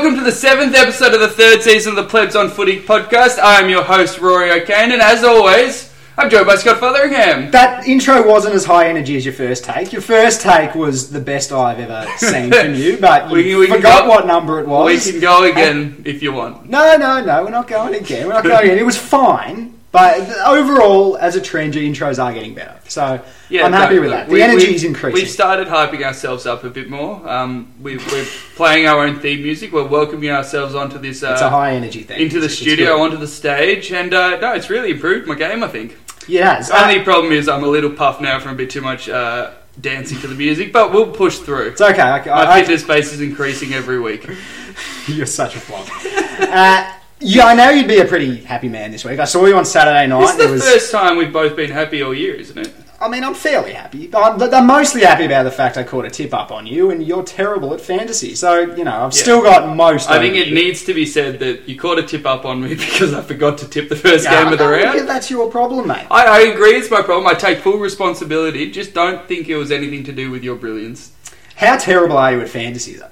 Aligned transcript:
welcome 0.00 0.16
to 0.16 0.22
the 0.24 0.30
seventh 0.30 0.76
episode 0.76 1.12
of 1.12 1.18
the 1.20 1.28
third 1.28 1.60
season 1.60 1.90
of 1.90 1.96
the 1.96 2.04
Plebs 2.08 2.36
on 2.36 2.48
Footy 2.50 2.80
podcast. 2.80 3.38
I 3.40 3.60
am 3.60 3.68
your 3.68 3.82
host, 3.82 4.20
Rory 4.20 4.48
O'Kane, 4.52 4.92
and 4.92 5.02
as 5.02 5.24
always, 5.24 5.92
I'm 6.16 6.30
joined 6.30 6.46
by 6.46 6.54
Scott 6.54 6.78
Fotheringham. 6.78 7.50
That 7.50 7.88
intro 7.88 8.24
wasn't 8.24 8.54
as 8.54 8.64
high 8.64 8.88
energy 8.88 9.16
as 9.16 9.24
your 9.24 9.34
first 9.34 9.64
take. 9.64 9.92
Your 9.92 10.00
first 10.02 10.40
take 10.40 10.76
was 10.76 11.10
the 11.10 11.18
best 11.20 11.50
I've 11.50 11.80
ever 11.80 12.06
seen 12.18 12.52
from 12.52 12.74
you, 12.74 12.96
but 12.98 13.28
you 13.30 13.34
We 13.36 13.42
can- 13.50 13.58
we 13.58 13.66
forgot 13.66 14.04
go- 14.04 14.08
what 14.10 14.26
number 14.26 14.60
it 14.60 14.68
was. 14.68 15.04
We 15.06 15.12
can 15.12 15.20
go 15.20 15.42
again 15.50 16.02
if 16.06 16.22
you 16.22 16.32
want. 16.32 16.70
No, 16.70 16.96
no, 16.96 17.24
no, 17.24 17.42
we're 17.42 17.50
not 17.50 17.66
going 17.66 17.94
again. 17.96 18.26
We're 18.28 18.34
not 18.34 18.44
going 18.44 18.64
again. 18.66 18.78
It 18.78 18.86
was 18.86 18.96
fine, 18.96 19.77
but 19.98 20.46
overall, 20.46 21.16
as 21.18 21.36
a 21.36 21.40
trend, 21.40 21.74
your 21.74 21.84
intros 21.84 22.22
are 22.22 22.32
getting 22.32 22.54
better. 22.54 22.78
So 22.88 23.02
I'm 23.02 23.72
happy 23.72 23.96
no, 23.96 24.00
with 24.02 24.10
that. 24.10 24.26
The 24.28 24.34
we, 24.34 24.42
energy 24.42 24.74
is 24.74 24.84
increasing. 24.84 25.14
We've 25.14 25.30
started 25.30 25.68
hyping 25.68 26.02
ourselves 26.02 26.46
up 26.46 26.64
a 26.64 26.70
bit 26.70 26.88
more. 26.88 27.26
Um, 27.28 27.72
we, 27.82 27.96
we're 27.96 28.26
playing 28.56 28.86
our 28.86 29.04
own 29.04 29.20
theme 29.20 29.42
music. 29.42 29.72
We're 29.72 29.86
welcoming 29.86 30.30
ourselves 30.30 30.74
onto 30.74 30.98
this. 30.98 31.22
Uh, 31.22 31.32
it's 31.32 31.42
a 31.42 31.50
high 31.50 31.72
energy 31.72 32.02
thing. 32.02 32.20
into 32.20 32.40
the 32.40 32.46
It's- 32.46 32.52
it's 32.52 32.60
studio, 32.60 32.96
good. 32.96 33.02
onto 33.02 33.16
the 33.16 33.26
stage, 33.26 33.92
and 33.92 34.12
uh, 34.14 34.38
no, 34.40 34.52
it's 34.54 34.70
really 34.70 34.90
improved 34.90 35.26
my 35.26 35.34
game. 35.34 35.62
I 35.62 35.68
think. 35.68 35.96
Yeah, 36.26 36.58
it's, 36.58 36.68
The 36.68 36.82
only 36.82 37.02
problem 37.02 37.32
is 37.32 37.48
I'm 37.48 37.64
a 37.64 37.68
little 37.68 37.90
puffed 37.90 38.20
now 38.20 38.38
from 38.38 38.52
a 38.52 38.54
bit 38.54 38.68
too 38.68 38.82
much 38.82 39.08
uh, 39.08 39.52
dancing 39.80 40.18
to 40.20 40.28
the 40.28 40.34
music, 40.34 40.72
but 40.72 40.92
we'll 40.92 41.10
push 41.10 41.38
through. 41.38 41.68
it's 41.68 41.80
okay. 41.80 42.02
I, 42.02 42.24
My 42.24 42.32
I, 42.32 42.52
I, 42.56 42.60
fitness 42.60 42.84
base 42.84 43.12
is 43.12 43.20
increasing 43.22 43.72
every 43.72 43.98
week. 43.98 44.28
you're 45.06 45.24
such 45.26 45.56
a 45.56 45.60
flop. 45.60 45.86
yeah, 47.20 47.46
I 47.46 47.54
know 47.54 47.70
you'd 47.70 47.88
be 47.88 47.98
a 47.98 48.04
pretty 48.04 48.36
happy 48.44 48.68
man 48.68 48.90
this 48.92 49.04
week. 49.04 49.18
I 49.18 49.24
saw 49.24 49.46
you 49.46 49.56
on 49.56 49.64
Saturday 49.64 50.06
night. 50.06 50.20
This 50.20 50.30
is 50.30 50.36
the 50.46 50.52
was- 50.52 50.62
first 50.70 50.92
time 50.92 51.16
we've 51.16 51.32
both 51.32 51.56
been 51.56 51.70
happy 51.70 52.02
all 52.02 52.14
year, 52.14 52.34
isn't 52.34 52.58
it? 52.58 52.72
I 53.00 53.08
mean, 53.08 53.22
I'm 53.22 53.34
fairly 53.34 53.74
happy. 53.74 54.10
I'm, 54.12 54.42
I'm 54.42 54.66
mostly 54.66 55.02
happy 55.02 55.24
about 55.24 55.44
the 55.44 55.52
fact 55.52 55.76
I 55.76 55.84
caught 55.84 56.04
a 56.04 56.10
tip 56.10 56.34
up 56.34 56.50
on 56.50 56.66
you, 56.66 56.90
and 56.90 57.00
you're 57.06 57.22
terrible 57.22 57.72
at 57.72 57.80
fantasy. 57.80 58.34
So 58.34 58.58
you 58.58 58.82
know, 58.82 58.90
I've 59.06 59.14
Yeah. 59.14 59.22
still 59.22 59.40
got 59.40 59.76
most. 59.76 60.10
I 60.10 60.18
think 60.18 60.34
it 60.34 60.48
you. 60.48 60.54
needs 60.56 60.84
to 60.86 60.94
be 60.94 61.06
said 61.06 61.38
that 61.38 61.68
you 61.68 61.78
caught 61.78 62.00
a 62.00 62.02
tip 62.02 62.26
up 62.26 62.44
on 62.44 62.60
me 62.60 62.68
because 62.74 63.14
I 63.14 63.22
forgot 63.22 63.58
to 63.58 63.68
tip 63.68 63.88
the 63.88 63.94
first 63.94 64.24
Yeah, 64.24 64.42
game 64.42 64.52
of 64.52 64.58
the 64.58 64.64
no, 64.64 64.72
round. 64.72 65.08
That's 65.08 65.30
your 65.30 65.48
problem, 65.48 65.86
mate. 65.86 66.08
I, 66.10 66.24
I 66.26 66.38
agree, 66.40 66.70
it's 66.74 66.90
my 66.90 67.00
problem. 67.02 67.28
I 67.28 67.34
take 67.34 67.58
full 67.60 67.78
responsibility. 67.78 68.68
Just 68.72 68.94
don't 68.94 69.28
think 69.28 69.48
it 69.48 69.56
was 69.56 69.70
anything 69.70 70.02
to 70.02 70.12
do 70.12 70.32
with 70.32 70.42
your 70.42 70.56
brilliance. 70.56 71.12
How 71.54 71.76
terrible 71.76 72.16
are 72.18 72.32
you 72.32 72.40
at 72.40 72.48
fantasy, 72.48 72.94
though? 72.96 73.10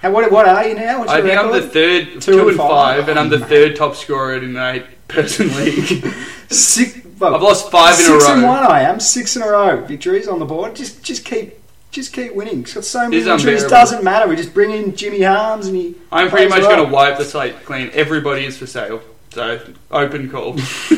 How, 0.00 0.10
what, 0.10 0.30
what 0.32 0.46
are 0.48 0.66
you 0.66 0.74
now? 0.74 1.00
What's 1.00 1.10
I 1.10 1.18
your 1.18 1.26
think 1.26 1.38
I'm 1.38 1.46
the 1.48 1.52
record? 1.60 1.72
third, 1.72 2.22
Two 2.22 2.48
and 2.48 2.56
five. 2.56 3.08
and 3.08 3.18
I'm 3.18 3.28
the 3.28 3.36
oh, 3.36 3.40
Mate. 3.40 3.48
third 3.48 3.76
top 3.76 3.94
scorer 3.96 4.36
in 4.36 4.56
an 4.56 4.76
eight-person 4.76 5.48
league. 5.56 6.06
Six, 6.48 6.98
well, 7.18 7.34
I've 7.34 7.42
lost 7.42 7.70
five 7.70 8.00
in 8.00 8.06
a 8.06 8.12
row. 8.12 8.18
six 8.18 8.30
and 8.30 8.42
one. 8.42 8.64
I 8.64 8.80
am 8.82 8.98
six 8.98 9.36
in 9.36 9.42
a 9.42 9.48
row. 9.48 9.84
Victories 9.84 10.26
on 10.26 10.38
the 10.38 10.46
board. 10.46 10.74
Just, 10.74 11.02
just 11.04 11.24
keep, 11.26 11.52
just 11.90 12.14
keep 12.14 12.34
winning. 12.34 12.60
It's 12.60 12.72
got 12.72 12.84
so 12.84 13.08
many 13.08 13.18
injuries. 13.28 13.64
Doesn't 13.64 14.02
matter. 14.02 14.26
We 14.26 14.36
just 14.36 14.54
bring 14.54 14.70
in 14.70 14.96
Jimmy 14.96 15.20
Harms, 15.22 15.66
and 15.66 15.76
he. 15.76 15.94
I'm 16.10 16.30
pretty 16.30 16.48
much 16.48 16.60
well. 16.62 16.76
going 16.76 16.88
to 16.88 16.94
wipe 16.94 17.18
the 17.18 17.24
slate 17.26 17.56
clean. 17.66 17.90
Everybody 17.92 18.46
is 18.46 18.56
for 18.56 18.66
sale. 18.66 19.02
So, 19.32 19.60
open 19.92 20.28
call. 20.30 20.56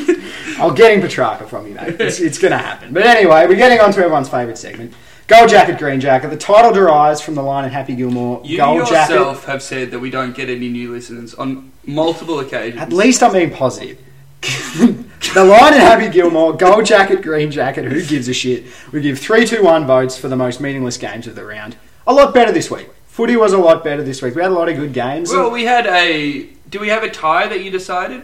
I'm 0.58 0.74
getting 0.74 1.00
Petracca 1.02 1.46
from 1.48 1.66
you, 1.66 1.74
mate. 1.74 2.00
It's, 2.00 2.18
it's 2.20 2.38
going 2.38 2.52
to 2.52 2.58
happen. 2.58 2.94
But 2.94 3.04
anyway, 3.04 3.46
we're 3.46 3.56
getting 3.56 3.80
on 3.80 3.92
to 3.92 3.98
everyone's 3.98 4.28
favourite 4.28 4.56
segment. 4.56 4.94
Gold 5.28 5.48
jacket, 5.48 5.78
green 5.78 6.00
jacket. 6.00 6.28
The 6.28 6.36
title 6.36 6.72
derives 6.72 7.20
from 7.20 7.34
the 7.34 7.42
line 7.42 7.64
in 7.64 7.70
Happy 7.70 7.94
Gilmore. 7.94 8.42
You 8.44 8.58
Gold 8.58 8.88
jacket. 8.88 9.14
yourself 9.14 9.44
have 9.46 9.62
said 9.62 9.90
that 9.92 10.00
we 10.00 10.10
don't 10.10 10.34
get 10.34 10.48
any 10.50 10.68
new 10.68 10.92
listeners 10.92 11.34
on 11.34 11.72
multiple 11.86 12.40
occasions. 12.40 12.80
At 12.80 12.92
least 12.92 13.22
I'm 13.22 13.32
being 13.32 13.50
positive. 13.50 13.98
the 14.42 15.44
line 15.44 15.74
in 15.74 15.80
Happy 15.80 16.08
Gilmore, 16.08 16.52
gold 16.56 16.84
jacket, 16.84 17.22
green 17.22 17.50
jacket, 17.50 17.84
who 17.84 18.04
gives 18.04 18.28
a 18.28 18.34
shit? 18.34 18.64
We 18.90 19.00
give 19.00 19.18
3 19.18 19.46
2 19.46 19.62
1 19.62 19.86
votes 19.86 20.18
for 20.18 20.28
the 20.28 20.36
most 20.36 20.60
meaningless 20.60 20.96
games 20.96 21.26
of 21.26 21.36
the 21.36 21.44
round. 21.44 21.76
A 22.06 22.12
lot 22.12 22.34
better 22.34 22.50
this 22.50 22.70
week. 22.70 22.90
Footy 23.06 23.36
was 23.36 23.52
a 23.52 23.58
lot 23.58 23.84
better 23.84 24.02
this 24.02 24.22
week. 24.22 24.34
We 24.34 24.42
had 24.42 24.50
a 24.50 24.54
lot 24.54 24.68
of 24.68 24.76
good 24.76 24.92
games. 24.92 25.30
Well, 25.30 25.50
we 25.50 25.64
had 25.64 25.86
a. 25.86 26.44
Do 26.68 26.80
we 26.80 26.88
have 26.88 27.04
a 27.04 27.10
tie 27.10 27.46
that 27.46 27.62
you 27.62 27.70
decided 27.70 28.22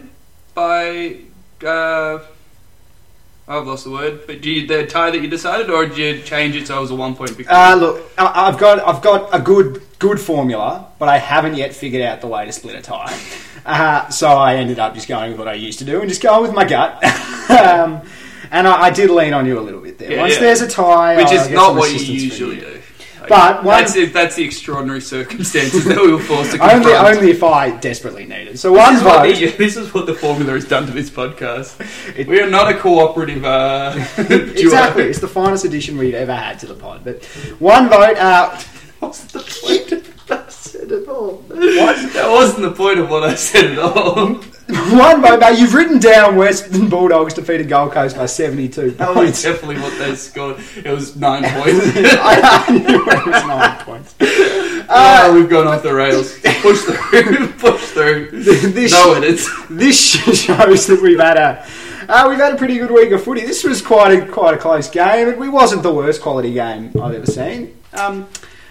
by? 0.53 1.17
Uh, 1.63 2.19
I've 3.49 3.65
lost 3.65 3.83
the 3.83 3.89
word. 3.91 4.27
But 4.27 4.41
do 4.41 4.49
you 4.51 4.67
the 4.67 4.85
tie 4.85 5.09
that 5.09 5.19
you 5.21 5.27
decided, 5.27 5.69
or 5.71 5.85
did 5.87 5.97
you 5.97 6.21
change 6.21 6.55
it 6.55 6.67
so 6.67 6.77
it 6.77 6.81
was 6.81 6.91
a 6.91 6.95
one 6.95 7.15
point 7.15 7.31
victory? 7.31 7.47
uh, 7.47 7.75
look, 7.75 8.11
I- 8.17 8.47
I've 8.47 8.59
got 8.59 8.79
I've 8.87 9.01
got 9.01 9.29
a 9.33 9.39
good 9.41 9.81
good 9.97 10.19
formula, 10.19 10.87
but 10.99 11.09
I 11.09 11.17
haven't 11.17 11.55
yet 11.55 11.73
figured 11.73 12.03
out 12.03 12.21
the 12.21 12.27
way 12.27 12.45
to 12.45 12.51
split 12.51 12.75
a 12.75 12.81
tie. 12.81 13.19
Uh, 13.65 14.09
so 14.09 14.29
I 14.29 14.55
ended 14.55 14.79
up 14.79 14.95
just 14.95 15.07
going 15.07 15.31
with 15.31 15.37
what 15.37 15.47
I 15.49 15.53
used 15.53 15.79
to 15.79 15.85
do 15.85 15.99
and 15.99 16.09
just 16.09 16.23
going 16.23 16.41
with 16.41 16.53
my 16.53 16.63
gut. 16.63 16.93
um, 17.51 18.01
and 18.51 18.67
I, 18.67 18.83
I 18.83 18.89
did 18.89 19.09
lean 19.11 19.33
on 19.33 19.45
you 19.45 19.59
a 19.59 19.61
little 19.61 19.81
bit 19.81 19.99
there. 19.99 20.13
Yeah, 20.13 20.21
Once 20.21 20.35
yeah. 20.35 20.39
there's 20.39 20.61
a 20.61 20.67
tie, 20.67 21.17
Which 21.17 21.27
I'll 21.27 21.41
is 21.45 21.49
not 21.49 21.75
what 21.75 21.91
you 21.91 21.99
usually 21.99 22.61
do. 22.61 22.78
But 23.29 23.63
one- 23.63 23.77
that's 23.79 23.95
it, 23.95 24.11
that's 24.13 24.35
the 24.35 24.43
extraordinary 24.43 25.01
circumstances 25.01 25.85
that 25.85 25.97
we 25.97 26.11
were 26.11 26.19
forced 26.19 26.51
to 26.51 26.59
Only, 26.61 26.85
confront. 26.91 27.17
only 27.17 27.31
if 27.31 27.43
I 27.43 27.71
desperately 27.77 28.25
need 28.25 28.47
it. 28.49 28.59
So 28.59 28.73
one 28.73 28.93
this, 28.93 29.01
is 29.01 29.05
what 29.05 29.25
vote. 29.27 29.35
the, 29.39 29.45
this 29.57 29.77
is 29.77 29.93
what 29.93 30.05
the 30.05 30.13
formula 30.15 30.53
has 30.53 30.65
done 30.65 30.85
to 30.87 30.91
this 30.91 31.09
podcast. 31.09 31.79
It- 32.17 32.27
we 32.27 32.41
are 32.41 32.49
not 32.49 32.69
a 32.71 32.77
cooperative 32.77 33.45
uh, 33.45 33.93
duo. 34.17 34.37
Exactly, 34.51 35.03
it's 35.03 35.19
the 35.19 35.27
finest 35.27 35.65
edition 35.65 35.97
we've 35.97 36.13
ever 36.15 36.33
had 36.35 36.59
to 36.59 36.65
the 36.67 36.75
pod. 36.75 37.03
But 37.03 37.23
one 37.59 37.87
vote. 37.89 38.17
Uh, 38.17 38.59
What's 38.99 39.23
the 39.31 39.39
point 39.39 39.91
of 39.93 40.27
that? 40.27 40.51
said 40.51 40.91
it 40.91 41.05
all. 41.19 41.35
What? 41.47 42.13
That 42.13 42.29
wasn't 42.29 42.61
the 42.63 42.71
point 42.71 42.99
of 42.99 43.09
what 43.09 43.23
I 43.23 43.35
said 43.35 43.71
at 43.73 43.79
all. 43.79 44.35
One 44.69 45.21
vote, 45.23 45.39
mate. 45.39 45.57
You've 45.59 45.73
written 45.73 45.97
down 45.99 46.35
Western 46.35 46.89
Bulldogs 46.89 47.33
defeated 47.33 47.67
Gold 47.69 47.91
Coast 47.91 48.15
by 48.15 48.27
seventy-two 48.27 48.91
That 48.91 49.09
was 49.09 49.15
points. 49.17 49.41
definitely 49.41 49.79
what 49.81 49.97
they 49.97 50.13
scored. 50.15 50.57
It 50.77 50.91
was 50.91 51.15
nine 51.15 51.41
points. 51.43 51.79
I 51.95 52.65
I 52.67 52.71
knew 52.71 53.01
it 53.01 53.25
was 53.25 53.45
nine 53.47 53.77
points. 53.83 54.15
oh, 54.21 55.31
we've 55.33 55.49
gone 55.49 55.65
off 55.67 55.81
the 55.81 55.93
rails. 55.93 56.37
Push 56.61 56.81
through. 56.81 57.47
Push 57.53 57.81
through. 57.91 58.29
This, 58.43 58.91
No 58.91 59.13
edits. 59.13 59.49
this 59.69 59.99
shows 59.99 60.85
that 60.87 60.99
we've 61.01 61.19
had 61.19 61.37
a 61.37 61.65
uh, 62.07 62.25
we've 62.29 62.37
had 62.39 62.53
a 62.53 62.57
pretty 62.57 62.77
good 62.77 62.91
week 62.91 63.11
of 63.11 63.23
footy. 63.23 63.41
This 63.41 63.63
was 63.63 63.81
quite 63.81 64.11
a 64.11 64.25
quite 64.27 64.53
a 64.53 64.57
close 64.57 64.87
game. 64.89 65.29
It 65.29 65.37
wasn't 65.39 65.81
the 65.81 65.93
worst 65.93 66.21
quality 66.21 66.53
game 66.53 66.91
I've 67.01 67.15
ever 67.15 67.25
seen. 67.25 67.75
Um, 67.93 68.27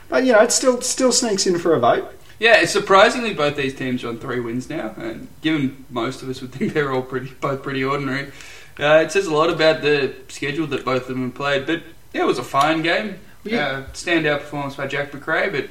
but 0.09 0.25
you 0.25 0.33
know, 0.33 0.41
it 0.43 0.53
still 0.53 0.81
still 0.81 1.11
sneaks 1.13 1.45
in 1.47 1.59
for 1.59 1.75
a 1.75 1.81
vote. 1.81 2.15
Yeah, 2.39 2.65
surprisingly, 2.67 3.35
both 3.35 3.57
these 3.57 3.75
teams 3.75 4.05
are 4.05 4.09
on 4.09 4.19
three 4.19 4.41
wins 4.41 4.71
now, 4.71 4.95
and 4.97 5.29
given 5.43 5.85
most 5.91 6.23
of 6.23 6.29
us 6.29 6.41
would 6.41 6.53
think 6.53 6.73
they're 6.73 6.93
all 6.93 7.03
pretty, 7.03 7.33
both 7.41 7.63
pretty 7.63 7.83
ordinary, 7.83 8.33
uh, 8.79 9.03
it 9.05 9.11
says 9.11 9.27
a 9.27 9.35
lot 9.35 9.51
about 9.51 9.83
the 9.83 10.15
schedule 10.29 10.67
that 10.69 10.85
both 10.85 11.03
of 11.03 11.09
them 11.09 11.33
played. 11.33 11.67
But 11.67 11.83
yeah, 12.13 12.23
it 12.23 12.27
was 12.27 12.39
a 12.39 12.45
fine 12.45 12.83
game. 12.83 13.19
Yeah. 13.45 13.67
Uh, 13.67 13.83
standout 13.93 14.41
performance 14.41 14.77
by 14.77 14.87
Jack 14.87 15.13
Macrae, 15.13 15.51
but 15.51 15.69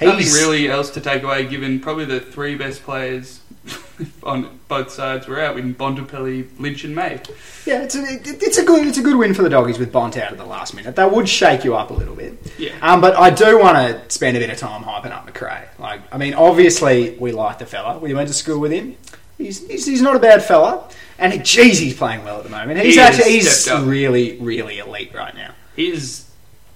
nothing 0.00 0.26
really 0.32 0.68
else 0.68 0.90
to 0.90 1.00
take 1.00 1.22
away. 1.22 1.46
Given 1.46 1.80
probably 1.80 2.06
the 2.06 2.20
three 2.20 2.54
best 2.54 2.82
players 2.82 3.39
on 4.22 4.60
both 4.68 4.90
sides 4.90 5.26
were 5.26 5.40
out 5.40 5.58
in 5.58 5.74
Bontempelli, 5.74 6.48
Lynch, 6.58 6.84
and 6.84 6.94
May. 6.94 7.20
Yeah, 7.66 7.82
it's 7.82 7.94
a, 7.94 8.02
it, 8.02 8.42
it's 8.42 8.58
a 8.58 8.64
good 8.64 8.86
it's 8.86 8.98
a 8.98 9.02
good 9.02 9.16
win 9.16 9.34
for 9.34 9.42
the 9.42 9.48
doggies 9.48 9.78
with 9.78 9.92
Bont 9.92 10.16
out 10.16 10.32
at 10.32 10.38
the 10.38 10.44
last 10.44 10.74
minute. 10.74 10.96
That 10.96 11.12
would 11.12 11.28
shake 11.28 11.64
you 11.64 11.76
up 11.76 11.90
a 11.90 11.94
little 11.94 12.14
bit. 12.14 12.38
Yeah. 12.58 12.76
Um, 12.80 13.00
but 13.00 13.16
I 13.16 13.30
do 13.30 13.58
want 13.58 13.76
to 13.76 14.14
spend 14.14 14.36
a 14.36 14.40
bit 14.40 14.50
of 14.50 14.58
time 14.58 14.82
hyping 14.82 15.12
up 15.12 15.26
Macrae. 15.26 15.68
Like, 15.78 16.00
I 16.12 16.18
mean, 16.18 16.34
obviously 16.34 17.16
we 17.18 17.32
like 17.32 17.58
the 17.58 17.66
fella. 17.66 17.98
We 17.98 18.14
went 18.14 18.28
to 18.28 18.34
school 18.34 18.58
with 18.58 18.72
him. 18.72 18.96
He's, 19.38 19.66
he's, 19.66 19.86
he's 19.86 20.02
not 20.02 20.16
a 20.16 20.18
bad 20.18 20.44
fella, 20.44 20.86
and 21.18 21.44
geez, 21.44 21.78
he's 21.78 21.96
playing 21.96 22.24
well 22.24 22.38
at 22.38 22.44
the 22.44 22.50
moment. 22.50 22.78
He's 22.80 22.96
He 22.96 23.00
actually 23.00 23.32
he's 23.32 23.70
really 23.70 24.38
really 24.38 24.78
elite 24.78 25.14
right 25.14 25.34
now. 25.34 25.54
His 25.76 26.30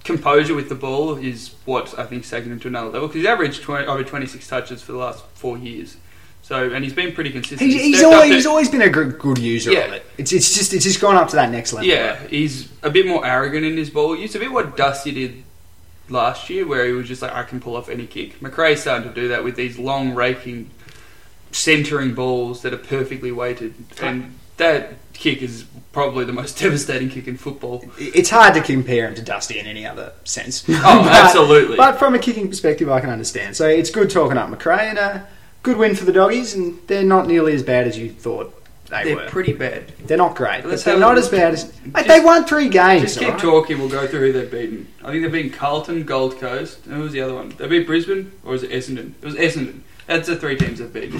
composure 0.05 0.53
with 0.53 0.69
the 0.69 0.75
ball 0.75 1.15
is 1.15 1.55
what 1.65 1.97
I 1.97 2.05
think 2.05 2.23
is 2.23 2.29
taking 2.29 2.51
him 2.51 2.59
to 2.61 2.67
another 2.67 2.89
level 2.89 3.07
because 3.07 3.21
he's 3.21 3.27
averaged 3.27 3.63
20, 3.63 3.87
over 3.87 4.03
26 4.03 4.47
touches 4.47 4.81
for 4.81 4.93
the 4.93 4.99
last 4.99 5.25
four 5.33 5.57
years. 5.57 5.97
So, 6.45 6.69
and 6.71 6.83
he's 6.83 6.93
been 6.93 7.11
pretty 7.11 7.31
consistent. 7.31 7.59
He's, 7.71 7.81
he's 7.81 8.03
always 8.03 8.29
he's 8.29 8.45
always 8.45 8.69
been 8.69 8.83
a 8.83 8.89
good, 8.89 9.17
good 9.17 9.39
user 9.39 9.71
Yeah. 9.71 9.79
of 9.85 9.93
it. 9.93 10.05
It's 10.19 10.31
it's 10.31 10.53
just 10.53 10.73
it's 10.75 10.83
just 10.85 11.01
gone 11.01 11.15
up 11.15 11.27
to 11.29 11.35
that 11.37 11.49
next 11.49 11.73
level. 11.73 11.89
Yeah, 11.89 12.19
he's 12.27 12.69
a 12.83 12.91
bit 12.91 13.07
more 13.07 13.25
arrogant 13.25 13.65
in 13.65 13.75
his 13.75 13.89
ball 13.89 14.15
use. 14.15 14.35
A 14.35 14.39
bit 14.39 14.51
what 14.51 14.77
Dusty 14.77 15.11
did 15.11 15.43
last 16.07 16.47
year, 16.51 16.67
where 16.67 16.85
he 16.85 16.91
was 16.91 17.07
just 17.07 17.23
like, 17.23 17.33
I 17.33 17.41
can 17.45 17.59
pull 17.59 17.75
off 17.75 17.89
any 17.89 18.05
kick. 18.05 18.41
Macrae's 18.41 18.81
starting 18.81 19.09
to 19.09 19.15
do 19.15 19.29
that 19.29 19.43
with 19.43 19.55
these 19.55 19.79
long 19.79 20.13
raking, 20.13 20.69
centering 21.51 22.13
balls 22.13 22.61
that 22.61 22.73
are 22.75 22.77
perfectly 22.77 23.31
weighted, 23.31 23.73
and 23.99 24.37
that 24.57 24.93
kick 25.13 25.41
is 25.41 25.65
probably 25.93 26.25
the 26.25 26.33
most 26.33 26.59
devastating 26.61 27.09
kick 27.09 27.27
in 27.27 27.37
football. 27.37 27.83
It's 27.97 28.29
hard 28.29 28.53
to 28.53 28.61
compare 28.61 29.07
him 29.07 29.15
to 29.15 29.23
Dusty 29.23 29.57
in 29.57 29.65
any 29.65 29.83
other 29.87 30.13
sense. 30.25 30.63
Oh, 30.69 30.73
But- 31.03 31.11
absolutely. 31.11 31.75
But 31.77 31.97
from 31.97 32.13
a 32.13 32.19
kicking 32.19 32.49
perspective, 32.49 32.87
I 32.87 32.99
can 33.01 33.09
understand. 33.09 33.55
So 33.55 33.67
it's 33.67 33.89
good 33.89 34.11
talking 34.11 34.37
up 34.37 34.49
McRae 34.51 34.89
and 34.89 34.99
a 34.99 35.27
good 35.65 35.77
win 35.77 35.95
for 35.95 36.05
the 36.05 36.13
doggies, 36.13 36.53
and 36.53 36.79
they're 36.87 37.03
not 37.03 37.27
nearly 37.27 37.53
as 37.53 37.63
bad 37.63 37.87
as 37.87 37.97
you 37.97 38.11
thought 38.11 38.53
they 38.89 39.03
They're 39.03 39.15
were. 39.15 39.25
pretty 39.27 39.51
bad. 39.53 39.91
they're 40.05 40.15
not 40.17 40.35
great, 40.35 40.63
Let's 40.63 40.83
but 40.83 40.85
they're 40.85 40.93
have 40.93 40.99
not 41.01 41.17
as 41.17 41.27
bad 41.27 41.53
as. 41.53 41.65
Mate, 41.83 41.93
just- 41.95 42.07
they 42.07 42.19
won 42.19 42.45
three 42.45 42.69
games. 42.69 43.01
Just 43.01 43.17
keep 43.19 43.27
alright? 43.29 43.41
talking. 43.41 43.79
We'll 43.79 43.89
go 43.89 44.07
through 44.07 44.31
who 44.31 44.31
they've 44.31 44.49
beaten. 44.51 44.87
I 45.03 45.09
think 45.11 45.23
they've 45.23 45.31
beaten 45.31 45.51
Carlton, 45.51 46.03
Gold 46.03 46.39
Coast, 46.39 46.85
and 46.85 46.95
who 46.95 47.01
was 47.01 47.11
the 47.11 47.21
other 47.21 47.33
one? 47.33 47.49
They 47.57 47.67
beat 47.67 47.87
Brisbane, 47.87 48.31
or 48.45 48.51
was 48.51 48.61
it 48.63 48.69
Essendon? 48.71 49.13
It 49.21 49.25
was 49.25 49.35
Essendon. 49.35 49.79
That's 50.05 50.27
the 50.27 50.35
three 50.35 50.55
teams 50.55 50.77
they've 50.79 50.93
beaten. 50.93 51.19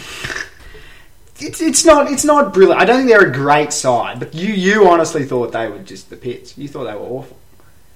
It's 1.39 1.59
it's 1.59 1.83
not 1.83 2.09
it's 2.11 2.23
not 2.23 2.53
brilliant. 2.53 2.79
I 2.81 2.85
don't 2.85 2.97
think 2.97 3.09
they're 3.09 3.27
a 3.27 3.33
great 3.33 3.73
side, 3.73 4.19
but 4.19 4.33
you 4.33 4.53
you 4.53 4.87
honestly 4.87 5.25
thought 5.25 5.51
they 5.51 5.67
were 5.67 5.79
just 5.79 6.09
the 6.09 6.15
pits. 6.15 6.57
You 6.57 6.67
thought 6.69 6.85
they 6.85 6.93
were 6.93 6.99
awful. 6.99 7.37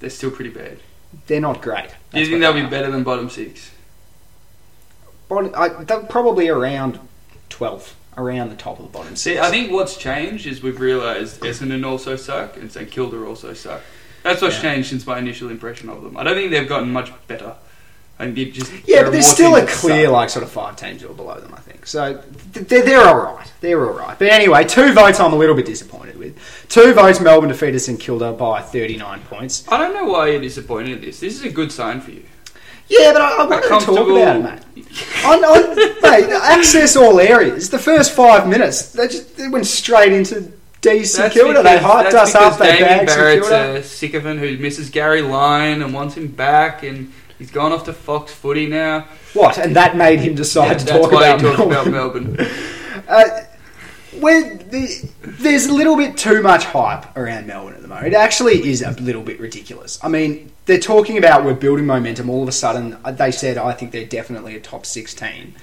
They're 0.01 0.09
still 0.09 0.31
pretty 0.31 0.49
bad. 0.49 0.79
They're 1.27 1.39
not 1.39 1.61
great. 1.61 1.85
Do 2.11 2.19
you 2.19 2.25
That's 2.25 2.29
think 2.29 2.31
what 2.31 2.39
they'll 2.39 2.53
they 2.53 2.59
be 2.61 2.65
are. 2.67 2.69
better 2.69 2.91
than 2.91 3.03
bottom 3.03 3.29
six? 3.29 3.71
Bottom, 5.29 5.51
I, 5.55 5.69
probably 6.09 6.49
around 6.49 6.99
12th, 7.49 7.93
around 8.17 8.49
the 8.49 8.55
top 8.55 8.79
of 8.79 8.85
the 8.85 8.91
bottom 8.91 9.15
See. 9.15 9.39
I 9.39 9.49
think 9.49 9.71
what's 9.71 9.95
changed 9.95 10.45
is 10.45 10.61
we've 10.61 10.79
realised 10.79 11.39
Essendon 11.41 11.85
also 11.85 12.15
suck 12.17 12.57
and 12.57 12.69
St 12.71 12.91
Kilda 12.91 13.23
also 13.25 13.53
suck. 13.53 13.81
That's 14.23 14.41
what's 14.41 14.55
Yeah. 14.57 14.73
changed 14.73 14.89
since 14.89 15.07
my 15.07 15.17
initial 15.19 15.49
impression 15.49 15.87
of 15.89 16.03
them. 16.03 16.17
I 16.17 16.23
don't 16.23 16.35
think 16.35 16.51
they've 16.51 16.67
gotten 16.67 16.91
much 16.91 17.11
better. 17.27 17.53
And 18.21 18.37
it 18.37 18.51
just 18.51 18.69
Yeah, 18.85 19.03
but 19.03 19.11
there's 19.13 19.25
still 19.25 19.55
a 19.55 19.65
clear, 19.65 20.07
suck. 20.07 20.13
like, 20.13 20.29
sort 20.29 20.43
of 20.43 20.51
five 20.51 20.75
teams 20.75 21.01
are 21.05 21.07
below 21.07 21.39
them, 21.39 21.53
I 21.55 21.61
think. 21.61 21.87
So 21.87 22.21
they're, 22.51 22.83
they're 22.83 22.99
all 23.07 23.15
right. 23.33 23.49
They're 23.61 23.87
all 23.89 23.97
right. 23.97 24.19
But 24.19 24.27
anyway, 24.27 24.65
two 24.65 24.91
votes 24.91 25.21
I'm 25.21 25.31
a 25.31 25.37
little 25.37 25.55
bit 25.55 25.65
disappointed 25.65 26.17
with. 26.19 26.35
Two 26.67 26.93
votes 26.93 27.21
Melbourne 27.21 27.47
defeated 27.47 27.79
St 27.79 27.97
Kilda 27.97 28.33
by 28.33 28.61
39 28.61 29.21
points. 29.29 29.63
I 29.69 29.77
don't 29.77 29.93
know 29.93 30.03
why 30.03 30.31
you're 30.31 30.41
disappointed 30.41 30.97
in 30.97 31.01
this. 31.01 31.21
This 31.21 31.35
is 31.35 31.43
a 31.45 31.49
good 31.49 31.71
sign 31.71 32.01
for 32.01 32.11
you. 32.11 32.23
Yeah, 32.89 33.13
but 33.13 33.21
I, 33.21 33.35
I 33.37 33.45
wanted 33.45 33.63
to 33.63 33.69
talk 33.85 34.07
about 34.09 34.35
it, 34.37 34.43
mate. 34.43 35.25
on, 35.25 35.43
on, 35.45 35.75
mate, 36.01 36.29
access 36.43 36.95
all 36.95 37.19
areas. 37.19 37.69
The 37.69 37.77
first 37.79 38.11
five 38.13 38.47
minutes, 38.47 38.91
they 38.93 39.07
just 39.07 39.37
they 39.37 39.47
went 39.47 39.67
straight 39.67 40.11
into 40.13 40.51
D 40.81 41.03
St 41.05 41.31
Kilda. 41.31 41.61
They 41.61 41.77
hyped 41.77 42.11
that's 42.11 42.15
us 42.15 42.35
up. 42.35 42.57
because 42.57 42.57
They 42.59 42.79
Damien 42.79 43.05
Barrett's 43.05 43.49
a 43.49 43.83
sycophant 43.83 44.39
who 44.39 44.57
misses 44.57 44.89
Gary 44.89 45.21
Lyon 45.21 45.81
and 45.83 45.93
wants 45.93 46.15
him 46.15 46.27
back, 46.27 46.83
and 46.83 47.11
he's 47.37 47.51
gone 47.51 47.71
off 47.71 47.83
to 47.85 47.93
Fox 47.93 48.33
Footy 48.33 48.65
now. 48.65 49.07
What? 49.33 49.59
And 49.59 49.75
that 49.75 49.95
made 49.95 50.19
him 50.21 50.33
decide 50.35 50.71
Yeah, 50.71 50.77
to 50.79 50.85
talk 50.85 51.11
about 51.11 51.41
Melbourne. 51.41 51.67
about 51.71 51.87
Melbourne. 51.87 52.37
Uh, 53.07 53.23
where 54.21 54.55
the, 54.57 55.09
there's 55.21 55.65
a 55.67 55.73
little 55.73 55.95
bit 55.95 56.17
too 56.17 56.41
much 56.41 56.65
hype 56.65 57.15
around 57.17 57.47
Melbourne 57.47 57.75
at 57.75 57.81
the 57.81 57.87
moment. 57.87 58.07
It 58.07 58.13
actually 58.13 58.69
is 58.69 58.81
a 58.81 58.91
little 58.91 59.21
bit 59.23 59.39
ridiculous. 59.39 59.99
I 60.03 60.07
mean, 60.09 60.51
they're 60.65 60.79
talking 60.79 61.17
about 61.17 61.43
we're 61.45 61.53
building 61.53 61.85
momentum. 61.85 62.29
All 62.29 62.43
of 62.43 62.49
a 62.49 62.53
sudden, 62.53 62.97
uh, 63.03 63.11
they 63.11 63.31
said, 63.31 63.57
I 63.57 63.73
think 63.73 63.91
they're 63.91 64.05
definitely 64.05 64.55
a 64.55 64.59
top 64.59 64.85
16. 64.85 65.55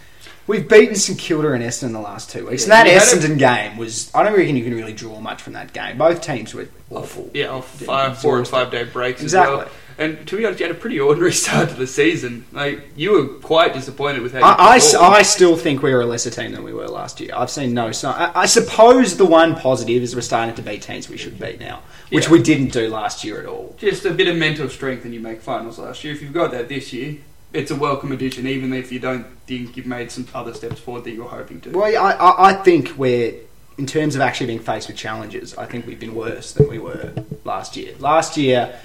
We've 0.48 0.68
beaten 0.68 0.94
St 0.94 1.18
Kilda 1.18 1.52
and 1.52 1.62
Essendon 1.64 1.86
in 1.88 1.92
the 1.94 2.00
last 2.00 2.30
two 2.30 2.46
weeks. 2.46 2.66
Yeah, 2.68 2.78
and 2.80 2.86
that 2.86 2.92
you 2.92 2.98
a- 2.98 3.00
Essendon 3.00 3.38
game 3.38 3.76
was, 3.76 4.12
I 4.14 4.22
don't 4.22 4.36
reckon 4.36 4.56
you 4.56 4.62
can 4.64 4.74
really 4.74 4.92
draw 4.92 5.20
much 5.20 5.42
from 5.42 5.54
that 5.54 5.72
game. 5.72 5.98
Both 5.98 6.20
teams 6.20 6.54
were 6.54 6.68
awful. 6.90 7.30
Yeah, 7.34 7.48
off 7.48 7.68
five, 7.80 8.18
four 8.18 8.38
and 8.38 8.46
five 8.46 8.70
day 8.70 8.84
breaks 8.84 9.22
Exactly. 9.22 9.54
as 9.60 9.64
well. 9.66 9.74
And 9.98 10.26
to 10.28 10.36
be 10.36 10.44
honest, 10.44 10.60
you 10.60 10.66
had 10.66 10.76
a 10.76 10.78
pretty 10.78 11.00
ordinary 11.00 11.32
start 11.44 11.70
to 11.70 11.74
the 11.74 11.86
season. 11.86 12.44
Like 12.52 12.82
you 12.96 13.12
were 13.12 13.26
quite 13.40 13.72
disappointed 13.72 14.22
with 14.22 14.32
how 14.32 14.38
you 14.40 14.44
I, 14.44 14.78
I. 14.78 15.16
I 15.18 15.22
still 15.22 15.56
think 15.56 15.82
we're 15.82 16.00
a 16.00 16.06
lesser 16.06 16.30
team 16.30 16.52
than 16.52 16.62
we 16.64 16.72
were 16.74 16.86
last 16.88 17.20
year. 17.20 17.30
I've 17.34 17.50
seen 17.50 17.72
no 17.72 17.92
sign. 17.92 18.14
I, 18.20 18.40
I 18.42 18.46
suppose 18.46 19.16
the 19.16 19.24
one 19.24 19.54
positive 19.56 20.02
is 20.02 20.14
we're 20.14 20.20
starting 20.20 20.54
to 20.54 20.62
beat 20.62 20.82
teams 20.82 21.08
we 21.08 21.16
should 21.16 21.38
beat 21.38 21.60
now, 21.60 21.80
which 22.10 22.26
Yeah. 22.26 22.32
we 22.32 22.42
didn't 22.42 22.72
do 22.72 22.88
last 22.88 23.24
year 23.24 23.40
at 23.40 23.46
all. 23.46 23.74
just 23.78 24.04
a 24.04 24.10
bit 24.12 24.28
of 24.28 24.36
mental 24.36 24.68
strength 24.68 25.04
and 25.04 25.14
you 25.14 25.20
make 25.20 25.40
finals 25.40 25.78
last 25.78 26.04
year. 26.04 26.12
If 26.12 26.20
you've 26.20 26.34
got 26.34 26.50
that 26.50 26.68
this 26.68 26.92
year, 26.92 27.16
it's 27.52 27.70
a 27.70 27.76
welcome 27.76 28.12
addition, 28.12 28.46
even 28.46 28.72
if 28.74 28.92
you 28.92 28.98
don't 28.98 29.24
think 29.46 29.76
you've 29.78 29.86
made 29.86 30.10
some 30.10 30.26
other 30.34 30.52
steps 30.52 30.78
forward 30.80 31.04
that 31.04 31.12
you're 31.12 31.28
hoping 31.28 31.60
to. 31.62 31.70
Well, 31.70 31.86
I, 32.04 32.10
I, 32.10 32.50
I 32.50 32.52
think 32.52 32.92
we're, 32.98 33.32
in 33.78 33.86
terms 33.86 34.14
of 34.14 34.20
actually 34.20 34.48
being 34.48 34.58
faced 34.58 34.88
with 34.88 34.96
challenges, 34.98 35.56
I 35.56 35.64
think 35.64 35.86
we've 35.86 36.00
been 36.00 36.14
worse 36.14 36.52
than 36.52 36.68
we 36.68 36.78
were 36.78 37.14
last 37.44 37.76
year. 37.76 37.94
Last 37.98 38.36
year, 38.36 38.78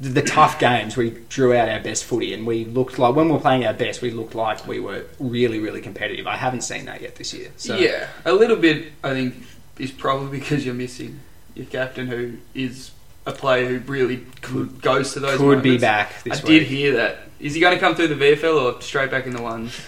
the, 0.00 0.08
the 0.08 0.22
tough 0.22 0.58
games, 0.58 0.96
we 0.96 1.10
drew 1.28 1.54
out 1.54 1.68
our 1.68 1.80
best 1.80 2.04
footy 2.04 2.32
and 2.32 2.46
we 2.46 2.64
looked 2.64 2.98
like, 2.98 3.14
when 3.14 3.26
we 3.26 3.32
were 3.32 3.40
playing 3.40 3.66
our 3.66 3.74
best, 3.74 4.00
we 4.00 4.10
looked 4.10 4.34
like 4.34 4.66
we 4.66 4.80
were 4.80 5.04
really, 5.18 5.58
really 5.58 5.80
competitive. 5.80 6.26
I 6.26 6.36
haven't 6.36 6.62
seen 6.62 6.84
that 6.86 7.00
yet 7.02 7.16
this 7.16 7.34
year. 7.34 7.50
So. 7.56 7.76
Yeah, 7.76 8.08
a 8.24 8.32
little 8.32 8.56
bit. 8.56 8.92
I 9.02 9.10
think 9.10 9.34
is 9.78 9.90
probably 9.90 10.38
because 10.40 10.64
you're 10.64 10.74
missing 10.74 11.20
your 11.54 11.66
captain, 11.66 12.06
who 12.06 12.34
is 12.54 12.92
a 13.26 13.32
player 13.32 13.68
who 13.68 13.78
really 13.92 14.24
Could- 14.40 14.80
goes 14.80 15.12
to 15.14 15.20
those. 15.20 15.38
Could 15.38 15.62
be 15.62 15.70
moments. 15.70 15.82
back 15.82 16.14
I 16.26 16.28
this 16.30 16.40
did 16.40 16.62
hear 16.64 16.94
that. 16.96 17.18
Is 17.40 17.54
he 17.54 17.60
going 17.60 17.74
to 17.74 17.80
come 17.80 17.94
through 17.94 18.08
the 18.08 18.14
VFL 18.14 18.76
or 18.76 18.80
straight 18.82 19.10
back 19.10 19.26
in 19.26 19.34
the 19.34 19.42
ones? 19.42 19.78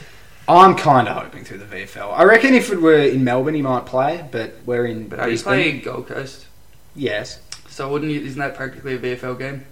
I'm 0.48 0.74
kind 0.74 1.06
of 1.08 1.16
hoping 1.16 1.44
through 1.44 1.58
the 1.58 1.64
VFL. 1.64 2.12
I 2.12 2.24
reckon 2.24 2.54
if 2.54 2.72
it 2.72 2.80
were 2.80 2.98
in 2.98 3.22
Melbourne, 3.22 3.54
he 3.54 3.62
might 3.62 3.86
play, 3.86 4.26
but 4.32 4.54
we're 4.66 4.86
in 4.86 5.08
But 5.08 5.20
are 5.20 5.28
you 5.28 5.38
playing 5.38 5.82
Gold 5.82 6.08
Coast? 6.08 6.46
Yes. 6.96 7.40
So 7.68 7.88
wouldn't 7.90 8.10
you? 8.10 8.20
Isn't 8.20 8.40
that 8.40 8.56
practically 8.56 8.94
a 8.94 8.98
VFL 8.98 9.38
game? 9.38 9.64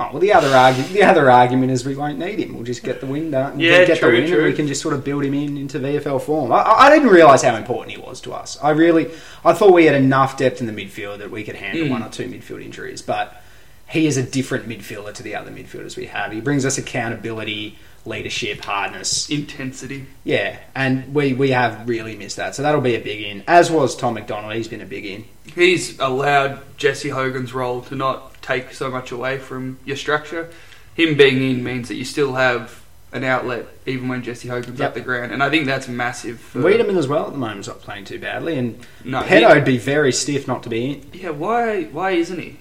Oh, 0.00 0.10
well, 0.12 0.20
the 0.20 0.32
other 0.32 0.48
argu- 0.50 0.92
the 0.92 1.02
other 1.02 1.28
argument 1.28 1.72
is 1.72 1.84
we 1.84 1.96
won't 1.96 2.18
need 2.20 2.38
him. 2.38 2.54
We'll 2.54 2.62
just 2.62 2.84
get 2.84 3.00
the 3.00 3.06
win 3.06 3.32
done. 3.32 3.58
Yeah, 3.58 3.84
get 3.84 3.98
true, 3.98 4.12
the 4.12 4.20
win, 4.20 4.28
true. 4.30 4.38
and 4.38 4.46
we 4.46 4.52
can 4.54 4.68
just 4.68 4.80
sort 4.80 4.94
of 4.94 5.02
build 5.04 5.24
him 5.24 5.34
in 5.34 5.56
into 5.56 5.80
VFL 5.80 6.22
form. 6.22 6.52
I, 6.52 6.58
I 6.58 6.86
I 6.86 6.90
didn't 6.90 7.08
realise 7.08 7.42
how 7.42 7.56
important 7.56 7.96
he 7.96 8.00
was 8.00 8.20
to 8.20 8.32
us. 8.32 8.56
I 8.62 8.70
really, 8.70 9.10
I 9.44 9.54
thought 9.54 9.72
we 9.72 9.86
had 9.86 9.96
enough 9.96 10.36
depth 10.36 10.60
in 10.60 10.66
the 10.66 10.72
midfield 10.72 11.18
that 11.18 11.30
we 11.32 11.42
could 11.42 11.56
handle 11.56 11.86
Mm. 11.86 11.90
one 11.90 12.02
or 12.04 12.10
two 12.10 12.26
midfield 12.28 12.64
injuries. 12.64 13.02
But 13.02 13.42
he 13.88 14.06
is 14.06 14.16
a 14.16 14.22
different 14.22 14.68
midfielder 14.68 15.12
to 15.14 15.22
the 15.22 15.34
other 15.34 15.50
midfielders 15.50 15.96
we 15.96 16.06
have. 16.06 16.30
He 16.30 16.40
brings 16.40 16.64
us 16.64 16.78
accountability, 16.78 17.76
leadership, 18.04 18.60
hardness. 18.64 19.28
Intensity. 19.30 20.06
Yeah, 20.22 20.58
and 20.76 21.12
we 21.12 21.32
we 21.32 21.50
have 21.50 21.88
really 21.88 22.14
missed 22.16 22.36
that. 22.36 22.54
So 22.54 22.62
that'll 22.62 22.80
be 22.82 22.94
a 22.94 23.00
big 23.00 23.20
in. 23.22 23.42
As 23.48 23.68
was 23.68 23.96
Tom 23.96 24.14
McDonald. 24.14 24.54
He's 24.54 24.68
been 24.68 24.80
a 24.80 24.86
big 24.86 25.04
in. 25.06 25.24
He's 25.54 25.98
allowed 25.98 26.60
Jesse 26.76 27.08
Hogan's 27.08 27.52
role 27.52 27.80
to 27.82 27.96
not 27.96 28.27
take 28.48 28.72
so 28.72 28.90
much 28.90 29.12
away 29.12 29.38
from 29.38 29.78
your 29.84 29.96
structure. 29.96 30.50
Him 30.94 31.16
being 31.16 31.42
in 31.48 31.62
means 31.62 31.88
that 31.88 31.94
you 31.94 32.04
still 32.04 32.34
have 32.34 32.82
an 33.12 33.24
outlet 33.24 33.66
even 33.86 34.08
when 34.08 34.22
Jesse 34.22 34.48
Hogan's 34.48 34.78
Yep. 34.80 34.88
up 34.88 34.94
the 34.94 35.00
ground, 35.00 35.32
and 35.32 35.42
I 35.42 35.48
think 35.50 35.66
that's 35.66 35.88
massive. 35.88 36.40
For, 36.40 36.60
Weideman 36.60 36.96
as 36.98 37.06
well 37.08 37.26
at 37.26 37.32
the 37.32 37.38
moment 37.38 37.60
is 37.60 37.68
not 37.68 37.80
playing 37.80 38.04
too 38.04 38.18
badly, 38.18 38.58
and 38.58 38.78
no, 39.04 39.22
Pedo 39.22 39.54
would 39.54 39.64
be 39.64 39.78
very 39.78 40.12
stiff 40.12 40.46
not 40.48 40.62
to 40.64 40.68
be 40.68 40.90
in. 40.92 41.10
yeah, 41.12 41.30
why? 41.30 41.84
Why 41.84 42.10
isn't 42.12 42.38
he? 42.38 42.58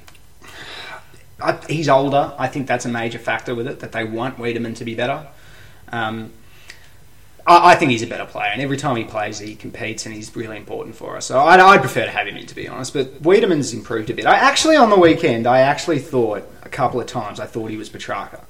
I, 1.42 1.60
he's 1.70 1.90
older. 1.90 2.34
I 2.40 2.48
think 2.48 2.68
that's 2.68 2.86
a 2.86 2.90
major 2.90 3.20
factor 3.20 3.54
with 3.56 3.68
it 3.68 3.80
that 3.82 3.92
they 3.92 4.04
want 4.04 4.38
Weideman 4.38 4.76
to 4.78 4.86
be 4.86 4.96
better. 4.96 5.28
Um, 5.92 6.32
I, 7.48 7.72
I 7.72 7.76
think 7.76 7.92
he's 7.92 8.04
a 8.04 8.08
better 8.08 8.26
player, 8.26 8.52
and 8.52 8.62
every 8.62 8.78
time 8.78 8.96
he 8.98 9.06
plays, 9.06 9.40
he 9.40 9.56
competes, 9.56 10.06
and 10.06 10.14
he's 10.14 10.36
really 10.36 10.58
important 10.58 10.96
for 10.96 11.18
us. 11.18 11.26
So 11.26 11.40
I'd, 11.40 11.60
I'd 11.60 11.82
prefer 11.82 12.04
to 12.04 12.12
have 12.12 12.28
him 12.28 12.38
in, 12.38 12.46
to 12.46 12.56
be 12.56 12.68
honest. 12.68 12.94
But 12.94 13.24
Weideman's 13.24 13.74
improved 13.74 14.10
a 14.10 14.14
bit. 14.14 14.26
I 14.26 14.36
actually 14.36 14.76
on 14.76 14.90
the 14.90 15.00
weekend, 15.00 15.48
I 15.48 15.60
actually 15.60 16.00
thought 16.00 16.44
a 16.64 16.70
couple 16.70 17.00
of 17.00 17.08
times 17.08 17.40
I 17.40 17.46
thought 17.46 17.72
he 17.72 17.78
was 17.78 17.90
Petracca, 17.90 18.44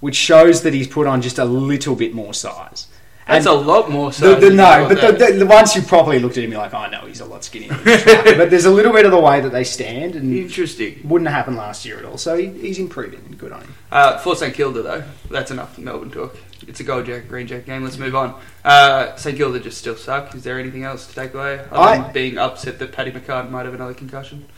which 0.00 0.16
shows 0.16 0.62
that 0.62 0.72
he's 0.72 0.88
put 0.88 1.06
on 1.06 1.20
just 1.20 1.38
a 1.38 1.44
little 1.44 1.96
bit 1.96 2.14
more 2.14 2.32
size. 2.32 2.86
That's 3.26 3.46
a 3.46 3.52
lot 3.52 3.90
more. 3.90 4.10
the, 4.10 4.16
So 4.16 4.34
the, 4.36 4.50
no, 4.50 4.86
but 4.88 5.00
the, 5.00 5.32
the, 5.32 5.38
the 5.40 5.46
once 5.46 5.74
you 5.74 5.82
properly 5.82 6.20
looked 6.20 6.38
at 6.38 6.44
him, 6.44 6.52
you're 6.52 6.60
like, 6.60 6.74
I 6.74 6.88
know 6.88 7.06
he's 7.06 7.20
a 7.20 7.24
lot 7.24 7.42
skinnier. 7.42 7.74
than 7.74 7.84
but 8.38 8.50
there's 8.50 8.66
a 8.66 8.70
little 8.70 8.92
bit 8.92 9.04
of 9.04 9.10
the 9.10 9.18
way 9.18 9.40
that 9.40 9.50
they 9.50 9.64
stand, 9.64 10.14
and 10.14 10.32
interesting. 10.32 11.00
wouldn't 11.02 11.28
have 11.28 11.36
happened 11.36 11.56
last 11.56 11.84
year 11.84 11.98
at 11.98 12.04
all. 12.04 12.18
So 12.18 12.36
he, 12.36 12.46
he's 12.50 12.78
improving, 12.78 13.18
and 13.26 13.36
good 13.36 13.50
on 13.50 13.62
him. 13.62 13.74
Uh, 13.90 14.18
for 14.18 14.36
St 14.36 14.54
Kilda 14.54 14.80
though, 14.82 15.04
that's 15.28 15.50
enough 15.50 15.76
Melbourne 15.76 16.12
talk. 16.12 16.36
It's 16.66 16.80
a 16.80 16.84
gold 16.84 17.06
jack, 17.06 17.28
green 17.28 17.46
jack 17.46 17.66
game. 17.66 17.84
Let's 17.84 17.98
move 17.98 18.14
on. 18.14 18.40
Uh, 18.64 19.14
St 19.16 19.36
Kilda 19.36 19.60
just 19.60 19.78
still 19.78 19.96
suck. 19.96 20.34
Is 20.34 20.42
there 20.44 20.58
anything 20.58 20.84
else 20.84 21.06
to 21.06 21.14
take 21.14 21.34
away 21.34 21.60
other 21.70 21.76
I- 21.78 21.98
than 21.98 22.12
being 22.12 22.38
upset 22.38 22.78
that 22.78 22.92
Paddy 22.92 23.12
McCartin 23.12 23.50
might 23.50 23.64
have 23.66 23.74
another 23.74 23.94
concussion? 23.94 24.46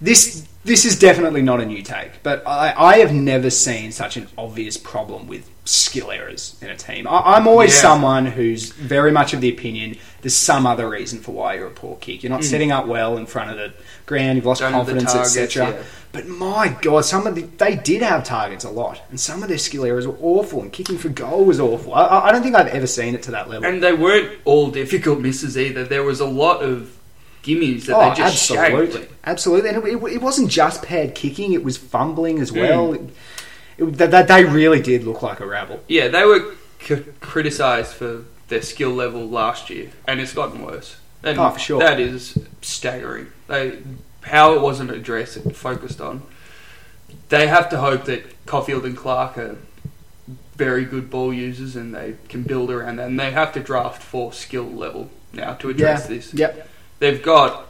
This 0.00 0.46
this 0.64 0.84
is 0.84 0.96
definitely 0.96 1.42
not 1.42 1.60
a 1.60 1.66
new 1.66 1.82
take, 1.82 2.22
but 2.22 2.46
I, 2.46 2.72
I 2.76 2.98
have 2.98 3.12
never 3.12 3.50
seen 3.50 3.90
such 3.90 4.16
an 4.16 4.28
obvious 4.38 4.76
problem 4.76 5.26
with 5.26 5.50
skill 5.64 6.12
errors 6.12 6.56
in 6.62 6.68
a 6.70 6.76
team. 6.76 7.08
I, 7.08 7.18
I'm 7.34 7.48
always 7.48 7.74
Yeah. 7.74 7.80
someone 7.80 8.26
who's 8.26 8.70
very 8.70 9.10
much 9.10 9.34
of 9.34 9.40
the 9.40 9.48
opinion 9.48 9.96
there's 10.22 10.36
some 10.36 10.66
other 10.68 10.88
reason 10.88 11.18
for 11.18 11.32
why 11.32 11.54
you're 11.54 11.66
a 11.66 11.70
poor 11.70 11.96
kick. 11.96 12.22
You're 12.22 12.30
not 12.30 12.42
Mm. 12.42 12.50
setting 12.50 12.70
up 12.70 12.86
well 12.86 13.16
in 13.18 13.26
front 13.26 13.50
of 13.50 13.56
the 13.56 13.72
ground. 14.06 14.36
You've 14.36 14.46
lost 14.46 14.60
Don't 14.60 14.70
confidence, 14.72 15.14
etc. 15.16 15.82
But 16.10 16.26
my 16.26 16.74
God, 16.80 17.04
some 17.04 17.26
of 17.26 17.34
the, 17.34 17.42
they 17.42 17.76
did 17.76 18.00
have 18.02 18.24
targets 18.24 18.64
a 18.64 18.70
lot, 18.70 19.00
and 19.10 19.20
some 19.20 19.42
of 19.42 19.48
their 19.50 19.58
skill 19.58 19.84
areas 19.84 20.06
were 20.06 20.16
awful, 20.20 20.62
and 20.62 20.72
kicking 20.72 20.96
for 20.98 21.10
goal 21.10 21.44
was 21.44 21.60
awful. 21.60 21.92
I- 21.94 22.28
I, 22.28 22.32
don't 22.32 22.42
think 22.42 22.56
I've 22.56 22.68
ever 22.68 22.86
seen 22.86 23.14
it 23.14 23.22
to 23.24 23.30
that 23.32 23.48
level. 23.50 23.68
And 23.68 23.82
they 23.82 23.92
weren't 23.92 24.38
all 24.46 24.70
difficult 24.70 25.20
misses 25.20 25.58
either. 25.58 25.84
There 25.84 26.02
was 26.02 26.20
a 26.20 26.26
lot 26.26 26.62
of 26.62 26.96
gimmies 27.42 27.84
that 27.86 27.96
Oh, 27.96 28.08
they 28.10 28.16
just 28.16 28.50
absolutely, 28.50 29.06
absolutely. 29.24 29.68
And 29.70 29.78
it, 29.86 29.94
it, 30.02 30.02
it 30.14 30.22
wasn't 30.22 30.50
just 30.50 30.82
pad 30.82 31.14
kicking; 31.14 31.52
it 31.52 31.62
was 31.62 31.76
fumbling 31.76 32.38
as 32.40 32.50
Mm. 32.52 32.56
well. 32.60 32.92
It, 32.94 33.00
it, 33.78 33.84
that, 33.98 34.10
that 34.10 34.28
they 34.28 34.44
really 34.44 34.80
did 34.80 35.04
look 35.04 35.22
like 35.22 35.40
a 35.40 35.46
rabble. 35.46 35.84
Yeah, 35.88 36.08
they 36.08 36.24
were 36.24 36.54
c- 36.80 37.04
criticised 37.20 37.92
for 37.92 38.24
their 38.48 38.62
skill 38.62 38.90
level 38.90 39.28
last 39.28 39.68
year, 39.70 39.90
and 40.06 40.20
it's 40.20 40.32
gotten 40.32 40.64
worse. 40.64 40.96
And 41.22 41.38
Oh, 41.38 41.50
for 41.50 41.58
sure. 41.58 41.80
That 41.80 42.00
is 42.00 42.38
staggering. 42.62 43.26
They 43.46 43.78
how 44.28 44.54
it 44.54 44.60
wasn't 44.60 44.90
addressed 44.90 45.36
and 45.36 45.54
focused 45.56 46.00
on. 46.00 46.22
They 47.28 47.46
have 47.46 47.68
to 47.70 47.78
hope 47.78 48.04
that 48.04 48.46
Coffield 48.46 48.84
and 48.84 48.96
Clark 48.96 49.36
are 49.38 49.56
very 50.56 50.84
good 50.84 51.10
ball 51.10 51.32
users 51.32 51.76
and 51.76 51.94
they 51.94 52.14
can 52.28 52.42
build 52.42 52.70
around 52.70 52.96
that. 52.96 53.08
And 53.08 53.18
they 53.18 53.30
have 53.30 53.52
to 53.52 53.60
draft 53.60 54.02
for 54.02 54.32
skill 54.32 54.64
level 54.64 55.10
now 55.32 55.54
to 55.54 55.70
address 55.70 56.02
yeah. 56.08 56.16
this. 56.16 56.34
Yep. 56.34 56.68
They've 56.98 57.22
got. 57.22 57.66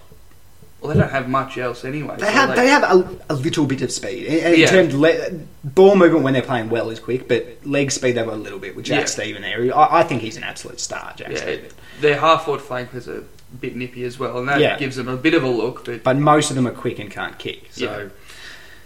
Well, 0.80 0.94
they 0.94 1.00
don't 1.00 1.10
have 1.10 1.28
much 1.28 1.58
else 1.58 1.84
anyway. 1.84 2.14
They 2.18 2.26
so 2.26 2.30
have 2.32 2.54
they 2.54 2.68
have 2.68 2.84
a, 2.84 3.18
a 3.30 3.34
little 3.34 3.66
bit 3.66 3.82
of 3.82 3.90
speed. 3.90 4.26
In, 4.26 4.54
in 4.54 4.60
Yeah. 4.60 4.66
terms 4.68 4.94
of 4.94 5.00
le- 5.00 5.30
ball 5.64 5.96
movement 5.96 6.22
when 6.22 6.34
they're 6.34 6.42
playing 6.42 6.70
well 6.70 6.88
is 6.90 7.00
quick, 7.00 7.26
but 7.26 7.58
leg 7.66 7.90
speed 7.90 8.12
they've 8.12 8.24
got 8.24 8.34
a 8.34 8.36
little 8.36 8.60
bit 8.60 8.76
with 8.76 8.84
Jack 8.84 9.00
Yeah. 9.00 9.06
Steven 9.06 9.42
there. 9.42 9.76
I, 9.76 10.00
I 10.00 10.02
think 10.04 10.22
he's 10.22 10.36
an 10.36 10.44
absolute 10.44 10.78
star, 10.78 11.14
Jack 11.16 11.30
Yeah, 11.30 11.36
Steven. 11.36 11.70
their 12.00 12.20
half 12.20 12.44
forward 12.44 12.62
flankers 12.62 13.08
are 13.08 13.18
a 13.18 13.24
bit 13.60 13.76
nippy 13.76 14.04
as 14.04 14.18
well, 14.18 14.38
and 14.38 14.48
that 14.48 14.60
Yeah. 14.60 14.76
gives 14.78 14.96
them 14.96 15.08
a 15.08 15.16
bit 15.16 15.34
of 15.34 15.42
a 15.42 15.48
look. 15.48 15.84
But 15.84 16.02
But 16.04 16.16
most 16.18 16.50
of 16.50 16.56
them 16.56 16.66
are 16.66 16.72
quick 16.72 16.98
and 16.98 17.10
can't 17.10 17.38
kick. 17.38 17.68
So 17.70 17.84
Yeah. 17.84 18.04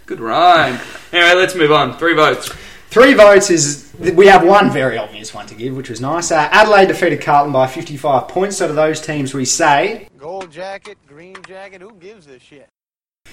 good 0.05 0.19
rhyme. 0.19 0.79
anyway, 1.11 1.33
let's 1.35 1.55
move 1.55 1.71
on. 1.71 1.97
Three 1.97 2.13
votes. 2.13 2.49
Three 2.89 3.13
votes 3.15 3.49
is 3.49 3.91
we 3.99 4.27
have 4.27 4.43
one 4.43 4.69
very 4.71 4.97
obvious 4.99 5.33
one 5.33 5.47
to 5.47 5.55
give, 5.55 5.75
which 5.75 5.89
was 5.89 5.99
nice. 5.99 6.31
Uh, 6.31 6.47
Adelaide 6.51 6.87
defeated 6.89 7.21
Carlton 7.21 7.51
by 7.51 7.65
55 7.65 8.27
points. 8.27 8.57
So 8.57 8.67
to 8.67 8.73
those 8.73 9.01
teams, 9.01 9.33
we 9.33 9.45
say, 9.45 10.07
Gold 10.19 10.51
jacket, 10.51 10.97
green 11.07 11.37
jacket, 11.47 11.81
who 11.81 11.93
gives 11.99 12.27
a 12.27 12.37
shit? 12.39 12.69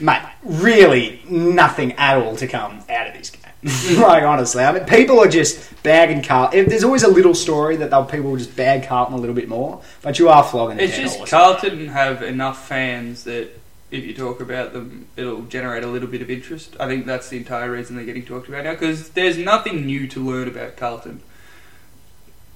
Mate, 0.00 0.22
really 0.42 1.20
nothing 1.28 1.92
at 1.92 2.16
all 2.16 2.34
to 2.36 2.46
come 2.46 2.82
out 2.88 3.06
of 3.06 3.14
this 3.14 3.30
game. 3.30 3.40
like 4.00 4.22
honestly, 4.22 4.64
I 4.64 4.72
mean, 4.72 4.84
people 4.84 5.20
are 5.20 5.28
just 5.28 5.82
bagging 5.82 6.22
Carlton. 6.22 6.70
There's 6.70 6.84
always 6.84 7.02
a 7.02 7.08
little 7.08 7.34
story 7.34 7.76
that 7.76 7.90
they'll 7.90 8.06
people 8.06 8.30
will 8.30 8.38
just 8.38 8.56
bag 8.56 8.84
Carlton 8.84 9.14
a 9.14 9.18
little 9.18 9.34
bit 9.34 9.48
more, 9.48 9.82
but 10.00 10.18
you 10.18 10.30
are 10.30 10.42
flogging. 10.42 10.80
It's 10.80 10.96
just. 10.96 11.26
Carlton 11.26 11.88
have 11.88 12.22
enough 12.22 12.66
fans 12.66 13.24
that 13.24 13.50
if 13.90 14.06
you 14.06 14.14
talk 14.14 14.40
about 14.40 14.72
them, 14.72 15.06
it'll 15.16 15.42
generate 15.42 15.84
a 15.84 15.88
little 15.88 16.08
bit 16.08 16.22
of 16.22 16.30
interest. 16.30 16.74
I 16.80 16.86
think 16.86 17.04
that's 17.04 17.28
the 17.28 17.36
entire 17.36 17.70
reason 17.70 17.96
they're 17.96 18.06
getting 18.06 18.24
talked 18.24 18.48
about 18.48 18.64
now 18.64 18.72
because 18.72 19.10
there's 19.10 19.36
nothing 19.36 19.84
new 19.84 20.08
to 20.08 20.24
learn 20.24 20.48
about 20.48 20.78
Carlton. 20.78 21.20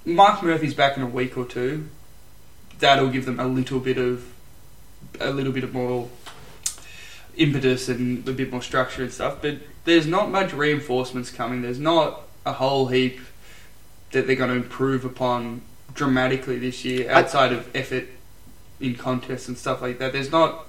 Marc 0.07 0.43
Murphy's 0.43 0.75
back 0.75 0.97
in 0.97 1.03
a 1.03 1.07
week 1.07 1.37
or 1.37 1.45
two. 1.45 1.89
That'll 2.79 3.11
give 3.11 3.27
them 3.27 3.39
a 3.39 3.47
little 3.47 3.81
bit 3.81 3.99
of 3.99 4.33
a 5.21 5.31
little 5.31 5.53
bit 5.53 5.65
of 5.65 5.75
more 5.75 6.09
impetus 7.37 7.89
and 7.89 8.27
a 8.29 8.33
bit 8.33 8.51
more 8.51 8.63
structure 8.63 9.03
and 9.03 9.13
stuff. 9.13 9.39
But 9.41 9.59
there's 9.85 10.07
not 10.07 10.31
much 10.31 10.53
reinforcements 10.53 11.31
coming. 11.31 11.63
There's 11.63 11.79
not 11.79 12.23
a 12.47 12.53
whole 12.53 12.89
heap 12.89 13.21
that 14.13 14.27
they're 14.27 14.37
going 14.37 14.51
to 14.51 14.57
improve 14.57 15.05
upon 15.05 15.63
dramatically 15.93 16.59
this 16.59 16.85
year 16.85 17.11
I- 17.11 17.21
outside 17.21 17.53
of 17.53 17.75
effort 17.75 18.09
in 18.81 18.95
contests 18.95 19.49
and 19.49 19.57
stuff 19.57 19.83
like 19.83 19.99
that. 19.99 20.13
There's 20.13 20.31
not. 20.33 20.69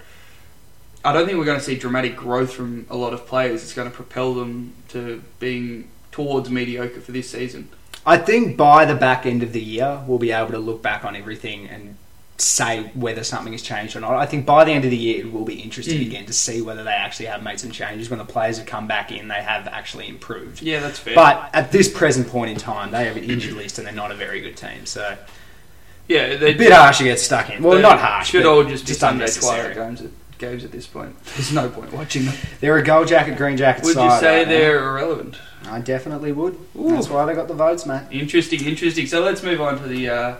I 1.03 1.13
don't 1.13 1.27
think 1.27 1.38
we're 1.38 1.45
going 1.45 1.60
to 1.60 1.63
see 1.63 1.75
dramatic 1.75 2.15
growth 2.15 2.51
from 2.51 2.88
a 2.89 2.95
lot 2.95 3.13
of 3.13 3.27
players. 3.27 3.62
It's 3.62 3.74
going 3.74 3.89
to 3.89 3.95
propel 3.95 4.34
them 4.34 4.74
to 4.89 5.22
being 5.39 5.89
towards 6.12 6.50
mediocre 6.50 7.00
for 7.00 7.12
this 7.12 7.29
season. 7.29 7.69
I 8.07 8.17
think 8.17 8.57
by 8.57 8.86
the 8.86 8.95
back 8.95 9.25
end 9.25 9.43
of 9.43 9.53
the 9.53 9.62
year, 9.62 10.03
we'll 10.07 10.19
be 10.19 10.31
able 10.31 10.51
to 10.51 10.60
look 10.60 10.81
back 10.81 11.05
on 11.05 11.15
everything 11.15 11.67
and 11.67 11.98
say 12.38 12.92
whether 12.96 13.24
something 13.24 13.54
has 13.54 13.62
changed 13.62 13.96
or 13.96 14.01
not. 14.01 14.13
I 14.13 14.25
think 14.25 14.46
by 14.46 14.65
the 14.65 14.72
end 14.72 14.84
of 14.84 14.92
the 14.92 14.98
year, 14.98 15.25
it 15.25 15.32
will 15.32 15.46
be 15.46 15.56
interesting 15.56 16.00
Mm. 16.00 16.08
again 16.08 16.25
to 16.25 16.34
see 16.34 16.62
whether 16.62 16.84
they 16.84 16.92
actually 16.92 17.27
have 17.27 17.42
made 17.42 17.60
some 17.60 17.72
changes. 17.72 18.10
When 18.10 18.20
the 18.20 18.25
players 18.25 18.58
have 18.58 18.65
come 18.65 18.88
back 18.88 19.12
in, 19.12 19.30
they 19.30 19.36
have 19.42 19.68
actually 19.68 20.10
improved. 20.10 20.62
Yeah, 20.62 20.82
that's 20.82 21.00
fair. 21.00 21.15
But 21.15 21.50
at 21.54 21.72
this 21.72 21.88
present 21.88 22.27
point 22.27 22.51
in 22.51 22.58
time, 22.58 22.92
they 22.92 23.06
have 23.06 23.15
an 23.15 23.24
injured 23.24 23.54
list 23.54 23.77
and 23.77 23.88
they're 23.88 23.94
not 23.94 24.12
a 24.12 24.15
very 24.15 24.42
good 24.42 24.58
team. 24.58 24.86
So 24.86 25.18
yeah, 26.08 26.36
they 26.36 26.54
a 26.54 26.58
bit 26.58 26.74
harsh 26.74 26.98
to 27.00 27.06
get 27.06 27.20
stuck 27.20 27.50
in. 27.50 27.63
Well, 27.63 27.80
not 27.80 28.00
harsh. 28.00 28.30
Should 28.30 28.46
all 28.46 28.63
just 28.63 28.84
be 28.84 28.89
just 28.89 29.00
Sunday 29.00 29.27
twilight 29.27 29.75
games 29.75 30.01
at, 30.01 30.10
games 30.38 30.65
at 30.65 30.72
this 30.72 30.88
point. 30.88 31.15
There's 31.36 31.54
no 31.54 31.70
point 31.70 31.94
watching 31.94 32.25
them. 32.25 32.36
They're 32.60 32.77
a 32.77 32.84
gold 32.84 33.08
jacket, 33.08 33.38
green 33.38 33.56
jacket 33.58 33.86
Would 33.86 33.96
you 33.96 34.12
say 34.20 34.39
right 34.39 34.48
they're 34.48 34.88
irrelevant? 34.89 35.38
I 35.68 35.80
definitely 35.80 36.32
would. 36.32 36.58
Ooh. 36.77 36.92
That's 36.92 37.10
why 37.10 37.25
they 37.25 37.34
got 37.34 37.48
the 37.48 37.56
votes, 37.56 37.86
mate. 37.86 38.04
Interesting, 38.12 38.63
interesting. 38.65 39.08
So 39.08 39.24
let's 39.24 39.42
move 39.42 39.62
on 39.62 39.82
to 39.82 39.88
the 39.88 40.10
uh, 40.10 40.36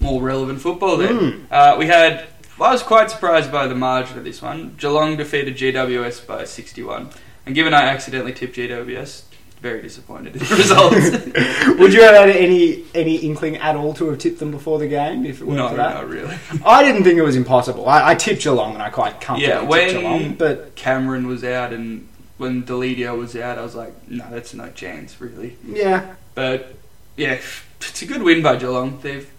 more 0.00 0.20
relevant 0.22 0.60
football 0.60 0.96
then. 0.96 1.18
Mm. 1.18 1.46
Uh, 1.50 1.76
we 1.78 1.86
had. 1.86 2.26
I 2.60 2.72
was 2.72 2.82
quite 2.82 3.10
surprised 3.10 3.50
by 3.50 3.66
the 3.66 3.74
margin 3.74 4.18
of 4.18 4.24
this 4.24 4.42
one. 4.42 4.74
Geelong 4.78 5.16
defeated 5.16 5.56
GWS 5.56 6.26
by 6.26 6.44
61. 6.44 7.08
And 7.46 7.54
given 7.54 7.72
I 7.72 7.84
accidentally 7.84 8.34
tipped 8.34 8.54
GWS, 8.54 9.22
very 9.62 9.80
disappointed 9.80 10.34
in 10.34 10.40
the 10.40 10.54
results. 10.56 11.78
Would 11.78 11.94
you 11.94 12.02
have 12.02 12.14
had 12.14 12.28
any 12.30 12.84
any 12.94 13.16
inkling 13.16 13.56
at 13.56 13.76
all 13.76 13.94
to 13.94 14.10
have 14.10 14.18
tipped 14.18 14.40
them 14.40 14.50
before 14.50 14.78
the 14.78 14.88
game? 14.88 15.24
If 15.24 15.40
it 15.40 15.44
weren't 15.44 15.56
no, 15.58 15.68
for 15.70 15.76
that? 15.76 15.94
not 15.94 16.08
really. 16.08 16.36
I 16.64 16.82
didn't 16.82 17.04
think 17.04 17.18
it 17.18 17.22
was 17.22 17.36
impossible. 17.36 17.88
I, 17.88 18.10
I 18.10 18.14
tipped 18.14 18.42
Geelong 18.42 18.74
and 18.74 18.82
I 18.82 18.90
quite 18.90 19.20
comfortably 19.22 19.48
Yeah, 19.48 19.86
tipped 19.88 20.00
Geelong, 20.00 20.34
but 20.34 20.74
Cameron 20.76 21.26
was 21.26 21.44
out 21.44 21.72
and 21.72 22.08
when 22.36 22.62
Deledio 22.64 23.18
was 23.18 23.36
out, 23.36 23.58
I 23.58 23.62
was 23.62 23.74
like, 23.74 24.08
no, 24.08 24.24
that's 24.30 24.54
no 24.54 24.68
chance, 24.70 25.20
really. 25.20 25.58
yeah, 25.66 26.14
But 26.34 26.74
yeah, 27.16 27.38
it's 27.80 28.00
a 28.00 28.06
good 28.06 28.22
win 28.22 28.42
by 28.42 28.56
Geelong. 28.56 28.98
They've 29.02 29.30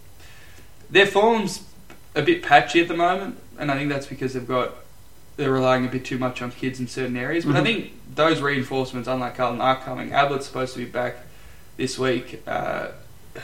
their 0.92 1.06
form's 1.06 1.64
a 2.14 2.22
bit 2.22 2.42
patchy 2.42 2.80
at 2.80 2.86
the 2.88 2.94
moment, 2.96 3.38
and 3.58 3.70
I 3.70 3.74
think 3.76 3.88
that's 3.90 4.06
because 4.06 4.34
they've 4.34 4.46
got 4.46 4.74
they're 5.36 5.50
relying 5.50 5.86
a 5.86 5.88
bit 5.88 6.04
too 6.04 6.18
much 6.18 6.42
on 6.42 6.50
kids 6.50 6.78
in 6.78 6.86
certain 6.86 7.16
areas. 7.16 7.46
But 7.46 7.56
I 7.56 7.60
Mhm. 7.60 7.64
think 7.64 7.92
those 8.14 8.42
reinforcements, 8.42 9.08
unlike 9.08 9.34
Carlton, 9.36 9.62
are 9.62 9.76
coming. 9.80 10.10
Ablett's 10.12 10.44
supposed 10.46 10.74
to 10.74 10.80
be 10.80 10.84
back 10.84 11.16
this 11.78 11.98
week. 11.98 12.42
Uh, 12.46 12.88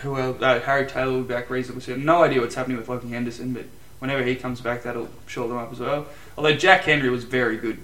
who 0.02 0.18
else? 0.18 0.40
Uh, 0.42 0.60
Harry 0.60 0.86
Taylor 0.86 1.12
will 1.12 1.22
be 1.22 1.32
back 1.32 1.48
reasonably 1.48 1.82
soon. 1.82 2.04
No 2.04 2.22
idea 2.22 2.42
what's 2.42 2.54
happening 2.56 2.76
with 2.76 2.90
Lockie 2.90 3.08
Henderson, 3.08 3.54
but 3.54 3.64
whenever 4.00 4.22
he 4.22 4.34
comes 4.36 4.60
back, 4.60 4.82
that'll 4.82 5.08
shore 5.26 5.48
them 5.48 5.56
up 5.56 5.72
as 5.72 5.80
well. 5.80 6.06
Although 6.36 6.52
Jack 6.54 6.82
Henry 6.84 7.08
was 7.08 7.24
very 7.24 7.56
good. 7.56 7.78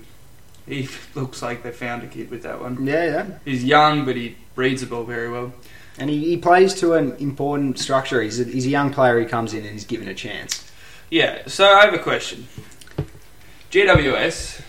He 0.68 0.86
looks 1.14 1.40
like 1.40 1.62
they 1.62 1.70
found 1.72 2.02
a 2.02 2.06
kid 2.06 2.30
with 2.30 2.42
that 2.42 2.60
one. 2.60 2.84
yeah, 2.86 3.04
yeah. 3.06 3.26
He's 3.46 3.64
young, 3.64 4.04
but 4.04 4.16
he 4.16 4.36
reads 4.54 4.82
the 4.82 4.86
ball 4.86 5.04
very 5.04 5.30
well. 5.30 5.54
And 5.98 6.10
he, 6.10 6.24
he 6.24 6.36
plays 6.36 6.74
to 6.74 6.94
an 6.94 7.12
important 7.16 7.78
structure. 7.78 8.20
He's 8.20 8.40
a, 8.40 8.44
he's 8.44 8.66
a 8.66 8.70
young 8.70 8.92
player. 8.92 9.18
He 9.20 9.26
comes 9.26 9.54
in 9.54 9.60
and 9.60 9.70
he's 9.70 9.84
given 9.84 10.08
a 10.08 10.14
chance. 10.14 10.70
Yeah, 11.10 11.42
so 11.46 11.66
I 11.66 11.84
have 11.84 11.94
a 11.94 11.98
question. 11.98 12.48
GWS, 13.70 14.62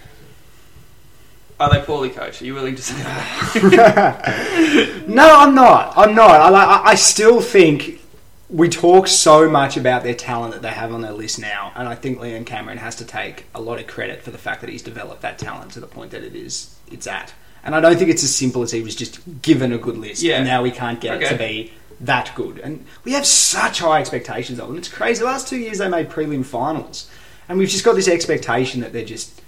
are 1.60 1.70
they 1.72 1.79
poorly 1.82 2.10
coached? 2.10 2.41
Are 2.41 2.46
you 2.46 2.53
willing 2.53 2.75
to 2.75 2.82
say 2.82 2.96
that? 3.01 5.03
no, 5.08 5.36
I'm 5.39 5.55
not. 5.55 5.94
I'm 5.98 6.13
not. 6.13 6.41
I, 6.41 6.50
like- 6.50 6.67
I, 6.67 6.82
I 6.91 6.96
still 6.96 7.41
think 7.41 8.01
we 8.50 8.70
talk 8.70 9.08
so 9.08 9.50
much 9.50 9.77
about 9.77 10.03
their 10.03 10.13
talent 10.13 10.53
that 10.53 10.62
they 10.62 10.70
have 10.70 10.94
on 10.94 11.01
their 11.01 11.13
list 11.13 11.39
now, 11.39 11.72
and 11.75 11.88
I 11.88 11.96
think 11.96 12.20
Leon 12.20 12.46
Cameron 12.46 12.77
has 12.77 12.96
to 12.98 13.05
take 13.05 13.46
a 13.55 13.62
lot 13.62 13.79
of 13.79 13.88
credit 13.88 14.22
for 14.22 14.32
the 14.32 14.38
fact 14.38 14.62
that 14.62 14.70
he's 14.70 14.84
developed 14.84 15.22
that 15.22 15.39
talent 15.39 15.72
to 15.72 15.79
the 15.79 15.88
point 15.88 16.12
that 16.12 16.24
it 16.24 16.36
is 16.36 16.75
it's 16.91 17.08
at. 17.08 17.34
And 17.65 17.75
I 17.75 17.81
don't 17.81 17.98
think 17.98 18.12
it's 18.12 18.24
as 18.24 18.34
simple 18.34 18.62
as 18.62 18.72
he 18.72 18.81
was 18.81 18.95
just 18.95 19.19
given 19.41 19.74
a 19.74 19.77
good 19.77 19.98
list, 19.98 20.22
Yeah. 20.22 20.38
and 20.38 20.45
now 20.45 20.62
we 20.62 20.69
can't 20.72 21.01
get 21.01 21.22
it 21.22 21.29
to 21.29 21.36
be 21.36 21.74
that 22.00 22.31
good. 22.36 22.60
And 22.60 22.86
we 23.03 23.13
have 23.13 23.25
such 23.25 23.79
high 23.79 24.00
expectations 24.00 24.60
of 24.60 24.67
them. 24.67 24.77
It's 24.77 24.88
crazy. 24.88 25.19
The 25.19 25.25
last 25.25 25.48
two 25.48 25.57
years 25.57 25.79
they 25.79 25.88
made 25.89 26.10
prelim 26.10 26.45
finals, 26.45 27.10
and 27.50 27.57
we've 27.57 27.69
just 27.69 27.84
got 27.84 27.95
this 27.95 28.07
expectation 28.07 28.81
that 28.81 28.93
they're 28.93 29.03
just 29.05 29.41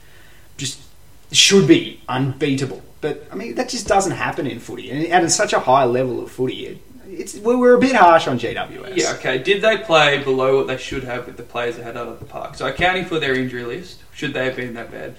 just 0.58 0.80
should 1.32 1.68
be 1.68 2.02
unbeatable. 2.10 2.82
But 3.02 3.28
I 3.32 3.36
mean, 3.36 3.54
that 3.56 3.70
just 3.70 3.88
doesn't 3.88 4.14
happen 4.14 4.48
in 4.48 4.60
footy, 4.60 4.90
and 4.90 5.06
at 5.26 5.30
such 5.32 5.54
a 5.54 5.60
high 5.60 5.84
level 5.86 6.24
of 6.24 6.32
footy, 6.32 6.66
it, 6.66 6.78
it's 7.08 7.36
we're 7.38 7.76
a 7.76 7.80
bit 7.80 7.96
harsh 7.96 8.28
on 8.28 8.40
GWS. 8.40 8.96
yeah, 8.98 9.12
okay. 9.14 9.38
Did 9.38 9.62
they 9.62 9.78
play 9.78 10.24
below 10.24 10.58
what 10.58 10.68
they 10.68 10.78
should 10.78 11.04
have 11.04 11.28
with 11.28 11.38
the 11.38 11.44
players 11.44 11.76
they 11.78 11.84
had 11.84 11.96
out 11.96 12.08
of 12.08 12.20
the 12.20 12.26
park? 12.26 12.56
So, 12.56 12.66
accounting 12.68 13.06
for 13.06 13.20
their 13.20 13.36
injury 13.36 13.64
list, 13.66 14.00
should 14.14 14.34
they 14.34 14.46
have 14.46 14.56
been 14.56 14.74
that 14.74 14.90
bad? 14.92 15.16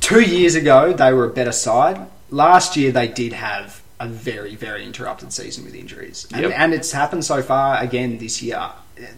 Two 0.00 0.20
years 0.20 0.54
ago, 0.54 0.92
they 0.92 1.12
were 1.12 1.24
a 1.24 1.30
better 1.30 1.52
side. 1.52 2.06
Last 2.30 2.76
year, 2.76 2.92
they 2.92 3.08
did 3.08 3.32
have 3.32 3.82
a 3.98 4.06
very, 4.08 4.54
very 4.54 4.84
interrupted 4.84 5.32
season 5.32 5.64
with 5.64 5.74
injuries, 5.74 6.26
and, 6.32 6.42
Yep. 6.42 6.52
and 6.56 6.74
it's 6.74 6.92
happened 6.92 7.24
so 7.24 7.42
far 7.42 7.82
again 7.82 8.18
this 8.18 8.42
year. 8.42 8.70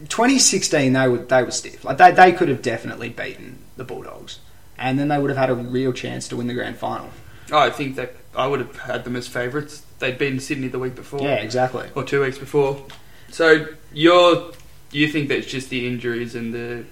2016, 0.09 0.93
they 0.93 1.09
were 1.09 1.19
they 1.19 1.43
were 1.43 1.51
stiff. 1.51 1.85
Like 1.85 1.99
they, 1.99 2.11
they 2.13 2.33
could 2.33 2.49
have 2.49 2.63
definitely 2.63 3.09
beaten 3.09 3.59
the 3.77 3.85
Bulldogs, 3.85 4.39
and 4.77 4.99
then 4.99 5.09
they 5.09 5.19
would 5.19 5.31
have 5.31 5.37
had 5.39 5.51
a 5.51 5.55
real 5.55 5.93
chance 5.93 6.29
to 6.29 6.37
win 6.37 6.47
the 6.47 6.55
grand 6.55 6.77
final. 6.79 7.11
Oh, 7.51 7.59
I 7.59 7.71
think 7.71 7.97
that 7.97 8.15
I 8.37 8.47
would 8.47 8.61
have 8.61 8.77
had 8.79 9.05
them 9.05 9.17
as 9.17 9.27
favourites. 9.29 9.83
They'd 9.99 10.19
been 10.19 10.39
Sydney 10.41 10.69
the 10.69 10.79
week 10.79 10.95
before. 10.95 11.21
Yeah, 11.23 11.37
exactly. 11.37 11.89
or 11.95 12.05
two 12.05 12.23
weeks 12.23 12.39
before. 12.39 12.85
So 13.31 13.67
you're 13.93 14.53
you 14.91 15.09
think 15.09 15.29
that 15.29 15.39
it's 15.39 15.47
just 15.49 15.71
the 15.71 15.87
injuries 15.87 16.35
and 16.35 16.55
the 16.55 16.85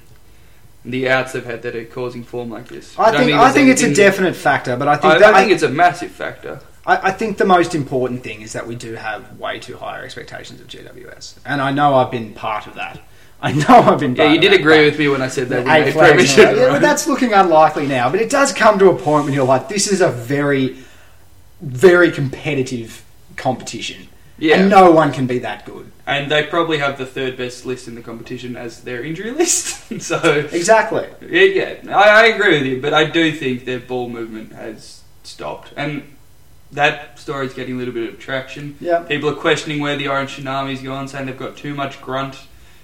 the 0.87 1.09
outs 1.09 1.33
they've 1.33 1.45
had 1.45 1.63
that 1.63 1.75
are 1.77 1.85
causing 1.85 2.23
form 2.25 2.51
like 2.51 2.69
this? 2.69 2.99
I 2.99 3.07
You 3.07 3.13
don't 3.13 3.27
think 3.27 3.39
I 3.39 3.53
think 3.53 3.69
it's 3.71 3.83
a 3.83 3.95
definite 3.95 4.37
factor, 4.37 4.77
but 4.77 4.89
I 4.89 4.97
think 4.97 5.15
I, 5.15 5.19
that, 5.19 5.35
I 5.35 5.41
think 5.41 5.53
it's 5.53 5.63
a 5.63 5.69
massive 5.69 6.11
factor. 6.11 6.61
I, 6.87 7.09
I 7.09 7.13
think 7.13 7.39
the 7.39 7.45
most 7.45 7.75
important 7.75 8.23
thing 8.23 8.43
is 8.43 8.53
that 8.53 8.67
we 8.67 8.75
do 8.77 8.95
have 8.95 9.39
way 9.39 9.59
too 9.59 9.77
higher 9.77 10.05
expectations 10.05 10.61
of 10.61 10.69
GWS, 10.69 11.39
and 11.45 11.61
I 11.61 11.73
know 11.73 11.95
I've 11.95 12.11
been 12.11 12.33
part 12.35 12.67
of 12.67 12.75
that. 12.75 13.01
I 13.41 13.53
know 13.53 13.67
I've 13.69 14.01
been. 14.01 14.17
Yeah, 14.17 14.33
you 14.33 14.41
did 14.41 14.55
agree 14.55 14.87
with 14.87 14.99
me 14.99 15.09
when 15.09 15.21
I 15.21 15.29
said 15.29 15.51
that 15.51 15.65
we 15.67 15.71
Eight 15.71 15.85
made 15.85 15.93
flags 15.93 16.11
in 16.11 16.41
a 16.41 16.45
premiership. 16.45 16.57
row. 16.57 16.67
Yeah, 16.67 16.73
but 16.73 16.81
that's 16.81 17.07
looking 17.07 17.35
unlikely 17.35 17.87
now. 17.87 18.09
But 18.11 18.21
it 18.23 18.31
does 18.31 18.53
come 18.53 18.79
to 18.79 18.89
a 18.89 18.97
point 18.97 19.27
when 19.27 19.35
you're 19.35 19.45
like, 19.45 19.69
this 19.69 19.93
is 19.93 20.01
a 20.01 20.09
very, 20.09 20.79
very 21.61 22.11
competitive 22.11 23.05
competition, 23.37 24.09
yeah, 24.39 24.57
and 24.61 24.71
no 24.71 24.91
one 24.91 25.13
can 25.13 25.27
be 25.27 25.39
that 25.41 25.65
good. 25.65 25.91
and 26.07 26.31
they 26.31 26.45
probably 26.45 26.79
have 26.79 26.99
the 26.99 27.07
third 27.07 27.37
best 27.37 27.65
list 27.67 27.89
in 27.89 27.95
the 27.95 28.03
competition 28.03 28.57
as 28.57 28.83
their 28.83 29.03
injury 29.05 29.31
list. 29.41 30.01
so 30.03 30.19
Exactly. 30.53 31.07
yeah, 31.23 31.75
yeah 31.83 31.97
I, 31.97 32.23
I 32.23 32.27
agree 32.27 32.59
with 32.59 32.67
you, 32.67 32.81
but 32.81 32.93
I 32.95 33.05
do 33.05 33.33
think 33.33 33.65
their 33.65 33.81
ball 33.81 34.09
movement 34.09 34.53
has 34.53 35.03
stopped, 35.23 35.73
and 35.77 36.03
that 36.73 37.19
story's 37.19 37.55
getting 37.55 37.77
a 37.77 37.79
little 37.79 37.95
bit 37.95 38.09
of 38.13 38.19
traction. 38.19 38.77
Yeah. 38.81 39.01
People 39.05 39.29
are 39.31 39.35
questioning 39.35 39.81
where 39.81 39.97
the 39.97 40.09
Orange 40.09 40.37
Tsunami's 40.37 40.83
gone, 40.83 41.09
saying 41.09 41.27
they've 41.27 41.39
got 41.39 41.57
too 41.57 41.75
much 41.75 42.01
grunt 42.03 42.37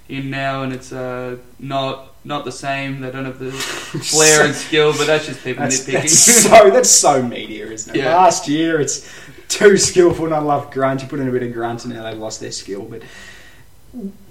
in 0.09 0.31
now, 0.31 0.63
and 0.63 0.73
it's 0.73 0.93
uh, 0.93 1.37
not 1.59 2.09
not 2.25 2.45
the 2.45 2.53
same. 2.53 3.01
They 3.01 3.11
don't 3.11 3.25
have 3.25 3.41
the 3.41 3.51
flair 4.13 4.45
and 4.47 4.55
skill, 4.55 4.93
but 4.93 5.09
that's 5.09 5.27
just 5.27 5.43
people 5.43 5.65
That's, 5.65 5.81
nitpicking. 5.81 5.93
that's 5.95 6.43
so 6.45 6.71
that's 6.71 6.91
so 6.91 7.23
media, 7.23 7.67
isn't 7.67 7.95
it? 7.95 7.99
Yeah. 7.99 8.15
Last 8.17 8.47
year, 8.49 8.81
it's 8.81 9.09
too 9.55 9.77
skillful, 9.77 10.27
not 10.29 10.43
enough 10.43 10.71
grunt. 10.73 11.03
You 11.03 11.09
put 11.09 11.21
in 11.21 11.29
a 11.29 11.33
bit 11.33 11.43
of 11.43 11.53
grunt, 11.53 11.85
and 11.85 11.95
now 11.95 12.03
they've 12.05 12.19
lost 12.19 12.41
their 12.41 12.53
skill. 12.53 12.83
But 12.83 13.03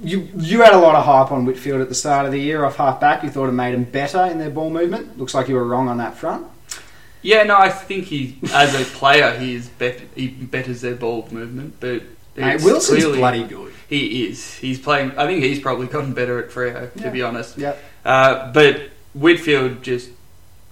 you 0.03 0.27
you 0.37 0.61
had 0.61 0.73
a 0.73 0.79
lot 0.79 0.95
of 0.95 1.05
hype 1.05 1.31
on 1.31 1.45
Whitfield 1.45 1.81
at 1.81 1.89
the 1.89 1.95
start 1.95 2.25
of 2.25 2.31
the 2.31 2.39
year 2.39 2.65
off 2.65 2.77
half 2.77 2.99
back. 2.99 3.23
You 3.23 3.29
thought 3.29 3.47
it 3.49 3.51
made 3.53 3.73
him 3.75 3.83
better 3.83 4.25
in 4.25 4.39
their 4.39 4.49
ball 4.49 4.69
movement. 4.69 5.17
Looks 5.19 5.33
like 5.33 5.47
you 5.47 5.55
were 5.55 5.65
wrong 5.65 5.87
on 5.87 5.97
that 5.97 6.15
front. 6.15 6.47
Yeah, 7.21 7.43
no, 7.43 7.55
I 7.55 7.69
think 7.69 8.05
he, 8.05 8.39
as 8.51 8.73
a 8.73 8.83
player, 8.97 9.37
he 9.37 9.53
is 9.53 9.67
bet- 9.67 10.01
he 10.15 10.27
betters 10.29 10.81
their 10.81 10.95
ball 10.95 11.27
movement, 11.31 11.75
but 11.79 12.01
Mate, 12.35 12.63
Wilson's 12.63 13.01
clearly- 13.03 13.19
bloody 13.19 13.43
good. 13.43 13.71
He 13.87 14.25
is. 14.25 14.55
He's 14.55 14.79
playing. 14.79 15.11
I 15.17 15.27
think 15.27 15.43
he's 15.43 15.59
probably 15.59 15.85
gotten 15.87 16.13
better 16.13 16.39
at 16.39 16.49
Freo, 16.49 16.91
to 16.93 16.99
Yeah. 16.99 17.09
be 17.11 17.21
honest. 17.21 17.57
Yep. 17.59 17.83
Uh, 18.03 18.51
but 18.53 18.89
Whitfield 19.13 19.83
just 19.83 20.09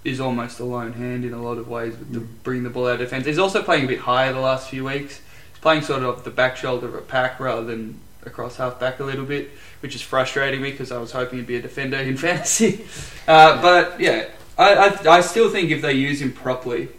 is 0.09 0.19
almost 0.19 0.59
a 0.59 0.65
lone 0.65 0.93
hand 0.93 1.23
in 1.23 1.33
a 1.33 1.41
lot 1.41 1.57
of 1.57 1.67
ways 1.67 1.97
with 1.97 2.11
the 2.13 2.19
bringing 2.19 2.63
the 2.63 2.69
ball 2.69 2.87
out 2.87 2.93
of 2.93 2.99
defence. 2.99 3.25
He's 3.25 3.39
also 3.39 3.61
playing 3.63 3.85
a 3.85 3.87
bit 3.87 3.99
higher 3.99 4.33
the 4.33 4.39
last 4.39 4.69
few 4.69 4.85
weeks. 4.85 5.21
He's 5.51 5.59
playing 5.61 5.81
sort 5.83 6.03
of 6.03 6.17
off 6.17 6.23
the 6.23 6.31
back 6.31 6.57
shoulder 6.57 6.87
of 6.87 6.95
a 6.95 7.01
pack 7.01 7.39
rather 7.39 7.63
than 7.63 7.99
across 8.25 8.57
half 8.57 8.79
back 8.79 8.99
a 8.99 9.03
little 9.03 9.25
bit, 9.25 9.51
which 9.81 9.95
is 9.95 10.01
frustrating 10.01 10.61
me 10.61 10.71
because 10.71 10.91
I 10.91 10.97
was 10.97 11.11
hoping 11.11 11.39
he'd 11.39 11.47
be 11.47 11.55
a 11.55 11.61
defender 11.61 11.97
in 11.97 12.17
fantasy. 12.27 12.85
Uh, 13.27 13.61
but 13.61 13.99
yeah, 13.99 14.27
I, 14.57 14.73
I, 15.05 15.17
I 15.17 15.21
still 15.21 15.49
think 15.49 15.71
if 15.71 15.81
they 15.81 15.93
use 15.93 16.21
him 16.21 16.33
properly, 16.33 16.89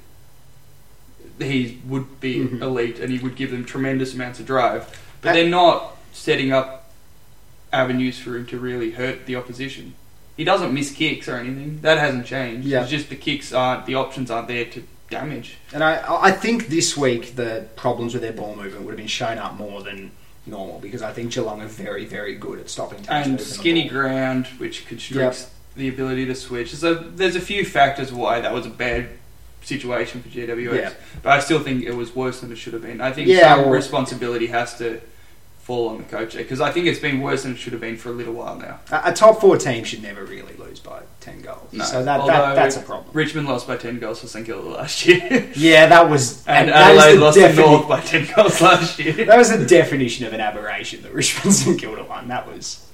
he 1.39 1.81
would 1.87 2.21
be 2.21 2.37
Mhm. 2.41 2.61
elite 2.63 2.99
and 3.01 3.11
he 3.13 3.19
would 3.19 3.37
give 3.37 3.51
them 3.51 3.65
tremendous 3.65 4.15
amounts 4.15 4.41
of 4.41 4.47
drive. 4.47 4.87
But 5.23 5.33
they're 5.35 5.49
not 5.49 5.97
setting 6.13 6.53
up 6.53 6.91
avenues 7.73 8.19
for 8.19 8.37
him 8.37 8.47
to 8.47 8.59
really 8.59 8.93
hurt 8.93 9.27
the 9.27 9.37
opposition. 9.37 9.95
He 10.41 10.45
doesn't 10.45 10.73
miss 10.73 10.91
kicks 10.91 11.29
or 11.29 11.37
anything. 11.37 11.83
That 11.83 11.99
hasn't 11.99 12.25
changed. 12.25 12.67
Yeah. 12.67 12.81
It's 12.81 12.91
just 12.91 13.11
the 13.11 13.15
kicks 13.17 13.53
aren't, 13.53 13.85
the 13.85 13.97
options 13.97 14.31
aren't 14.31 14.49
there 14.49 14.65
to 14.65 14.83
damage. 15.11 15.59
And 15.75 15.85
I, 15.85 16.03
I 16.09 16.33
think 16.33 16.69
this 16.69 16.97
week 16.97 17.37
the 17.37 17.67
problems 17.77 18.15
with 18.15 18.23
their 18.23 18.33
ball 18.33 18.57
movement 18.57 18.87
would 18.87 18.93
have 18.93 18.97
been 18.97 19.07
shown 19.07 19.37
up 19.37 19.59
more 19.59 19.83
than 19.83 20.13
normal 20.47 20.79
because 20.79 21.03
I 21.03 21.13
think 21.13 21.31
Geelong 21.31 21.61
are 21.61 21.67
very, 21.67 22.07
very 22.07 22.37
good 22.37 22.59
at 22.59 22.71
stopping 22.71 23.05
And 23.11 23.39
skinny 23.39 23.87
ground, 23.87 24.47
which 24.57 24.87
constricts 24.87 25.51
the 25.77 25.89
ability 25.91 26.25
to 26.25 26.35
switch. 26.35 26.75
So 26.75 26.95
there's 26.95 27.37
a 27.37 27.41
few 27.41 27.67
factors 27.67 28.11
why 28.11 28.41
that 28.41 28.55
was 28.55 28.65
a 28.65 28.71
bad 28.71 29.11
situation 29.61 30.23
for 30.23 30.31
GWS. 30.31 30.75
Yeah. 30.75 30.93
But 31.23 31.33
I 31.33 31.41
still 31.41 31.61
think 31.61 31.85
it 31.85 31.93
was 31.93 32.17
worse 32.17 32.41
than 32.41 32.51
it 32.51 32.57
should 32.57 32.73
have 32.73 32.81
been. 32.81 33.03
I 33.03 33.13
think 33.13 33.29
Yeah, 33.29 33.57
some 33.57 33.65
well- 33.67 33.73
responsibility 33.75 34.47
has 34.47 34.79
to 34.79 35.03
fall 35.71 35.91
on 35.91 35.99
the 35.99 36.03
coach 36.05 36.35
eh, 36.35 36.39
because 36.39 36.61
I 36.61 36.73
think 36.73 36.87
it's 36.87 36.99
been 36.99 37.21
worse 37.21 37.45
than 37.45 37.53
it 37.53 37.59
should 37.59 37.73
have 37.73 37.81
been 37.81 37.97
for 37.97 38.09
a 38.09 38.13
little 38.13 38.35
while 38.35 38.57
now. 38.57 38.81
A, 38.91 39.11
a 39.11 39.13
top 39.13 39.41
four 39.41 39.57
team 39.57 39.85
should 39.85 40.03
never 40.03 40.25
really 40.25 40.53
lose 40.55 40.81
by 40.81 41.03
ten 41.21 41.41
goals. 41.43 41.73
No. 41.73 41.85
So 41.85 42.03
that, 42.03 42.27
that 42.27 42.55
that's 42.57 42.77
a 42.77 42.81
problem. 42.81 43.09
Richmond 43.13 43.47
lost 43.47 43.69
by 43.69 43.77
10 43.77 44.01
goals 44.01 44.21
to 44.23 44.27
St 44.27 44.45
Kilda 44.45 44.69
last 44.69 45.07
year. 45.07 45.49
Yeah, 45.55 45.87
that 45.87 46.11
was 46.11 46.45
and 46.49 46.71
Adelaide 46.71 47.17
the 47.17 47.21
lost 47.21 47.39
to 47.39 47.53
North 47.55 47.89
by 47.89 48.01
10 48.01 48.35
goals 48.35 48.61
last 48.61 48.99
year. 48.99 49.13
That 49.27 49.39
was 49.39 49.57
the 49.57 49.65
definition 49.65 50.27
of 50.27 50.33
an 50.33 50.41
aberration. 50.41 51.03
The 51.03 51.11
Richmond 51.11 51.55
St 51.55 51.81
Kilda 51.81 52.03
one. 52.03 52.27
That 52.27 52.49
was 52.49 52.85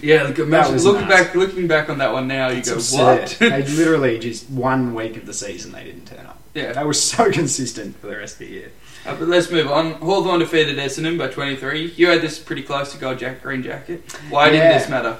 Yeah, 0.00 0.22
look, 0.22 0.38
imagine, 0.38 0.74
was 0.74 0.84
looking 0.84 1.08
back, 1.08 1.34
looking 1.34 1.66
back 1.66 1.88
on 1.90 1.98
that 1.98 2.12
one 2.12 2.28
now, 2.28 2.48
you 2.48 2.58
it's 2.58 2.68
go, 2.68 2.76
absurd. 2.76 3.22
what? 3.22 3.36
they 3.40 3.62
literally 3.66 4.20
just 4.20 4.48
one 4.50 4.94
week 4.94 5.16
of 5.16 5.26
the 5.26 5.34
season 5.34 5.72
they 5.72 5.82
didn't 5.82 6.06
turn 6.06 6.26
up. 6.26 6.38
yeah, 6.54 6.72
They 6.72 6.84
were 6.84 6.92
so 6.92 7.32
consistent 7.32 7.96
for 7.96 8.06
the 8.06 8.16
rest 8.16 8.34
of 8.34 8.46
the 8.46 8.54
year. 8.54 8.72
Uh, 9.06 9.14
but 9.16 9.28
let's 9.28 9.50
move 9.50 9.70
on. 9.70 9.92
Hawthorn 9.94 10.40
defeated 10.40 10.78
Essendon 10.78 11.18
by 11.18 11.28
23. 11.28 11.92
You 11.96 12.08
had 12.08 12.22
this 12.22 12.38
pretty 12.38 12.62
close 12.62 12.92
to 12.92 12.98
gold 12.98 13.18
jack, 13.18 13.42
green 13.42 13.62
jacket. 13.62 14.02
Why 14.30 14.46
Yeah. 14.50 14.68
did 14.72 14.80
this 14.80 14.88
matter? 14.88 15.16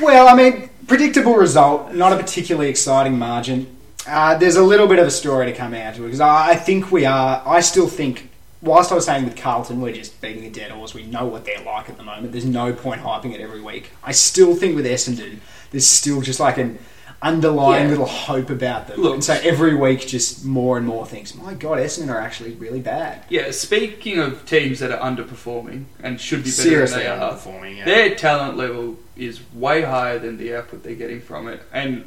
Well, 0.00 0.28
I 0.28 0.34
mean, 0.34 0.70
predictable 0.86 1.34
result, 1.36 1.94
not 1.94 2.12
a 2.12 2.16
particularly 2.16 2.68
exciting 2.68 3.18
margin. 3.18 3.76
Uh, 4.06 4.36
there's 4.36 4.56
a 4.56 4.62
little 4.62 4.86
bit 4.86 4.98
of 4.98 5.06
a 5.06 5.10
story 5.10 5.46
to 5.46 5.52
come 5.52 5.74
out 5.74 5.94
to 5.96 6.02
it 6.02 6.06
because 6.06 6.20
I, 6.20 6.50
I 6.50 6.54
think 6.56 6.90
we 6.90 7.04
are. 7.04 7.42
I 7.46 7.60
still 7.60 7.88
think, 7.88 8.30
whilst 8.62 8.90
I 8.90 8.94
was 8.94 9.04
saying 9.06 9.24
with 9.24 9.36
Carlton, 9.36 9.80
we're 9.80 9.92
just 9.92 10.20
beating 10.20 10.44
a 10.44 10.50
dead 10.50 10.70
horse. 10.70 10.94
We 10.94 11.04
know 11.04 11.26
what 11.26 11.44
they're 11.44 11.62
like 11.62 11.88
at 11.88 11.96
the 11.96 12.02
moment. 12.02 12.32
There's 12.32 12.44
no 12.44 12.72
point 12.72 13.02
hyping 13.02 13.34
it 13.34 13.40
every 13.40 13.60
week. 13.60 13.90
I 14.02 14.12
still 14.12 14.54
think 14.54 14.76
with 14.76 14.86
Essendon, 14.86 15.38
there's 15.70 15.86
still 15.86 16.22
just 16.22 16.40
like 16.40 16.58
an 16.58 16.78
underlying 17.20 17.84
Yeah. 17.84 17.90
little 17.90 18.06
hope 18.06 18.48
about 18.50 18.86
them. 18.86 19.00
Look- 19.00 19.14
and 19.14 19.24
so 19.24 19.38
every 19.42 19.74
week, 19.74 20.06
just 20.06 20.44
more 20.44 20.76
and 20.78 20.86
more 20.86 21.04
things. 21.04 21.34
My 21.34 21.54
God, 21.54 21.78
Essendon 21.78 22.10
are 22.10 22.20
actually 22.20 22.52
really 22.52 22.80
bad. 22.80 23.24
Yeah, 23.28 23.50
speaking 23.50 24.18
of 24.18 24.46
teams 24.46 24.78
that 24.78 24.92
are 24.92 25.00
underperforming 25.00 25.84
and 26.02 26.20
should 26.20 26.44
be 26.44 26.50
better 26.50 26.62
Seriously 26.62 27.02
than 27.02 27.18
they 27.18 27.24
are, 27.24 27.32
underperforming. 27.32 27.76
Yeah. 27.78 27.84
their 27.86 28.14
talent 28.14 28.56
level 28.56 28.96
is 29.16 29.40
way 29.52 29.82
higher 29.82 30.18
than 30.20 30.36
the 30.38 30.54
output 30.54 30.84
they're 30.84 30.94
getting 30.94 31.20
from 31.20 31.48
it. 31.48 31.60
And 31.72 32.04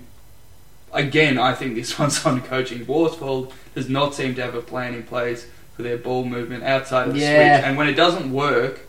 again, 0.94 1.38
I 1.38 1.54
think 1.56 1.76
this 1.76 2.00
one's 2.00 2.26
on 2.26 2.42
coaching. 2.42 2.86
Worsfold 2.86 3.52
does 3.76 3.90
not 3.90 4.16
seem 4.16 4.34
to 4.36 4.42
have 4.42 4.56
a 4.56 4.62
plan 4.62 4.94
in 4.94 5.04
place 5.04 5.46
for 5.76 5.84
their 5.84 5.98
ball 5.98 6.24
movement 6.24 6.64
outside 6.64 7.10
of 7.10 7.14
the 7.16 7.20
Yeah. 7.20 7.58
switch. 7.58 7.68
And 7.68 7.78
when 7.78 7.90
it 7.90 7.94
doesn't 7.96 8.32
work, 8.32 8.80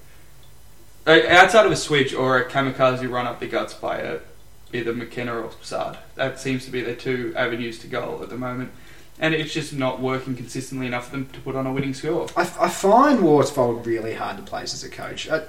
uh, 1.04 1.18
outside 1.28 1.66
of 1.66 1.72
a 1.72 1.76
switch 1.76 2.14
or 2.14 2.38
a 2.38 2.44
kamikaze 2.48 3.10
run 3.10 3.26
up 3.26 3.40
the 3.40 3.46
guts 3.46 3.74
by 3.74 3.98
a, 3.98 4.18
either 4.72 4.92
McKenna 4.92 5.34
or 5.38 5.50
Saad, 5.62 5.98
that 6.14 6.40
seems 6.40 6.64
to 6.64 6.70
be 6.70 6.80
their 6.80 6.94
two 6.94 7.32
avenues 7.36 7.78
to 7.80 7.86
goal 7.86 8.20
at 8.22 8.28
the 8.28 8.36
moment. 8.36 8.70
And 9.18 9.34
it's 9.34 9.52
just 9.52 9.72
not 9.72 10.00
working 10.00 10.34
consistently 10.34 10.86
enough 10.86 11.06
for 11.06 11.12
them 11.12 11.26
to 11.32 11.40
put 11.40 11.54
on 11.54 11.66
a 11.66 11.72
winning 11.72 11.94
score. 11.94 12.26
I, 12.36 12.40
I 12.42 12.68
find 12.68 13.20
Worsfold 13.20 13.86
really 13.86 14.14
hard 14.14 14.36
to 14.38 14.42
place 14.42 14.74
as 14.74 14.82
a 14.82 14.88
coach. 14.88 15.28
I, 15.30 15.42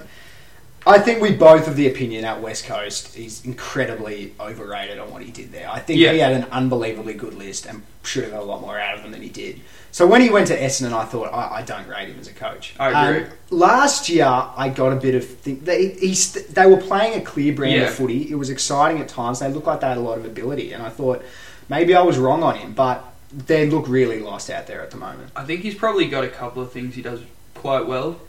I 0.86 1.00
think 1.00 1.22
we 1.22 1.32
both 1.34 1.68
of 1.68 1.78
the 1.78 1.88
opinion 1.88 2.26
at 2.26 2.42
West 2.42 2.66
Coast 2.66 3.16
he's 3.16 3.44
incredibly 3.46 4.36
overrated 4.40 5.00
on 5.00 5.10
what 5.12 5.22
he 5.24 5.32
did 5.32 5.52
there. 5.54 5.70
I 5.70 5.80
think 5.80 6.00
Yeah. 6.00 6.12
he 6.12 6.20
had 6.20 6.34
an 6.34 6.44
unbelievably 6.52 7.14
good 7.14 7.34
list 7.36 7.66
and 7.66 7.84
should 8.04 8.24
have 8.24 8.34
got 8.34 8.42
a 8.42 8.46
lot 8.46 8.60
more 8.62 8.78
out 8.78 8.98
of 8.98 9.04
them 9.04 9.14
than 9.14 9.22
he 9.22 9.30
did. 9.30 9.62
So 9.94 10.08
when 10.08 10.22
he 10.22 10.32
went 10.32 10.48
to 10.48 10.58
Essendon, 10.60 10.92
I 10.92 11.06
thought 11.06 11.32
I, 11.32 11.60
I 11.60 11.62
don't 11.62 11.88
rate 11.88 12.08
him 12.10 12.20
as 12.20 12.28
a 12.28 12.34
coach. 12.34 12.74
I 12.80 13.10
agree. 13.10 13.24
Um, 13.26 13.30
last 13.52 14.10
year, 14.10 14.26
I 14.26 14.70
got 14.70 14.92
a 14.92 14.96
bit 14.96 15.14
of 15.14 15.24
think 15.24 15.66
they 15.66 15.90
they 15.90 16.66
were 16.66 16.78
playing 16.82 17.22
a 17.22 17.24
clear 17.24 17.54
brand 17.54 17.76
Yeah. 17.76 17.84
of 17.84 17.94
footy. 17.94 18.30
It 18.32 18.34
was 18.36 18.50
exciting 18.50 19.00
at 19.00 19.08
times. 19.08 19.40
They 19.40 19.50
looked 19.52 19.68
like 19.68 19.82
they 19.82 19.88
had 19.88 19.98
a 19.98 20.02
lot 20.02 20.18
of 20.18 20.26
ability, 20.26 20.74
and 20.74 20.82
I 20.82 20.90
thought 20.90 21.24
maybe 21.70 21.94
I 21.94 22.02
was 22.02 22.18
wrong 22.18 22.42
on 22.42 22.56
him, 22.56 22.74
but 22.74 23.06
they 23.32 23.70
look 23.70 23.88
really 23.88 24.20
lost 24.20 24.50
out 24.50 24.66
there 24.66 24.82
at 24.82 24.90
the 24.90 24.98
moment. 24.98 25.30
I 25.36 25.44
think 25.44 25.62
he's 25.62 25.76
probably 25.76 26.08
got 26.08 26.24
a 26.24 26.28
couple 26.30 26.64
of 26.64 26.72
things 26.72 26.96
he 26.96 27.04
does 27.04 27.22
quite 27.54 27.86
well. 27.86 28.20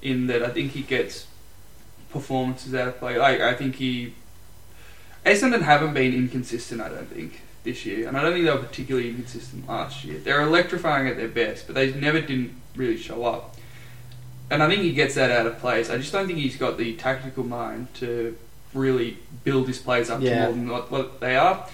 In 0.00 0.26
that, 0.28 0.42
I 0.42 0.48
think 0.48 0.72
he 0.72 0.80
gets 0.80 1.26
performances 2.10 2.74
out 2.74 2.88
of 2.88 2.98
play. 2.98 3.18
Like 3.18 3.42
I 3.42 3.52
think 3.52 3.74
he, 3.76 4.14
Essendon 5.26 5.60
haven't 5.62 5.92
been 5.92 6.14
inconsistent. 6.14 6.80
I 6.80 6.88
don't 6.88 7.10
think 7.10 7.42
this 7.62 7.84
year, 7.84 8.08
and 8.08 8.16
I 8.16 8.22
don't 8.22 8.32
think 8.32 8.44
they 8.46 8.50
were 8.52 8.58
particularly 8.58 9.10
inconsistent 9.10 9.68
last 9.68 10.04
year. 10.04 10.18
They're 10.18 10.40
electrifying 10.42 11.08
at 11.08 11.16
their 11.16 11.28
best, 11.28 11.66
but 11.66 11.74
they 11.74 11.92
never 11.92 12.20
didn't 12.20 12.54
really 12.74 12.96
show 12.96 13.24
up. 13.24 13.56
And 14.50 14.62
I 14.62 14.68
think 14.68 14.82
he 14.82 14.92
gets 14.92 15.14
that 15.14 15.30
out 15.30 15.46
of 15.46 15.58
place. 15.58 15.90
I 15.90 15.96
just 15.98 16.12
don't 16.12 16.26
think 16.26 16.38
he's 16.38 16.56
got 16.56 16.78
the 16.78 16.94
tactical 16.96 17.44
mind 17.44 17.92
to 17.94 18.36
really 18.74 19.18
build 19.44 19.68
his 19.68 19.78
plays 19.78 20.10
up 20.10 20.20
Yeah. 20.20 20.34
to 20.34 20.40
more 20.46 20.52
than 20.52 20.68
what, 20.68 20.90
what 20.90 21.20
they 21.20 21.36
are. 21.36 21.66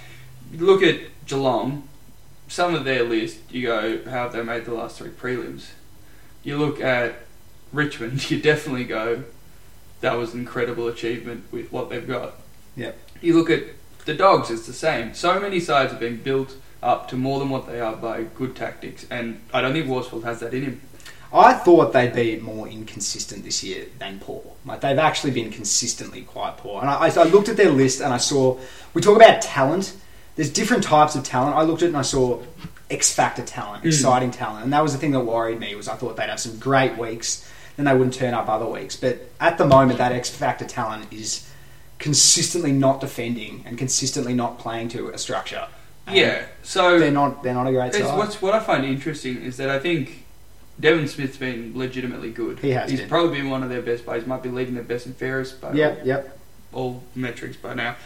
Look 0.54 0.82
at 0.82 1.00
Geelong, 1.26 1.88
some 2.48 2.74
of 2.74 2.84
their 2.84 3.02
list, 3.04 3.38
you 3.50 3.66
go, 3.66 4.02
how 4.04 4.24
have 4.24 4.32
they 4.32 4.42
made 4.42 4.64
the 4.64 4.74
last 4.74 4.98
three 4.98 5.10
prelims? 5.10 5.70
You 6.42 6.58
look 6.58 6.80
at 6.80 7.14
Richmond, 7.72 8.30
you 8.30 8.40
definitely 8.40 8.84
go, 8.84 9.24
that 10.00 10.14
was 10.14 10.34
an 10.34 10.40
incredible 10.40 10.88
achievement 10.88 11.44
with 11.50 11.72
what 11.72 11.90
they've 11.90 12.06
got. 12.06 12.34
Yep. 12.76 12.98
You 13.22 13.36
look 13.36 13.48
at 13.50 13.62
the 14.06 14.14
Dogs, 14.14 14.50
it's 14.50 14.66
the 14.66 14.72
same. 14.72 15.14
So 15.14 15.38
many 15.38 15.60
sides 15.60 15.90
have 15.92 16.00
been 16.00 16.16
built 16.22 16.56
up 16.82 17.08
to 17.08 17.16
more 17.16 17.38
than 17.38 17.50
what 17.50 17.66
they 17.66 17.80
are 17.80 17.94
by 17.96 18.22
good 18.22 18.56
tactics, 18.56 19.06
and 19.10 19.40
I 19.52 19.60
don't 19.60 19.72
think 19.72 19.86
Worsfold 19.86 20.24
has 20.24 20.40
that 20.40 20.54
in 20.54 20.62
him. 20.62 20.80
I 21.32 21.52
thought 21.54 21.92
they'd 21.92 22.14
be 22.14 22.38
more 22.38 22.68
inconsistent 22.68 23.44
this 23.44 23.62
year 23.62 23.86
than 23.98 24.20
poor. 24.20 24.42
Like 24.64 24.80
they've 24.80 24.98
actually 24.98 25.32
been 25.32 25.50
consistently 25.50 26.22
quite 26.22 26.56
poor. 26.56 26.80
And 26.80 26.88
I, 26.88 27.08
I 27.08 27.24
looked 27.24 27.48
at 27.48 27.56
their 27.56 27.70
list 27.70 28.00
and 28.00 28.14
I 28.14 28.16
saw 28.16 28.58
we 28.94 29.02
talk 29.02 29.16
about 29.16 29.42
talent. 29.42 29.96
There's 30.36 30.50
different 30.50 30.84
types 30.84 31.16
of 31.16 31.24
talent. 31.24 31.56
I 31.56 31.62
looked 31.62 31.82
at 31.82 31.86
it 31.86 31.88
and 31.88 31.96
I 31.96 32.02
saw 32.02 32.40
X 32.90 33.12
factor 33.12 33.42
talent, 33.42 33.82
Mm. 33.82 33.88
exciting 33.88 34.30
talent, 34.30 34.62
and 34.64 34.72
that 34.72 34.82
was 34.82 34.92
the 34.92 34.98
thing 34.98 35.10
that 35.10 35.20
worried 35.20 35.58
me. 35.58 35.74
Was 35.74 35.88
I 35.88 35.96
thought 35.96 36.16
they'd 36.16 36.28
have 36.30 36.40
some 36.40 36.58
great 36.58 36.96
weeks, 36.96 37.50
then 37.76 37.86
they 37.86 37.92
wouldn't 37.92 38.14
turn 38.14 38.32
up 38.32 38.48
other 38.48 38.66
weeks. 38.66 38.94
But 38.96 39.28
at 39.40 39.58
the 39.58 39.66
moment, 39.66 39.98
that 39.98 40.12
X 40.12 40.30
factor 40.30 40.64
talent 40.64 41.12
is 41.12 41.45
consistently 41.98 42.72
not 42.72 43.00
defending 43.00 43.62
and 43.66 43.78
consistently 43.78 44.34
not 44.34 44.58
playing 44.58 44.88
to 44.90 45.08
a 45.08 45.18
structure. 45.18 45.66
And 46.06 46.16
yeah, 46.16 46.46
so 46.62 46.98
they're 46.98 47.10
not. 47.10 47.42
They're 47.42 47.54
not 47.54 47.66
a 47.66 47.72
great 47.72 47.94
side. 47.94 48.16
what's 48.16 48.40
what 48.40 48.54
I 48.54 48.60
find 48.60 48.84
interesting 48.84 49.42
is 49.42 49.56
that 49.56 49.68
I 49.68 49.78
think 49.80 50.24
Devon 50.78 51.08
Smith's 51.08 51.36
been 51.36 51.72
legitimately 51.74 52.30
good. 52.30 52.60
He 52.60 52.70
has 52.70 52.90
He's 52.90 53.00
been. 53.00 53.08
probably 53.08 53.38
been 53.40 53.50
one 53.50 53.62
of 53.62 53.70
their 53.70 53.82
best 53.82 54.04
players. 54.04 54.26
Might 54.26 54.42
be 54.42 54.48
leading 54.48 54.74
their 54.74 54.84
best 54.84 55.06
and 55.06 55.16
fairest 55.16 55.60
by 55.60 55.72
Yep. 55.72 56.02
Yep. 56.04 56.38
all, 56.72 56.82
all 56.82 57.02
metrics 57.14 57.56
by 57.56 57.74
now. 57.74 57.96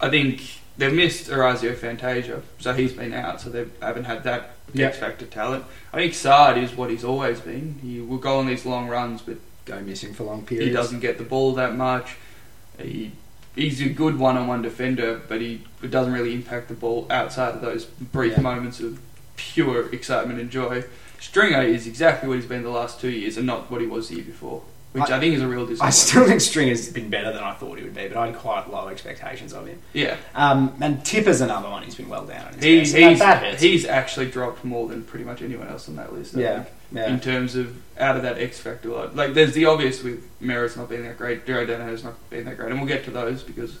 I 0.00 0.08
think 0.10 0.42
they've 0.76 0.92
missed 0.92 1.28
Orazio 1.30 1.74
Fantasia, 1.74 2.42
so 2.58 2.72
he's 2.72 2.92
been 2.92 3.12
out, 3.12 3.40
so 3.40 3.50
they 3.50 3.66
haven't 3.80 4.04
had 4.04 4.24
that 4.24 4.50
Yep. 4.74 4.88
X 4.88 4.98
factor 4.98 5.26
talent. 5.26 5.64
I 5.92 5.96
think 5.98 6.14
Saad 6.14 6.58
is 6.58 6.74
what 6.74 6.90
he's 6.90 7.04
always 7.04 7.40
been. 7.40 7.78
He 7.82 8.00
will 8.00 8.18
go 8.18 8.38
on 8.38 8.46
these 8.46 8.66
long 8.66 8.88
runs, 8.88 9.22
but 9.22 9.36
Go 9.64 9.80
missing 9.80 10.12
for 10.14 10.24
long 10.24 10.44
periods. 10.46 10.68
he 10.68 10.72
doesn't 10.74 11.00
get 11.00 11.18
the 11.18 11.24
ball 11.24 11.52
that 11.54 11.74
much. 11.76 12.16
He 12.78 13.12
he's 13.54 13.80
a 13.80 13.88
good 13.88 14.18
one-on-one 14.18 14.62
defender, 14.62 15.20
but 15.28 15.40
he 15.40 15.62
doesn't 15.88 16.12
really 16.12 16.32
impact 16.32 16.68
the 16.68 16.74
ball 16.74 17.06
outside 17.10 17.54
of 17.54 17.60
those 17.60 17.84
brief 17.84 18.34
Yeah. 18.36 18.42
moments 18.42 18.78
of 18.80 19.00
pure 19.36 19.92
excitement 19.92 20.38
and 20.40 20.50
joy. 20.50 20.84
Stringer 21.20 21.62
is 21.62 21.86
exactly 21.86 22.28
what 22.28 22.36
he's 22.36 22.46
been 22.46 22.62
the 22.62 22.70
last 22.70 23.00
two 23.00 23.10
years, 23.10 23.36
and 23.36 23.46
not 23.46 23.70
what 23.70 23.80
he 23.80 23.86
was 23.86 24.08
the 24.08 24.16
year 24.16 24.24
before. 24.24 24.62
Which 25.00 25.10
I, 25.10 25.20
think 25.20 25.34
is 25.34 25.42
a 25.42 25.48
real 25.48 25.68
I 25.80 25.90
still 25.90 26.26
think 26.26 26.40
Stringer's 26.40 26.92
been 26.92 27.10
better 27.10 27.32
than 27.32 27.42
I 27.42 27.54
thought 27.54 27.78
he 27.78 27.84
would 27.84 27.94
be, 27.94 28.08
but 28.08 28.16
I 28.16 28.26
had 28.26 28.36
quite 28.36 28.70
low 28.70 28.88
expectations 28.88 29.52
of 29.52 29.66
him. 29.66 29.80
yeah. 29.92 30.16
Um, 30.34 30.76
and 30.80 31.04
Tipper's 31.04 31.40
another 31.40 31.68
one. 31.68 31.82
He's 31.82 31.94
been 31.94 32.08
well 32.08 32.24
down. 32.26 32.48
On 32.48 32.54
his 32.54 32.62
He, 32.62 32.78
best, 32.80 32.94
he's, 32.96 33.18
that 33.20 33.42
hurts. 33.42 33.62
he's 33.62 33.84
actually 33.86 34.30
dropped 34.30 34.64
more 34.64 34.88
than 34.88 35.04
pretty 35.04 35.24
much 35.24 35.42
anyone 35.42 35.68
else 35.68 35.88
on 35.88 35.96
that 35.96 36.12
list. 36.12 36.36
I 36.36 36.40
yeah, 36.40 36.62
think. 36.62 36.76
yeah. 36.92 37.08
in 37.12 37.20
terms 37.20 37.56
of 37.56 37.76
out 37.98 38.16
of 38.16 38.22
that 38.22 38.38
X 38.38 38.60
factor 38.60 38.88
lot. 38.90 39.16
Like, 39.16 39.34
there's 39.34 39.54
the 39.54 39.64
obvious 39.66 40.02
with 40.02 40.24
Merrett's 40.40 40.76
not 40.76 40.88
being 40.88 41.02
that 41.02 41.18
great, 41.18 41.46
Jared 41.46 41.68
Daniher's 41.68 42.04
not 42.04 42.14
being 42.30 42.44
that 42.44 42.56
great, 42.56 42.70
and 42.70 42.78
we'll 42.80 42.88
get 42.88 43.04
to 43.04 43.10
those 43.10 43.42
because 43.42 43.78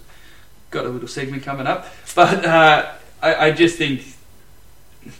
got 0.70 0.84
a 0.84 0.88
little 0.88 1.08
segment 1.08 1.42
coming 1.42 1.66
up. 1.66 1.86
But 2.14 2.44
uh, 2.44 2.92
I, 3.22 3.34
I 3.34 3.50
just 3.52 3.78
think 3.78 4.02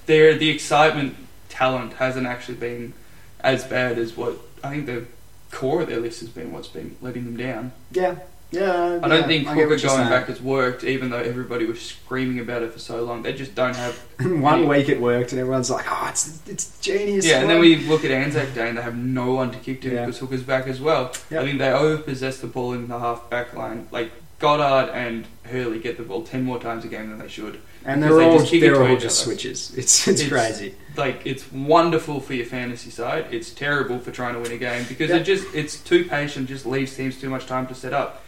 there 0.06 0.36
the 0.36 0.50
excitement 0.50 1.16
talent 1.48 1.94
hasn't 1.94 2.26
actually 2.26 2.56
been 2.56 2.92
as 3.40 3.64
bad 3.64 3.98
as 3.98 4.16
what 4.16 4.36
I 4.62 4.70
think 4.70 4.86
the 4.86 5.04
core 5.50 5.82
of 5.82 5.88
their 5.88 6.00
list 6.00 6.20
has 6.20 6.28
been 6.30 6.52
what's 6.52 6.68
been 6.68 6.96
letting 7.00 7.24
them 7.24 7.36
down. 7.36 7.72
yeah, 7.92 8.16
yeah. 8.50 8.62
Uh, 8.62 9.00
I 9.02 9.08
don't 9.08 9.20
yeah, 9.20 9.26
think 9.26 9.44
get 9.44 9.54
Hooker 9.56 9.76
going 9.76 10.08
back 10.08 10.26
has 10.28 10.40
worked, 10.40 10.82
even 10.84 11.10
though 11.10 11.18
everybody 11.18 11.66
was 11.66 11.80
screaming 11.82 12.40
about 12.40 12.62
it 12.62 12.72
for 12.72 12.78
so 12.78 13.02
long. 13.04 13.22
They 13.22 13.32
just 13.34 13.54
don't 13.54 13.76
have 13.76 13.94
One 14.42 14.66
week 14.66 14.88
it 14.88 15.00
worked, 15.00 15.32
and 15.32 15.40
everyone's 15.40 15.70
like, 15.70 15.84
"Oh, 15.88 16.06
it's 16.10 16.40
it's 16.48 16.80
genius." 16.80 17.26
Yeah, 17.26 17.40
and 17.40 17.50
then 17.50 17.60
we 17.60 17.76
look 17.76 18.04
at 18.04 18.10
Anzac 18.10 18.54
Day 18.54 18.68
and 18.68 18.78
they 18.78 18.82
have 18.82 18.96
no 18.96 19.34
one 19.34 19.50
to 19.52 19.58
kick 19.58 19.82
to 19.82 19.90
Yeah. 19.92 20.06
because 20.06 20.18
Hooker's 20.18 20.42
back 20.42 20.66
as 20.66 20.80
well. 20.80 21.12
Yep. 21.30 21.42
I 21.42 21.44
think 21.44 21.58
they 21.58 21.70
overpossess 21.70 22.40
the 22.40 22.46
ball 22.46 22.72
in 22.72 22.88
the 22.88 22.98
half 22.98 23.28
back 23.30 23.52
line. 23.54 23.86
Like 23.90 24.10
Goddard 24.38 24.92
and 24.92 25.26
Hurley 25.44 25.78
get 25.80 25.96
the 25.96 26.02
ball 26.04 26.22
ten 26.22 26.44
more 26.44 26.60
times 26.60 26.84
a 26.84 26.88
game 26.88 27.10
than 27.10 27.18
they 27.18 27.28
should. 27.28 27.60
and 27.84 28.02
they're 28.02 28.14
they 28.14 28.24
all 28.24 28.38
just 28.38 28.50
they're 28.52 28.82
all 28.82 28.96
just 28.96 29.22
other. 29.26 29.32
switches. 29.34 29.76
It's 29.76 30.06
it's, 30.06 30.20
It's- 30.20 30.28
crazy. 30.28 30.74
Like 30.96 31.22
it's 31.24 31.50
wonderful 31.52 32.20
for 32.20 32.34
your 32.34 32.46
fantasy 32.46 32.90
side. 32.90 33.26
It's 33.30 33.50
terrible 33.50 33.98
for 33.98 34.10
trying 34.10 34.34
to 34.34 34.40
win 34.40 34.52
a 34.52 34.58
game 34.58 34.84
because 34.88 35.10
Yep. 35.10 35.20
it 35.20 35.24
just 35.24 35.54
it's 35.54 35.78
too 35.80 36.04
patient. 36.04 36.48
Just 36.48 36.66
leaves 36.66 36.94
teams 36.96 37.20
too 37.20 37.30
much 37.30 37.46
time 37.46 37.66
to 37.68 37.74
set 37.74 37.92
up. 37.92 38.24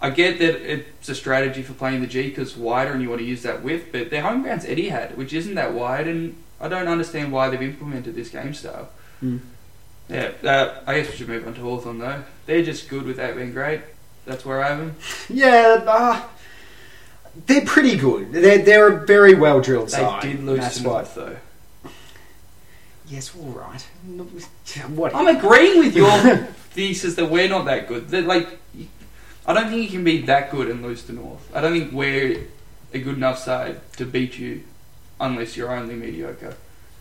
I 0.00 0.10
get 0.10 0.38
that 0.38 0.70
it's 0.70 1.08
a 1.08 1.14
strategy 1.14 1.62
for 1.62 1.72
playing 1.72 2.00
the 2.02 2.06
G 2.06 2.28
because 2.28 2.56
wider 2.56 2.92
and 2.92 3.00
you 3.02 3.08
want 3.08 3.20
to 3.20 3.26
use 3.26 3.42
that 3.42 3.62
width, 3.62 3.86
but 3.90 4.10
their 4.10 4.20
home 4.22 4.42
ground's 4.42 4.66
Etihad, 4.66 5.16
which 5.16 5.32
isn't 5.32 5.54
that 5.54 5.72
wide, 5.72 6.06
and 6.06 6.36
I 6.60 6.68
don't 6.68 6.88
understand 6.88 7.32
why 7.32 7.48
they've 7.48 7.62
implemented 7.62 8.14
this 8.14 8.28
game 8.28 8.52
style. 8.52 8.90
Hmm. 9.20 9.38
Yeah, 10.10 10.32
uh, 10.44 10.74
I 10.86 10.98
guess 11.00 11.10
we 11.10 11.16
should 11.16 11.28
move 11.28 11.46
on 11.46 11.54
to 11.54 11.60
Hawthorn 11.62 11.98
though. 11.98 12.22
They're 12.44 12.62
just 12.62 12.90
good 12.90 13.04
without 13.04 13.36
being 13.36 13.52
great. 13.52 13.80
That's 14.26 14.44
where 14.44 14.62
I 14.64 14.68
have 14.68 14.78
them. 14.78 14.96
Yeah, 15.28 15.84
uh, 15.86 16.22
they're 17.46 17.64
pretty 17.66 17.96
good. 17.96 18.32
They're 18.32 18.58
they're 18.58 18.88
a 19.02 19.06
very 19.06 19.34
well 19.34 19.60
drilled 19.60 19.88
They 19.88 19.98
side. 19.98 20.22
did 20.22 20.42
lose 20.44 20.60
That's 20.60 20.78
to 20.80 20.88
what. 20.88 20.94
North 20.94 21.14
though. 21.14 21.90
Yes, 23.06 23.32
all 23.38 23.50
right. 23.50 23.82
What? 24.88 25.14
I'm 25.14 25.36
agreeing 25.36 25.78
with 25.80 25.94
your 25.94 26.08
thesis 26.70 27.16
that 27.16 27.30
we're 27.30 27.48
not 27.48 27.66
that 27.66 27.86
good. 27.86 28.08
That 28.08 28.24
like, 28.24 28.58
I 29.46 29.52
don't 29.52 29.68
think 29.68 29.82
you 29.82 29.88
can 29.88 30.04
be 30.04 30.22
that 30.22 30.50
good 30.50 30.70
and 30.70 30.82
lose 30.82 31.02
to 31.04 31.12
North. 31.12 31.54
I 31.54 31.60
don't 31.60 31.78
think 31.78 31.92
we're 31.92 32.46
a 32.94 32.98
good 32.98 33.16
enough 33.16 33.38
side 33.38 33.80
to 33.98 34.06
beat 34.06 34.38
you, 34.38 34.62
unless 35.20 35.54
you're 35.56 35.70
only 35.70 35.94
mediocre. 35.96 36.54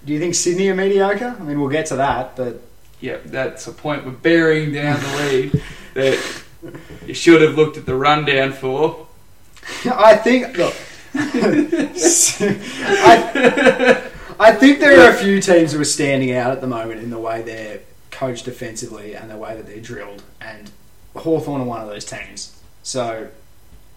Do 0.06 0.12
you 0.12 0.20
think 0.20 0.36
Sydney 0.36 0.68
are 0.70 0.76
mediocre? 0.76 1.38
I 1.40 1.44
mean, 1.44 1.58
we'll 1.60 1.70
get 1.70 1.86
to 1.88 1.96
that, 1.96 2.36
but 2.36 2.60
Yeah, 3.00 3.18
that's 3.24 3.66
a 3.68 3.72
point 3.72 4.06
we're 4.06 4.12
burying 4.12 4.74
down 4.74 5.00
the 5.00 5.16
lead 5.18 5.64
that 5.94 6.44
you 7.06 7.14
should 7.14 7.42
have 7.42 7.56
looked 7.56 7.78
at 7.78 7.86
the 7.86 7.96
rundown 7.96 8.52
for. 8.54 9.08
I 9.86 10.16
think 10.16 10.58
look. 10.58 10.74
I, 12.76 14.02
I 14.40 14.52
think 14.54 14.80
there 14.80 15.00
are 15.02 15.12
a 15.12 15.16
few 15.16 15.40
teams 15.42 15.72
who 15.74 15.80
are 15.82 15.86
standing 15.86 16.32
out 16.32 16.52
at 16.52 16.62
the 16.62 16.68
moment 16.68 17.02
in 17.02 17.10
the 17.10 17.20
way 17.20 17.42
they're 17.42 17.80
coached 18.12 18.46
defensively 18.46 19.16
and 19.16 19.30
the 19.30 19.38
way 19.38 19.56
that 19.56 19.66
they're 19.68 19.80
drilled, 19.80 20.24
and 20.42 20.72
Hawthorn 21.16 21.62
are 21.62 21.66
one 21.66 21.82
of 21.82 21.88
those 21.88 22.06
teams. 22.06 22.60
So 22.82 23.28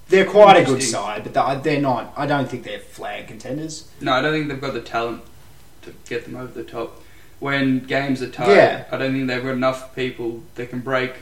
they're 0.09 0.27
quite 0.27 0.57
a 0.57 0.65
good 0.65 0.83
side, 0.83 1.25
but 1.25 1.35
they're- 1.35 1.61
they're 1.63 1.81
not. 1.81 2.13
I 2.17 2.27
don't 2.27 2.49
think 2.49 2.65
they're 2.65 2.79
flag 2.79 3.29
contenders. 3.29 3.89
No, 4.01 4.13
I 4.13 4.21
don't 4.23 4.33
think 4.33 4.49
they've 4.49 4.61
got 4.61 4.75
the 4.75 4.81
talent 4.83 5.23
to 5.83 5.93
get 6.09 6.25
them 6.25 6.37
over 6.37 6.53
the 6.53 6.65
top. 6.65 7.03
When 7.41 7.81
games 7.81 8.23
are 8.23 8.29
tight, 8.31 8.55
Yeah. 8.55 8.85
I 8.91 8.97
don't 8.97 9.13
think 9.13 9.27
they've 9.27 9.43
got 9.43 9.51
enough 9.51 9.95
people 9.97 10.43
that 10.55 10.71
can 10.71 10.81
break 10.81 11.13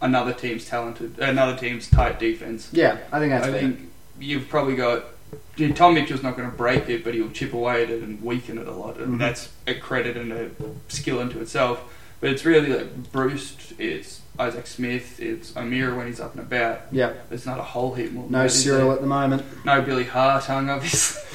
another 0.00 0.32
team's 0.32 0.64
talented, 0.66 1.18
another 1.18 1.56
team's 1.56 1.88
tight 1.90 2.18
defense. 2.18 2.68
Yeah, 2.72 2.98
I 3.12 3.18
think 3.18 3.30
that's 3.32 3.46
I 3.46 3.50
fair. 3.50 3.60
think 3.60 3.80
you've 4.18 4.48
probably 4.48 4.76
got 4.76 5.04
Tom 5.74 5.94
Mitchell's 5.94 6.22
not 6.22 6.36
going 6.36 6.50
to 6.50 6.56
break 6.56 6.88
it, 6.88 7.04
but 7.04 7.14
he'll 7.14 7.30
chip 7.30 7.52
away 7.52 7.82
at 7.84 7.90
it 7.90 8.02
and 8.02 8.20
weaken 8.22 8.58
it 8.58 8.66
a 8.66 8.72
lot, 8.72 8.96
and 8.98 9.14
Mhm. 9.14 9.18
that's 9.18 9.50
a 9.66 9.74
credit 9.74 10.16
and 10.16 10.32
a 10.32 10.50
skill 10.88 11.20
into 11.20 11.40
itself. 11.40 11.82
But 12.20 12.30
it's 12.30 12.44
really 12.44 12.68
like 12.72 13.12
Breust, 13.12 13.72
it's 13.78 14.20
Isaac 14.38 14.66
Smith, 14.66 15.20
it's 15.20 15.54
Amir 15.56 15.94
when 15.94 16.06
he's 16.06 16.20
up 16.20 16.32
and 16.34 16.40
about. 16.44 16.82
Yeah, 16.92 17.12
There's 17.28 17.46
not 17.46 17.58
a 17.58 17.62
whole 17.62 17.94
heap 17.94 18.12
more. 18.12 18.26
no 18.28 18.46
Cyril 18.48 18.92
at 18.92 19.00
the 19.00 19.06
moment. 19.06 19.42
No 19.64 19.80
Billy 19.82 20.04
Hartung 20.04 20.68
obviously. 20.74 21.22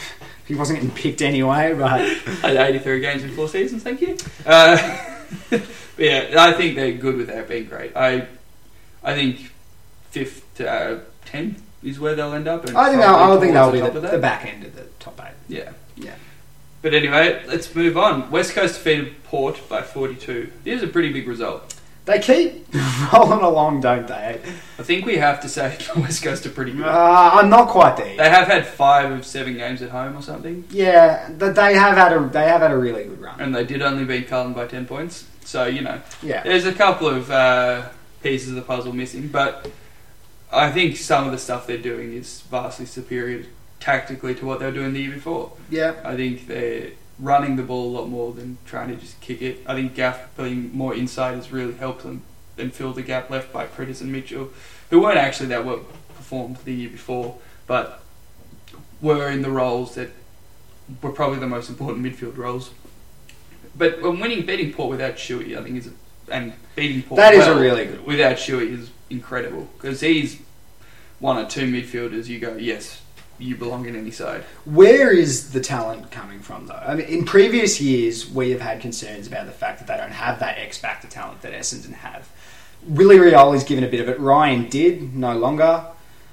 He 0.47 0.54
wasn't 0.54 0.80
getting 0.80 0.93
picked 0.95 1.23
anyway, 1.23 1.73
but 1.73 2.01
Had 2.41 2.56
83 2.69 2.99
games 2.99 3.23
in 3.23 3.32
four 3.32 3.47
seasons, 3.49 3.82
thank 3.82 3.99
you. 4.01 4.15
Uh, 4.45 4.78
but 5.49 5.63
yeah, 5.97 6.36
I 6.38 6.54
think 6.54 6.75
they're 6.75 6.91
good 6.91 7.17
without 7.17 7.47
being 7.47 7.65
great. 7.65 7.97
I, 7.97 8.28
I 9.05 9.13
think 9.13 9.51
fifth 10.09 10.43
to 10.55 10.69
uh, 10.69 10.99
tenth 11.25 11.61
is 11.83 11.99
where 11.99 12.15
they'll 12.15 12.33
end 12.33 12.47
up. 12.47 12.65
And 12.65 12.75
I 12.77 12.89
think 12.89 13.01
they'll, 13.01 13.15
I 13.15 13.39
think 13.39 13.53
they'll 13.53 13.71
be 13.71 13.79
the 13.79 13.85
the, 13.87 13.93
top 14.01 14.03
of 14.05 14.11
the 14.11 14.17
back 14.17 14.45
end 14.45 14.65
of 14.65 14.75
the 14.75 14.83
top 14.99 15.21
eight. 15.23 15.33
Yeah. 15.47 15.71
Yeah. 15.95 16.15
But 16.81 16.93
anyway, 16.93 17.43
let's 17.47 17.73
move 17.73 17.97
on. 17.97 18.29
West 18.31 18.53
Coast 18.53 18.75
defeated 18.75 19.23
Port 19.23 19.61
by 19.69 19.81
42. 19.81 20.51
This 20.63 20.77
is 20.81 20.83
a 20.83 20.91
pretty 20.91 21.13
big 21.13 21.27
result. 21.27 21.73
They 22.05 22.19
keep 22.19 22.67
rolling 23.13 23.39
along, 23.41 23.81
don't 23.81 24.07
they? 24.07 24.39
I 24.77 24.83
think 24.83 25.05
we 25.07 25.17
have 25.17 25.41
to 25.41 25.49
say 25.49 25.75
West 25.95 26.21
Coast 26.23 26.45
are 26.45 26.51
pretty 26.51 26.71
good. 26.73 26.85
Uh, 26.85 27.31
I'm 27.33 27.49
not 27.49 27.69
quite 27.69 27.97
there. 27.97 28.15
They 28.17 28.29
have 28.29 28.47
had 28.47 28.67
five 28.67 29.11
of 29.11 29.25
seven 29.25 29.55
games 29.57 29.81
at 29.81 29.89
home 29.89 30.15
or 30.15 30.21
something, 30.21 30.65
Yeah, 30.69 31.27
th- 31.39 31.55
they 31.55 31.73
have 31.73 31.97
had 31.97 32.13
a 32.13 32.27
they 32.29 32.43
have 32.47 32.61
had 32.61 32.71
a 32.71 32.77
really 32.77 33.05
good 33.05 33.19
run. 33.19 33.39
and 33.39 33.55
they 33.55 33.63
did 33.65 33.81
only 33.81 34.05
beat 34.05 34.27
Carlton 34.27 34.53
by 34.53 34.67
10 34.67 34.85
points. 34.85 35.25
So, 35.43 35.65
you 35.65 35.81
know, 35.81 35.99
Yeah, 36.21 36.43
There's 36.43 36.65
a 36.65 36.73
couple 36.73 37.07
of 37.07 37.31
uh, 37.31 37.89
pieces 38.25 38.49
of 38.49 38.55
the 38.55 38.61
puzzle 38.63 38.91
missing, 38.91 39.27
but 39.27 39.69
I 40.51 40.71
think 40.71 40.97
some 40.97 41.27
of 41.27 41.31
the 41.31 41.38
stuff 41.38 41.67
they're 41.67 41.77
doing 41.77 42.11
is 42.11 42.41
vastly 42.41 42.88
superior 42.88 43.45
tactically 43.79 44.33
to 44.35 44.45
what 44.47 44.59
they 44.59 44.65
were 44.65 44.71
doing 44.71 44.93
the 44.93 45.01
year 45.03 45.13
before. 45.13 45.53
yeah, 45.69 45.93
I 46.03 46.15
think 46.15 46.47
they're 46.47 46.93
running 47.19 47.55
the 47.55 47.61
ball 47.61 47.85
a 47.88 47.93
lot 47.99 48.09
more 48.09 48.33
than 48.33 48.57
trying 48.65 48.89
to 48.89 48.95
just 48.95 49.21
kick 49.21 49.43
it. 49.43 49.59
I 49.67 49.75
think 49.75 49.93
Gaff 49.93 50.35
being 50.35 50.75
more 50.75 50.95
inside 50.95 51.35
has 51.35 51.51
really 51.51 51.75
helped 51.75 52.01
them 52.01 52.23
and 52.57 52.73
fill 52.73 52.93
the 52.93 53.03
gap 53.03 53.29
left 53.29 53.53
by 53.53 53.67
Priddis 53.67 54.01
and 54.01 54.11
Mitchell, 54.11 54.49
who 54.89 55.01
weren't 55.01 55.19
actually 55.19 55.49
that 55.49 55.63
well 55.63 55.81
performed 56.15 56.57
the 56.65 56.73
year 56.73 56.89
before, 56.89 57.38
but 57.67 58.01
were 59.01 59.29
in 59.29 59.43
the 59.43 59.51
roles 59.51 59.93
that 59.95 60.09
were 61.03 61.11
probably 61.11 61.38
the 61.38 61.47
most 61.47 61.69
important 61.69 62.03
midfield 62.03 62.38
roles. 62.38 62.71
But 63.77 64.01
when 64.01 64.19
winning, 64.19 64.47
beating 64.47 64.73
Port 64.73 64.89
without 64.89 65.15
Shuey, 65.15 65.55
I 65.55 65.61
think 65.63 65.77
is, 65.77 65.89
and 66.29 66.53
beating 66.75 67.03
Port 67.03 67.17
that 67.19 67.33
is 67.33 67.39
well 67.45 67.57
a 67.57 67.61
really 67.61 67.85
good. 67.85 68.05
without 68.05 68.38
Shuey 68.38 68.71
is 68.79 68.89
incredible 69.09 69.67
because 69.77 70.01
he's 70.01 70.39
one 71.19 71.38
or 71.38 71.47
two 71.47 71.71
midfielders. 71.71 72.27
You 72.27 72.39
go, 72.39 72.55
yes, 72.55 73.01
you 73.39 73.55
belong 73.55 73.85
in 73.85 73.95
any 73.95 74.11
side. 74.11 74.43
Where 74.65 75.11
is 75.11 75.51
the 75.51 75.59
talent 75.61 76.11
coming 76.11 76.39
from, 76.39 76.67
though? 76.67 76.73
I 76.75 76.95
mean, 76.95 77.07
in 77.07 77.25
previous 77.25 77.79
years, 77.81 78.29
we 78.29 78.51
have 78.51 78.61
had 78.61 78.81
concerns 78.81 79.27
about 79.27 79.45
the 79.45 79.51
fact 79.51 79.79
that 79.79 79.88
they 79.88 79.97
don't 79.97 80.11
have 80.13 80.39
that 80.39 80.57
X 80.57 80.77
factor 80.77 81.07
talent 81.07 81.41
that 81.41 81.53
Essendon 81.53 81.93
have. 81.93 82.27
Willie 82.88 83.17
Rioli's 83.17 83.63
given 83.63 83.83
a 83.83 83.88
bit 83.88 83.99
of 84.01 84.09
it. 84.09 84.19
Ryan 84.19 84.69
did 84.69 85.15
no 85.15 85.35
longer. 85.35 85.85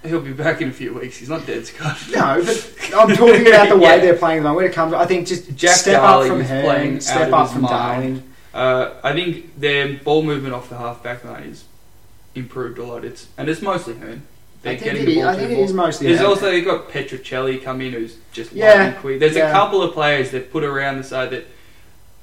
He'll 0.04 0.20
be 0.20 0.32
back 0.32 0.60
in 0.60 0.68
a 0.68 0.72
few 0.72 0.92
weeks. 0.94 1.16
He's 1.16 1.28
not 1.28 1.46
dead, 1.46 1.64
Scott. 1.64 1.96
No, 2.10 2.42
but 2.44 2.90
I'm 2.96 3.16
talking 3.16 3.46
about 3.46 3.68
the 3.68 3.76
way 3.78 3.82
Yeah. 3.82 3.96
they're 3.98 4.16
playing 4.16 4.42
the 4.42 4.48
moment. 4.48 4.66
It 4.66 4.72
comes, 4.72 4.92
I 4.94 5.06
think 5.06 5.28
just 5.28 5.54
Jack 5.54 5.76
step 5.76 6.02
Darling 6.02 6.40
up 6.42 6.46
from 6.48 6.56
out 6.56 7.02
step 7.02 7.32
up 7.32 7.50
from 7.50 7.62
mind. 7.62 7.70
Darling. 7.72 8.31
Uh, 8.54 8.94
I 9.02 9.12
think 9.14 9.58
their 9.58 9.94
ball 9.98 10.22
movement 10.22 10.54
off 10.54 10.68
the 10.68 10.76
half 10.76 11.02
back 11.02 11.24
line 11.24 11.44
is 11.44 11.64
improved 12.34 12.78
a 12.78 12.84
lot. 12.84 13.04
It's 13.04 13.28
and 13.38 13.48
it's 13.48 13.62
mostly 13.62 13.94
Hurn. 13.94 14.22
They're 14.62 14.74
I 14.74 14.76
think, 14.76 14.84
getting 14.84 15.02
it 15.02 15.06
the 15.06 15.12
is, 15.12 15.18
ball 15.18 15.28
I 15.28 15.36
think 15.36 15.48
the 15.50 15.54
ball. 15.56 15.64
is 15.64 15.72
mostly. 15.72 16.06
There's 16.08 16.20
Hurn. 16.20 16.28
also 16.28 16.50
you've 16.50 16.64
got 16.66 16.88
Petruccelle 16.90 17.62
come 17.62 17.80
in 17.80 17.92
who's 17.92 18.16
just 18.32 18.52
Yeah, 18.52 18.92
quick. 18.92 19.18
There's 19.20 19.36
yeah. 19.36 19.48
a 19.48 19.52
couple 19.52 19.82
of 19.82 19.92
players 19.92 20.30
that 20.32 20.52
put 20.52 20.64
around 20.64 20.98
the 20.98 21.04
side 21.04 21.30
that 21.30 21.46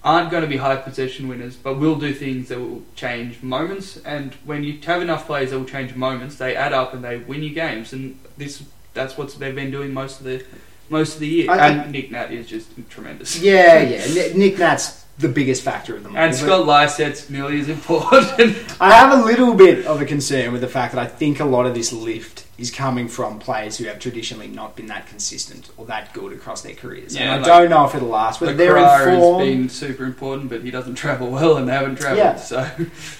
aren't 0.03 0.31
going 0.31 0.43
to 0.43 0.47
be 0.47 0.55
high 0.57 0.77
possession 0.77 1.27
winners, 1.27 1.57
but 1.57 1.73
will 1.77 1.95
do 1.97 2.13
things 2.13 2.47
that 2.47 2.57
will 2.59 2.83
change 2.95 3.43
moments. 3.43 3.97
And 4.05 4.33
when 4.45 4.63
you 4.63 4.79
have 4.85 5.01
enough 5.01 5.25
players 5.25 5.49
that 5.49 5.59
will 5.59 5.65
change 5.65 5.93
moments, 5.95 6.35
they 6.37 6.55
add 6.55 6.71
up 6.71 6.93
and 6.93 7.03
they 7.03 7.17
win 7.17 7.43
you 7.43 7.49
games. 7.53 7.91
And 7.91 8.17
this 8.37 8.63
that's 8.93 9.17
what 9.17 9.33
they've 9.39 9.53
been 9.55 9.71
doing 9.71 9.93
most 9.93 10.19
of 10.19 10.25
the 10.25 10.43
most 10.89 11.15
of 11.15 11.19
the 11.19 11.27
year. 11.27 11.51
I- 11.51 11.69
and 11.69 11.91
Nick 11.91 12.11
Nat 12.11 12.31
is 12.31 12.47
just 12.47 12.69
tremendous. 12.89 13.39
Yeah, 13.41 13.81
yeah. 13.81 14.05
Nick- 14.13 14.35
Nick 14.43 14.57
Nat's 14.59 15.03
the 15.19 15.27
biggest 15.27 15.61
factor 15.63 15.95
of 15.97 16.03
them. 16.03 16.15
all. 16.15 16.21
And 16.21 16.33
Scott 16.33 16.65
Lycett's 16.65 17.29
nearly 17.29 17.59
as 17.59 17.67
important. 17.67 18.57
I 18.81 18.93
have 18.93 19.19
a 19.19 19.25
little 19.25 19.53
bit 19.53 19.85
of 19.85 20.01
a 20.01 20.05
concern 20.05 20.53
with 20.53 20.61
the 20.61 20.67
fact 20.67 20.93
that 20.95 21.01
I 21.01 21.07
think 21.07 21.41
a 21.41 21.45
lot 21.45 21.65
of 21.65 21.75
this 21.75 21.91
lift 21.91 22.45
is 22.57 22.71
coming 22.71 23.07
from 23.09 23.37
players 23.37 23.77
who 23.77 23.85
have 23.85 23.99
traditionally 23.99 24.47
not 24.47 24.77
been 24.77 24.87
that 24.87 25.07
consistent 25.07 25.69
or 25.75 25.85
that 25.87 26.13
good 26.13 26.31
across 26.31 26.61
their 26.61 26.73
careers. 26.73 27.15
Yeah, 27.15 27.21
and 27.21 27.31
I 27.31 27.35
like- 27.37 27.45
don't 27.45 27.69
know 27.69 27.85
if 27.85 27.95
it'll 27.95 28.07
last, 28.07 28.39
the 28.39 28.47
but 28.47 28.57
they're 28.57 28.75
Carrara 28.75 29.13
in 29.13 29.19
has 29.19 29.37
been 29.39 29.69
super 29.69 30.05
important, 30.05 30.49
but 30.49 30.63
he 30.63 30.71
doesn't 30.71 30.95
travel 30.95 31.29
well, 31.29 31.57
and 31.57 31.67
they 31.67 31.73
haven't 31.73 31.97
travelled. 31.97 32.17
Yeah. 32.19 32.35
So 32.37 32.69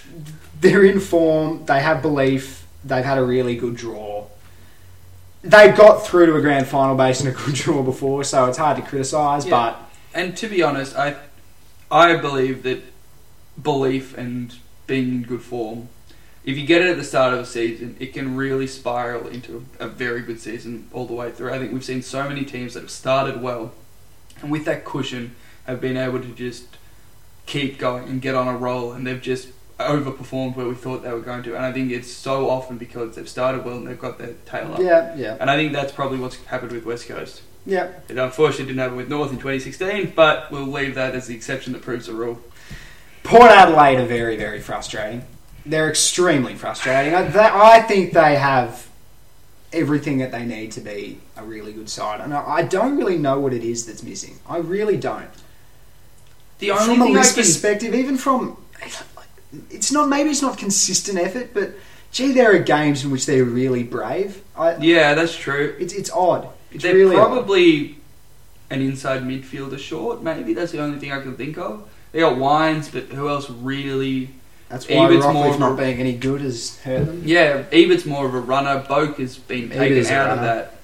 they're 0.62 0.86
in 0.86 1.02
form. 1.02 1.66
They 1.66 1.82
have 1.82 2.02
belief. 2.02 2.66
They've 2.86 3.04
had 3.04 3.18
a 3.18 3.24
really 3.24 3.58
good 3.58 3.76
draw. 3.76 4.28
They 5.42 5.72
got 5.72 6.06
through 6.06 6.28
to 6.28 6.36
a 6.36 6.42
grand 6.42 6.68
final 6.68 6.96
based 6.96 7.22
on 7.22 7.28
a 7.28 7.32
good 7.32 7.56
draw 7.56 7.82
before, 7.84 8.24
so 8.24 8.46
it's 8.46 8.58
hard 8.58 8.78
to 8.78 8.84
criticise. 8.84 9.46
Yeah. 9.46 9.52
But 9.52 9.90
And 10.14 10.36
to 10.38 10.48
be 10.48 10.62
honest, 10.64 10.96
I 10.98 11.16
I 11.92 12.16
believe 12.16 12.64
that 12.64 12.82
belief 13.62 14.18
and 14.18 14.56
being 14.88 15.10
in 15.10 15.24
good 15.24 15.42
form, 15.42 15.90
if 16.46 16.58
you 16.58 16.66
get 16.66 16.82
it 16.82 16.90
at 16.90 16.98
the 16.98 17.04
start 17.04 17.34
of 17.34 17.40
a 17.40 17.46
season, 17.46 17.96
it 18.00 18.14
can 18.14 18.36
really 18.36 18.68
spiral 18.68 19.28
into 19.28 19.66
a, 19.80 19.88
very 19.88 20.22
good 20.22 20.40
season 20.40 20.88
all 20.94 21.06
the 21.06 21.14
way 21.14 21.32
through. 21.32 21.54
I 21.54 21.60
think 21.60 21.74
we've 21.74 21.84
seen 21.84 22.02
so 22.02 22.28
many 22.28 22.46
teams 22.46 22.74
that 22.74 22.82
have 22.82 22.92
started 22.92 23.42
well, 23.42 23.74
and 24.42 24.52
with 24.52 24.66
that 24.66 24.86
cushion, 24.86 25.36
have 25.66 25.82
been 25.82 25.98
able 25.98 26.20
to 26.20 26.34
just 26.34 26.66
keep 27.46 27.78
going 27.78 28.08
and 28.08 28.22
get 28.22 28.36
on 28.36 28.48
a 28.48 28.56
roll, 28.56 28.94
and 28.94 29.06
they've 29.06 29.22
just 29.22 29.50
overperformed 29.80 30.56
where 30.56 30.68
we 30.68 30.76
thought 30.76 31.04
they 31.04 31.12
were 31.12 31.20
going 31.20 31.44
to. 31.44 31.56
And 31.56 31.66
I 31.66 31.72
think 31.72 31.92
it's 31.92 32.12
so 32.12 32.50
often 32.50 32.78
because 32.78 33.16
they've 33.16 33.30
started 33.30 33.64
well 33.64 33.78
and 33.78 33.88
they've 33.88 34.00
got 34.00 34.18
their 34.18 34.34
tail 34.46 34.74
up. 34.74 34.80
yeah, 34.80 35.16
yeah, 35.16 35.38
And 35.40 35.50
I 35.50 35.56
think 35.56 35.74
that's 35.74 35.92
probably 35.92 36.20
what's 36.20 36.38
happened 36.46 36.72
with 36.72 36.86
West 36.86 37.08
Coast. 37.08 37.42
Yeah. 37.66 37.92
It 38.08 38.18
unfortunately 38.18 38.68
didn't 38.68 38.80
happen 38.80 38.98
with 38.98 39.10
North 39.10 39.32
in 39.32 39.38
2016, 39.38 40.14
but 40.16 40.52
we'll 40.52 40.66
leave 40.66 40.96
that 40.96 41.16
as 41.16 41.28
the 41.28 41.36
exception 41.36 41.74
that 41.74 41.82
proves 41.82 42.08
the 42.08 42.14
rule. 42.14 42.40
Port 43.24 43.52
Adelaide 43.52 44.00
are 44.00 44.06
very, 44.06 44.38
very 44.38 44.60
frustrating. 44.60 45.24
They're 45.66 45.90
extremely 45.90 46.56
frustrating. 46.56 47.14
I, 47.14 47.76
I 47.78 47.82
think 47.82 48.14
they 48.14 48.36
have 48.36 48.90
everything 49.72 50.18
that 50.20 50.32
they 50.32 50.46
need 50.46 50.72
to 50.74 50.82
be 50.82 51.20
a 51.38 51.44
really 51.44 51.74
good 51.74 51.90
side, 51.90 52.22
and 52.22 52.34
I, 52.34 52.44
I 52.44 52.62
don't 52.64 52.98
really 52.98 53.18
know 53.18 53.40
what 53.40 53.54
it 53.54 53.64
is 53.64 53.86
that's 53.86 54.04
missing. 54.04 54.40
I 54.48 54.58
really 54.58 54.98
don't. 54.98 55.30
The 56.60 56.72
only 56.72 56.96
from 56.96 57.02
a 57.02 57.06
list 57.06 57.36
can, 57.36 57.44
perspective, 57.44 57.94
even 57.94 58.18
from 58.18 58.58
it's 59.70 59.92
not 59.92 60.10
maybe 60.10 60.30
it's 60.30 60.42
not 60.42 60.58
consistent 60.58 61.18
effort, 61.18 61.54
but 61.54 61.72
gee, 62.12 62.32
there 62.32 62.56
are 62.56 62.60
games 62.60 63.04
in 63.04 63.12
which 63.12 63.26
they're 63.26 63.44
really 63.44 63.84
brave. 63.84 64.42
I, 64.56 64.76
yeah, 64.78 65.14
that's 65.14 65.36
true. 65.36 65.76
it's 65.80 65.94
it's 65.94 66.12
odd. 66.12 66.50
It's 66.72 66.84
They're 66.84 66.94
really 66.96 67.16
probably 67.16 67.98
an 68.70 68.82
inside 68.82 69.24
midfielder 69.24 69.80
short. 69.80 70.22
Maybe 70.22 70.54
that's 70.54 70.72
the 70.72 70.80
only 70.82 71.00
thing 71.00 71.12
I 71.12 71.22
can 71.22 71.36
think 71.36 71.58
of. 71.58 71.88
They 72.12 72.20
got 72.20 72.38
Wines, 72.38 72.90
but 72.90 73.06
who 73.06 73.30
else 73.30 73.50
really? 73.50 74.30
That's 74.70 74.88
why 74.88 74.96
Ebert's 75.08 75.26
more 75.34 75.48
of 75.48 75.60
not 75.60 75.72
a- 75.74 75.76
being 75.82 76.00
any 76.00 76.14
good 76.14 76.42
has 76.42 76.78
hurt 76.80 77.06
them. 77.06 77.24
Yeah, 77.26 77.64
Ebert's 77.72 78.06
more 78.06 78.28
of 78.28 78.36
a 78.36 78.40
runner. 78.40 78.84
Boak 78.88 79.18
has 79.18 79.38
been 79.38 79.70
taken 79.70 79.98
Ebert's 79.98 80.12
out 80.12 80.30
of 80.30 80.42
that 80.42 80.76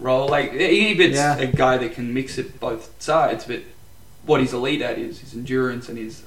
role. 0.00 0.28
Like 0.28 0.52
Ebert's 0.52 1.16
Yeah. 1.16 1.36
a 1.38 1.46
guy 1.46 1.76
that 1.78 1.92
can 1.94 2.14
mix 2.14 2.38
it 2.38 2.58
both 2.58 2.90
sides, 2.98 3.44
but 3.44 3.60
what 4.24 4.40
he's 4.40 4.54
elite 4.54 4.80
at 4.80 4.98
is 4.98 5.20
his 5.20 5.34
endurance 5.34 5.88
and 5.90 5.98
his 5.98 6.22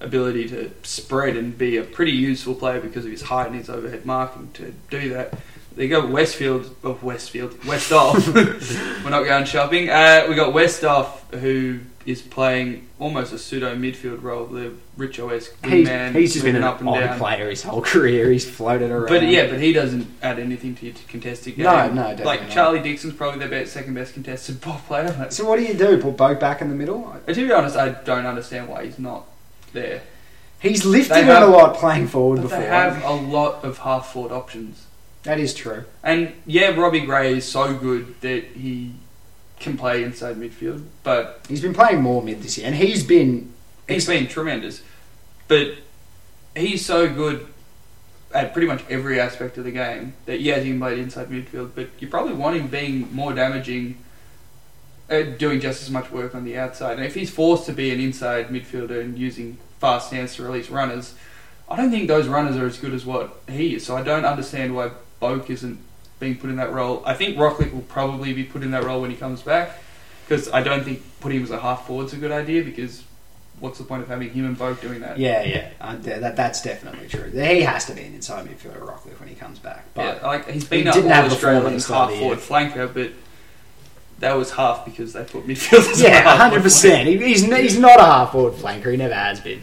ability 0.00 0.48
to 0.48 0.70
spread 0.82 1.36
and 1.36 1.56
be 1.56 1.76
a 1.76 1.82
pretty 1.82 2.12
useful 2.12 2.54
player 2.54 2.80
because 2.80 3.04
of 3.04 3.10
his 3.10 3.22
height 3.22 3.46
and 3.48 3.56
his 3.56 3.68
overhead 3.68 4.04
marking 4.06 4.50
to 4.54 4.72
do 4.90 5.08
that. 5.10 5.34
They 5.76 5.88
got 5.88 6.08
Westfield, 6.08 6.74
of 6.84 7.02
Westfield, 7.02 7.52
Westhoff. 7.62 8.14
We're 9.04 9.10
not 9.10 9.24
going 9.24 9.44
shopping. 9.44 9.90
Uh, 9.90 10.26
we 10.28 10.34
got 10.36 10.54
Westhoff, 10.54 11.18
who 11.40 11.80
is 12.06 12.22
playing 12.22 12.86
almost 13.00 13.32
a 13.32 13.38
pseudo 13.38 13.74
midfield 13.74 14.22
role, 14.22 14.46
the 14.46 14.72
Richo 14.96 15.34
esque 15.34 15.52
He's, 15.64 15.86
man, 15.88 16.12
he's 16.12 16.34
just 16.34 16.44
been 16.44 16.54
an 16.54 16.62
up 16.62 16.78
and 16.80 16.88
odd 16.88 17.00
down. 17.00 17.18
player 17.18 17.48
his 17.50 17.62
whole 17.62 17.80
career. 17.92 18.30
He's 18.30 18.48
floated 18.48 18.90
around. 18.90 19.08
But 19.08 19.22
yeah, 19.26 19.48
but 19.48 19.58
he 19.58 19.72
doesn't 19.72 20.06
add 20.22 20.38
anything 20.38 20.76
to 20.76 20.86
your 20.86 20.94
contested 21.08 21.56
game. 21.56 21.64
No, 21.64 21.88
no, 21.88 22.02
definitely 22.10 22.24
Like 22.24 22.42
not. 22.42 22.50
Charlie 22.50 22.80
Dixon's 22.80 23.14
probably 23.14 23.40
their 23.40 23.48
best, 23.48 23.72
second 23.72 23.94
best 23.94 24.14
contested 24.14 24.60
ball 24.60 24.80
player. 24.86 25.12
Like, 25.18 25.32
So 25.32 25.44
what 25.48 25.58
do 25.58 25.64
you 25.64 25.74
do? 25.74 25.98
Put 26.00 26.16
Boak 26.16 26.38
back 26.38 26.60
in 26.60 26.68
the 26.68 26.74
middle? 26.76 27.16
to 27.26 27.34
be 27.34 27.50
honest, 27.52 27.74
I 27.76 27.88
don't 27.88 28.26
understand 28.26 28.68
why 28.68 28.84
he's 28.84 28.98
not 28.98 29.26
there. 29.72 30.02
He's 30.60 30.84
lifted 30.84 31.24
have- 31.24 31.48
a 31.48 31.50
lot 31.50 31.74
playing 31.76 32.06
forward 32.08 32.36
But 32.36 32.42
before. 32.42 32.58
they 32.60 32.66
have 32.66 33.02
a 33.02 33.12
lot 33.12 33.64
of 33.64 33.78
half 33.78 34.12
forward 34.12 34.30
options. 34.30 34.86
That 35.24 35.40
is 35.40 35.54
true. 35.54 35.84
And 36.02 36.32
yeah, 36.46 36.68
Robbie 36.68 37.00
Gray 37.00 37.36
is 37.36 37.46
so 37.46 37.74
good 37.74 38.20
that 38.20 38.44
he 38.44 38.94
can 39.58 39.76
play 39.76 40.04
inside 40.04 40.36
midfield, 40.36 40.84
but 41.02 41.40
He's 41.48 41.62
been 41.62 41.74
playing 41.74 42.02
more 42.02 42.22
mid 42.22 42.42
this 42.42 42.58
year, 42.58 42.66
and 42.66 42.76
he's 42.76 43.02
been. 43.02 43.52
he's 43.88 44.06
been 44.06 44.26
tremendous. 44.28 44.82
But 45.48 45.76
he's 46.54 46.84
so 46.84 47.12
good 47.12 47.46
at 48.34 48.52
pretty 48.52 48.66
much 48.66 48.82
every 48.90 49.20
aspect 49.20 49.56
of 49.58 49.64
the 49.64 49.70
game 49.70 50.14
that 50.26 50.40
yes, 50.40 50.62
he 50.62 50.70
can 50.70 50.80
play 50.80 50.98
inside 51.00 51.28
midfield, 51.28 51.70
but 51.74 51.88
you 52.00 52.08
probably 52.08 52.34
want 52.34 52.56
him 52.56 52.66
being 52.66 53.12
more 53.14 53.32
damaging, 53.32 53.96
uh, 55.08 55.22
doing 55.22 55.60
just 55.60 55.82
as 55.82 55.90
much 55.90 56.10
work 56.10 56.34
on 56.34 56.44
the 56.44 56.58
outside. 56.58 56.96
And 56.96 57.04
if 57.04 57.14
he's 57.14 57.30
forced 57.30 57.66
to 57.66 57.72
be 57.72 57.90
an 57.90 58.00
inside 58.00 58.48
midfielder 58.48 59.00
and 59.00 59.16
using 59.18 59.58
fast 59.78 60.12
hands 60.12 60.34
to 60.36 60.42
release 60.42 60.68
runners, 60.68 61.14
I 61.68 61.76
don't 61.76 61.90
think 61.90 62.08
those 62.08 62.26
runners 62.26 62.56
are 62.56 62.66
as 62.66 62.76
good 62.76 62.92
as 62.92 63.06
what 63.06 63.40
he 63.48 63.76
is. 63.76 63.86
So 63.86 63.96
I 63.96 64.02
don't 64.02 64.24
understand 64.24 64.74
why 64.74 64.90
Boak 65.20 65.50
isn't 65.50 65.78
being 66.20 66.36
put 66.36 66.50
in 66.50 66.56
that 66.56 66.72
role. 66.72 67.02
I 67.04 67.14
think 67.14 67.36
Rockliff 67.36 67.72
will 67.72 67.82
probably 67.82 68.32
be 68.32 68.44
put 68.44 68.62
in 68.62 68.70
that 68.72 68.84
role 68.84 69.00
when 69.00 69.10
he 69.10 69.16
comes 69.16 69.42
back 69.42 69.78
because 70.26 70.50
I 70.50 70.62
don't 70.62 70.84
think 70.84 71.02
putting 71.20 71.38
him 71.38 71.44
as 71.44 71.50
a 71.50 71.60
half 71.60 71.86
forward's 71.86 72.12
a 72.12 72.16
good 72.16 72.32
idea 72.32 72.62
because 72.62 73.04
what's 73.60 73.78
the 73.78 73.84
point 73.84 74.02
of 74.02 74.08
having 74.08 74.30
him 74.30 74.46
and 74.46 74.58
Boak 74.58 74.80
doing 74.80 75.00
that? 75.00 75.18
Yeah, 75.18 75.42
yeah. 75.42 75.70
Uh, 75.80 75.96
that, 75.96 76.36
that's 76.36 76.62
definitely 76.62 77.08
true. 77.08 77.30
He 77.30 77.62
has 77.62 77.84
to 77.86 77.94
be 77.94 78.02
an 78.02 78.14
inside 78.14 78.46
midfielder, 78.46 78.80
Rockliff, 78.80 79.18
when 79.20 79.28
he 79.28 79.34
comes 79.34 79.58
back. 79.58 79.86
But 79.94 80.16
yeah, 80.20 80.26
like 80.26 80.50
he's 80.50 80.64
been 80.64 80.82
he 80.82 80.88
up 80.88 80.94
didn't 80.94 81.10
all 81.10 81.16
have 81.16 81.32
Australian 81.32 81.62
form 81.62 81.72
at 81.72 81.76
the 81.76 81.82
start 81.82 82.10
of 82.10 82.16
half 82.16 82.22
forward 82.22 82.38
flanker, 82.38 82.92
but 82.92 83.12
that 84.20 84.34
was 84.34 84.52
half 84.52 84.84
because 84.84 85.12
they 85.12 85.24
put 85.24 85.46
midfielders. 85.46 86.02
yeah, 86.02 86.36
hundred 86.36 86.62
percent. 86.62 87.08
He's 87.08 87.44
he's 87.44 87.78
not 87.78 87.98
a 87.98 88.04
half 88.04 88.32
forward 88.32 88.54
flanker. 88.54 88.90
He 88.90 88.96
never 88.96 89.14
has 89.14 89.40
been. 89.40 89.62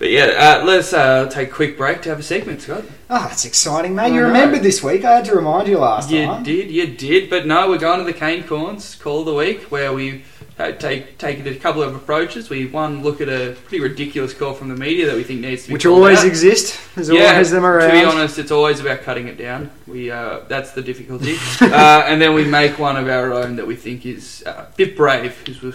But 0.00 0.08
yeah, 0.10 0.60
uh, 0.62 0.64
let's 0.64 0.94
uh, 0.94 1.28
take 1.28 1.48
a 1.48 1.52
quick 1.52 1.76
break 1.76 2.00
to 2.02 2.08
have 2.08 2.18
a 2.18 2.22
segment, 2.22 2.62
Scott. 2.62 2.84
Oh, 3.10 3.26
that's 3.28 3.44
exciting, 3.44 3.94
mate. 3.94 4.04
I 4.04 4.06
You 4.06 4.20
know. 4.22 4.28
remembered 4.28 4.62
this 4.62 4.82
week. 4.82 5.04
I 5.04 5.16
had 5.16 5.26
to 5.26 5.34
remind 5.36 5.68
you 5.68 5.76
last 5.76 6.10
You 6.10 6.24
time. 6.24 6.42
did, 6.42 6.70
you 6.70 6.86
did, 6.86 7.28
but 7.28 7.46
no, 7.46 7.68
we're 7.68 7.76
going 7.76 7.98
to 7.98 8.04
the 8.10 8.14
Cane 8.18 8.44
Corns 8.44 8.94
Call 8.94 9.20
of 9.20 9.26
the 9.26 9.34
Week, 9.34 9.64
where 9.64 9.92
we 9.92 10.24
uh, 10.58 10.72
take 10.72 11.18
taken 11.18 11.46
a 11.46 11.54
couple 11.54 11.82
of 11.82 11.94
approaches. 11.94 12.48
We 12.48 12.64
one 12.64 13.02
look 13.02 13.20
at 13.20 13.28
a 13.28 13.54
pretty 13.66 13.82
ridiculous 13.82 14.32
call 14.32 14.54
from 14.54 14.70
the 14.70 14.74
media 14.74 15.04
that 15.04 15.16
we 15.16 15.22
think 15.22 15.42
needs 15.42 15.64
to 15.64 15.68
be 15.68 15.74
Which 15.74 15.84
always 15.84 16.20
out. 16.20 16.26
exist. 16.28 16.80
There's 16.94 17.10
yeah, 17.10 17.32
always 17.32 17.50
them 17.50 17.66
around. 17.66 17.90
To 17.90 18.00
be 18.00 18.02
honest, 18.02 18.38
it's 18.38 18.50
always 18.50 18.80
about 18.80 19.02
cutting 19.02 19.28
it 19.28 19.36
down. 19.36 19.70
We 19.86 20.10
uh, 20.10 20.40
that's 20.48 20.72
the 20.72 20.80
difficulty, 20.80 21.36
uh, 21.60 22.04
and 22.06 22.22
then 22.22 22.32
we 22.32 22.46
make 22.46 22.78
one 22.78 22.96
of 22.96 23.06
our 23.06 23.34
own 23.34 23.56
that 23.56 23.66
we 23.66 23.76
think 23.76 24.06
is 24.06 24.42
uh, 24.46 24.64
a 24.66 24.76
bit 24.76 24.96
brave, 24.96 25.44
as 25.46 25.60
we'll, 25.60 25.74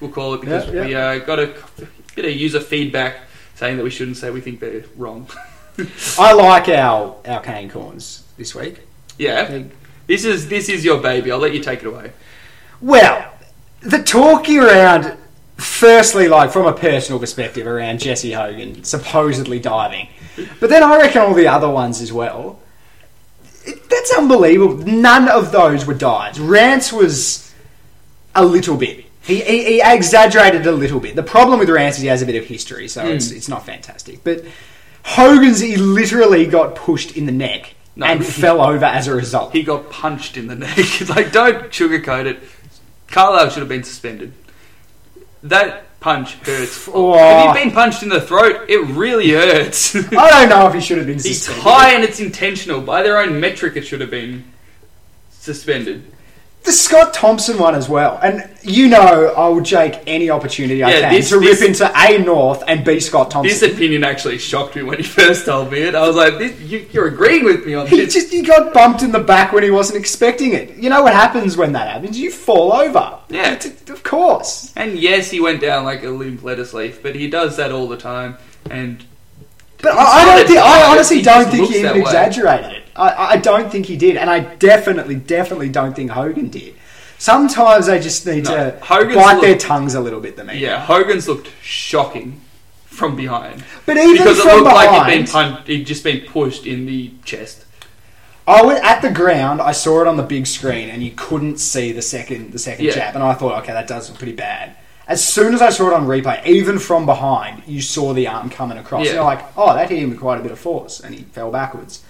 we'll, 0.00 0.10
call 0.10 0.34
it, 0.34 0.40
because 0.40 0.68
Yeah, 0.68 0.84
we 0.84 0.94
uh, 0.96 1.18
got 1.20 1.38
a 1.38 1.54
bit 2.16 2.24
of 2.24 2.32
user 2.32 2.58
feedback 2.58 3.18
saying 3.56 3.78
that 3.78 3.82
we 3.82 3.90
shouldn't 3.90 4.18
say 4.18 4.30
we 4.30 4.40
think 4.40 4.60
they're 4.60 4.84
wrong. 4.96 5.28
I 6.18 6.32
like 6.32 6.68
our 6.68 7.16
our 7.26 7.42
cane 7.42 7.68
corns 7.68 8.24
this 8.36 8.54
week. 8.54 8.80
yeah, 9.18 9.64
this 10.06 10.24
is 10.24 10.48
this 10.48 10.68
is 10.68 10.84
your 10.84 11.00
baby. 11.00 11.32
I'll 11.32 11.38
let 11.38 11.54
you 11.54 11.60
take 11.60 11.80
it 11.80 11.86
away. 11.86 12.12
Well, 12.80 13.32
the 13.80 14.02
talking 14.02 14.58
around, 14.58 15.16
firstly, 15.56 16.28
like 16.28 16.50
from 16.50 16.66
a 16.66 16.72
personal 16.72 17.18
perspective, 17.18 17.66
around 17.66 18.00
Jesse 18.00 18.32
Hogan 18.32 18.84
supposedly 18.84 19.58
diving, 19.58 20.08
but 20.60 20.70
then 20.70 20.82
I 20.82 20.98
reckon 20.98 21.22
all 21.22 21.34
the 21.34 21.48
other 21.48 21.70
ones 21.70 22.00
as 22.00 22.12
well. 22.12 22.60
It, 23.64 23.88
that's 23.90 24.12
unbelievable. 24.16 24.76
None 24.76 25.28
of 25.28 25.50
those 25.50 25.86
were 25.86 25.94
dives. 25.94 26.38
Rance 26.38 26.92
was 26.92 27.52
a 28.34 28.44
little 28.44 28.76
bit. 28.76 29.05
He, 29.26 29.40
he, 29.42 29.64
he 29.64 29.82
exaggerated 29.84 30.66
a 30.66 30.72
little 30.72 31.00
bit. 31.00 31.16
The 31.16 31.22
problem 31.22 31.58
with 31.58 31.68
Rance 31.68 31.96
is 31.96 32.02
he 32.02 32.08
has 32.08 32.22
a 32.22 32.26
bit 32.26 32.36
of 32.36 32.44
history, 32.44 32.86
so 32.88 33.04
it's, 33.06 33.30
Hmm. 33.30 33.36
it's 33.36 33.48
not 33.48 33.66
fantastic. 33.66 34.22
But 34.22 34.44
Hogan's, 35.04 35.60
he 35.60 35.76
literally 35.76 36.46
got 36.46 36.76
pushed 36.76 37.16
in 37.16 37.26
the 37.26 37.32
neck 37.32 37.74
No. 37.96 38.06
and 38.06 38.24
fell 38.24 38.60
over 38.60 38.84
as 38.84 39.08
a 39.08 39.14
result. 39.14 39.52
He 39.52 39.62
got 39.64 39.90
punched 39.90 40.36
in 40.36 40.46
the 40.46 40.54
neck. 40.66 40.76
like, 41.08 41.32
don't 41.32 41.70
sugarcoat 41.70 42.26
it. 42.26 42.40
Carlisle 43.08 43.50
should 43.50 43.60
have 43.60 43.68
been 43.68 43.82
suspended. 43.84 44.32
That 45.42 45.84
punch 46.00 46.34
hurts. 46.34 46.88
Oh. 46.94 47.14
If 47.14 47.44
you've 47.56 47.64
been 47.64 47.72
punched 47.74 48.02
in 48.04 48.08
the 48.08 48.20
throat, 48.20 48.68
it 48.68 48.78
really 48.90 49.30
hurts. 49.30 49.94
I 50.12 50.30
don't 50.30 50.48
know 50.48 50.66
if 50.68 50.74
he 50.74 50.80
should 50.80 50.98
have 50.98 51.06
been 51.06 51.16
He's 51.18 51.38
suspended. 51.42 51.64
high 51.64 51.92
and 51.94 52.04
it's 52.04 52.20
intentional. 52.20 52.80
By 52.80 53.02
their 53.02 53.18
own 53.18 53.40
metric, 53.40 53.76
it 53.76 53.82
should 53.82 54.00
have 54.00 54.10
been 54.10 54.44
suspended. 55.30 56.04
The 56.66 56.72
Scott 56.72 57.14
Thompson 57.14 57.58
one 57.58 57.76
as 57.76 57.88
well. 57.88 58.18
And 58.20 58.48
you 58.62 58.88
know 58.88 59.32
I 59.36 59.46
will 59.48 59.62
take 59.62 60.00
any 60.08 60.30
opportunity 60.30 60.82
I 60.82 60.90
Yeah, 60.90 61.00
can 61.02 61.14
this- 61.14 61.28
to 61.30 61.38
this- 61.38 61.60
rip 61.60 61.68
into 61.70 61.90
A 61.96 62.18
North 62.18 62.64
and 62.66 62.84
B 62.84 62.98
Scott 62.98 63.30
Thompson. 63.30 63.48
This 63.58 63.62
opinion 63.72 64.02
actually 64.02 64.38
shocked 64.38 64.74
me 64.74 64.82
when 64.82 64.98
he 64.98 65.04
first 65.20 65.46
told 65.46 65.70
me 65.70 65.78
it. 65.82 65.94
I 65.94 66.04
was 66.04 66.16
like, 66.16 66.38
this, 66.38 66.58
you, 66.60 66.84
"You're 66.90 67.06
agreeing 67.06 67.44
with 67.44 67.64
me 67.64 67.74
on 67.74 67.86
He 67.86 67.98
this." 68.00 68.14
just 68.14 68.32
he 68.32 68.42
got 68.42 68.74
bumped 68.74 69.02
in 69.02 69.12
the 69.12 69.20
back 69.20 69.52
when 69.52 69.62
he 69.62 69.70
wasn't 69.70 69.98
expecting 70.00 70.54
it. 70.54 70.76
You 70.76 70.90
know 70.90 71.02
what 71.04 71.12
happens 71.12 71.56
when 71.56 71.70
that 71.74 71.88
happens? 71.88 72.18
You 72.18 72.32
fall 72.32 72.72
over. 72.72 73.16
Yeah. 73.30 73.52
Of 73.88 74.02
course. 74.02 74.72
And 74.74 74.98
yes, 74.98 75.30
he 75.30 75.38
went 75.40 75.60
down 75.60 75.84
like 75.84 76.02
a 76.02 76.10
limp 76.10 76.42
lettuce 76.42 76.74
leaf, 76.74 77.00
but 77.00 77.14
he 77.14 77.30
does 77.30 77.56
that 77.58 77.70
all 77.70 77.86
the 77.86 77.96
time. 77.96 78.38
And 78.70 79.04
But 79.80 79.92
I, 79.92 80.22
I 80.22 80.24
not 80.24 80.36
don't 80.38 80.46
think. 80.48 80.58
I 80.58 80.82
honestly 80.90 81.16
he 81.18 81.22
don't 81.22 81.38
just 81.44 81.50
think 81.50 81.60
looks 81.62 81.74
he 81.74 81.78
even 81.80 81.92
that 81.92 81.94
way. 81.94 82.00
exaggerated 82.00 82.72
it. 82.72 82.82
I, 82.96 83.32
I 83.32 83.36
don't 83.36 83.70
think 83.70 83.86
he 83.86 83.96
did, 83.96 84.16
and 84.16 84.28
I 84.30 84.40
definitely, 84.40 85.16
definitely 85.16 85.68
don't 85.68 85.94
think 85.94 86.10
Hogan 86.12 86.48
did. 86.48 86.74
Sometimes 87.18 87.86
they 87.86 87.98
just 88.00 88.26
need 88.26 88.44
No, 88.44 88.70
to 88.72 88.78
Hogan's 88.84 89.14
bite 89.16 89.32
look- 89.34 89.42
their 89.42 89.56
tongues 89.58 89.94
a 89.94 90.00
little 90.00 90.20
bit. 90.20 90.36
The 90.36 90.44
media. 90.44 90.68
yeah, 90.70 90.84
Hogan's 90.84 91.26
looked 91.28 91.50
shocking 91.62 92.40
from 92.86 93.16
behind 93.16 93.62
But 93.84 93.96
even 93.98 94.12
because 94.16 94.38
it 94.38 94.42
from 94.42 94.62
looked 94.62 94.74
like 94.74 94.88
behind, 94.90 95.12
he'd 95.12 95.18
been 95.18 95.26
punched, 95.26 95.66
he'd 95.68 95.84
just 95.86 96.04
been 96.04 96.20
pushed 96.26 96.66
in 96.66 96.86
the 96.86 97.12
chest. 97.24 97.64
I 98.48 98.62
went 98.64 98.84
at 98.84 99.02
the 99.02 99.10
ground. 99.10 99.60
I 99.60 99.72
saw 99.72 100.00
it 100.02 100.06
on 100.06 100.16
the 100.16 100.22
big 100.22 100.46
screen, 100.46 100.88
and 100.88 101.02
you 101.02 101.10
couldn't 101.16 101.58
see 101.58 101.92
the 101.92 102.02
second 102.02 102.52
the 102.52 102.58
second 102.58 102.84
Yeah. 102.86 102.92
jab. 102.94 103.14
And 103.14 103.24
I 103.24 103.34
thought, 103.34 103.60
okay, 103.62 103.72
that 103.72 103.86
does 103.88 104.08
look 104.08 104.18
pretty 104.18 104.34
bad. 104.36 104.76
As 105.08 105.22
soon 105.24 105.54
as 105.54 105.62
I 105.62 105.70
saw 105.70 105.88
it 105.88 105.94
on 105.94 106.06
replay, 106.06 106.44
even 106.46 106.78
from 106.78 107.06
behind, 107.06 107.62
you 107.66 107.80
saw 107.80 108.12
the 108.12 108.26
arm 108.28 108.50
coming 108.50 108.76
across. 108.78 109.06
Yeah. 109.06 109.14
You're 109.14 109.24
like, 109.24 109.44
oh, 109.56 109.74
that 109.74 109.88
hit 109.90 110.00
him 110.00 110.10
with 110.10 110.20
quite 110.20 110.38
a 110.40 110.42
bit 110.42 110.52
of 110.52 110.58
force, 110.58 111.00
and 111.00 111.14
he 111.14 111.22
fell 111.24 111.50
backwards. 111.50 112.02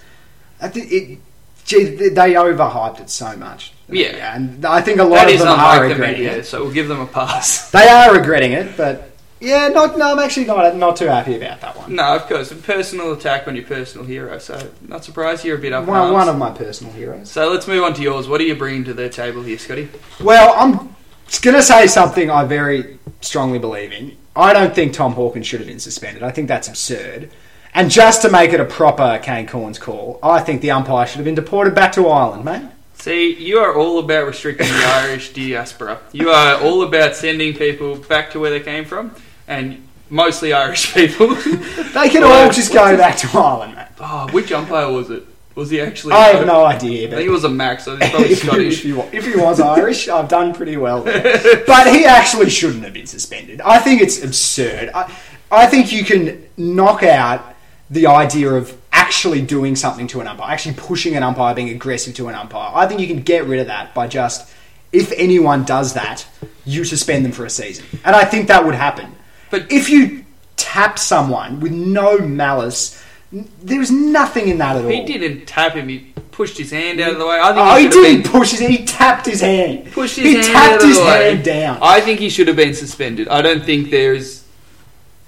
I 0.61 0.69
think 0.69 0.91
it, 0.93 1.19
gee, 1.65 1.85
they 1.85 2.35
overhyped 2.35 3.01
it 3.01 3.11
so 3.11 3.37
much. 3.37 3.73
Yeah. 3.89 4.35
and 4.35 4.65
I 4.65 4.81
think 4.81 4.99
a 4.99 5.05
lot 5.05 5.27
That 5.27 5.35
of 5.35 5.39
them 5.41 5.49
are 5.49 5.83
regretting 5.83 6.19
media, 6.25 6.39
it. 6.39 6.47
so 6.47 6.63
we'll 6.65 6.73
give 6.73 6.89
them 6.89 7.01
a 7.01 7.07
pass. 7.07 7.71
They 7.73 7.87
are 7.89 8.13
regretting 8.15 8.53
it, 8.53 8.77
but 8.77 9.11
yeah, 9.39 9.69
not 9.69 9.99
no, 9.99 10.13
I'm 10.13 10.19
actually 10.19 10.47
not 10.47 10.75
not 10.77 10.97
too 10.97 11.07
happy 11.07 11.37
about 11.37 11.61
that 11.61 11.77
one. 11.77 11.95
No, 11.95 12.17
of 12.17 12.23
course, 12.27 12.51
a 12.51 12.57
personal 12.57 13.13
attack 13.13 13.47
on 13.47 13.55
your 13.55 13.65
personal 13.67 14.07
hero. 14.07 14.39
So 14.39 14.71
not 14.89 15.05
surprised 15.05 15.45
you're 15.45 15.59
a 15.59 15.61
bit 15.61 15.73
up. 15.75 15.85
One, 15.87 16.13
one 16.13 16.29
of 16.29 16.39
my 16.39 16.51
personal 16.51 16.93
heroes. 16.95 17.31
So 17.31 17.51
let's 17.51 17.69
move 17.69 17.85
on 17.85 17.93
to 17.95 18.03
yours. 18.03 18.29
What 18.29 18.41
are 18.41 18.45
you 18.45 18.55
bringing 18.57 18.85
to 18.85 18.95
the 18.95 19.09
table 19.11 19.43
here, 19.43 19.59
Scotty? 19.59 19.89
Well, 20.21 20.55
I'm 20.57 20.95
going 21.43 21.55
to 21.57 21.63
say 21.63 21.87
something 21.87 22.31
I 22.31 22.45
very 22.45 22.99
strongly 23.21 23.59
believe 23.59 23.93
in. 23.93 24.17
I 24.35 24.53
don't 24.53 24.75
think 24.75 24.95
Tom 24.95 25.13
Hawkins 25.13 25.47
should 25.47 25.61
have 25.61 25.69
been 25.69 25.81
suspended. 25.81 26.23
I 26.23 26.31
think 26.31 26.49
that's 26.49 26.69
absurd. 26.69 27.31
And 27.77 27.91
just 27.91 28.23
to 28.23 28.31
make 28.31 28.55
it 28.55 28.59
a 28.61 28.65
proper 28.65 29.21
Kane 29.23 29.47
Cornes 29.47 29.79
call, 29.79 30.19
I 30.23 30.41
think 30.41 30.63
the 30.63 30.71
umpire 30.71 31.07
should 31.07 31.17
have 31.17 31.27
been 31.27 31.35
deported 31.35 31.75
back 31.75 31.93
to 31.93 32.09
Ireland, 32.09 32.43
mate. 32.43 32.63
See, 32.95 33.35
you 33.35 33.59
are 33.59 33.77
all 33.77 33.99
about 33.99 34.27
restricting 34.27 34.67
the 34.67 34.85
Irish 34.87 35.35
diaspora. 35.35 36.01
You 36.13 36.31
are 36.31 36.59
all 36.63 36.83
about 36.83 37.15
sending 37.15 37.53
people 37.55 37.97
back 37.97 38.31
to 38.31 38.41
where 38.41 38.51
they 38.51 38.61
came 38.61 38.87
from, 38.87 39.15
and 39.47 39.87
mostly 40.09 40.55
Irish 40.55 40.95
people. 40.95 41.35
They 41.35 42.09
can 42.09 42.23
Well, 42.23 42.47
all 42.47 42.51
just 42.51 42.73
go 42.73 42.97
back 42.97 43.19
to 43.19 43.29
Ireland, 43.39 43.77
mate. 43.77 43.89
oh, 44.01 44.29
which 44.33 44.51
umpire 44.53 44.91
was 44.91 45.11
it? 45.11 45.25
Was 45.55 45.69
he 45.69 45.79
actually? 45.81 46.15
I 46.15 46.29
have 46.29 46.47
no 46.47 46.65
idea, 46.65 47.09
I 47.09 47.11
think 47.11 47.29
it 47.29 47.31
was 47.31 47.45
a 47.45 47.49
Max. 47.51 47.85
So 47.85 47.97
he's 47.97 48.11
probably 48.11 48.25
if, 48.29 48.29
he, 48.29 48.33
if, 48.33 48.39
Scottish. 48.41 48.83
he, 48.83 48.91
if 49.19 49.27
he 49.27 49.37
was 49.37 49.61
Irish, 49.61 50.09
I've 50.17 50.29
done 50.29 50.55
pretty 50.55 50.79
well 50.79 51.03
there. 51.03 51.63
But 51.67 51.93
he 51.95 52.07
actually 52.07 52.49
shouldn't 52.49 52.85
have 52.85 52.95
been 52.95 53.07
suspended. 53.07 53.61
I 53.61 53.79
think 53.81 54.01
it's 54.01 54.23
absurd. 54.25 54.91
I, 54.95 55.15
I 55.51 55.67
think 55.67 55.93
you 55.93 56.05
can 56.05 56.43
knock 56.57 57.03
out 57.05 57.46
the 57.91 58.07
idea 58.07 58.51
of 58.53 58.77
actually 58.93 59.41
doing 59.43 59.77
something 59.77 60.07
to 60.09 60.21
an 60.21 60.27
umpire, 60.27 60.51
actually 60.53 60.75
pushing 60.75 61.15
an 61.17 61.23
umpire, 61.23 61.55
being 61.55 61.69
aggressive 61.71 62.15
to 62.15 62.29
an 62.29 62.35
umpire. 62.35 62.73
I 62.75 62.87
think 62.87 63.01
you 63.01 63.07
can 63.07 63.23
get 63.23 63.45
rid 63.47 63.61
of 63.61 63.67
that 63.69 63.95
by 63.95 64.09
just, 64.09 64.51
if 64.93 65.13
anyone 65.13 65.65
does 65.65 65.95
that, 65.95 66.27
you 66.65 66.85
suspend 66.85 67.25
them 67.25 67.33
for 67.33 67.45
a 67.45 67.51
season. 67.51 67.85
And 68.05 68.17
I 68.17 68.25
think 68.25 68.49
that 68.49 68.65
would 68.65 68.75
happen. 68.75 69.15
But- 69.51 69.71
if 69.71 69.89
you 69.89 70.25
tap 70.57 70.99
someone 70.99 71.61
with 71.61 71.71
no 71.73 72.19
malice, 72.19 73.01
n- 73.33 73.49
there's 73.63 73.91
nothing 73.91 74.49
in 74.49 74.59
that 74.59 74.77
at 74.77 74.85
all. 74.85 74.91
He 74.91 75.05
didn't 75.05 75.47
tap 75.47 75.75
him. 75.75 75.89
He 75.89 76.13
pushed 76.33 76.59
his 76.59 76.71
hand 76.73 76.99
out 77.01 77.13
of 77.13 77.19
the 77.19 77.27
way. 77.27 77.39
I 77.41 77.53
think 77.53 77.59
Oh, 77.67 77.77
he, 77.77 77.85
he 77.85 77.89
didn't 77.91 78.23
been 78.23 78.33
push 78.33 78.51
his 78.53 78.61
He 78.61 78.85
tapped 78.85 79.27
his 79.27 79.41
hand. 79.41 79.93
pushed 79.93 80.17
his 80.17 80.25
he 80.27 80.33
hand 80.35 80.45
tapped 80.47 80.73
out 80.75 80.83
of 80.83 80.89
his 80.89 80.99
the 80.99 81.05
way. 81.05 81.31
hand 81.35 81.45
down. 81.45 81.79
I 81.83 82.01
think 82.01 82.19
he 82.19 82.29
should 82.31 82.49
have 82.49 82.57
been 82.57 82.75
suspended. 82.75 83.29
I 83.29 83.43
don't 83.43 83.63
think 83.65 83.91
there's. 83.91 84.45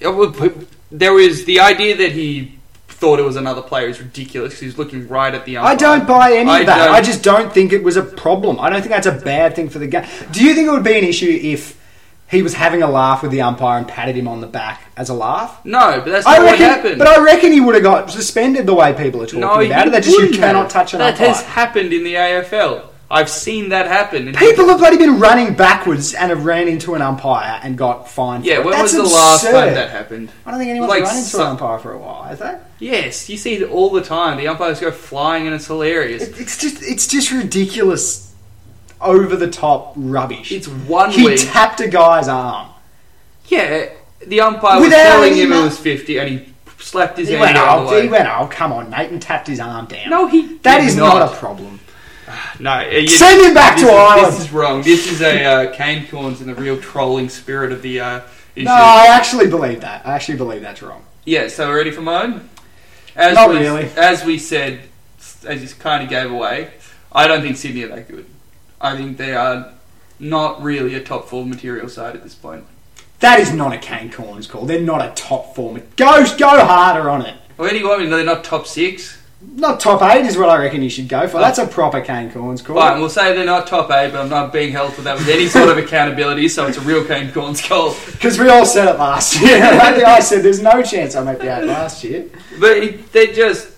it 0.00 0.06
oh, 0.06 0.16
would- 0.16 0.66
There 0.90 1.12
was 1.12 1.44
the 1.44 1.60
idea 1.60 1.96
that 1.96 2.12
he 2.12 2.54
thought 2.88 3.18
it 3.20 3.24
was 3.24 3.36
another 3.36 3.62
player 3.62 3.88
is 3.88 4.00
ridiculous. 4.00 4.54
'cause 4.54 4.60
He 4.60 4.66
was 4.66 4.78
looking 4.78 5.06
right 5.08 5.32
at 5.34 5.44
the 5.44 5.56
umpire. 5.58 5.72
I 5.72 5.76
don't 5.76 6.06
buy 6.06 6.32
any 6.32 6.50
I 6.50 6.60
of 6.60 6.66
that. 6.66 6.90
I 6.90 7.00
just 7.00 7.22
don't 7.22 7.52
think 7.52 7.72
it 7.72 7.84
was 7.84 7.96
a 7.96 8.02
problem. 8.02 8.58
I 8.60 8.70
don't 8.70 8.80
think 8.80 8.92
that's 8.92 9.06
a 9.06 9.12
bad 9.12 9.54
thing 9.54 9.68
for 9.68 9.78
the 9.78 9.86
game. 9.86 10.04
Do 10.32 10.42
you 10.44 10.54
think 10.54 10.66
it 10.66 10.70
would 10.72 10.82
be 10.82 10.98
an 10.98 11.04
issue 11.04 11.38
if 11.42 11.76
he 12.26 12.42
was 12.42 12.54
having 12.54 12.82
a 12.82 12.90
laugh 12.90 13.22
with 13.22 13.30
the 13.30 13.40
umpire 13.42 13.78
and 13.78 13.86
patted 13.86 14.16
him 14.16 14.26
on 14.26 14.40
the 14.40 14.46
back 14.48 14.82
as 14.96 15.08
a 15.10 15.14
laugh? 15.14 15.58
No, 15.64 16.00
but 16.04 16.10
that's 16.10 16.26
I 16.26 16.38
not 16.38 16.42
what 16.44 16.50
reckon, 16.52 16.66
happened. 16.66 16.98
but 16.98 17.06
I 17.08 17.22
reckon 17.22 17.52
he 17.52 17.60
would 17.60 17.74
have 17.76 17.84
got 17.84 18.10
suspended 18.10 18.66
the 18.66 18.74
way 18.74 18.92
people 18.94 19.22
are 19.22 19.26
talking 19.26 19.40
no, 19.40 19.60
about 19.60 19.86
it. 19.86 19.92
That 19.92 20.02
just 20.02 20.18
you 20.18 20.30
cannot 20.30 20.68
touch 20.68 20.92
an 20.94 20.98
That 20.98 21.12
umpire. 21.12 21.28
has 21.28 21.42
happened 21.42 21.92
in 21.92 22.02
the 22.02 22.14
AFL. 22.16 22.82
I've 23.10 23.30
seen 23.30 23.70
that 23.70 23.86
happen. 23.86 24.34
People 24.34 24.68
have 24.68 24.78
bloody 24.78 24.98
been 24.98 25.18
running 25.18 25.54
backwards 25.54 26.12
and 26.12 26.28
have 26.30 26.44
ran 26.44 26.68
into 26.68 26.94
an 26.94 27.00
umpire 27.00 27.58
and 27.62 27.76
got 27.78 28.10
fined. 28.10 28.44
Yeah, 28.44 28.56
for 28.56 28.60
it. 28.60 28.64
when 28.66 28.72
That's 28.72 28.92
was 28.92 29.10
the 29.10 29.14
last 29.16 29.44
absurd. 29.44 29.52
time 29.64 29.74
that 29.74 29.90
happened? 29.90 30.30
I 30.44 30.50
don't 30.50 30.58
think 30.60 30.70
anyone's 30.70 30.90
Like 30.90 31.04
run 31.04 31.16
into 31.16 31.28
some- 31.28 31.40
an 31.40 31.46
umpire 31.52 31.78
for 31.78 31.92
a 31.92 31.98
while, 31.98 32.24
has 32.24 32.38
they? 32.38 32.58
Yes, 32.80 33.30
you 33.30 33.38
see 33.38 33.54
it 33.54 33.70
all 33.70 33.90
the 33.90 34.02
time. 34.02 34.36
The 34.36 34.48
umpires 34.48 34.78
go 34.80 34.90
flying 34.90 35.46
and 35.46 35.54
it's 35.54 35.66
hilarious. 35.66 36.22
It- 36.22 36.38
It's 36.38 36.58
just 36.58 36.82
it's 36.82 37.06
just 37.06 37.30
ridiculous, 37.32 38.30
over 39.00 39.36
the 39.36 39.48
top 39.50 39.94
rubbish. 39.96 40.52
It's 40.52 40.68
one 40.68 41.10
he 41.10 41.24
week. 41.24 41.40
tapped 41.42 41.80
a 41.80 41.88
guy's 41.88 42.28
arm. 42.28 42.68
yeah, 43.46 43.86
the 44.26 44.40
umpire 44.42 44.80
was 44.80 44.88
Without 44.88 45.02
telling 45.12 45.34
him 45.34 45.52
it 45.52 45.62
was 45.62 45.78
50 45.78 46.18
and 46.18 46.28
he 46.28 46.52
slapped 46.78 47.16
his 47.16 47.28
He 47.28 47.34
hand 47.34 47.54
went, 47.54 47.56
the 47.56 47.70
oh, 47.70 47.90
way. 47.90 48.02
he 48.02 48.08
went, 48.08 48.28
oh, 48.28 48.46
come 48.50 48.72
on, 48.72 48.90
mate, 48.90 49.10
and 49.10 49.22
tapped 49.22 49.46
his 49.46 49.60
arm 49.60 49.86
down. 49.86 50.10
No, 50.10 50.26
he 50.26 50.58
that 50.58 50.78
did 50.80 50.88
is 50.88 50.96
not. 50.96 51.32
a 51.32 51.34
problem. 51.36 51.80
No, 52.60 52.72
uh, 52.72 52.82
you- 52.82 53.08
Send 53.08 53.44
him 53.44 53.54
back 53.54 53.76
to 53.78 53.86
is, 53.86 53.90
Ireland. 53.90 54.32
This 54.32 54.40
is 54.40 54.52
wrong. 54.52 54.82
This 54.82 55.10
is 55.10 55.20
a 55.22 55.44
uh, 55.44 55.72
Kane 55.74 56.06
Cornes 56.06 56.40
in 56.40 56.46
the 56.46 56.54
real 56.54 56.80
trolling 56.80 57.28
spirit 57.28 57.72
of 57.72 57.82
the 57.82 58.00
uh, 58.00 58.20
issue. 58.54 58.64
No, 58.64 58.72
I 58.72 59.06
actually 59.10 59.48
believe 59.48 59.80
that. 59.82 60.06
I 60.06 60.14
actually 60.14 60.38
believe 60.38 60.62
that's 60.62 60.82
wrong. 60.82 61.04
Yeah, 61.24 61.48
so 61.48 61.72
ready 61.72 61.90
for 61.90 62.00
mine? 62.00 62.48
As 63.14 63.34
Not 63.34 63.50
we, 63.50 63.58
really. 63.58 63.84
As 63.96 64.24
we 64.24 64.38
said, 64.38 64.80
as 65.44 65.62
you 65.62 65.68
kind 65.78 66.02
of 66.02 66.08
gave 66.08 66.30
away, 66.30 66.70
I 67.12 67.26
don't 67.26 67.42
think 67.42 67.56
Sydney 67.56 67.82
are 67.82 67.88
that 67.88 68.08
good. 68.08 68.26
I 68.80 68.96
think 68.96 69.16
they 69.16 69.34
are 69.34 69.72
not 70.18 70.62
really 70.62 70.94
a 70.94 71.02
top 71.02 71.28
four 71.28 71.44
material 71.44 71.88
side 71.88 72.14
at 72.16 72.22
this 72.22 72.34
point. 72.34 72.64
That 73.20 73.40
is 73.40 73.52
not 73.52 73.72
a 73.72 73.78
Kane 73.78 74.10
Cornes 74.10 74.48
call. 74.48 74.66
They're 74.66 74.80
not 74.80 75.04
a 75.04 75.12
top 75.14 75.54
form. 75.54 75.82
Go, 75.96 76.24
go 76.36 76.64
harder 76.64 77.10
on 77.10 77.26
it. 77.26 77.34
Where 77.56 77.70
do 77.70 77.78
you 77.78 77.88
want 77.88 78.02
me? 78.02 78.06
They're 78.08 78.24
not 78.24 78.44
top 78.44 78.66
six. 78.66 79.17
Not 79.40 79.78
top 79.78 80.02
eight 80.02 80.26
is 80.26 80.36
what 80.36 80.48
I 80.48 80.58
reckon 80.58 80.82
you 80.82 80.90
should 80.90 81.08
go 81.08 81.28
for. 81.28 81.38
That's 81.38 81.58
a 81.58 81.66
proper 81.66 82.00
Kane 82.00 82.28
Cornes 82.28 82.64
call. 82.64 82.76
Fine, 82.76 82.98
we'll 82.98 83.08
say 83.08 83.36
they're 83.36 83.44
not 83.44 83.68
top 83.68 83.88
eight, 83.92 84.10
but 84.10 84.20
I'm 84.20 84.28
not 84.28 84.52
being 84.52 84.72
held 84.72 84.94
for 84.94 85.02
that 85.02 85.16
with 85.16 85.28
any 85.28 85.46
sort 85.46 85.68
of 85.68 85.78
accountability, 85.78 86.48
so 86.48 86.66
it's 86.66 86.76
a 86.76 86.80
real 86.80 87.04
Kane 87.04 87.28
Cornes 87.30 87.66
call. 87.66 87.94
Because 88.18 88.36
we 88.36 88.48
all 88.48 88.66
said 88.66 88.88
it 88.92 88.98
last 88.98 89.40
year. 89.40 89.62
I 89.62 90.02
I 90.02 90.20
said 90.20 90.42
there's 90.42 90.60
no 90.60 90.82
chance 90.82 91.14
I 91.14 91.22
make 91.22 91.38
the 91.38 91.56
eight 91.56 91.66
last 91.66 92.02
year. 92.02 92.28
But 92.58 93.12
they 93.12 93.32
just 93.32 93.70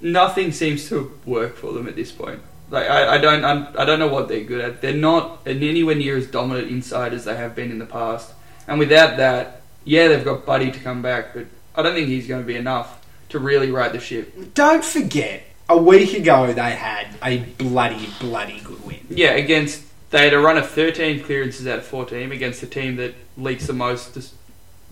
nothing 0.00 0.52
seems 0.52 0.88
to 0.90 1.12
work 1.26 1.56
for 1.56 1.72
them 1.72 1.88
at 1.88 1.96
this 1.96 2.12
point. 2.12 2.40
Like 2.70 2.88
I, 2.88 3.16
I 3.16 3.18
don't 3.18 3.44
I'm, 3.44 3.66
I 3.76 3.84
don't 3.84 3.98
know 3.98 4.08
what 4.08 4.28
they're 4.28 4.44
good 4.44 4.60
at. 4.60 4.80
They're 4.80 4.92
not 4.92 5.40
anywhere 5.44 5.96
near 5.96 6.16
as 6.16 6.28
dominant 6.28 6.70
inside 6.70 7.14
as 7.14 7.24
they 7.24 7.36
have 7.36 7.56
been 7.56 7.72
in 7.72 7.80
the 7.80 7.86
past. 7.86 8.32
And 8.68 8.78
without 8.78 9.16
that, 9.16 9.62
yeah, 9.84 10.06
they've 10.06 10.24
got 10.24 10.46
Buddy 10.46 10.70
to 10.70 10.78
come 10.78 11.02
back, 11.02 11.34
but 11.34 11.46
I 11.74 11.82
don't 11.82 11.94
think 11.94 12.06
he's 12.06 12.28
going 12.28 12.42
to 12.42 12.46
be 12.46 12.54
enough 12.54 12.99
to 13.30 13.38
really 13.38 13.70
right 13.70 13.92
the 13.92 14.00
ship. 14.00 14.54
Don't 14.54 14.84
forget, 14.84 15.42
a 15.68 15.76
week 15.76 16.14
ago 16.14 16.52
they 16.52 16.72
had 16.72 17.08
a 17.22 17.38
bloody, 17.38 18.08
bloody 18.20 18.60
good 18.60 18.84
win. 18.84 19.00
Yeah, 19.08 19.30
against 19.30 19.82
they 20.10 20.24
had 20.24 20.34
a 20.34 20.38
run 20.38 20.58
of 20.58 20.68
13 20.68 21.22
clearances 21.22 21.66
out 21.66 21.78
of 21.78 21.86
14 21.86 22.32
against 22.32 22.60
the 22.60 22.66
team 22.66 22.96
that 22.96 23.14
leaks 23.36 23.66
the 23.66 23.72
most. 23.72 24.34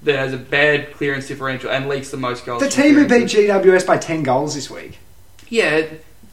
That 0.04 0.14
has 0.14 0.32
a 0.32 0.36
bad 0.38 0.94
clearance 0.94 1.26
differential 1.26 1.70
and 1.70 1.88
leaks 1.88 2.12
the 2.12 2.16
most 2.16 2.46
goals. 2.46 2.62
The 2.62 2.68
team 2.68 2.94
who 2.94 3.08
beat. 3.08 3.24
GWS 3.24 3.84
by 3.84 3.98
10 3.98 4.22
goals 4.22 4.54
this 4.54 4.70
week. 4.70 4.98
Yeah, 5.48 5.86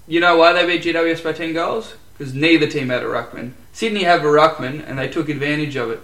you 0.08 0.20
know 0.20 0.38
why 0.38 0.54
they 0.54 0.68
beat 0.68 0.84
GWS 0.84 1.24
by 1.24 1.34
10 1.34 1.54
goals? 1.54 1.96
Because 2.15 2.36
neither 2.36 2.68
team 2.68 2.89
had 2.89 3.02
a 3.02 3.08
ruckman. 3.08 3.54
Sydney 3.74 4.04
have 4.04 4.22
a 4.22 4.28
ruckman, 4.28 4.88
and 4.88 5.00
they 5.00 5.08
took 5.08 5.30
advantage 5.30 5.76
of 5.76 5.89
it. 5.89 6.00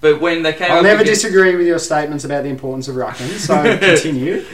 But 0.00 0.20
when 0.20 0.42
they 0.42 0.52
came 0.54 0.72
I'll 0.72 0.82
never 0.82 1.02
against, 1.02 1.22
disagree 1.22 1.54
with 1.54 1.66
your 1.66 1.78
statements 1.78 2.24
about 2.24 2.42
the 2.44 2.48
importance 2.48 2.88
of 2.88 2.96
ruckman, 2.96 3.38
so 3.38 3.78
continue. 3.78 4.44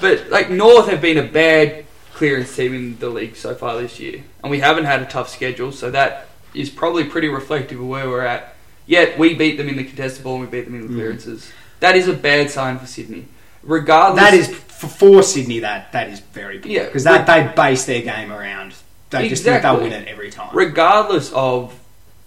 But 0.00 0.30
like 0.30 0.50
North 0.50 0.88
have 0.88 1.00
been 1.00 1.18
a 1.18 1.22
bad 1.26 1.84
clearance 2.14 2.54
team 2.54 2.74
in 2.74 2.98
the 2.98 3.08
league 3.08 3.36
so 3.36 3.54
far 3.54 3.80
this 3.80 3.98
year, 4.00 4.22
and 4.42 4.50
we 4.50 4.60
haven't 4.60 4.84
had 4.84 5.02
a 5.02 5.06
tough 5.06 5.28
schedule, 5.28 5.72
so 5.72 5.90
that 5.90 6.28
is 6.54 6.70
probably 6.70 7.04
pretty 7.04 7.28
reflective 7.28 7.80
of 7.80 7.86
where 7.86 8.08
we're 8.08 8.24
at. 8.24 8.54
Yet 8.86 9.18
we 9.18 9.34
beat 9.34 9.56
them 9.58 9.68
in 9.68 9.76
the 9.76 9.84
contested 9.84 10.24
ball, 10.24 10.36
and 10.36 10.44
we 10.44 10.50
beat 10.50 10.64
them 10.64 10.74
in 10.74 10.82
the 10.82 10.88
Mm. 10.92 10.96
clearances. 10.96 11.50
That 11.80 11.94
is 11.94 12.08
a 12.08 12.12
bad 12.14 12.50
sign 12.50 12.78
for 12.78 12.86
Sydney. 12.86 13.26
Regardless, 13.62 14.22
That 14.24 14.34
is, 14.34 14.48
for, 14.48 14.86
for 14.88 15.22
Sydney, 15.22 15.60
that, 15.60 15.92
that 15.92 16.08
is 16.08 16.20
very. 16.20 16.60
Yeah. 16.64 16.84
Because 16.86 17.04
that 17.04 17.26
they 17.26 17.52
base 17.54 17.84
their 17.84 18.00
game 18.02 18.32
around. 18.32 18.74
They 19.10 19.28
just 19.28 19.44
think 19.44 19.62
they'll 19.62 19.78
win 19.80 19.92
it 19.92 20.08
every 20.08 20.30
time. 20.30 20.50
regardless 20.54 21.32
of 21.32 21.74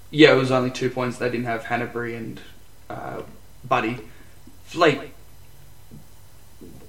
yeah, 0.09 0.33
it 0.33 0.35
was 0.35 0.51
only 0.51 0.71
two 0.71 0.89
points. 0.89 1.17
They 1.17 1.29
didn't 1.29 1.45
have 1.45 1.63
Hanbury 1.63 2.15
and 2.17 2.39
uh, 2.89 3.21
Buddy. 3.63 3.97
Like, 4.75 5.10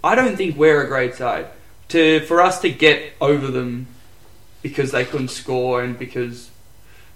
I 0.05 0.15
don't 0.15 0.37
think 0.37 0.57
we're 0.57 0.83
a 0.83 0.89
great 0.89 1.15
side. 1.15 1.47
To 1.89 2.21
for 2.21 2.41
us 2.41 2.61
to 2.61 2.71
get 2.71 3.13
over 3.21 3.49
them 3.49 3.87
because 4.63 4.93
they 4.93 5.05
couldn't 5.05 5.29
score 5.29 5.83
and 5.83 5.99
because 5.99 6.51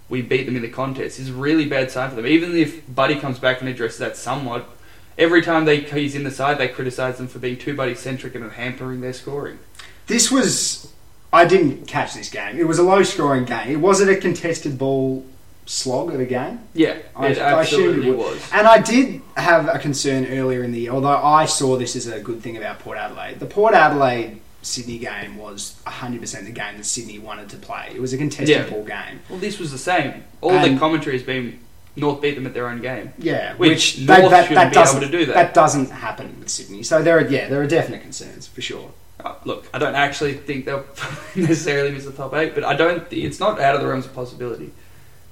we 0.09 0.21
beat 0.21 0.45
them 0.45 0.55
in 0.55 0.61
the 0.61 0.69
contest 0.69 1.19
is 1.19 1.29
a 1.29 1.33
really 1.33 1.65
bad 1.65 1.91
sign 1.91 2.09
for 2.09 2.15
them. 2.15 2.27
Even 2.27 2.55
if 2.55 2.93
Buddy 2.93 3.19
comes 3.19 3.39
back 3.39 3.59
and 3.59 3.69
addresses 3.69 3.99
that 3.99 4.15
somewhat, 4.15 4.69
every 5.17 5.41
time 5.41 5.65
they 5.65 5.81
he's 5.81 6.15
in 6.15 6.23
the 6.23 6.31
side, 6.31 6.57
they 6.57 6.67
criticise 6.67 7.17
them 7.17 7.27
for 7.27 7.39
being 7.39 7.57
too 7.57 7.75
Buddy 7.75 7.95
centric 7.95 8.35
and 8.35 8.51
hampering 8.51 9.01
their 9.01 9.13
scoring. 9.13 9.59
This 10.07 10.31
was. 10.31 10.93
I 11.33 11.43
didn't 11.43 11.87
catch 11.87 12.13
this 12.13 12.29
game. 12.29 12.57
It 12.57 12.67
was 12.67 12.79
a 12.79 12.83
low 12.83 13.03
scoring 13.03 13.43
game. 13.43 13.69
It 13.69 13.81
wasn't 13.81 14.11
a 14.11 14.15
contested 14.15 14.77
ball 14.77 15.25
slog 15.67 16.13
of 16.13 16.19
a 16.19 16.25
game. 16.25 16.59
Yeah, 16.73 16.97
I- 17.15 17.27
it 17.27 17.37
I 17.39 17.61
assumed 17.61 18.03
it 18.03 18.09
would. 18.09 18.17
was. 18.17 18.49
And 18.51 18.65
I 18.67 18.79
did 18.79 19.21
have 19.35 19.67
a 19.67 19.77
concern 19.77 20.25
earlier 20.25 20.63
in 20.63 20.71
the 20.71 20.79
year, 20.79 20.91
although 20.91 21.09
I 21.15 21.45
saw 21.45 21.77
this 21.77 21.95
as 21.95 22.07
a 22.07 22.19
good 22.19 22.41
thing 22.41 22.57
about 22.57 22.79
Port 22.79 22.97
Adelaide. 22.97 23.39
The 23.39 23.45
Port 23.45 23.73
Adelaide 23.75 24.39
Sydney 24.63 24.97
game 24.97 25.37
was 25.37 25.75
100% 25.85 26.45
the 26.45 26.51
game 26.51 26.77
that 26.77 26.85
Sydney 26.85 27.19
wanted 27.19 27.49
to 27.49 27.57
play. 27.57 27.91
It 27.93 28.01
was 28.01 28.11
a 28.13 28.17
contested 28.17 28.49
Yeah. 28.49 28.63
ball 28.69 28.83
game. 28.83 29.19
Well, 29.29 29.39
this 29.39 29.59
was 29.59 29.71
the 29.71 29.77
same. 29.77 30.23
All 30.41 30.51
And- 30.51 30.75
the 30.75 30.79
commentary 30.79 31.15
has 31.17 31.23
been 31.25 31.59
North 31.95 32.21
beat 32.21 32.35
them 32.35 32.45
at 32.45 32.53
their 32.53 32.67
own 32.69 32.79
game. 32.81 33.11
Yeah, 33.17 33.53
Which 33.55 33.69
which, 33.69 33.97
North 33.99 34.07
that, 34.07 34.29
that, 34.29 34.41
shouldn't 34.47 34.55
that 34.55 34.71
be 34.73 34.79
able 34.79 34.85
doesn't 34.85 35.01
to 35.01 35.09
do 35.09 35.25
that. 35.33 35.53
doesn't 35.53 35.89
happen 35.91 36.35
with 36.39 36.49
Sydney. 36.49 36.83
So 36.83 37.01
there 37.01 37.17
are 37.17 37.27
yeah 37.27 37.49
there 37.49 37.59
are 37.61 37.67
definite 37.67 38.01
concerns 38.03 38.45
for 38.47 38.61
sure. 38.61 38.91
Uh, 39.23 39.33
look, 39.45 39.65
I 39.73 39.79
don't 39.79 39.95
actually 39.95 40.33
think 40.33 40.65
they'll 40.65 40.85
necessarily 41.35 41.91
miss 41.91 42.05
the 42.05 42.11
top 42.11 42.35
eight, 42.35 42.53
but 42.53 42.63
I 42.63 42.75
don't. 42.75 43.03
It's 43.11 43.39
not 43.39 43.59
out 43.59 43.73
of 43.73 43.81
the 43.81 43.87
realms 43.87 44.05
of 44.05 44.13
possibility. 44.13 44.71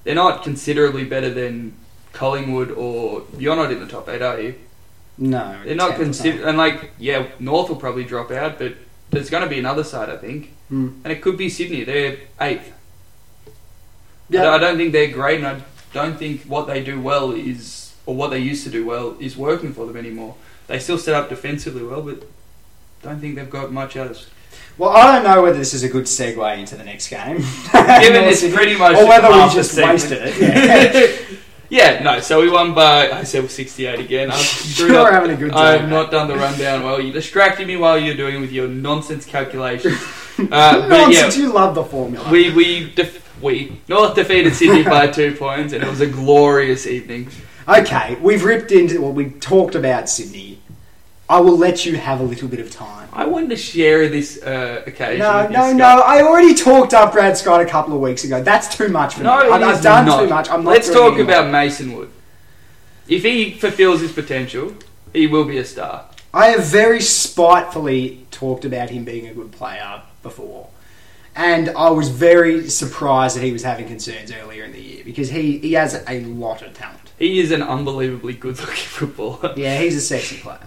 They're 0.06 0.16
not 0.16 0.44
considerably 0.44 1.04
better 1.04 1.30
than 1.30 1.74
Collingwood 2.14 2.72
or 2.72 3.24
you're 3.38 3.56
not 3.56 3.72
in 3.72 3.80
the 3.80 3.88
top 3.88 4.08
eight, 4.08 4.22
are 4.22 4.40
you? 4.40 4.56
No, 5.18 5.60
They're 5.66 5.76
not 5.76 5.92
10th 5.94 5.96
consider 5.98 6.48
and 6.48 6.58
like 6.58 6.92
yeah, 6.98 7.28
North 7.40 7.68
will 7.70 7.76
probably 7.76 8.04
drop 8.06 8.32
out, 8.32 8.58
but 8.60 8.76
there's 9.10 9.30
going 9.30 9.44
to 9.44 9.50
be 9.50 9.60
another 9.60 9.84
side, 9.84 10.10
I 10.10 10.18
think, 10.18 10.52
Hmm. 10.70 10.90
and 11.04 11.12
it 11.12 11.22
could 11.22 11.38
be 11.38 11.50
Sydney. 11.50 11.84
They're 11.84 12.18
eighth. 12.42 12.72
Yeah. 14.30 14.50
I 14.50 14.58
don't 14.58 14.78
think 14.78 14.92
they're 14.94 15.12
great, 15.12 15.38
and 15.38 15.48
I 15.48 15.62
don't 15.94 16.18
think 16.18 16.42
what 16.44 16.66
they 16.68 16.84
do 16.84 17.00
well 17.00 17.32
is, 17.32 17.94
or 18.08 18.16
what 18.16 18.30
they 18.32 18.40
used 18.40 18.64
to 18.64 18.72
do 18.72 18.86
well, 18.86 19.16
is 19.20 19.38
working 19.38 19.74
for 19.74 19.86
them 19.86 19.96
anymore. 19.96 20.36
They 20.68 20.80
still 20.80 20.98
set 20.98 21.14
up 21.14 21.30
defensively 21.30 21.84
well, 21.84 22.02
but 22.02 22.24
don't 23.04 23.20
think 23.20 23.36
they've 23.36 23.50
got 23.50 23.72
much 23.72 23.96
else. 23.96 24.28
Well, 24.78 24.90
I 24.90 25.14
don't 25.16 25.24
know 25.24 25.42
whether 25.42 25.58
this 25.58 25.74
is 25.74 25.84
a 25.84 25.90
good 25.90 26.04
segue 26.04 26.58
into 26.60 26.76
the 26.76 26.84
next 26.84 27.08
game. 27.10 27.38
Given 27.72 28.24
it's 28.26 28.48
pretty 28.54 28.78
much 28.78 28.96
or 28.98 29.08
whether 29.08 29.30
we 29.30 29.54
just 29.54 29.78
wasted 29.78 30.20
it. 30.22 31.38
Yeah. 31.70 31.98
yeah, 31.98 32.04
no. 32.04 32.20
So 32.20 32.42
we 32.42 32.50
won 32.50 32.74
by 32.76 33.10
I 33.10 33.24
said 33.24 33.50
68 33.50 34.00
again. 34.00 34.30
I'm 34.32 34.46
You're 34.76 34.98
up, 34.98 35.12
having 35.12 35.32
a 35.32 35.36
good 35.36 35.52
time. 35.52 35.84
I've 35.84 35.90
not 35.90 36.12
done 36.12 36.28
the 36.28 36.36
rundown 36.36 36.84
well. 36.84 37.00
You 37.02 37.12
distracted 37.14 37.68
me 37.68 37.76
while 37.78 37.98
you're 37.98 38.16
doing 38.16 38.36
it 38.36 38.40
with 38.40 38.52
your 38.52 38.68
nonsense 38.68 39.26
calculations. 39.26 39.98
Uh, 40.38 40.48
but 40.50 40.90
Nonsense! 40.90 41.38
yeah, 41.38 41.44
You 41.44 41.54
love 41.54 41.74
the 41.76 41.84
formula. 41.86 42.30
we 42.30 42.52
we 42.52 42.90
def- 42.92 43.42
we 43.42 43.80
North 43.88 44.16
defeated 44.16 44.54
Sydney 44.54 44.84
by 44.84 45.08
two 45.08 45.34
points, 45.36 45.72
and 45.74 45.82
it 45.84 45.90
was 45.90 46.02
a 46.02 46.08
glorious 46.08 46.86
evening. 46.86 47.30
Okay, 47.68 48.16
we've 48.22 48.44
ripped 48.44 48.72
into 48.72 49.02
well, 49.02 49.14
we 49.14 49.30
talked 49.30 49.76
about 49.76 50.10
Sydney. 50.10 50.60
I 51.28 51.40
will 51.40 51.58
let 51.58 51.86
you 51.86 51.96
have 51.98 52.20
a 52.20 52.24
little 52.24 52.48
bit 52.48 52.60
of 52.60 52.70
time. 52.70 53.10
I 53.12 53.26
wanted 53.26 53.50
to 53.50 53.58
share 53.58 54.10
this 54.10 54.42
uh, 54.44 54.84
occasion. 54.86 55.20
No, 55.20 55.42
with 55.44 55.52
you, 55.52 55.58
no, 55.58 55.64
Scott. 55.70 55.78
no. 55.78 55.86
I 56.06 56.22
already 56.22 56.54
talked 56.54 56.94
up 56.94 57.14
Brad 57.14 57.36
Scott 57.38 57.62
a 57.62 57.66
couple 57.66 57.96
of 57.96 58.02
weeks 58.02 58.24
ago. 58.26 58.44
That's 58.44 58.76
too 58.76 58.90
much 58.90 59.16
for 59.16 59.24
No, 59.24 59.40
me. 59.40 59.48
it 59.48 59.52
I've, 59.52 59.64
I've 59.64 59.76
is 59.78 59.82
done 59.82 60.06
not. 60.06 60.22
too 60.22 60.28
much. 60.30 60.50
I'm 60.50 60.64
not 60.64 60.70
Let's 60.72 60.88
doing 60.88 60.98
talk 61.00 61.14
anymore. 61.16 61.34
about 61.40 61.52
Mason 61.52 61.94
Wood. 61.96 62.12
If 63.08 63.24
he 63.24 63.52
fulfills 63.52 64.02
his 64.02 64.12
potential, 64.12 64.74
he 65.14 65.26
will 65.28 65.46
be 65.46 65.58
a 65.58 65.66
star. 65.66 66.06
I 66.34 66.48
have 66.48 66.66
very 66.66 67.02
spitefully 67.02 68.26
talked 68.32 68.66
about 68.66 68.90
him 68.90 69.06
being 69.06 69.28
a 69.28 69.34
good 69.34 69.52
player 69.52 70.02
before. 70.22 70.68
And 71.36 71.70
I 71.70 71.90
was 71.90 72.10
very 72.10 72.70
surprised 72.70 73.36
that 73.36 73.44
he 73.44 73.52
was 73.52 73.64
having 73.64 73.88
concerns 73.88 74.32
earlier 74.32 74.64
in 74.64 74.72
the 74.74 74.82
year 74.82 75.04
because 75.04 75.30
he, 75.30 75.58
he 75.60 75.74
has 75.74 76.04
a 76.08 76.22
lot 76.26 76.62
of 76.62 76.74
talent. 76.74 77.00
He 77.18 77.40
is 77.40 77.52
an 77.52 77.62
unbelievably 77.64 78.34
good-looking 78.34 78.76
footballer. 78.76 79.54
Yeah, 79.58 79.78
he's 79.80 79.96
a 79.96 80.02
sexy 80.02 80.38
player. 80.38 80.60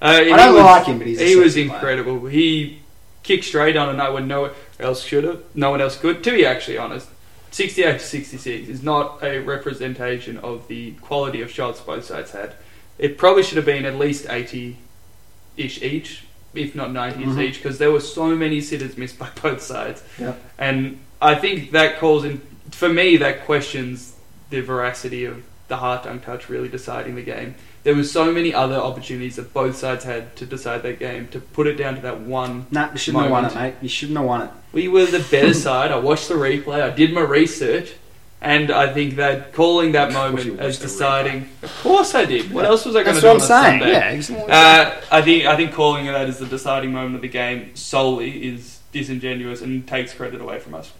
Uh, 0.00 0.06
I 0.06 0.36
don't 0.36 0.56
like 0.56 0.86
him, 0.86 0.98
but 0.98 1.06
he's 1.06 1.20
a 1.20 1.24
he 1.24 1.36
was 1.36 1.54
sexy 1.54 1.66
player. 1.68 1.76
incredible. 1.78 2.26
He 2.26 2.80
kicked 3.22 3.44
straight 3.44 3.76
on 3.76 3.88
a 3.88 3.92
night 3.92 4.10
when 4.10 4.28
no 4.28 4.42
one 4.42 4.50
else 4.78 5.02
should 5.02 5.24
have. 5.24 5.42
No 5.54 5.70
one 5.70 5.80
else 5.80 5.98
could. 5.98 6.22
To 6.24 6.30
be 6.30 6.46
actually 6.46 6.78
honest, 6.78 7.08
sixty-eight 7.50 7.98
to 7.98 8.04
sixty-six 8.06 8.68
is 8.68 8.82
not 8.82 9.22
a 9.24 9.38
representation 9.40 10.36
of 10.38 10.68
the 10.68 10.92
quality 11.02 11.40
of 11.42 11.50
shots 11.50 11.80
both 11.80 12.04
sides 12.04 12.30
had. 12.30 12.54
It 12.98 13.18
probably 13.18 13.42
should 13.42 13.56
have 13.56 13.66
been 13.66 13.84
at 13.84 13.96
least 13.98 14.26
eighty-ish 14.28 15.82
each, 15.82 16.24
if 16.54 16.74
not 16.74 16.92
90 16.92 17.24
Mhm. 17.24 17.42
each, 17.42 17.56
because 17.62 17.78
there 17.78 17.90
were 17.90 18.00
so 18.00 18.34
many 18.34 18.60
sitters 18.60 18.96
missed 18.96 19.18
by 19.18 19.28
both 19.42 19.60
sides. 19.62 20.02
Yep. 20.18 20.40
And 20.58 20.98
I 21.20 21.34
think 21.34 21.72
that 21.72 21.98
calls 21.98 22.24
in. 22.24 22.40
For 22.70 22.88
me, 22.88 23.16
that 23.16 23.44
questions 23.46 24.14
the 24.50 24.60
veracity 24.60 25.24
of 25.24 25.42
the 25.68 25.76
Hartung 25.78 26.22
touch 26.24 26.48
really 26.48 26.68
deciding 26.68 27.14
the 27.16 27.22
game. 27.22 27.54
There 27.84 27.94
was 27.94 28.10
so 28.10 28.32
many 28.32 28.52
other 28.52 28.76
opportunities 28.76 29.36
that 29.36 29.54
both 29.54 29.76
sides 29.76 30.04
had 30.04 30.34
to 30.36 30.46
decide 30.46 30.82
that 30.82 30.98
game 30.98 31.28
to 31.28 31.40
put 31.40 31.66
it 31.66 31.74
down 31.74 31.94
to 31.96 32.00
that 32.02 32.20
one. 32.20 32.66
Nah, 32.70 32.92
you 32.92 32.98
shouldn't 32.98 33.22
have 33.22 33.30
won 33.30 33.44
it, 33.44 33.54
mate. 33.54 33.74
You 33.80 33.88
shouldn't 33.88 34.18
have 34.18 34.26
won 34.26 34.42
it. 34.42 34.50
We 34.72 34.88
were 34.88 35.06
the 35.06 35.24
better 35.30 35.54
side. 35.66 35.90
I 35.90 35.98
watched 35.98 36.28
the 36.28 36.34
replay. 36.34 36.82
I 36.82 36.90
did 36.90 37.12
my 37.12 37.20
research, 37.20 37.94
and 38.40 38.70
I 38.70 38.92
think 38.92 39.16
that 39.16 39.52
calling 39.52 39.92
that 39.92 40.12
moment 40.12 40.60
as 40.60 40.78
deciding. 40.78 41.48
Of 41.62 41.74
course 41.82 42.14
I 42.14 42.24
did. 42.24 42.52
What 42.52 42.64
else 42.64 42.84
was 42.84 42.96
I 42.96 43.04
going 43.04 43.16
to 43.16 43.20
do? 43.20 43.26
That's 43.26 43.48
what 43.48 43.52
I'm 43.52 43.80
saying. 43.80 44.38
Yeah. 44.38 44.44
Uh, 44.54 45.00
I 45.10 45.22
think 45.22 45.46
I 45.46 45.56
think 45.56 45.72
calling 45.72 46.06
that 46.06 46.28
as 46.28 46.38
the 46.38 46.46
deciding 46.46 46.92
moment 46.92 47.16
of 47.16 47.22
the 47.22 47.28
game 47.28 47.74
solely 47.74 48.48
is 48.48 48.80
disingenuous 48.92 49.62
and 49.62 49.86
takes 49.86 50.12
credit 50.12 50.40
away 50.40 50.58
from 50.58 50.74
us. 50.74 50.92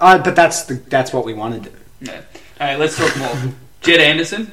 Uh, 0.00 0.18
but 0.18 0.34
that's 0.34 0.64
the, 0.64 0.74
that's 0.74 1.12
what 1.12 1.24
we 1.24 1.32
want 1.32 1.62
to 1.62 1.70
do. 1.70 1.76
Yeah. 2.00 2.22
Hey, 2.58 2.76
let's 2.76 2.96
talk 2.96 3.16
more. 3.18 3.54
Jed 3.82 4.00
Anderson 4.00 4.50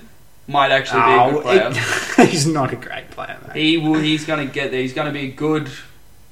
might 0.49 0.71
actually 0.71 1.01
be 1.01 1.11
a 1.13 1.31
good 1.31 1.43
player. 1.43 1.71
Oh, 1.71 2.21
it- 2.23 2.29
he's 2.29 2.47
not 2.47 2.73
a 2.73 2.75
great 2.75 3.11
player, 3.11 3.37
mate. 3.47 3.55
He 3.55 3.77
will, 3.77 3.99
he's 3.99 4.25
going 4.25 4.45
to 4.45 4.53
get 4.53 4.71
there. 4.71 4.81
He's 4.81 4.93
going 4.93 5.07
to 5.07 5.13
be 5.13 5.27
a 5.27 5.31
good 5.31 5.69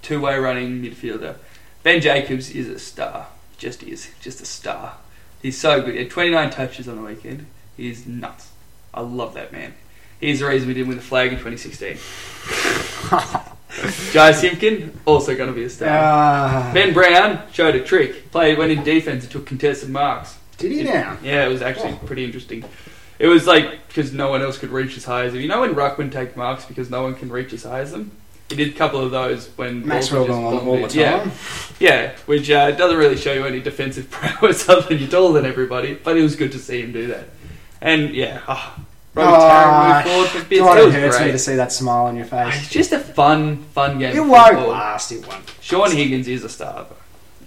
two-way 0.02 0.38
running 0.38 0.82
midfielder. 0.82 1.36
Ben 1.84 2.02
Jacobs 2.02 2.50
is 2.50 2.68
a 2.68 2.80
star. 2.80 3.28
Just 3.58 3.84
is. 3.84 4.12
Just 4.22 4.42
a 4.42 4.46
star. 4.46 4.98
He's 5.42 5.58
so 5.58 5.82
good. 5.82 5.94
He 5.94 6.00
had 6.00 6.10
29 6.10 6.50
touches 6.50 6.88
on 6.88 6.96
the 6.98 7.02
weekend. 7.04 7.46
He's 7.78 8.06
nuts. 8.08 8.50
I 8.94 9.02
love 9.02 9.36
that 9.36 9.52
man. 9.52 9.74
He's 10.20 10.40
the 10.40 10.48
reason 10.48 10.68
we 10.68 10.74
didn't 10.74 10.88
win 10.88 10.98
the 10.98 11.04
flag 11.04 11.32
in 11.32 11.38
2016. 11.40 11.98
Jy 14.12 14.32
Simpkin, 14.34 15.00
also 15.06 15.36
going 15.36 15.50
to 15.50 15.56
be 15.56 15.64
a 15.66 15.70
star. 15.70 15.90
Ah. 15.90 16.72
ben 16.74 16.94
Brown 16.94 17.42
showed 17.52 17.76
a 17.76 17.84
trick. 17.84 18.32
Played, 18.32 18.58
went 18.58 18.72
in 18.72 18.84
defence 18.84 19.24
and 19.24 19.32
took 19.32 19.46
contested 19.46 19.90
marks. 19.90 20.38
Did 20.58 20.72
he 20.72 20.84
now? 20.84 21.18
Yeah, 21.22 21.46
it 21.46 21.50
was 21.50 21.62
actually 21.62 21.94
pretty 22.08 22.26
interesting. 22.26 22.64
It 23.20 23.28
was 23.28 23.48
like 23.48 23.88
because 23.88 24.14
no 24.14 24.30
one 24.30 24.42
else 24.42 24.58
could 24.58 24.70
reach 24.70 24.96
as 24.98 25.06
high 25.06 25.26
as 25.26 25.34
him. 25.34 25.42
You 25.42 25.48
know 25.48 25.62
when 25.62 25.74
ruckman 25.76 26.12
take 26.12 26.38
marks 26.38 26.66
because 26.66 26.90
no 26.90 27.02
one 27.04 27.16
can 27.16 27.30
reach 27.30 27.54
as 27.54 27.64
high 27.64 27.80
as 27.82 27.92
them. 27.92 28.12
He 28.50 28.56
did 28.56 28.70
a 28.70 28.78
couple 28.78 29.02
of 29.02 29.12
those 29.12 29.48
when 29.58 29.86
Maxwell 29.86 30.26
going 30.26 30.46
on 30.46 30.66
all 30.68 30.76
the 30.78 30.88
time. 30.88 30.98
Yeah, 31.00 31.32
yeah, 31.80 32.12
which 32.28 32.50
uh, 32.50 32.72
doesn't 32.72 32.98
really 32.98 33.18
show 33.18 33.34
you 33.34 33.46
any 33.46 33.60
defensive 33.60 34.10
prowess 34.12 34.70
other 34.70 34.88
than 34.88 35.00
you're 35.00 35.10
taller 35.10 35.42
than 35.42 35.50
everybody. 35.50 35.96
But 35.96 36.16
it 36.18 36.22
was 36.24 36.36
good 36.38 36.54
to 36.54 36.60
see 36.60 36.82
him 36.82 36.94
do 36.94 37.08
that. 37.08 37.26
And 37.82 38.16
yeah, 38.16 38.42
oh, 38.48 38.76
Robbie 39.16 39.32
Ah, 39.34 40.04
Tarrant 40.04 40.06
moved 40.06 40.16
forward 40.16 40.30
for 40.44 40.50
bits. 40.50 40.62
God, 40.62 40.78
It 40.78 40.94
hurts 40.94 41.20
me 41.20 41.32
to 41.32 41.40
see 41.40 41.56
that 41.56 41.72
smile 41.74 42.06
on 42.06 42.16
your 42.16 42.26
face. 42.26 42.56
It's 42.56 42.70
just 42.70 42.92
a 42.94 43.00
fun, 43.00 43.64
fun 43.74 44.00
game. 44.00 44.16
It 44.16 44.22
won't 44.22 44.68
last. 44.70 45.12
It 45.12 45.28
won't. 45.28 45.44
Shaun 45.60 45.92
Higgins 45.92 46.28
is 46.30 46.44
a 46.46 46.50
star. 46.50 46.86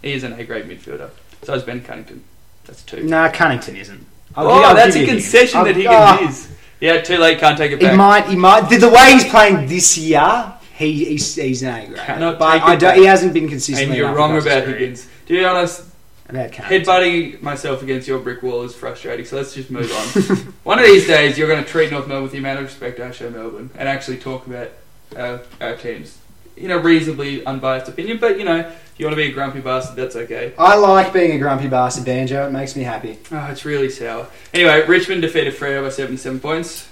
He 0.02 0.12
is 0.12 0.22
an 0.24 0.34
A-grade 0.38 0.66
midfielder. 0.66 1.10
So 1.44 1.54
is 1.54 1.62
Ben 1.62 1.82
Cunnington. 1.82 2.24
That's 2.66 2.82
two. 2.82 3.04
Nah, 3.04 3.30
Cunnington 3.30 3.76
isn't. 3.76 4.06
I'll 4.34 4.46
oh, 4.46 4.58
gi- 4.60 4.64
I'll 4.64 4.74
that's 4.74 4.94
give 4.94 5.08
a 5.08 5.12
concession 5.12 5.58
I'll- 5.58 5.64
that 5.64 5.76
Higgins 5.76 5.94
ah, 5.96 6.28
is. 6.28 6.48
Yeah, 6.80 7.00
too 7.02 7.18
late, 7.18 7.38
can't 7.38 7.58
take 7.58 7.72
it 7.72 7.80
back. 7.80 7.90
He 7.90 7.96
might. 7.96 8.26
He 8.26 8.36
might. 8.36 8.62
The, 8.62 8.78
the 8.78 8.88
way 8.88 9.12
he's 9.12 9.26
playing 9.26 9.66
this 9.66 9.98
year, 9.98 10.54
he, 10.74 11.04
he's 11.04 11.34
he's 11.34 11.62
an 11.62 11.74
A 11.74 11.86
grade. 11.86 11.98
Cannot 11.98 12.38
But 12.38 12.62
I 12.62 12.76
don't, 12.76 12.96
he 12.96 13.04
hasn't 13.04 13.34
been 13.34 13.48
consistent. 13.48 13.88
and 13.88 13.96
you're 13.96 14.12
wrong 14.14 14.36
about 14.36 14.66
Higgins. 14.66 15.06
To 15.26 15.34
be 15.34 15.44
honest, 15.44 15.84
headbutting 16.28 17.42
myself 17.42 17.82
against 17.82 18.08
your 18.08 18.18
brick 18.18 18.42
wall 18.42 18.62
is 18.62 18.74
frustrating, 18.74 19.26
so 19.26 19.36
let's 19.36 19.54
just 19.54 19.70
move 19.70 19.92
on. 19.92 20.36
One 20.64 20.78
of 20.78 20.86
these 20.86 21.06
days, 21.06 21.36
you're 21.36 21.48
going 21.48 21.62
to 21.62 21.68
treat 21.68 21.90
North 21.90 22.06
Melbourne 22.06 22.22
with 22.22 22.32
the 22.32 22.38
amount 22.38 22.60
of 22.60 22.64
respect 22.64 22.98
I 22.98 23.10
show 23.10 23.28
Melbourne 23.28 23.70
and 23.74 23.86
actually 23.86 24.16
talk 24.16 24.46
about 24.46 24.70
our, 25.16 25.42
our 25.60 25.76
teams 25.76 26.19
in 26.60 26.70
a 26.70 26.78
reasonably 26.78 27.44
unbiased 27.44 27.88
opinion. 27.88 28.18
But, 28.18 28.38
you 28.38 28.44
know, 28.44 28.58
if 28.58 28.94
you 28.98 29.06
want 29.06 29.16
to 29.16 29.22
be 29.22 29.28
a 29.28 29.32
grumpy 29.32 29.60
bastard, 29.60 29.96
that's 29.96 30.16
okay. 30.16 30.52
I 30.58 30.76
like 30.76 31.12
being 31.12 31.32
a 31.32 31.38
grumpy 31.38 31.68
bastard 31.68 32.04
banjo. 32.04 32.46
It 32.46 32.52
makes 32.52 32.76
me 32.76 32.82
happy. 32.82 33.18
Oh, 33.32 33.46
it's 33.50 33.64
really 33.64 33.90
sour. 33.90 34.26
Anyway, 34.52 34.86
Richmond 34.86 35.22
defeated 35.22 35.54
Freo 35.54 35.82
by 35.82 35.88
77 35.88 36.40
points. 36.40 36.88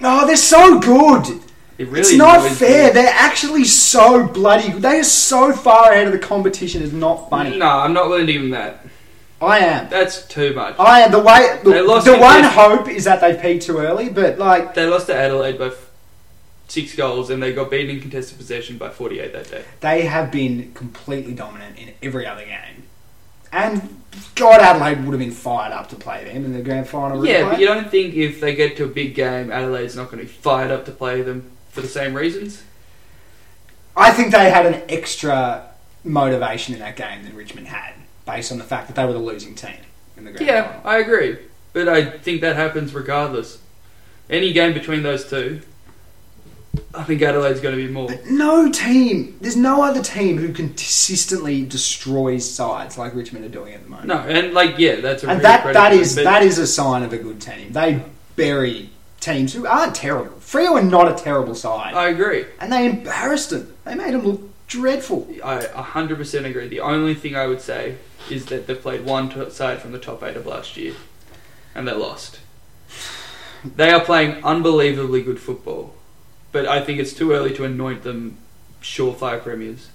Oh, 0.00 0.26
they're 0.26 0.36
so 0.36 0.80
good. 0.80 1.40
It 1.76 1.88
really 1.88 2.00
it's 2.00 2.14
not 2.14 2.48
fair. 2.52 2.88
me. 2.88 2.92
They're 2.94 3.12
actually 3.14 3.64
so 3.64 4.26
bloody. 4.26 4.70
They 4.70 5.00
are 5.00 5.04
so 5.04 5.52
far 5.52 5.92
ahead 5.92 6.06
of 6.06 6.12
the 6.12 6.18
competition. 6.18 6.82
It's 6.82 6.92
not 6.92 7.28
funny. 7.28 7.58
No, 7.58 7.66
I'm 7.66 7.92
not 7.92 8.08
willing 8.08 8.26
to 8.26 8.32
give 8.32 8.42
them 8.42 8.50
that. 8.52 8.84
I 9.42 9.58
am. 9.58 9.90
That's 9.90 10.26
too 10.26 10.54
much. 10.54 10.76
I 10.78 11.00
am. 11.00 11.10
The 11.10 11.18
way. 11.18 11.60
Lost 11.82 12.06
the 12.06 12.16
one 12.16 12.44
hope 12.44 12.88
is 12.88 13.04
that 13.04 13.20
they 13.20 13.36
peaked 13.36 13.66
too 13.66 13.78
early, 13.78 14.08
but 14.08 14.38
like 14.38 14.74
They 14.74 14.86
lost 14.86 15.06
to 15.06 15.14
Adelaide 15.14 15.58
by 15.58 15.70
six 16.74 16.94
goals, 16.94 17.30
and 17.30 17.42
they 17.42 17.52
got 17.52 17.70
beaten 17.70 17.90
in 17.96 18.00
contested 18.02 18.36
possession 18.36 18.76
by 18.76 18.90
48 18.90 19.32
that 19.32 19.50
day. 19.50 19.64
they 19.80 20.02
have 20.02 20.30
been 20.32 20.72
completely 20.74 21.32
dominant 21.32 21.78
in 21.78 21.92
every 22.02 22.26
other 22.26 22.44
game. 22.44 22.82
And 23.52 24.02
God, 24.34 24.60
Adelaide 24.60 25.04
would 25.04 25.12
have 25.12 25.20
been 25.20 25.30
fired 25.30 25.72
up 25.72 25.88
to 25.90 25.96
play 25.96 26.24
them 26.24 26.44
in 26.44 26.52
the 26.52 26.60
grand 26.62 26.88
final. 26.88 27.24
Yeah, 27.24 27.42
replay. 27.42 27.50
but 27.50 27.60
you 27.60 27.66
don't 27.66 27.88
think 27.90 28.14
if 28.14 28.40
they 28.40 28.54
get 28.54 28.76
to 28.78 28.84
a 28.84 28.88
big 28.88 29.14
game, 29.14 29.52
Adelaide's 29.52 29.94
not 29.94 30.10
going 30.10 30.18
to 30.18 30.24
be 30.24 30.28
fired 30.32 30.72
up 30.72 30.84
to 30.86 30.90
play 30.92 31.22
them 31.22 31.50
for 31.70 31.80
the 31.80 31.88
same 31.88 32.14
reasons? 32.14 32.62
I 33.96 34.10
think 34.10 34.32
they 34.32 34.50
had 34.50 34.66
an 34.66 34.82
extra 34.88 35.70
motivation 36.02 36.74
in 36.74 36.80
that 36.80 36.96
game 36.96 37.22
than 37.22 37.36
Richmond 37.36 37.68
had, 37.68 37.94
based 38.26 38.50
on 38.50 38.58
the 38.58 38.64
fact 38.64 38.88
that 38.88 38.96
they 38.96 39.04
were 39.06 39.12
the 39.12 39.18
losing 39.20 39.54
team. 39.54 39.76
in 40.16 40.24
the 40.24 40.32
grand 40.32 40.46
Yeah, 40.46 40.62
final. 40.72 40.90
I 40.90 40.98
agree. 40.98 41.38
But 41.72 41.88
I 41.88 42.04
think 42.04 42.40
that 42.40 42.56
happens 42.56 42.92
regardless. 42.92 43.58
Any 44.28 44.52
game 44.52 44.74
between 44.74 45.02
those 45.04 45.28
two, 45.30 45.60
I 46.94 47.02
think 47.04 47.22
Adelaide's 47.22 47.60
going 47.60 47.76
to 47.76 47.86
be 47.86 47.92
more. 47.92 48.10
No 48.30 48.70
team, 48.70 49.36
there's 49.40 49.56
no 49.56 49.82
other 49.82 50.02
team 50.02 50.38
who 50.38 50.52
consistently 50.52 51.64
destroys 51.64 52.48
sides 52.48 52.96
like 52.98 53.14
Richmond 53.14 53.44
are 53.44 53.48
doing 53.48 53.74
at 53.74 53.82
the 53.82 53.88
moment. 53.88 54.08
No, 54.08 54.18
and 54.18 54.52
like 54.54 54.78
yeah, 54.78 54.96
that's 55.00 55.24
a 55.24 55.28
and 55.28 55.38
really 55.40 55.42
that 55.42 55.72
that 55.74 55.92
is 55.92 56.14
that 56.16 56.42
is 56.42 56.58
a 56.58 56.66
sign 56.66 57.02
of 57.02 57.12
a 57.12 57.18
good 57.18 57.40
team. 57.40 57.72
They 57.72 58.02
bury 58.36 58.90
teams 59.20 59.52
who 59.54 59.66
aren't 59.66 59.94
terrible. 59.94 60.36
Freo 60.38 60.72
are 60.72 60.82
not 60.82 61.08
a 61.10 61.22
terrible 61.22 61.54
side, 61.54 61.94
I 61.94 62.08
agree. 62.08 62.44
and 62.60 62.72
they 62.72 62.86
embarrassed 62.86 63.50
them. 63.50 63.74
They 63.84 63.94
made 63.94 64.12
them 64.14 64.22
look 64.26 64.40
dreadful. 64.66 65.26
I 65.42 65.60
100% 65.62 66.44
agree. 66.44 66.68
The 66.68 66.80
only 66.80 67.14
thing 67.14 67.34
I 67.36 67.46
would 67.46 67.60
say 67.60 67.96
is 68.30 68.46
that 68.46 68.66
they've 68.66 68.80
played 68.80 69.04
one 69.04 69.30
t- 69.30 69.50
side 69.50 69.80
from 69.80 69.92
the 69.92 69.98
top 69.98 70.22
eight 70.22 70.36
of 70.36 70.46
last 70.46 70.76
year, 70.76 70.94
and 71.74 71.86
they 71.88 71.92
lost. 71.92 72.40
They 73.64 73.90
are 73.90 74.00
playing 74.04 74.44
unbelievably 74.44 75.22
good 75.22 75.40
football, 75.40 75.94
but 76.54 76.66
I 76.66 76.80
think 76.80 77.00
it's 77.00 77.12
too 77.12 77.32
early 77.32 77.52
to 77.54 77.64
anoint 77.64 78.04
them 78.04 78.38
surefire 78.80 79.42
premiers. 79.42 79.88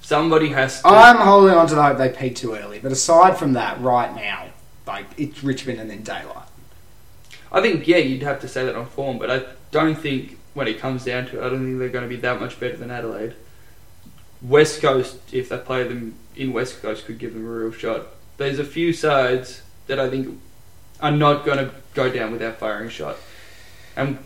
Somebody 0.00 0.48
has 0.48 0.80
to. 0.80 0.88
I'm 0.88 1.18
holding 1.18 1.54
on 1.54 1.66
to 1.66 1.74
the 1.74 1.82
hope 1.82 1.98
they 1.98 2.08
peak 2.08 2.36
too 2.36 2.54
early, 2.54 2.78
but 2.78 2.90
aside 2.90 3.36
from 3.36 3.52
that, 3.52 3.78
right 3.78 4.12
now, 4.16 4.46
like 4.86 5.04
it's 5.18 5.44
Richmond 5.44 5.78
and 5.78 5.90
then 5.90 6.02
daylight. 6.02 6.48
I 7.52 7.60
think 7.60 7.86
yeah, 7.86 7.98
you'd 7.98 8.22
have 8.22 8.40
to 8.40 8.48
say 8.48 8.64
that 8.64 8.74
on 8.74 8.86
form, 8.86 9.18
but 9.18 9.30
I 9.30 9.42
don't 9.70 9.96
think 9.96 10.38
when 10.54 10.66
it 10.66 10.78
comes 10.78 11.04
down 11.04 11.26
to 11.26 11.38
it, 11.38 11.44
I 11.44 11.50
don't 11.50 11.62
think 11.62 11.78
they're 11.78 11.90
going 11.90 12.08
to 12.08 12.08
be 12.08 12.20
that 12.22 12.40
much 12.40 12.58
better 12.58 12.78
than 12.78 12.90
Adelaide. 12.90 13.34
West 14.40 14.80
Coast, 14.80 15.18
if 15.30 15.50
they 15.50 15.58
play 15.58 15.86
them 15.86 16.14
in 16.36 16.54
West 16.54 16.80
Coast, 16.80 17.04
could 17.04 17.18
give 17.18 17.34
them 17.34 17.46
a 17.46 17.50
real 17.50 17.70
shot. 17.70 18.06
There's 18.38 18.58
a 18.58 18.64
few 18.64 18.94
sides 18.94 19.60
that 19.88 20.00
I 20.00 20.08
think 20.08 20.40
are 21.00 21.10
not 21.10 21.44
going 21.44 21.58
to 21.58 21.74
go 21.92 22.10
down 22.10 22.32
without 22.32 22.56
firing 22.56 22.86
a 22.86 22.90
shot, 22.90 23.18
and 23.94 24.16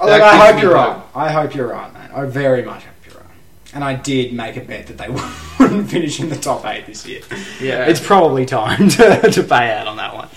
Although 0.00 0.24
I 0.24 0.52
hope 0.52 0.62
you're 0.62 0.76
hope. 0.76 1.14
right. 1.14 1.26
I 1.28 1.30
hope 1.32 1.54
you're 1.54 1.68
right, 1.68 1.92
man. 1.92 2.10
I 2.12 2.24
very 2.24 2.62
much 2.64 2.84
hope 2.84 2.94
you're 3.06 3.14
right. 3.20 3.30
And 3.74 3.84
I 3.84 3.94
did 3.94 4.32
make 4.32 4.56
a 4.56 4.60
bet 4.62 4.86
that 4.86 4.98
they 4.98 5.08
wouldn't 5.64 5.90
finish 5.90 6.20
in 6.20 6.28
the 6.28 6.36
top 6.36 6.64
eight 6.66 6.86
this 6.86 7.06
year. 7.06 7.20
yeah, 7.60 7.84
It's 7.86 8.00
probably 8.04 8.46
time 8.46 8.88
to, 8.96 9.30
to 9.30 9.42
pay 9.42 9.70
out 9.72 9.86
on 9.86 9.96
that 9.98 10.14
one. 10.14 10.28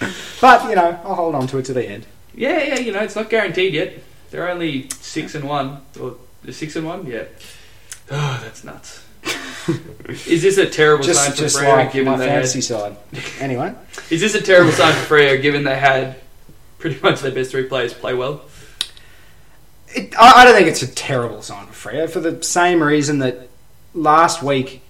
But, 0.41 0.69
you 0.69 0.75
know, 0.75 0.99
I'll 1.03 1.15
hold 1.15 1.35
on 1.35 1.47
to 1.47 1.57
it 1.59 1.65
to 1.65 1.73
the 1.73 1.83
end. 1.87 2.05
yeah, 2.35 2.61
yeah. 2.63 2.79
You 2.79 2.91
know, 2.91 2.99
it's 2.99 3.15
not 3.15 3.29
guaranteed 3.29 3.73
yet. 3.73 3.93
They're 4.31 4.49
only 4.49 4.89
six 4.99 5.35
and 5.35 5.47
one, 5.47 5.81
or 6.01 6.15
six 6.51 6.75
and 6.75 6.85
one. 6.85 7.05
Yeah. 7.07 7.23
Oh, 8.11 8.39
that's 8.43 8.65
nuts. 8.65 9.05
Is 10.27 10.41
this 10.41 10.57
a 10.57 10.69
terrible 10.69 11.05
sign 11.05 11.13
Just, 11.13 11.29
for 11.31 11.37
just 11.37 11.57
Freo 11.57 11.69
like 11.77 11.93
given 11.93 12.11
my 12.11 12.17
they 12.17 12.25
fantasy 12.27 12.57
had, 12.59 12.63
side. 12.65 12.97
Anyway. 13.39 13.73
Is 14.09 14.19
this 14.19 14.35
a 14.35 14.41
terrible 14.41 14.73
sign 14.73 14.93
for 14.93 15.15
Freo 15.15 15.41
given 15.41 15.63
they 15.63 15.77
had 15.79 16.17
pretty 16.79 16.99
much 17.01 17.21
their 17.21 17.31
best 17.31 17.51
three 17.51 17.63
players 17.63 17.93
play 17.93 18.13
well? 18.13 18.41
It, 19.95 20.15
I, 20.17 20.41
I 20.41 20.45
don't 20.45 20.55
think 20.55 20.67
it's 20.67 20.81
a 20.81 20.93
terrible 20.93 21.41
sign 21.41 21.67
for 21.67 21.89
Freo 21.89 22.09
for 22.09 22.19
the 22.19 22.41
same 22.43 22.81
reason 22.81 23.19
that 23.19 23.49
last 23.93 24.41
week 24.41 24.81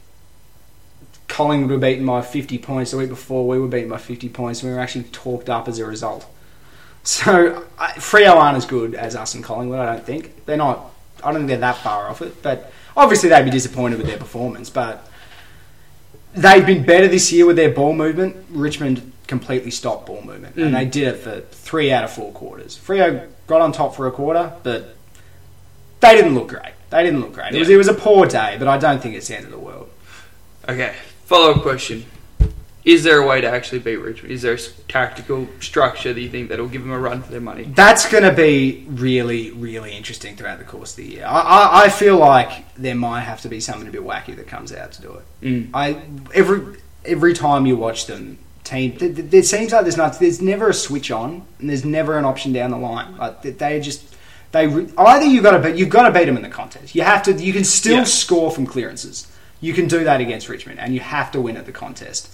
Collingwood 1.27 1.71
were 1.71 1.77
beaten 1.77 2.05
by 2.05 2.21
50 2.21 2.57
points. 2.59 2.91
The 2.91 2.97
week 2.97 3.09
before 3.09 3.47
we 3.47 3.59
were 3.59 3.67
beaten 3.67 3.89
by 3.89 3.97
50 3.97 4.29
points 4.29 4.61
and 4.61 4.71
we 4.71 4.75
were 4.75 4.81
actually 4.81 5.05
talked 5.05 5.49
up 5.49 5.67
as 5.67 5.79
a 5.79 5.85
result. 5.85 6.25
So 7.03 7.65
I, 7.77 7.91
Freo 7.93 8.35
aren't 8.35 8.55
as 8.55 8.65
good 8.65 8.95
as 8.95 9.15
us 9.15 9.35
and 9.35 9.43
Collingwood, 9.43 9.79
I 9.79 9.93
don't 9.93 10.05
think. 10.05 10.45
They're 10.45 10.55
not, 10.55 10.89
I 11.21 11.31
don't 11.31 11.41
think 11.41 11.47
they're 11.49 11.57
that 11.57 11.77
far 11.77 12.07
off 12.07 12.21
it. 12.21 12.41
But 12.41 12.71
obviously 12.95 13.29
they'd 13.29 13.43
be 13.43 13.51
disappointed 13.51 13.97
with 13.97 14.07
their 14.07 14.17
performance. 14.17 14.69
But 14.69 15.05
they've 16.33 16.65
been 16.65 16.85
better 16.85 17.07
this 17.07 17.31
year 17.31 17.45
with 17.45 17.57
their 17.57 17.71
ball 17.71 17.93
movement. 17.93 18.45
Richmond 18.49 19.11
completely 19.27 19.71
stopped 19.71 20.05
ball 20.05 20.21
movement. 20.21 20.55
Mm. 20.55 20.67
And 20.67 20.75
they 20.75 20.85
did 20.85 21.07
it 21.09 21.17
for 21.17 21.41
three 21.41 21.91
out 21.91 22.03
of 22.03 22.11
four 22.11 22.31
quarters. 22.31 22.77
Freo 22.77 23.27
got 23.47 23.61
on 23.61 23.71
top 23.71 23.95
for 23.95 24.07
a 24.07 24.11
quarter, 24.11 24.53
but 24.63 24.95
they 25.99 26.15
didn't 26.15 26.35
look 26.35 26.49
great. 26.49 26.73
They 26.89 27.03
didn't 27.03 27.21
look 27.21 27.33
great. 27.33 27.55
It, 27.55 27.59
was, 27.59 27.69
it 27.69 27.77
was 27.77 27.87
a 27.87 27.93
poor 27.93 28.25
day, 28.25 28.55
but 28.59 28.67
I 28.67 28.77
don't 28.77 29.01
think 29.01 29.15
it's 29.15 29.27
the 29.27 29.35
end 29.35 29.45
of 29.45 29.51
the 29.51 29.59
world. 29.59 29.89
Okay, 30.67 30.93
follow 31.25 31.51
up 31.51 31.61
question. 31.61 32.05
Is 32.85 33.03
there 33.03 33.21
a 33.21 33.25
way 33.25 33.39
to 33.39 33.49
actually 33.49 33.79
beat 33.79 33.95
Richmond? 33.95 34.33
Is 34.33 34.41
there 34.41 34.55
a 34.55 34.59
tactical 34.89 35.47
structure 35.61 36.13
that 36.13 36.19
you 36.19 36.29
think 36.29 36.49
that'll 36.49 36.67
give 36.67 36.81
them 36.81 36.91
a 36.91 36.99
run 36.99 37.21
for 37.21 37.31
their 37.31 37.39
money? 37.39 37.63
That's 37.63 38.09
going 38.09 38.23
to 38.23 38.33
be 38.33 38.85
really, 38.89 39.51
really 39.51 39.95
interesting 39.95 40.35
throughout 40.35 40.59
the 40.59 40.65
course 40.65 40.91
of 40.91 40.97
the 40.97 41.05
year. 41.05 41.25
I, 41.25 41.39
I, 41.39 41.83
I 41.85 41.89
feel 41.89 42.17
like 42.17 42.73
there 42.75 42.95
might 42.95 43.21
have 43.21 43.41
to 43.41 43.49
be 43.49 43.61
something 43.61 43.87
a 43.87 43.91
bit 43.91 44.01
wacky 44.01 44.35
that 44.35 44.47
comes 44.47 44.73
out 44.73 44.91
to 44.93 45.01
do 45.01 45.13
it. 45.13 45.23
Mm. 45.41 45.69
I 45.73 46.01
every 46.33 46.77
every 47.05 47.33
time 47.33 47.65
you 47.65 47.77
watch 47.77 48.05
them, 48.05 48.37
team, 48.63 48.97
it 48.99 49.45
seems 49.45 49.71
like 49.71 49.83
there's 49.83 49.97
not 49.97 50.19
there's 50.19 50.41
never 50.41 50.69
a 50.69 50.73
switch 50.73 51.11
on 51.11 51.45
and 51.59 51.69
there's 51.69 51.83
never 51.85 52.17
an 52.17 52.25
option 52.25 52.53
down 52.53 52.71
the 52.71 52.77
line. 52.77 53.17
Like 53.17 53.41
they- 53.41 53.51
they 53.51 53.79
just 53.81 54.01
they 54.51 54.65
either 54.65 55.25
you 55.25 55.41
got 55.41 55.51
to 55.51 55.59
beat 55.59 55.75
you've 55.75 55.89
got 55.89 56.07
to 56.07 56.11
beat 56.17 56.25
them 56.25 56.37
in 56.37 56.43
the 56.43 56.49
contest. 56.49 56.93
You 56.95 57.01
have 57.03 57.23
to. 57.23 57.33
You 57.33 57.53
can 57.53 57.63
still 57.63 57.97
Yeah. 57.97 58.03
score 58.03 58.51
from 58.51 58.65
clearances. 58.65 59.27
You 59.61 59.73
can 59.73 59.87
do 59.87 60.03
that 60.03 60.19
against 60.21 60.49
Richmond, 60.49 60.79
and 60.79 60.93
you 60.93 60.99
have 60.99 61.31
to 61.31 61.41
win 61.41 61.57
at 61.57 61.65
the 61.65 61.71
contest. 61.71 62.29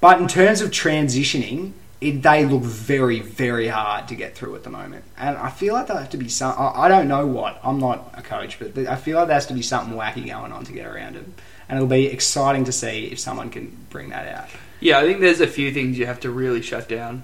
But 0.00 0.20
in 0.20 0.28
terms 0.28 0.60
of 0.60 0.70
transitioning, 0.70 1.72
it, 2.00 2.22
they 2.22 2.44
look 2.44 2.62
very, 2.62 3.20
very 3.20 3.68
hard 3.68 4.06
to 4.08 4.14
get 4.14 4.36
through 4.36 4.54
at 4.54 4.62
the 4.64 4.70
moment. 4.70 5.04
And 5.16 5.36
I 5.38 5.48
feel 5.48 5.72
like 5.74 5.86
there 5.86 5.96
have 5.96 6.10
to 6.10 6.16
be 6.18 6.28
some. 6.28 6.54
I, 6.58 6.82
I 6.84 6.88
don't 6.88 7.08
know 7.08 7.26
what. 7.26 7.58
I'm 7.64 7.78
not 7.80 8.12
a 8.16 8.22
coach, 8.22 8.58
but 8.58 8.76
I 8.86 8.96
feel 8.96 9.16
like 9.18 9.28
there 9.28 9.34
has 9.34 9.46
to 9.46 9.54
be 9.54 9.62
something 9.62 9.96
wacky 9.96 10.26
going 10.26 10.52
on 10.52 10.64
to 10.64 10.72
get 10.72 10.86
around 10.86 11.16
it. 11.16 11.24
And 11.68 11.76
it'll 11.78 11.88
be 11.88 12.06
exciting 12.06 12.64
to 12.64 12.72
see 12.72 13.06
if 13.06 13.18
someone 13.18 13.48
can 13.50 13.74
bring 13.90 14.10
that 14.10 14.28
out. 14.28 14.48
Yeah, 14.84 14.98
I 14.98 15.04
think 15.04 15.20
there's 15.20 15.40
a 15.40 15.46
few 15.46 15.72
things 15.72 15.98
you 15.98 16.04
have 16.04 16.20
to 16.20 16.30
really 16.30 16.60
shut 16.60 16.90
down 16.90 17.22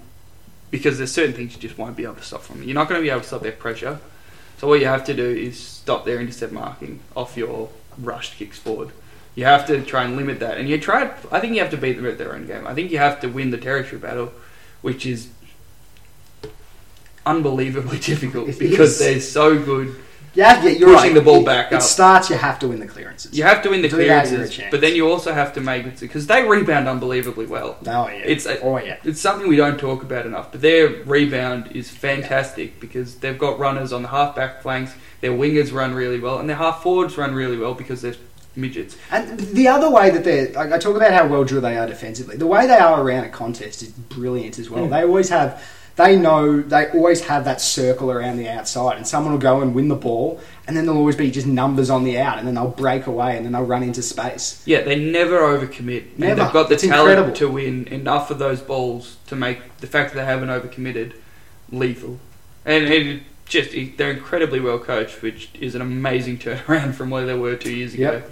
because 0.71 0.97
there's 0.97 1.13
certain 1.13 1.35
things 1.35 1.55
you 1.55 1.61
just 1.61 1.77
won't 1.77 1.95
be 1.95 2.05
able 2.05 2.15
to 2.15 2.23
stop 2.23 2.41
from. 2.41 2.63
You're 2.63 2.73
not 2.75 2.89
going 2.89 2.99
to 2.99 3.03
be 3.05 3.11
able 3.11 3.21
to 3.21 3.27
stop 3.27 3.43
their 3.43 3.53
pressure. 3.53 4.01
So 4.57 4.67
what 4.67 4.81
you 4.81 4.87
have 4.87 5.05
to 5.05 5.15
do 5.15 5.29
is 5.29 5.61
stop 5.63 6.07
their 6.07 6.21
intercept 6.23 6.55
marking 6.55 7.01
off 7.15 7.37
your 7.37 7.69
rushed 7.99 8.37
kicks 8.39 8.59
forward. 8.59 8.93
You 9.35 9.45
have 9.45 9.67
to 9.67 9.83
try 9.83 10.05
and 10.05 10.17
limit 10.17 10.41
that, 10.41 10.57
and 10.57 10.71
you 10.71 10.81
try. 10.81 11.13
I 11.31 11.39
think 11.41 11.53
you 11.53 11.61
have 11.61 11.71
to 11.73 11.77
beat 11.77 11.97
them 11.97 12.07
at 12.07 12.17
their 12.17 12.35
own 12.35 12.47
game. 12.47 12.67
I 12.67 12.73
think 12.75 12.91
you 12.91 12.97
have 12.99 13.21
to 13.21 13.27
win 13.29 13.51
the 13.51 13.59
territory 13.59 14.01
battle, 14.01 14.33
which 14.81 15.05
is 15.05 15.29
unbelievably 17.27 17.99
difficult 18.11 18.49
It 18.49 18.59
because 18.59 18.93
is. 18.93 18.99
they're 19.01 19.21
so 19.21 19.63
good. 19.63 19.95
Yeah, 20.35 20.63
yeah, 20.63 20.71
you're 20.71 20.95
Pushing 20.95 21.11
right. 21.11 21.15
the 21.15 21.21
ball 21.23 21.41
It- 21.41 21.47
back 21.47 21.73
it, 21.73 21.77
up. 21.77 21.83
starts. 21.83 22.31
You 22.31 22.37
have 22.37 22.59
to 22.61 22.69
win 22.69 22.79
the 22.81 22.87
clearances. 22.87 23.37
You 23.37 23.43
have 23.45 23.63
to 23.63 23.71
win 23.71 23.83
the 23.83 23.89
Do 23.89 23.97
that, 23.97 24.05
you're 24.07 24.17
a 24.17 24.27
clearances, 24.27 24.63
but 24.71 24.81
then 24.81 24.95
you 24.95 25.09
also 25.11 25.33
have 25.33 25.53
to 25.55 25.61
make 25.61 25.85
it 25.87 25.99
because 25.99 26.27
they 26.29 26.45
rebound 26.45 26.87
unbelievably 26.89 27.47
well. 27.47 27.77
Oh 27.87 28.07
yeah. 28.09 28.23
It's 28.25 28.47
a- 28.47 28.61
oh 28.61 28.79
yeah. 28.79 28.97
It's 29.05 29.21
something 29.21 29.49
we 29.49 29.57
don't 29.57 29.79
talk 29.79 30.03
about 30.03 30.27
enough, 30.27 30.53
but 30.53 30.61
their 30.61 30.89
rebound 31.05 31.73
is 31.75 31.91
fantastic 31.91 32.79
because 32.81 33.17
they've 33.17 33.39
got 33.39 33.59
runners 33.59 33.93
on 33.93 34.03
the 34.03 34.09
half-back 34.09 34.63
flanks. 34.63 34.93
Their 35.21 35.33
wingers 35.33 35.73
run 35.73 35.95
really 35.95 36.21
well, 36.21 36.39
and 36.39 36.49
their 36.49 36.57
half 36.57 36.83
forwards 36.83 37.19
run 37.19 37.35
really 37.35 37.57
well 37.57 37.75
because 37.75 38.03
they're 38.03 38.15
midgets. 38.57 38.97
And 39.11 39.39
the 39.39 39.69
other 39.69 39.89
way 39.91 40.11
that 40.11 40.25
they're, 40.25 40.57
I 40.59 40.75
I 40.75 40.79
talk 40.79 40.97
about 40.97 41.13
how 41.13 41.27
well 41.27 41.45
drilled 41.45 41.65
they 41.65 41.77
are 41.77 41.87
defensively. 41.87 42.37
The 42.37 42.47
way 42.47 42.67
they 42.67 42.79
are 42.79 43.01
around 43.03 43.25
a 43.25 43.29
contest 43.29 43.83
is 43.83 43.91
brilliant 43.91 44.59
as 44.59 44.69
well. 44.71 44.87
Mm. 44.87 44.91
They 44.91 45.03
always 45.03 45.29
have, 45.29 45.63
they 45.97 46.17
know, 46.17 46.63
they 46.63 46.89
always 46.91 47.23
have 47.23 47.45
that 47.45 47.61
circle 47.61 48.11
around 48.11 48.37
the 48.39 48.49
outside, 48.49 48.97
and 48.97 49.07
someone 49.07 49.33
will 49.33 49.41
go 49.41 49.61
and 49.61 49.75
win 49.75 49.89
the 49.89 49.95
ball, 49.97 50.41
and 50.67 50.77
then 50.77 50.85
there'll 50.87 50.99
always 51.01 51.17
be 51.17 51.31
just 51.31 51.47
numbers 51.47 51.91
on 51.91 52.05
the 52.05 52.19
out, 52.19 52.39
and 52.39 52.47
then 52.47 52.55
they'll 52.55 52.69
break 52.69 53.07
away, 53.07 53.37
and 53.37 53.45
then 53.45 53.53
they'll 53.53 53.65
run 53.65 53.83
into 53.83 54.03
space. 54.03 54.63
Yeah, 54.67 54.83
they 54.83 54.97
never 54.97 55.41
overcommit. 55.41 56.17
Never. 56.19 56.33
And 56.33 56.41
they've 56.41 56.53
got 56.53 56.69
the 56.69 56.75
It's 56.75 56.85
talent 56.87 57.11
incredible. 57.11 57.37
to 57.37 57.49
win 57.51 57.87
enough 57.89 58.31
of 58.31 58.39
those 58.39 58.61
balls 58.61 59.17
to 59.27 59.37
make 59.37 59.79
the 59.79 59.87
fact 59.87 60.15
that 60.15 60.21
they 60.21 60.25
haven't 60.27 60.49
overcommitted 60.49 61.15
lethal. 61.71 62.19
And 62.65 62.85
it 62.85 63.23
just 63.47 63.71
they're 63.97 64.13
incredibly 64.13 64.61
well 64.61 64.79
coached, 64.79 65.23
which 65.23 65.51
is 65.61 65.75
an 65.75 65.83
amazing 65.83 66.39
turnaround 66.39 66.95
from 66.95 67.11
where 67.11 67.27
they 67.27 67.35
were 67.35 67.57
two 67.57 67.73
years 67.75 67.95
ago. 67.95 68.13
Yep. 68.13 68.31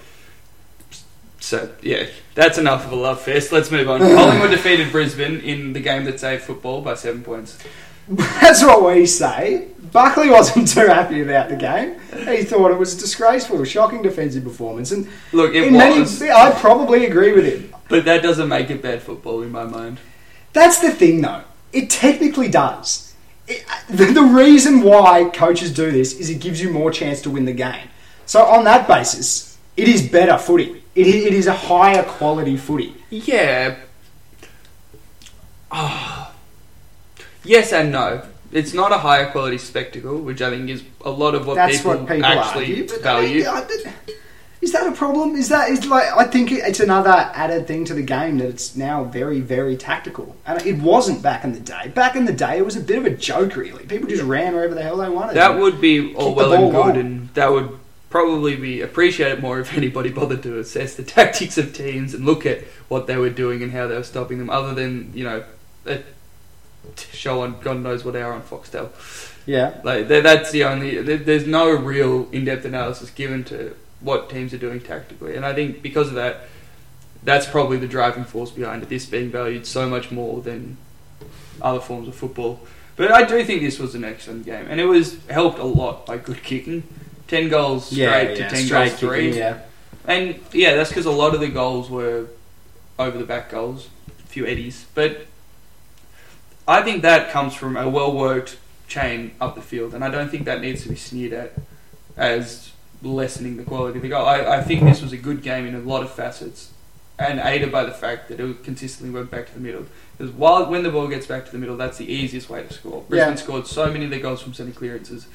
So 1.41 1.72
yeah, 1.82 2.07
that's 2.34 2.59
enough 2.59 2.84
of 2.86 2.93
a 2.93 2.97
love 2.97 3.20
fest. 3.20 3.53
Let's 3.53 3.70
move 3.70 3.89
on. 3.89 4.01
Collingwood 4.16 4.51
defeated 4.51 4.91
Brisbane 4.91 5.41
in 5.41 5.72
the 5.72 5.80
game 5.80 6.05
that 6.05 6.18
saved 6.20 6.43
football 6.45 6.80
by 6.82 6.95
seven 6.95 7.22
points. 7.22 7.59
That's 8.09 8.62
what 8.62 8.86
we 8.86 9.05
say. 9.05 9.68
Buckley 9.93 10.30
wasn't 10.30 10.68
too 10.68 10.86
happy 10.86 11.20
about 11.20 11.51
the 11.51 11.57
game. 11.57 12.01
He 12.26 12.43
thought 12.43 12.70
it 12.70 12.78
was 12.78 12.95
a 12.97 13.01
disgraceful, 13.01 13.62
shocking 13.64 14.01
defensive 14.01 14.45
performance, 14.45 14.93
and 14.93 15.07
Look, 15.32 15.55
it 15.55 15.64
in 15.64 15.74
many, 15.74 16.01
was, 16.01 16.22
I 16.22 16.53
probably 16.53 17.05
agree 17.05 17.32
with 17.32 17.45
him. 17.45 17.74
but 17.89 18.07
that 18.07 18.22
doesn't 18.22 18.49
make 18.49 18.70
it 18.70 18.80
bad 18.80 19.03
football 19.03 19.43
in 19.43 19.53
my 19.53 19.64
mind. 19.64 20.01
That's 20.55 20.78
the 20.78 20.91
thing, 20.91 21.20
though. 21.20 21.43
It 21.72 21.91
technically 21.91 22.49
does. 22.49 23.14
It, 23.47 23.64
the, 23.91 24.07
the 24.07 24.22
reason 24.22 24.80
why 24.82 25.24
coaches 25.24 25.70
do 25.72 25.91
this 25.91 26.14
is 26.18 26.30
it 26.30 26.41
gives 26.41 26.62
you 26.62 26.70
more 26.70 26.91
chance 26.91 27.20
to 27.22 27.30
win 27.30 27.45
the 27.45 27.53
game. 27.53 27.89
So 28.24 28.43
on 28.45 28.64
that 28.64 28.89
basis, 28.89 29.59
it 29.76 29.86
is 29.86 30.07
better 30.07 30.39
footy. 30.39 30.82
It, 30.99 31.07
i- 31.07 31.26
it 31.28 31.34
is 31.34 31.46
a 31.46 31.53
higher 31.53 32.03
quality 32.03 32.57
footy. 32.57 32.94
Yeah. 33.11 33.76
Oh. 35.70 36.32
Yes 37.44 37.72
and 37.72 37.92
no. 37.92 38.22
It's 38.51 38.72
not 38.72 38.92
a 38.92 38.99
higher 38.99 39.30
quality 39.30 39.59
spectacle, 39.59 40.18
which 40.18 40.40
I 40.40 40.51
think 40.51 40.70
is 40.70 40.82
a 41.05 41.11
lot 41.11 41.34
of 41.34 41.46
what 41.46 41.55
That's 41.57 41.76
people, 41.78 41.99
what 41.99 42.09
people 42.09 42.24
actually 42.24 42.64
argue. 42.70 42.86
But, 42.88 42.99
I 43.01 43.03
value. 43.03 43.38
mean, 43.38 43.46
I- 43.46 43.66
Is 44.61 44.72
that 44.72 44.86
a 44.88 44.92
problem? 44.92 45.36
Is 45.36 45.51
that 45.51 45.70
is 45.70 45.86
like 45.86 46.07
I 46.16 46.24
think 46.24 46.51
it's 46.51 46.80
another 46.80 47.11
added 47.11 47.68
thing 47.68 47.84
to 47.84 47.94
the 47.94 48.03
game 48.03 48.38
that 48.38 48.49
it's 48.49 48.74
now 48.74 49.05
very 49.05 49.38
very 49.40 49.76
tactical, 49.76 50.34
and 50.44 50.61
it 50.66 50.78
wasn't 50.78 51.22
back 51.22 51.44
in 51.44 51.53
the 51.53 51.61
day. 51.61 51.92
Back 51.94 52.16
in 52.16 52.24
the 52.24 52.32
day, 52.32 52.59
it 52.59 52.64
was 52.64 52.74
a 52.74 52.80
bit 52.80 52.99
of 52.99 53.07
a 53.07 53.11
joke, 53.11 53.55
really. 53.55 53.84
People 53.86 54.09
just 54.09 54.24
ran 54.24 54.55
wherever 54.55 54.74
the 54.74 54.82
hell 54.82 54.96
they 54.96 55.09
wanted. 55.09 55.36
That 55.36 55.57
would 55.61 55.80
be 55.80 56.12
all 56.16 56.34
well 56.34 56.53
and 56.53 56.72
good, 56.72 56.96
and 56.96 57.28
that 57.34 57.53
would 57.53 57.78
probably 58.11 58.57
be 58.57 58.81
appreciated 58.81 59.41
more 59.41 59.61
if 59.61 59.75
anybody 59.77 60.11
bothered 60.11 60.43
to 60.43 60.59
assess 60.59 60.95
the 60.95 61.03
tactics 61.19 61.59
of 61.59 61.75
teams 61.75 62.15
and 62.15 62.25
look 62.25 62.47
at 62.47 62.65
what 62.89 63.07
they 63.07 63.17
were 63.17 63.31
doing 63.31 63.63
and 63.63 63.73
how 63.73 63.87
they 63.87 63.97
were 63.97 64.03
stopping 64.03 64.39
them, 64.39 64.51
other 64.51 64.75
than 64.75 65.13
you 65.15 65.25
know 65.25 65.45
a 65.87 66.03
show 67.13 67.43
on 67.43 67.61
God 67.61 67.81
knows 67.81 68.05
what 68.05 68.17
hour 68.17 68.33
on 68.33 68.43
Foxtel. 68.43 68.91
yeah. 69.47 69.81
Like 69.85 70.09
that's 70.09 70.51
the 70.51 70.65
only. 70.65 71.01
There's 71.01 71.47
no 71.47 71.71
real 71.71 72.29
in-depth 72.33 72.65
analysis 72.65 73.11
given 73.11 73.45
to 73.45 73.75
what 74.01 74.31
teams 74.31 74.55
are 74.55 74.59
doing 74.59 74.81
tactically, 74.81 75.37
and 75.37 75.45
I 75.45 75.55
think 75.55 75.83
because 75.83 76.09
of 76.09 76.15
that, 76.15 76.49
that's 77.23 77.47
probably 77.47 77.79
the 77.79 77.89
driving 77.89 78.25
force 78.25 78.51
behind 78.51 78.83
it. 78.83 78.89
This 78.89 79.07
being 79.07 79.31
valued 79.31 79.67
so 79.67 79.89
much 79.89 80.11
more 80.11 80.41
than 80.41 80.77
other 81.61 81.81
forms 81.81 82.09
of 82.09 82.15
football. 82.15 82.61
But 82.97 83.13
I 83.13 83.25
do 83.25 83.45
think 83.45 83.63
this 83.63 83.79
was 83.79 83.95
an 83.95 84.05
excellent 84.05 84.45
game, 84.45 84.67
and 84.69 84.81
it 84.81 84.87
was 84.87 85.25
helped 85.27 85.59
a 85.59 85.65
lot 85.65 86.05
by 86.07 86.19
good 86.19 86.43
kicking. 86.43 86.83
Ten 87.29 87.49
goals 87.49 87.87
straight 87.87 87.99
Yeah, 87.99 88.24
to 88.35 88.41
yeah, 88.41 88.49
ten 88.49 88.64
straight 88.66 88.89
goals 88.89 89.01
three, 89.01 89.20
kicking, 89.26 89.39
yeah. 89.39 89.59
and 90.07 90.41
yeah, 90.53 90.74
that's 90.74 90.89
because 90.91 91.07
a 91.07 91.11
lot 91.12 91.35
of 91.35 91.41
the 91.41 91.49
goals 91.49 91.89
were 91.91 92.26
over 92.99 93.16
the 93.16 93.24
back 93.24 93.51
goals, 93.51 93.89
a 94.24 94.26
few 94.29 94.47
eddies. 94.47 94.87
But 94.95 95.26
I 96.66 96.83
think 96.83 97.03
that 97.03 97.31
comes 97.31 97.55
from 97.55 97.76
a 97.76 97.89
well 97.89 98.12
worked 98.16 98.59
chain 98.89 99.33
up 99.41 99.55
the 99.55 99.61
field, 99.62 99.95
and 99.95 100.03
I 100.05 100.11
don't 100.11 100.31
think 100.31 100.45
that 100.47 100.61
needs 100.61 100.83
to 100.83 100.89
be 100.89 100.97
sneered 100.97 101.33
at 101.33 101.53
as 102.16 102.72
lessening 103.03 103.57
the 103.59 103.62
quality 103.62 103.99
of 103.99 104.03
the 104.03 104.09
goal. 104.09 104.26
I, 104.26 104.57
I 104.59 104.62
think 104.62 104.83
this 104.85 105.01
was 105.03 105.12
a 105.12 105.16
good 105.16 105.43
game 105.43 105.66
in 105.66 105.74
a 105.74 105.81
lot 105.81 106.03
of 106.03 106.11
facets, 106.11 106.72
and 107.18 107.39
aided 107.41 107.70
by 107.70 107.85
the 107.85 107.93
fact 107.93 108.29
that 108.29 108.41
it 108.41 108.64
consistently 108.64 109.14
went 109.14 109.31
back 109.31 109.47
to 109.49 109.55
the 109.55 109.61
middle. 109.61 109.85
Because 110.16 110.33
while 110.33 110.68
when 110.70 110.83
the 110.83 110.91
ball 110.91 111.07
gets 111.09 111.26
back 111.26 111.45
to 111.45 111.53
the 111.53 111.59
middle, 111.59 111.76
that's 111.76 111.99
the 111.99 112.11
easiest 112.11 112.49
way 112.51 112.62
to 112.62 112.72
score. 112.72 113.03
Brisbane 113.09 113.35
Yeah. 113.35 113.35
scored 113.37 113.66
so 113.66 113.91
many 113.93 114.07
of 114.07 114.11
their 114.11 114.18
goals 114.20 114.41
from 114.43 114.55
centre 114.55 114.72
clearances. 114.72 115.26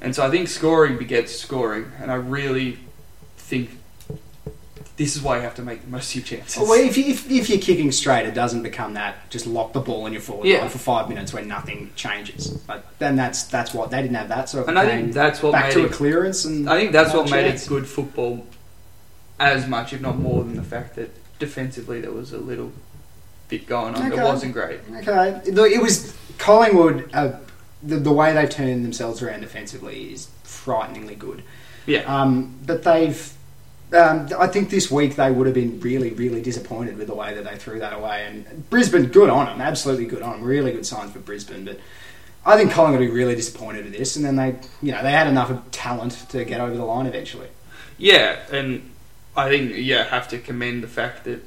And 0.00 0.14
so 0.14 0.26
I 0.26 0.30
think 0.30 0.48
scoring 0.48 0.98
begets 0.98 1.34
scoring, 1.34 1.90
and 2.00 2.10
I 2.10 2.16
really 2.16 2.78
think 3.38 3.70
this 4.96 5.14
is 5.14 5.22
why 5.22 5.36
you 5.36 5.42
have 5.42 5.54
to 5.56 5.62
make 5.62 5.82
the 5.82 5.90
most 5.90 6.10
of 6.10 6.16
your 6.16 6.24
chances. 6.40 6.62
Well, 6.62 6.72
if, 6.80 6.96
you, 6.96 7.04
if, 7.06 7.30
if 7.30 7.50
you're 7.50 7.58
kicking 7.58 7.92
straight, 7.92 8.26
it 8.26 8.34
doesn't 8.34 8.62
become 8.62 8.94
that. 8.94 9.28
Just 9.30 9.46
lock 9.46 9.72
the 9.74 9.80
ball 9.80 10.06
in 10.06 10.12
your 10.12 10.22
forward 10.22 10.46
Yeah. 10.46 10.60
line 10.60 10.70
for 10.70 10.78
five 10.78 11.08
minutes 11.08 11.32
when 11.34 11.46
nothing 11.48 11.90
changes. 11.96 12.58
Like, 12.66 12.82
then 12.98 13.14
that's 13.16 13.44
that's 13.44 13.74
what 13.74 13.90
they 13.90 14.00
didn't 14.00 14.16
have 14.16 14.28
that. 14.28 14.48
sort 14.48 14.62
of. 14.64 14.68
and 14.68 14.78
I 14.78 14.86
think 14.86 15.12
that's 15.12 15.42
what 15.42 15.52
back 15.52 15.74
made 15.74 15.82
to 15.82 15.86
a 15.86 15.88
clearance, 15.88 16.44
and 16.44 16.68
I 16.68 16.78
think 16.78 16.92
that's 16.92 17.12
what 17.12 17.30
made 17.30 17.46
chance. 17.46 17.66
it 17.66 17.68
good 17.68 17.86
football, 17.86 18.46
as 19.38 19.66
much 19.66 19.92
if 19.92 20.00
not 20.00 20.18
more 20.18 20.42
than 20.44 20.56
the 20.56 20.62
fact 20.62 20.96
that 20.96 21.10
defensively 21.38 22.00
there 22.00 22.12
was 22.12 22.32
a 22.32 22.38
little 22.38 22.72
bit 23.48 23.66
going 23.66 23.94
on. 23.94 24.10
Okay. 24.12 24.20
It 24.20 24.24
wasn't 24.24 24.52
great. 24.54 24.80
Okay, 24.96 25.50
Look, 25.52 25.70
it 25.70 25.80
was 25.82 26.16
Collingwood. 26.38 27.10
Uh, 27.12 27.32
the, 27.86 27.96
the 27.96 28.12
way 28.12 28.32
they've 28.32 28.50
turned 28.50 28.84
themselves 28.84 29.22
around 29.22 29.40
defensively 29.40 30.12
is 30.12 30.28
frighteningly 30.44 31.14
good. 31.14 31.42
Yeah, 31.86 32.02
Um, 32.02 32.56
but 32.64 32.82
they've. 32.82 33.32
Um, 33.92 34.28
I 34.36 34.48
think 34.48 34.70
this 34.70 34.90
week 34.90 35.14
they 35.14 35.30
would 35.30 35.46
have 35.46 35.54
been 35.54 35.78
really, 35.78 36.10
really 36.10 36.42
disappointed 36.42 36.98
with 36.98 37.06
the 37.06 37.14
way 37.14 37.34
that 37.34 37.44
they 37.44 37.56
threw 37.56 37.78
that 37.78 37.92
away. 37.92 38.26
And 38.26 38.68
Brisbane, 38.68 39.06
good 39.06 39.30
on 39.30 39.46
them, 39.46 39.60
absolutely 39.60 40.06
good 40.06 40.22
on 40.22 40.32
them. 40.32 40.42
Really 40.42 40.72
good 40.72 40.84
signs 40.84 41.12
for 41.12 41.20
Brisbane. 41.20 41.64
But 41.64 41.78
I 42.44 42.56
think 42.56 42.72
Collingwood 42.72 43.00
will 43.00 43.06
be 43.06 43.12
really 43.12 43.36
disappointed 43.36 43.84
with 43.84 43.96
this. 43.96 44.16
And 44.16 44.24
then 44.24 44.34
they, 44.34 44.56
you 44.82 44.90
know, 44.90 45.04
they 45.04 45.12
had 45.12 45.28
enough 45.28 45.50
of 45.50 45.70
talent 45.70 46.12
to 46.30 46.44
get 46.44 46.60
over 46.60 46.76
the 46.76 46.84
line 46.84 47.06
eventually. 47.06 47.46
yeah, 47.96 48.40
and 48.50 48.90
I 49.36 49.48
think 49.48 49.72
yeah 49.76 50.04
have 50.04 50.28
to 50.28 50.38
commend 50.38 50.82
the 50.82 50.88
fact 50.88 51.24
that 51.24 51.44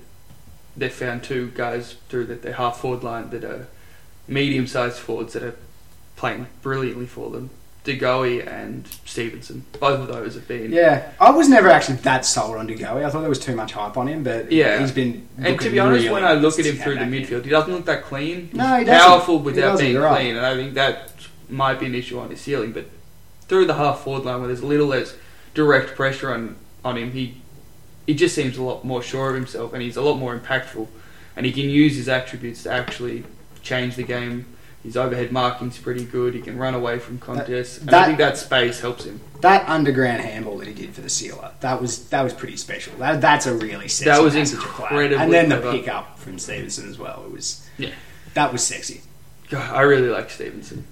they 0.77 0.89
found 0.89 1.23
two 1.23 1.51
guys 1.55 1.95
through 2.07 2.25
that 2.27 2.41
their 2.41 2.53
half 2.53 2.79
forward 2.79 3.03
line 3.03 3.31
that 3.31 3.43
are 3.43 3.67
medium 4.27 4.67
sized 4.67 4.97
forwards 4.97 5.33
that 5.33 5.43
are 5.43 5.55
playing 6.19 6.47
brilliantly 6.61 7.05
for 7.05 7.29
them. 7.31 7.49
De 7.85 7.97
Goey 7.97 8.45
and 8.45 8.85
Stephenson, 9.05 9.65
both 9.79 10.01
of 10.01 10.07
those 10.07 10.35
have 10.35 10.45
been 10.49 10.71
Yeah, 10.73 11.09
I 11.19 11.31
was 11.31 11.47
never 11.47 11.69
actually 11.69 11.95
that 11.99 12.25
sold 12.25 12.57
on 12.57 12.67
De 12.67 12.75
Goey. 12.75 13.05
I 13.05 13.09
thought 13.09 13.21
there 13.21 13.29
was 13.29 13.39
too 13.39 13.55
much 13.55 13.71
hype 13.71 13.95
on 13.95 14.07
him, 14.07 14.21
but 14.21 14.51
Yeah. 14.51 14.79
he's 14.79 14.91
been. 14.91 15.27
And 15.41 15.59
to 15.61 15.69
be 15.69 15.79
honest, 15.79 16.03
really 16.03 16.13
when 16.13 16.25
I 16.25 16.33
look 16.33 16.59
at 16.59 16.65
him 16.65 16.75
through 16.75 16.95
the 16.95 16.99
came 16.99 17.11
back 17.11 17.21
in. 17.21 17.25
midfield, 17.37 17.43
he 17.45 17.49
doesn't 17.49 17.73
look 17.73 17.85
that 17.85 18.03
clean. 18.03 18.49
No, 18.51 18.75
he 18.79 18.83
doesn't. 18.83 19.07
powerful 19.09 19.39
without 19.39 19.79
being 19.79 19.97
right. 19.97 20.17
clean, 20.17 20.35
and 20.35 20.45
I 20.45 20.55
think 20.55 20.73
that 20.73 21.11
might 21.47 21.79
be 21.79 21.85
an 21.85 21.95
issue 21.95 22.19
on 22.19 22.29
his 22.29 22.41
ceiling. 22.41 22.73
But 22.73 22.85
through 23.47 23.65
the 23.65 23.75
half 23.75 24.01
forward 24.01 24.25
line, 24.25 24.39
where 24.39 24.47
there's 24.47 24.59
a 24.59 24.67
little 24.67 24.87
less 24.87 25.15
direct 25.53 25.95
pressure 25.95 26.33
on, 26.33 26.57
on 26.83 26.97
him, 26.97 27.13
he 27.13 27.35
he 28.05 28.13
just 28.13 28.35
seems 28.35 28.57
a 28.57 28.61
lot 28.63 28.83
more 28.83 29.01
sure 29.01 29.29
of 29.29 29.35
himself, 29.35 29.71
and 29.71 29.81
he's 29.81 29.95
a 29.95 30.01
lot 30.01 30.15
more 30.15 30.37
impactful, 30.37 30.85
and 31.37 31.45
he 31.45 31.51
can 31.53 31.69
use 31.69 31.95
his 31.95 32.09
attributes 32.09 32.63
to 32.63 32.71
actually 32.71 33.23
change 33.63 33.95
the 33.95 34.03
game. 34.03 34.45
His 34.83 34.95
overhead 34.95 35.31
marking's 35.33 35.77
pretty 35.77 36.05
good. 36.05 36.33
He 36.33 36.41
can 36.41 36.57
run 36.57 36.73
away 36.73 36.99
from 36.99 37.19
contests, 37.19 37.79
and 37.79 37.89
that- 37.89 38.03
I 38.03 38.05
think 38.05 38.17
that 38.19 38.37
space 38.37 38.79
helps 38.79 39.03
him. 39.03 39.19
That 39.41 39.67
underground 39.69 40.21
handball 40.21 40.57
that 40.59 40.67
he 40.67 40.73
did 40.73 40.93
for 40.93 41.01
the 41.01 41.09
sealer, 41.09 41.51
that 41.61 41.81
was 41.81 42.07
that 42.09 42.21
was 42.23 42.33
pretty 42.33 42.55
special. 42.57 42.93
That, 42.97 43.19
that's 43.21 43.45
a 43.45 43.53
really 43.53 43.87
sexy 43.87 44.05
That 44.09 44.21
was 44.21 44.33
passage 44.35 44.57
of 44.57 44.63
play. 44.65 44.85
incredibly 44.87 45.17
And 45.23 45.33
then 45.33 45.49
the 45.49 45.59
clever. 45.59 45.77
pick 45.77 45.87
up 45.89 46.17
from 46.19 46.39
Stephenson 46.39 46.89
as 46.89 46.97
well. 46.97 47.23
It 47.25 47.31
was 47.33 47.65
Yeah. 47.77 47.89
that 48.33 48.51
was 48.53 48.63
sexy. 48.63 49.01
God, 49.49 49.69
I 49.75 49.81
really 49.81 50.09
like 50.09 50.29
Stephenson. 50.29 50.85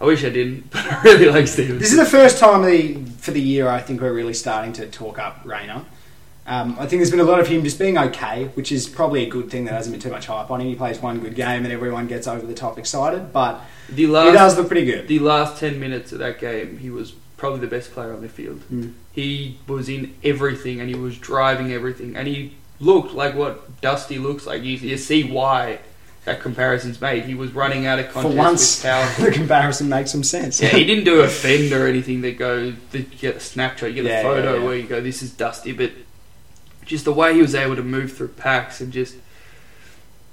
I 0.00 0.04
wish 0.04 0.24
I 0.24 0.28
didn't, 0.30 0.70
but 0.70 0.84
I 0.84 1.02
really 1.02 1.28
like 1.30 1.46
Stephenson. 1.46 1.78
This 1.78 1.92
is 1.92 1.98
the 1.98 2.04
first 2.06 2.38
time 2.38 2.62
the, 2.62 3.04
for 3.18 3.30
the 3.30 3.40
year 3.40 3.68
I 3.68 3.80
think 3.80 4.00
we're 4.00 4.12
really 4.12 4.34
starting 4.34 4.72
to 4.74 4.86
talk 4.86 5.18
up 5.18 5.40
Rayner. 5.44 5.82
Um, 6.46 6.72
I 6.78 6.86
think 6.86 7.00
there's 7.00 7.10
been 7.10 7.20
a 7.20 7.24
lot 7.24 7.40
of 7.40 7.48
him 7.48 7.64
just 7.64 7.78
being 7.78 7.96
okay, 7.96 8.50
which 8.54 8.70
is 8.70 8.86
probably 8.86 9.24
a 9.24 9.28
good 9.28 9.50
thing. 9.50 9.64
There 9.64 9.74
hasn't 9.74 9.94
been 9.94 10.00
too 10.00 10.10
much 10.10 10.26
hype 10.26 10.50
on 10.50 10.60
him. 10.60 10.66
He 10.68 10.74
plays 10.74 11.00
one 11.00 11.20
good 11.20 11.34
game 11.34 11.64
and 11.64 11.72
everyone 11.72 12.06
gets 12.06 12.26
over 12.26 12.46
the 12.46 12.54
top 12.54 12.78
excited, 12.78 13.32
but 13.32 13.62
the 13.88 14.06
he 14.06 14.12
does 14.12 14.56
look 14.58 14.66
pretty 14.68 14.84
good. 14.84 15.08
the 15.08 15.18
last 15.20 15.58
10 15.58 15.80
minutes 15.80 16.12
of 16.12 16.18
that 16.18 16.38
game, 16.38 16.78
he 16.78 16.90
was 16.90 17.12
probably 17.38 17.60
the 17.60 17.66
best 17.66 17.92
player 17.92 18.12
on 18.12 18.20
the 18.20 18.28
field. 18.28 18.60
Mm. 18.70 18.92
He 19.12 19.58
was 19.66 19.88
in 19.88 20.14
everything 20.22 20.80
and 20.80 20.88
he 20.88 20.94
was 20.94 21.16
driving 21.16 21.72
everything. 21.72 22.14
And 22.14 22.28
he 22.28 22.54
looked 22.78 23.14
like 23.14 23.34
what 23.34 23.80
Dusty 23.80 24.18
looks 24.18 24.46
like. 24.46 24.62
You, 24.62 24.76
you 24.76 24.98
see 24.98 25.24
why 25.24 25.78
that 26.24 26.40
comparison's 26.40 27.00
made. 27.00 27.24
He 27.24 27.34
was 27.34 27.52
running 27.52 27.86
out 27.86 27.98
of 27.98 28.10
For 28.12 28.28
once, 28.28 28.82
with 28.82 28.90
power. 28.90 29.08
the 29.24 29.30
comparison 29.30 29.88
makes 29.88 30.10
some 30.10 30.24
sense. 30.24 30.60
yeah, 30.60 30.68
he 30.68 30.84
didn't 30.86 31.04
do 31.04 31.20
a 31.20 31.28
fend 31.28 31.72
or 31.72 31.86
anything 31.86 32.20
that 32.22 32.38
go, 32.38 32.70
that 32.92 32.98
you 32.98 33.18
get 33.18 33.36
a 33.36 33.40
snapshot, 33.40 33.90
you 33.92 34.02
get 34.02 34.10
Yeah, 34.10 34.20
a 34.20 34.22
photo 34.22 34.52
yeah, 34.54 34.58
yeah. 34.58 34.64
where 34.64 34.76
you 34.76 34.86
go, 34.86 35.00
this 35.00 35.22
is 35.22 35.30
Dusty. 35.32 35.72
But 35.72 35.92
just 36.84 37.04
the 37.04 37.12
way 37.12 37.34
he 37.34 37.42
was 37.42 37.54
able 37.54 37.76
to 37.76 37.82
move 37.82 38.12
through 38.12 38.28
packs 38.28 38.80
and 38.80 38.92
just. 38.92 39.16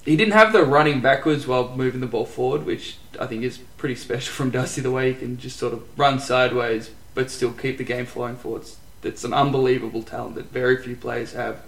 He 0.04 0.16
didn't 0.16 0.34
have 0.34 0.52
the 0.52 0.64
running 0.64 1.00
backwards 1.00 1.46
while 1.46 1.76
moving 1.76 2.02
the 2.02 2.08
ball 2.08 2.26
forward, 2.26 2.66
which 2.66 2.98
I 3.20 3.28
think 3.28 3.44
is 3.44 3.60
pretty 3.78 3.94
special 3.96 4.34
from 4.34 4.50
Dusty. 4.50 4.82
The 4.82 4.90
way 4.90 5.14
he 5.14 5.20
can 5.20 5.38
just 5.38 5.58
sort 5.60 5.74
of 5.74 5.84
run 5.98 6.20
sideways 6.20 6.92
but 7.14 7.30
still 7.30 7.52
keep 7.52 7.78
the 7.78 7.84
game 7.84 8.06
flowing 8.06 8.36
forwards. 8.36 8.78
It's 9.04 9.24
an 9.24 9.34
unbelievable 9.34 10.02
talent 10.04 10.36
that 10.36 10.46
very 10.46 10.82
few 10.82 10.96
players 10.96 11.34
have. 11.34 11.62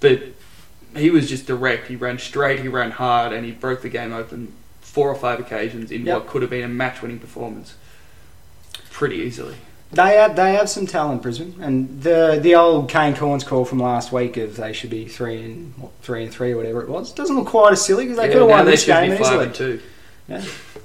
But 0.00 0.22
he 0.96 1.10
was 1.10 1.28
just 1.28 1.46
direct. 1.46 1.88
He 1.88 1.96
ran 1.96 2.18
straight, 2.18 2.60
he 2.60 2.68
ran 2.68 2.92
hard, 2.92 3.32
and 3.32 3.44
he 3.44 3.52
broke 3.52 3.82
the 3.82 3.88
game 3.88 4.12
open 4.12 4.52
four 4.80 5.08
or 5.08 5.14
five 5.14 5.40
occasions 5.40 5.90
in 5.90 6.04
Yep. 6.06 6.14
what 6.14 6.26
could 6.28 6.42
have 6.42 6.50
been 6.50 6.64
a 6.64 6.68
match-winning 6.68 7.18
performance. 7.18 7.74
Pretty 8.90 9.16
easily. 9.16 9.56
They 9.92 10.16
have 10.16 10.36
they 10.36 10.54
have 10.54 10.70
some 10.70 10.86
talent, 10.86 11.20
Brisbane, 11.22 11.54
and 11.60 12.02
the 12.02 12.38
the 12.42 12.54
old 12.54 12.88
Kane 12.88 13.14
Cornes 13.14 13.44
call 13.44 13.64
from 13.66 13.78
last 13.78 14.10
week 14.12 14.36
of 14.38 14.56
they 14.56 14.72
should 14.72 14.88
be 14.90 15.06
three 15.06 15.42
and 15.42 15.74
what, 15.76 15.92
three 16.00 16.22
and 16.24 16.32
three 16.32 16.52
or 16.52 16.56
whatever 16.56 16.80
it 16.82 16.88
was 16.88 17.12
doesn't 17.12 17.36
look 17.36 17.46
quite 17.48 17.72
as 17.72 17.84
silly 17.84 18.04
because 18.04 18.16
they 18.16 18.26
Yeah, 18.28 18.32
could 18.32 18.40
have 18.42 18.50
won 18.50 18.64
this 18.64 18.86
game 18.86 19.12
easily. 19.12 19.50
two. 19.50 19.80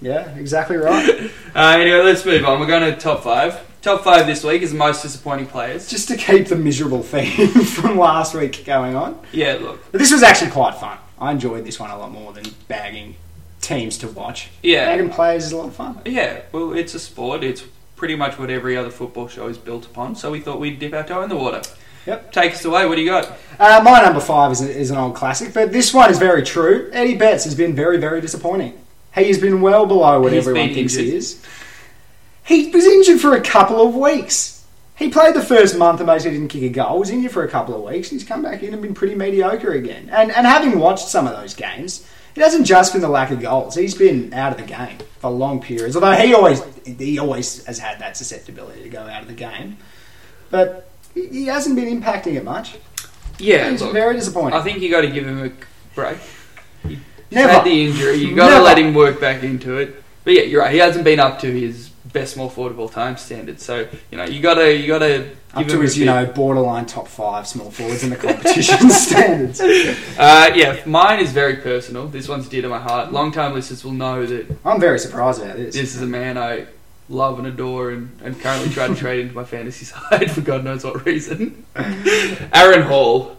Yeah, 0.01 0.35
exactly 0.35 0.77
right. 0.77 1.31
Uh, 1.55 1.75
anyway, 1.79 2.01
let's 2.03 2.23
move 2.23 2.45
on. 2.45 2.59
We're 2.59 2.67
going 2.67 2.83
to 2.93 2.99
top 2.99 3.23
five. 3.23 3.59
Top 3.81 4.03
five 4.03 4.27
this 4.27 4.43
week 4.43 4.61
is 4.61 4.73
the 4.73 4.77
most 4.77 5.01
disappointing 5.01 5.47
players. 5.47 5.89
Just 5.89 6.07
to 6.09 6.15
keep 6.17 6.47
the 6.47 6.55
miserable 6.55 7.01
theme 7.01 7.47
from 7.63 7.97
last 7.97 8.35
week 8.35 8.63
going 8.63 8.95
on, 8.95 9.19
Yeah, 9.31 9.53
look. 9.59 9.91
but 9.91 9.97
this 9.97 10.11
was 10.11 10.21
actually 10.21 10.51
quite 10.51 10.75
fun. 10.75 10.99
I 11.19 11.31
enjoyed 11.31 11.65
this 11.65 11.79
one 11.79 11.89
a 11.89 11.97
lot 11.97 12.11
more 12.11 12.31
than 12.33 12.43
bagging 12.67 13.15
teams 13.61 13.97
to 13.99 14.07
watch. 14.07 14.49
Yeah. 14.61 14.85
bagging 14.85 15.09
players 15.09 15.45
is 15.45 15.51
a 15.53 15.57
lot 15.57 15.67
of 15.69 15.75
fun. 15.75 15.99
Yeah, 16.05 16.41
well, 16.51 16.73
it's 16.73 16.93
a 16.93 16.99
sport. 16.99 17.43
It's 17.43 17.63
pretty 17.97 18.15
much 18.15 18.39
what 18.39 18.49
every 18.49 18.77
other 18.77 18.91
football 18.91 19.27
show 19.27 19.47
is 19.47 19.57
built 19.57 19.85
upon, 19.85 20.15
so 20.15 20.31
we 20.31 20.39
thought 20.39 20.61
we'd 20.61 20.79
dip 20.79 20.93
our 20.93 21.03
toe 21.03 21.23
in 21.23 21.29
the 21.29 21.35
water. 21.35 21.61
Yep. 22.05 22.31
Take 22.31 22.53
us 22.53 22.63
away. 22.63 22.85
What 22.85 22.95
do 22.95 23.01
you 23.01 23.09
got? 23.09 23.37
Uh, 23.59 23.81
my 23.83 24.01
number 24.01 24.21
five 24.21 24.53
is, 24.53 24.61
is 24.61 24.91
an 24.91 24.97
old 24.97 25.15
classic, 25.15 25.53
but 25.53 25.73
this 25.73 25.93
one 25.93 26.09
is 26.09 26.17
very 26.17 26.43
true. 26.43 26.89
Eddie 26.93 27.17
Betts 27.17 27.43
has 27.43 27.53
been 27.53 27.75
very, 27.75 27.97
very 27.97 28.21
disappointing. 28.21 28.79
He 29.13 29.25
has 29.25 29.39
been 29.39 29.59
well 29.59 29.85
below 29.85 30.21
what 30.21 30.31
He's 30.31 30.47
everyone 30.47 30.73
thinks 30.73 30.93
he 30.93 31.13
is. 31.13 31.43
He 32.45 32.69
was 32.69 32.85
injured 32.85 33.19
for 33.19 33.35
a 33.35 33.41
couple 33.41 33.85
of 33.85 33.93
weeks. 33.93 34.63
He 34.95 35.09
played 35.09 35.35
the 35.35 35.43
first 35.43 35.77
month 35.77 35.99
and 35.99 36.07
basically 36.07 36.37
didn't 36.37 36.49
kick 36.49 36.63
a 36.63 36.69
goal. 36.69 36.99
Was 36.99 37.09
injured 37.09 37.31
for 37.31 37.43
a 37.43 37.49
couple 37.49 37.75
of 37.75 37.81
weeks. 37.81 38.09
He's 38.09 38.23
come 38.23 38.41
back 38.41 38.63
in 38.63 38.73
and 38.73 38.81
been 38.81 38.93
pretty 38.93 39.15
mediocre 39.15 39.71
again. 39.71 40.09
And 40.11 40.31
and 40.31 40.47
having 40.47 40.79
watched 40.79 41.09
some 41.09 41.27
of 41.27 41.35
those 41.35 41.53
games, 41.53 42.07
it 42.37 42.43
hasn't 42.43 42.67
just 42.67 42.93
been 42.93 43.01
the 43.01 43.09
lack 43.09 43.31
of 43.31 43.41
goals. 43.41 43.73
He's 43.73 43.95
been 43.95 44.31
out 44.31 44.51
of 44.51 44.59
the 44.59 44.63
game 44.63 44.99
for 45.17 45.31
long 45.31 45.59
periods. 45.59 45.95
Although 45.95 46.11
he 46.11 46.35
always 46.35 46.61
he 46.85 47.17
always 47.17 47.65
has 47.65 47.79
had 47.79 47.97
that 47.97 48.15
susceptibility 48.15 48.83
to 48.83 48.89
go 48.89 49.01
out 49.01 49.23
of 49.23 49.27
the 49.27 49.33
game. 49.33 49.77
But 50.51 50.87
he, 51.15 51.47
hasn't 51.47 51.75
been 51.75 51.99
impacting 51.99 52.35
it 52.35 52.43
much. 52.43 52.77
Yeah, 53.39 53.71
it's 53.71 53.81
very 53.81 54.13
disappointing. 54.13 54.53
I 54.53 54.61
think 54.61 54.81
you 54.81 54.91
got 54.91 55.01
to 55.01 55.09
give 55.09 55.25
him 55.27 55.45
a 55.45 55.51
break. 55.95 56.19
He's 56.83 56.99
Never. 57.31 57.53
had 57.53 57.65
the 57.65 57.85
injury. 57.85 58.17
You 58.17 58.35
got 58.35 58.49
to 58.49 58.53
Never. 58.53 58.65
let 58.65 58.77
him 58.77 58.93
work 58.93 59.19
back 59.19 59.43
into 59.43 59.77
it. 59.77 60.03
But 60.23 60.33
yeah, 60.33 60.43
you're 60.43 60.61
right. 60.61 60.71
He 60.71 60.77
hasn't 60.77 61.05
been 61.05 61.19
up 61.19 61.39
to 61.39 61.51
his 61.51 61.86
best 62.13 62.33
small 62.33 62.49
forward 62.49 62.71
of 62.71 62.79
all 62.79 62.89
time 62.89 63.17
standards. 63.17 63.63
So 63.63 63.87
you 64.11 64.17
know 64.17 64.25
you 64.25 64.41
got 64.41 64.55
to 64.55 64.75
you 64.75 64.87
got 64.87 64.99
to 64.99 65.29
give 65.55 65.67
Up 65.67 65.67
to 65.67 65.81
his, 65.81 65.97
you 65.97 66.05
know, 66.05 66.25
borderline 66.25 66.85
top 66.85 67.07
five 67.07 67.47
small 67.47 67.71
forwards 67.71 68.03
in 68.03 68.09
the 68.09 68.15
competition 68.15 68.89
standards. 68.89 69.59
Uh, 69.61 70.51
yeah, 70.55 70.81
mine 70.85 71.19
is 71.19 71.31
very 71.31 71.57
personal. 71.57 72.07
This 72.07 72.27
one's 72.27 72.47
dear 72.47 72.61
to 72.61 72.69
my 72.69 72.79
heart. 72.79 73.11
Long 73.11 73.31
time 73.31 73.53
listeners 73.53 73.83
will 73.83 73.93
know 73.93 74.25
that 74.25 74.57
I'm 74.65 74.79
very 74.79 74.99
surprised 74.99 75.41
about 75.41 75.57
this. 75.57 75.75
this 75.75 75.95
is 75.95 76.01
a 76.01 76.07
man 76.07 76.37
I 76.37 76.67
love 77.09 77.39
and 77.39 77.47
adore 77.47 77.91
and, 77.91 78.11
and 78.21 78.39
currently 78.39 78.69
try 78.69 78.87
to 78.87 78.95
trade 79.03 79.21
into 79.21 79.35
my 79.35 79.45
fantasy 79.45 79.85
side 79.85 80.31
for 80.33 80.41
God 80.41 80.63
knows 80.63 80.83
what 80.83 81.05
reason. 81.05 81.65
Aaron 82.53 82.83
Hall. 82.83 83.37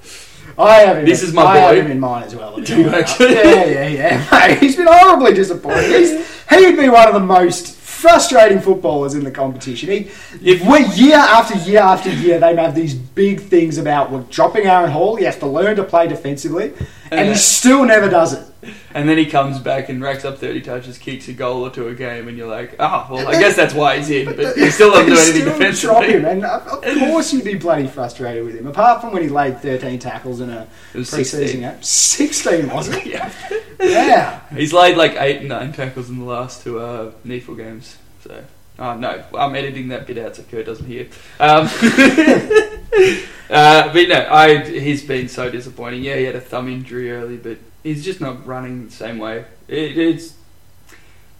I 0.57 0.79
have 0.81 0.97
him. 0.99 1.05
This 1.05 1.23
is 1.23 1.33
my 1.35 1.43
I 1.43 1.59
have 1.59 1.71
boy. 1.71 1.81
him 1.83 1.91
in 1.91 2.01
mine 2.01 2.23
as 2.25 2.35
well. 2.35 2.57
Do 2.57 2.81
you 2.81 2.89
actually? 2.89 3.35
Yeah, 3.35 3.64
yeah, 3.64 3.87
yeah. 3.87 4.29
Mate, 4.33 4.59
he's 4.59 4.77
been 4.77 4.89
horribly 4.89 5.35
disappointing. 5.35 5.91
He's, 5.91 6.45
he'd 6.49 6.77
be 6.77 6.89
one 6.89 7.07
of 7.07 7.14
the 7.14 7.21
most 7.21 7.78
frustrating 7.99 8.61
footballers 8.61 9.14
in 9.14 9.24
the 9.24 9.30
competition. 9.30 9.88
He, 9.90 9.99
If- 10.42 10.62
we, 10.64 10.86
year 10.94 11.16
after 11.16 11.57
year 11.68 11.80
after 11.80 12.11
year, 12.11 12.38
they 12.38 12.55
have 12.55 12.74
these 12.74 12.94
big 12.94 13.40
things 13.40 13.76
about 13.78 14.11
well, 14.12 14.24
dropping 14.30 14.66
Aaron 14.66 14.90
Hall. 14.90 15.16
He 15.16 15.24
has 15.24 15.36
to 15.38 15.46
learn 15.46 15.76
to 15.76 15.84
play 15.84 16.07
defensively, 16.07 16.72
and 17.11 17.26
Yeah. 17.26 17.32
he 17.32 17.34
still 17.34 17.84
never 17.84 18.09
does 18.09 18.32
it. 18.34 18.44
And 18.93 19.09
then 19.09 19.19
he 19.19 19.27
comes 19.27 19.61
back 19.61 19.89
and 19.89 20.03
racks 20.03 20.25
up 20.25 20.39
30 20.39 20.63
touches, 20.63 20.99
kicks 20.99 21.29
a 21.29 21.33
goal 21.33 21.65
or 21.65 21.71
two 21.71 21.89
a 21.89 21.95
game, 21.95 22.27
and 22.27 22.37
you're 22.37 22.49
like, 22.49 22.75
oh, 22.81 23.07
well, 23.11 23.29
I 23.29 23.39
guess 23.39 23.55
that's 23.55 23.73
why 23.73 23.99
he's 23.99 24.11
in, 24.11 24.35
but 24.35 24.57
he 24.57 24.71
still 24.71 24.91
doesn't 24.91 25.07
do 25.07 25.17
anything 25.17 25.45
drop 25.75 26.03
him, 26.03 26.23
defensively. 26.23 26.31
and 26.31 26.45
of 26.45 26.99
course 26.99 27.33
you'd 27.33 27.45
be 27.45 27.55
bloody 27.55 27.87
frustrated 27.87 28.45
with 28.45 28.57
him. 28.57 28.67
Apart 28.67 29.01
from 29.01 29.13
when 29.13 29.23
he 29.23 29.29
laid 29.29 29.61
13 29.61 29.99
tackles 29.99 30.41
in 30.41 30.51
a 30.51 30.67
pre-season 30.93 31.25
16. 31.25 31.61
game. 31.61 31.83
16, 31.83 32.69
wasn't 32.71 33.07
it? 33.07 33.07
Yeah. 33.09 33.33
Yeah. 33.81 34.41
He's 34.51 34.73
laid 34.73 34.97
like 34.97 35.15
eight 35.19 35.39
and 35.39 35.49
nine 35.49 35.73
tackles 35.73 36.11
in 36.11 36.19
the 36.19 36.25
last 36.25 36.65
two 36.65 36.81
uh, 36.81 37.13
games. 37.25 37.97
So, 38.25 38.45
oh 38.81 38.97
no, 38.97 39.25
I'm 39.35 39.55
editing 39.55 39.89
that 39.89 40.07
bit 40.07 40.19
out 40.19 40.35
so 40.35 40.43
Kurt 40.43 40.67
doesn't 40.67 40.87
hear. 40.87 41.07
Um, 41.39 41.69
uh, 43.51 43.93
but 43.93 44.09
no, 44.09 44.29
I 44.31 44.65
he's 44.65 45.05
been 45.05 45.29
so 45.29 45.49
disappointing. 45.49 46.03
Yeah, 46.03 46.17
he 46.17 46.25
had 46.25 46.35
a 46.35 46.41
thumb 46.41 46.69
injury 46.69 47.13
early, 47.13 47.37
but 47.37 47.59
he's 47.89 48.05
just 48.05 48.20
not 48.20 48.47
running 48.47 48.86
the 48.86 48.93
same 48.93 49.18
way. 49.18 49.45
It, 49.66 49.99
it's 49.99 50.34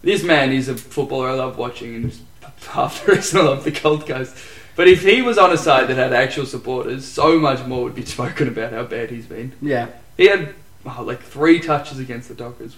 this 0.01 0.23
man 0.23 0.51
is 0.51 0.67
a 0.67 0.75
footballer 0.75 1.29
I 1.29 1.33
love 1.33 1.57
watching, 1.57 1.95
and 1.95 2.19
half 2.67 3.05
the 3.05 3.13
reason 3.13 3.41
I 3.41 3.43
love 3.43 3.63
the 3.63 3.71
Gold 3.71 4.05
Coast. 4.07 4.35
But 4.75 4.87
if 4.87 5.03
he 5.03 5.21
was 5.21 5.37
on 5.37 5.51
a 5.51 5.57
side 5.57 5.89
that 5.89 5.97
had 5.97 6.13
actual 6.13 6.45
supporters, 6.45 7.05
so 7.05 7.37
much 7.37 7.65
more 7.65 7.83
would 7.83 7.95
be 7.95 8.05
spoken 8.17 8.47
about 8.47 8.71
how 8.71 8.83
bad 8.83 9.09
he's 9.09 9.25
been. 9.25 9.53
Yeah. 9.61 9.89
He 10.17 10.27
had 10.27 10.53
oh, 10.85 11.03
like 11.03 11.21
three 11.21 11.59
touches 11.59 11.99
against 11.99 12.29
the 12.29 12.35
Dockers 12.35 12.77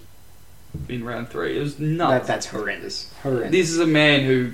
in 0.90 1.04
round 1.04 1.30
three. 1.30 1.58
It 1.58 1.62
was 1.62 1.76
That, 1.78 2.28
that's 2.28 2.48
horrendous. 2.48 3.14
Horrendous. 3.24 3.52
this 3.52 3.70
is 3.70 3.80
a 3.80 3.88
man 3.88 4.22
who 4.26 4.54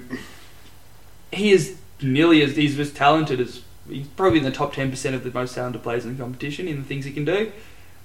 he 1.31 1.51
is 1.51 1.77
nearly 2.01 2.41
as 2.41 2.55
he's 2.55 2.77
as 2.79 2.91
talented 2.91 3.39
as 3.39 3.61
he's 3.89 4.07
probably 4.07 4.39
in 4.39 4.45
the 4.45 4.51
top 4.51 4.73
ten 4.73 4.89
percent 4.89 5.15
of 5.15 5.23
the 5.23 5.31
most 5.31 5.55
talented 5.55 5.83
players 5.83 6.05
in 6.05 6.15
the 6.17 6.21
competition 6.21 6.67
in 6.67 6.77
the 6.77 6.83
things 6.83 7.05
he 7.05 7.11
can 7.11 7.25
do, 7.25 7.51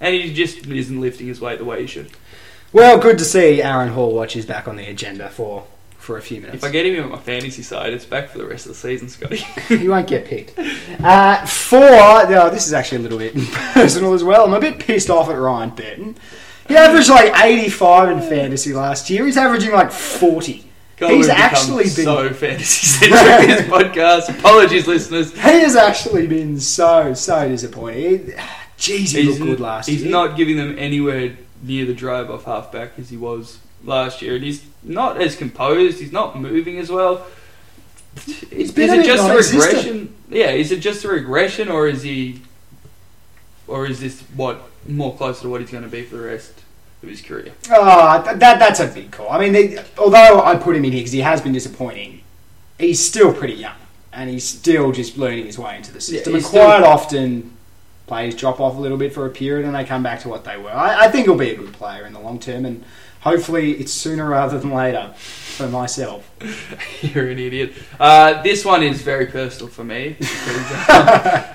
and 0.02 0.14
he 0.14 0.34
just 0.34 0.66
isn't 0.66 1.00
lifting 1.00 1.28
his 1.28 1.40
weight 1.40 1.58
the 1.58 1.64
way 1.64 1.80
he 1.80 1.86
should. 1.86 2.10
Well, 2.72 2.98
good 2.98 3.16
to 3.18 3.24
see 3.24 3.62
Aaron 3.62 3.90
Hall 3.90 4.12
watch 4.14 4.36
is 4.36 4.44
back 4.44 4.66
on 4.66 4.76
the 4.76 4.86
agenda 4.86 5.28
for, 5.30 5.64
for 5.98 6.16
a 6.18 6.22
few 6.22 6.40
minutes. 6.40 6.56
If 6.62 6.64
I 6.64 6.70
get 6.72 6.84
him 6.86 7.04
on 7.04 7.10
my 7.10 7.18
fantasy 7.18 7.62
side, 7.62 7.92
it's 7.92 8.04
back 8.04 8.30
for 8.30 8.38
the 8.38 8.46
rest 8.46 8.66
of 8.66 8.72
the 8.72 8.78
season, 8.78 9.08
Scotty. 9.08 9.36
he 9.68 9.88
won't 9.88 10.06
get 10.08 10.24
picked. 10.26 10.58
Uh, 11.02 11.44
four, 11.46 11.80
no, 11.80 12.50
this 12.50 12.66
is 12.66 12.72
actually 12.72 12.98
a 12.98 13.00
little 13.08 13.18
bit 13.18 13.34
personal 13.52 14.12
as 14.14 14.24
well. 14.24 14.44
I'm 14.44 14.54
a 14.54 14.60
bit 14.60 14.78
pissed 14.78 15.08
off 15.10 15.28
at 15.30 15.38
Ryan 15.38 15.70
Burton. 15.70 16.16
He 16.66 16.76
averaged 16.76 17.10
like 17.10 17.32
85 17.38 18.08
in 18.10 18.20
fantasy 18.20 18.72
last 18.72 19.10
year. 19.10 19.26
He's 19.26 19.36
averaging 19.36 19.72
like 19.72 19.90
40. 19.92 20.64
God, 20.96 21.10
He's 21.10 21.28
actually 21.28 21.84
been- 21.84 21.90
so 22.04 22.32
fantasy 22.32 22.86
centric 22.86 23.42
in 23.42 23.48
this 23.48 23.60
podcast. 23.68 24.38
Apologies, 24.38 24.86
listeners. 24.86 25.32
He 25.34 25.40
has 25.40 25.74
actually 25.76 26.26
been 26.26 26.58
so, 26.60 27.12
so 27.14 27.48
disappointing. 27.48 28.32
Jeez, 28.82 29.14
he 29.14 29.22
He's, 29.22 29.38
looked 29.38 29.42
good 29.50 29.60
last 29.60 29.88
he's 29.88 30.02
year. 30.02 30.10
not 30.10 30.36
giving 30.36 30.56
them 30.56 30.76
anywhere 30.76 31.36
near 31.62 31.84
the 31.86 31.94
drive 31.94 32.28
off 32.32 32.44
halfback 32.46 32.98
as 32.98 33.10
he 33.10 33.16
was 33.16 33.60
last 33.84 34.20
year, 34.22 34.34
and 34.34 34.42
he's 34.42 34.64
not 34.82 35.22
as 35.22 35.36
composed. 35.36 36.00
He's 36.00 36.10
not 36.10 36.36
moving 36.40 36.78
as 36.78 36.90
well. 36.90 37.24
He's 38.50 38.76
Is 38.76 38.92
it 38.92 39.06
just 39.06 39.30
a 39.30 39.54
regression? 39.56 40.12
Yeah, 40.28 40.50
is 40.50 40.72
it 40.72 40.80
just 40.80 41.04
a 41.04 41.08
regression, 41.08 41.68
or 41.68 41.86
is 41.86 42.02
he, 42.02 42.42
or 43.68 43.86
is 43.86 44.00
this 44.00 44.20
what 44.34 44.62
more 44.88 45.16
closer 45.16 45.42
to 45.42 45.48
what 45.48 45.60
he's 45.60 45.70
going 45.70 45.84
to 45.84 45.88
be 45.88 46.02
for 46.02 46.16
the 46.16 46.24
rest 46.24 46.52
of 47.04 47.08
his 47.08 47.22
career? 47.22 47.52
Oh, 47.70 48.20
that 48.24 48.58
that's 48.58 48.80
a 48.80 48.88
big 48.88 49.12
call. 49.12 49.30
I 49.30 49.38
mean, 49.38 49.52
they, 49.52 49.78
although 49.96 50.42
I 50.42 50.56
put 50.56 50.74
him 50.74 50.84
in 50.84 50.90
here 50.90 51.00
because 51.00 51.12
he 51.12 51.20
has 51.20 51.40
been 51.40 51.52
disappointing, 51.52 52.22
he's 52.80 52.98
still 53.04 53.32
pretty 53.32 53.54
young 53.54 53.76
and 54.12 54.28
he's 54.28 54.44
still 54.44 54.90
just 54.90 55.16
learning 55.16 55.46
his 55.46 55.56
way 55.58 55.76
into 55.76 55.92
the 55.92 56.00
system. 56.00 56.34
he's 56.34 56.42
and 56.42 56.50
still- 56.50 56.66
quite 56.66 56.82
often, 56.82 57.56
players 58.12 58.34
drop 58.34 58.60
off 58.60 58.76
a 58.76 58.78
little 58.78 58.98
bit 58.98 59.10
for 59.10 59.24
a 59.24 59.30
period 59.30 59.64
and 59.64 59.74
they 59.74 59.84
come 59.84 60.02
back 60.02 60.20
to 60.20 60.28
what 60.28 60.44
they 60.44 60.58
were. 60.58 60.68
I, 60.70 61.06
I 61.06 61.10
think 61.10 61.24
he'll 61.24 61.34
be 61.34 61.48
a 61.52 61.56
good 61.56 61.72
player 61.72 62.04
in 62.04 62.12
the 62.12 62.20
long 62.20 62.38
term, 62.38 62.66
and 62.66 62.84
hopefully 63.20 63.72
it's 63.72 63.90
sooner 63.90 64.28
rather 64.28 64.58
than 64.58 64.70
later 64.70 65.14
for 65.16 65.66
myself. 65.66 66.30
You're 67.00 67.30
an 67.30 67.38
idiot. 67.38 67.72
Uh, 67.98 68.42
this 68.42 68.66
one 68.66 68.82
is 68.82 69.00
very 69.00 69.24
personal 69.26 69.68
for 69.68 69.82
me. 69.82 70.16
because, 70.18 70.72
uh, 70.90 71.54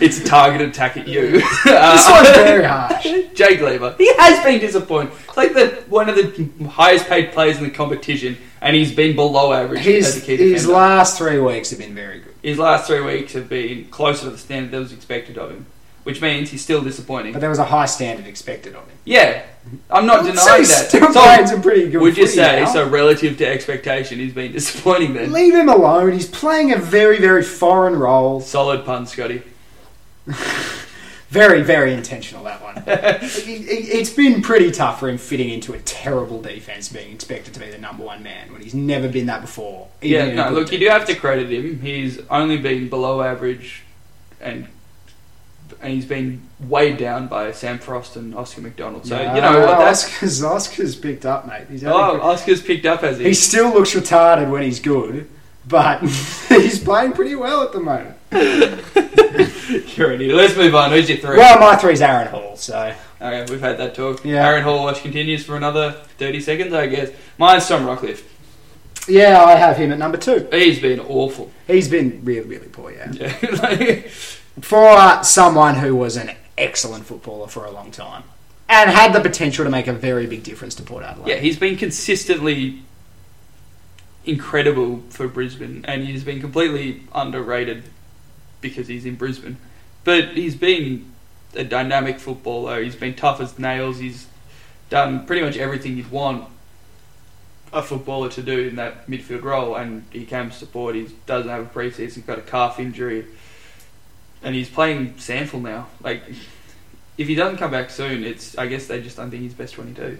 it's 0.00 0.18
a 0.18 0.24
targeted 0.24 0.70
attack 0.70 0.96
at 0.96 1.06
you. 1.06 1.40
Uh, 1.66 1.92
This 1.92 2.10
one's 2.10 2.28
very 2.30 2.64
harsh. 2.64 3.06
Jake 3.34 3.60
Lever. 3.60 3.94
He 3.96 4.12
has 4.16 4.42
been 4.44 4.58
disappointing. 4.58 5.12
It's 5.28 5.36
like 5.36 5.54
the 5.54 5.84
one 5.88 6.08
of 6.08 6.16
the 6.16 6.66
highest 6.66 7.06
paid 7.06 7.30
players 7.30 7.58
in 7.58 7.62
the 7.62 7.70
competition, 7.70 8.36
and 8.60 8.74
he's 8.74 8.92
been 8.92 9.14
below 9.14 9.52
average 9.52 9.82
His, 9.82 10.24
his 10.24 10.66
last 10.66 11.16
three 11.16 11.38
weeks 11.38 11.70
have 11.70 11.78
been 11.78 11.94
very 11.94 12.18
good, 12.18 12.34
His 12.42 12.58
last 12.58 12.88
three 12.88 13.02
weeks 13.02 13.34
have 13.34 13.48
been 13.48 13.84
closer 13.86 14.24
to 14.24 14.30
the 14.30 14.38
standard 14.38 14.72
that 14.72 14.80
was 14.80 14.92
expected 14.92 15.38
of 15.38 15.50
him, 15.50 15.66
which 16.04 16.20
means 16.20 16.50
he's 16.50 16.62
still 16.62 16.82
disappointing. 16.82 17.32
but 17.32 17.40
there 17.40 17.50
was 17.50 17.58
a 17.58 17.64
high 17.64 17.86
standard 17.86 18.26
expected 18.26 18.74
of 18.74 18.82
him. 18.86 18.96
Yeah, 19.04 19.42
I'm 19.90 20.06
not 20.06 20.20
I'd 20.20 20.26
denying 20.30 20.62
that. 20.64 20.86
Still 20.88 21.12
So, 21.12 21.20
playing 21.22 21.46
some 21.46 21.62
pretty 21.62 21.90
good. 21.90 22.00
would 22.00 22.16
you 22.16 22.26
say 22.26 22.60
now. 22.62 22.72
so? 22.72 22.88
Relative 22.88 23.36
to 23.38 23.46
expectation, 23.46 24.18
he's 24.18 24.32
been 24.34 24.52
disappointing. 24.60 25.14
Then 25.14 25.32
Leave 25.32 25.54
him 25.54 25.68
alone. 25.68 26.12
He's 26.12 26.28
playing 26.28 26.72
a 26.72 26.76
very, 26.78 27.18
very 27.20 27.42
foreign 27.42 27.96
role. 27.98 28.40
solid 28.40 28.84
pun, 28.84 29.06
Scotty. 29.06 29.42
Very, 31.28 31.62
very 31.62 31.94
intentional 31.94 32.44
that 32.44 32.62
one. 32.62 32.76
it, 32.86 33.22
it, 33.48 33.48
it's 33.48 34.10
been 34.10 34.42
pretty 34.42 34.70
tough 34.70 35.00
for 35.00 35.08
him 35.08 35.16
fitting 35.16 35.48
into 35.48 35.72
a 35.72 35.78
terrible 35.78 36.42
defense, 36.42 36.90
being 36.90 37.10
expected 37.10 37.54
to 37.54 37.60
be 37.60 37.70
the 37.70 37.78
number 37.78 38.04
one 38.04 38.22
man 38.22 38.52
when 38.52 38.60
he's 38.60 38.74
never 38.74 39.08
been 39.08 39.24
that 39.26 39.40
before. 39.40 39.88
Yeah, 40.02 40.30
no, 40.34 40.50
look, 40.50 40.70
you 40.72 40.78
do 40.78 40.88
have 40.90 41.06
to 41.06 41.14
credit 41.14 41.50
him. 41.50 41.80
He's 41.80 42.20
only 42.28 42.58
been 42.58 42.90
below 42.90 43.22
average, 43.22 43.82
and 44.42 44.66
and 45.82 45.92
he's 45.92 46.06
been 46.06 46.48
weighed 46.60 46.96
down 46.96 47.26
by 47.26 47.52
Sam 47.52 47.78
Frost 47.78 48.16
and 48.16 48.34
Oscar 48.34 48.60
McDonald. 48.60 49.06
So 49.06 49.18
you 49.18 49.40
know 49.40 49.60
what? 49.66 49.78
That's 49.78 50.04
Oscar's, 50.04 50.42
Oscar's 50.42 50.96
picked 50.96 51.26
up, 51.26 51.46
mate. 51.46 51.66
He's, 51.68 51.84
oh, 51.84 52.20
Oscar's 52.20 52.62
picked 52.62 52.86
up 52.86 53.02
as 53.02 53.18
he. 53.18 53.24
he 53.24 53.34
still 53.34 53.72
looks 53.72 53.94
retarded 53.94 54.50
when 54.50 54.62
he's 54.62 54.80
good, 54.80 55.28
but 55.66 56.00
he's 56.48 56.78
playing 56.82 57.12
pretty 57.12 57.34
well 57.34 57.62
at 57.62 57.72
the 57.72 57.80
moment. 57.80 58.16
You're 59.96 60.12
an 60.12 60.20
idiot. 60.20 60.36
Let's 60.36 60.56
move 60.56 60.74
on. 60.74 60.90
Who's 60.90 61.08
your 61.08 61.18
three? 61.18 61.36
Well, 61.36 61.58
my 61.58 61.76
three's 61.76 62.00
Aaron 62.00 62.28
Hall, 62.28 62.56
so 62.56 62.94
okay, 63.20 63.50
we've 63.50 63.60
had 63.60 63.78
that 63.78 63.94
talk. 63.94 64.24
Yeah. 64.24 64.46
Aaron 64.46 64.62
Hall 64.62 64.84
watch 64.84 65.02
continues 65.02 65.44
for 65.44 65.56
another 65.56 65.92
thirty 66.18 66.40
seconds, 66.40 66.72
I 66.72 66.86
guess. 66.86 67.10
Mine's 67.38 67.66
Tom 67.66 67.84
Rockliff. 67.86 68.22
yeah, 69.08 69.42
I 69.42 69.56
have 69.56 69.76
him 69.76 69.90
at 69.92 69.98
number 69.98 70.18
two. 70.18 70.48
He's 70.52 70.78
been 70.80 71.00
awful. 71.00 71.50
He's 71.66 71.88
been 71.88 72.20
really, 72.24 72.46
really 72.46 72.68
poor, 72.68 72.90
yeah. 72.92 73.10
Yeah, 73.12 73.36
like, 73.62 74.10
for 74.60 75.22
someone 75.22 75.76
who 75.76 75.96
was 75.96 76.16
an 76.16 76.32
excellent 76.58 77.06
footballer 77.06 77.48
for 77.48 77.64
a 77.64 77.70
long 77.70 77.90
time 77.90 78.24
and 78.68 78.90
had 78.90 79.12
the 79.12 79.20
potential 79.20 79.64
to 79.64 79.70
make 79.70 79.86
a 79.86 79.92
very 79.92 80.26
big 80.26 80.42
difference 80.42 80.74
to 80.74 80.82
Port 80.82 81.04
Adelaide. 81.04 81.28
yeah, 81.28 81.36
he's 81.36 81.58
been 81.58 81.76
consistently 81.76 82.82
incredible 84.24 85.02
for 85.10 85.28
Brisbane, 85.28 85.84
and 85.86 86.06
he's 86.06 86.24
been 86.24 86.40
completely 86.40 87.02
underrated 87.14 87.84
because 88.60 88.88
he's 88.88 89.04
in 89.04 89.16
Brisbane. 89.16 89.56
But 90.04 90.30
he's 90.30 90.54
been 90.54 91.12
a 91.54 91.64
dynamic 91.64 92.18
footballer. 92.18 92.82
He's 92.82 92.96
been 92.96 93.14
tough 93.14 93.40
as 93.40 93.58
nails. 93.58 93.98
He's 93.98 94.26
done 94.90 95.26
pretty 95.26 95.42
much 95.42 95.56
everything 95.56 95.96
you'd 95.96 96.10
want 96.10 96.48
a 97.72 97.82
footballer 97.82 98.28
to 98.28 98.42
do 98.42 98.68
in 98.68 98.76
that 98.76 99.06
midfield 99.06 99.42
role, 99.42 99.74
and 99.74 100.04
he 100.10 100.24
comes 100.24 100.58
to 100.60 100.66
Port. 100.66 100.94
He 100.94 101.08
doesn't 101.26 101.50
have 101.50 101.62
a 101.62 101.68
preseason. 101.68 102.14
He's 102.14 102.18
got 102.18 102.38
a 102.38 102.42
calf 102.42 102.78
injury, 102.78 103.26
and 104.42 104.54
he's 104.54 104.68
playing 104.68 105.14
SANFL 105.14 105.62
now. 105.62 105.88
Like, 106.02 106.22
if 107.18 107.28
he 107.28 107.34
doesn't 107.34 107.58
come 107.58 107.70
back 107.70 107.90
soon, 107.90 108.24
it's 108.24 108.56
I 108.58 108.66
guess 108.66 108.86
they 108.86 109.00
just 109.00 109.16
don't 109.16 109.30
think 109.30 109.42
he's 109.42 109.54
best 109.54 109.74
twenty-two. 109.74 110.18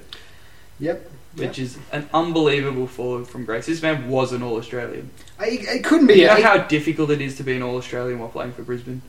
Yep. 0.80 1.10
which 1.36 1.58
is 1.60 1.78
an 1.92 2.08
unbelievable 2.12 2.86
fall 2.88 3.24
from 3.24 3.44
grace. 3.44 3.66
This 3.66 3.82
man 3.82 4.08
was 4.08 4.32
an 4.32 4.42
All 4.42 4.56
Australian. 4.56 5.10
It, 5.40 5.60
it 5.68 5.84
couldn't 5.84 6.08
be. 6.08 6.14
You 6.14 6.26
know 6.26 6.36
it- 6.36 6.42
how 6.44 6.58
difficult 6.58 7.10
it 7.10 7.20
is 7.20 7.36
to 7.36 7.44
be 7.44 7.54
an 7.54 7.62
All 7.62 7.76
Australian 7.76 8.18
while 8.18 8.28
playing 8.28 8.52
for 8.52 8.62
Brisbane. 8.62 9.00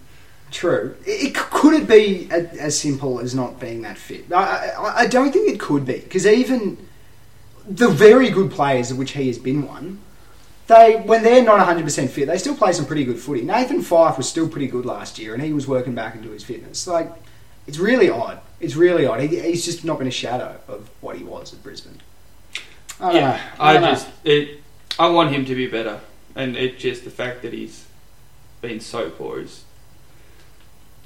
True. 0.51 0.95
It, 1.05 1.29
it, 1.29 1.35
could 1.35 1.73
it 1.73 1.87
be 1.87 2.27
a, 2.31 2.47
as 2.61 2.77
simple 2.79 3.19
as 3.19 3.33
not 3.33 3.59
being 3.59 3.81
that 3.81 3.97
fit? 3.97 4.31
I, 4.31 4.69
I, 4.77 4.97
I 4.99 5.07
don't 5.07 5.31
think 5.31 5.49
it 5.51 5.59
could 5.59 5.83
be 5.85 5.99
because 5.99 6.27
even 6.27 6.77
the 7.67 7.89
very 7.89 8.29
good 8.29 8.51
players 8.51 8.91
of 8.91 8.97
which 8.99 9.11
he 9.11 9.27
has 9.27 9.39
been 9.39 9.67
one, 9.67 9.99
they 10.67 11.01
when 11.05 11.23
they're 11.23 11.43
not 11.43 11.57
100 11.57 11.83
percent 11.83 12.11
fit, 12.11 12.27
they 12.27 12.37
still 12.37 12.55
play 12.55 12.71
some 12.73 12.85
pretty 12.85 13.03
good 13.05 13.19
footy. 13.19 13.41
Nathan 13.41 13.81
Fyfe 13.81 14.17
was 14.17 14.27
still 14.29 14.47
pretty 14.47 14.67
good 14.67 14.85
last 14.85 15.19
year, 15.19 15.33
and 15.33 15.43
he 15.43 15.53
was 15.53 15.67
working 15.67 15.93
back 15.95 16.15
into 16.15 16.29
his 16.31 16.43
fitness. 16.43 16.87
Like 16.87 17.11
it's 17.67 17.77
really 17.77 18.09
odd. 18.09 18.39
It's 18.59 18.75
really 18.75 19.05
odd. 19.05 19.21
He, 19.21 19.39
he's 19.39 19.65
just 19.65 19.83
not 19.83 19.97
been 19.99 20.07
a 20.07 20.11
shadow 20.11 20.57
of 20.67 20.89
what 21.01 21.17
he 21.17 21.23
was 21.23 21.53
at 21.53 21.61
Brisbane. 21.63 21.99
I 22.99 23.11
don't 23.11 23.21
know. 23.21 23.39
I, 23.59 23.73
don't 23.73 23.81
know. 23.81 23.89
just 23.89 24.09
it. 24.23 24.61
I 24.99 25.09
want 25.09 25.31
him 25.31 25.45
to 25.45 25.55
be 25.55 25.67
better, 25.67 25.99
and 26.35 26.55
it 26.55 26.77
just 26.79 27.03
the 27.03 27.09
fact 27.09 27.41
that 27.41 27.51
he's 27.53 27.85
been 28.61 28.79
so 28.79 29.09
poor 29.09 29.41
is 29.41 29.63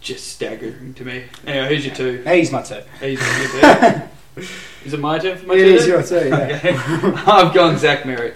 just 0.02 0.28
staggering 0.28 0.94
to 0.96 1.06
me. 1.06 1.24
Anyway, 1.46 1.70
who's 1.76 1.86
your 1.86 1.96
two? 1.96 2.24
he's 2.28 2.52
my 2.52 2.62
two. 2.62 2.82
He's 3.00 3.20
your 3.20 3.62
two. 3.62 4.02
Is 4.86 4.94
it 4.94 5.00
my 5.00 5.18
turn 5.18 5.36
for 5.38 5.48
my 5.48 5.56
It 5.56 5.58
two? 5.58 5.66
is 5.74 5.88
then? 5.88 5.90
your 5.90 6.04
two. 6.04 6.30
Yeah. 6.30 6.58
Okay. 6.58 6.74
I've 7.26 7.54
gone 7.56 7.76
Zach 7.80 8.04
Merrett. 8.04 8.36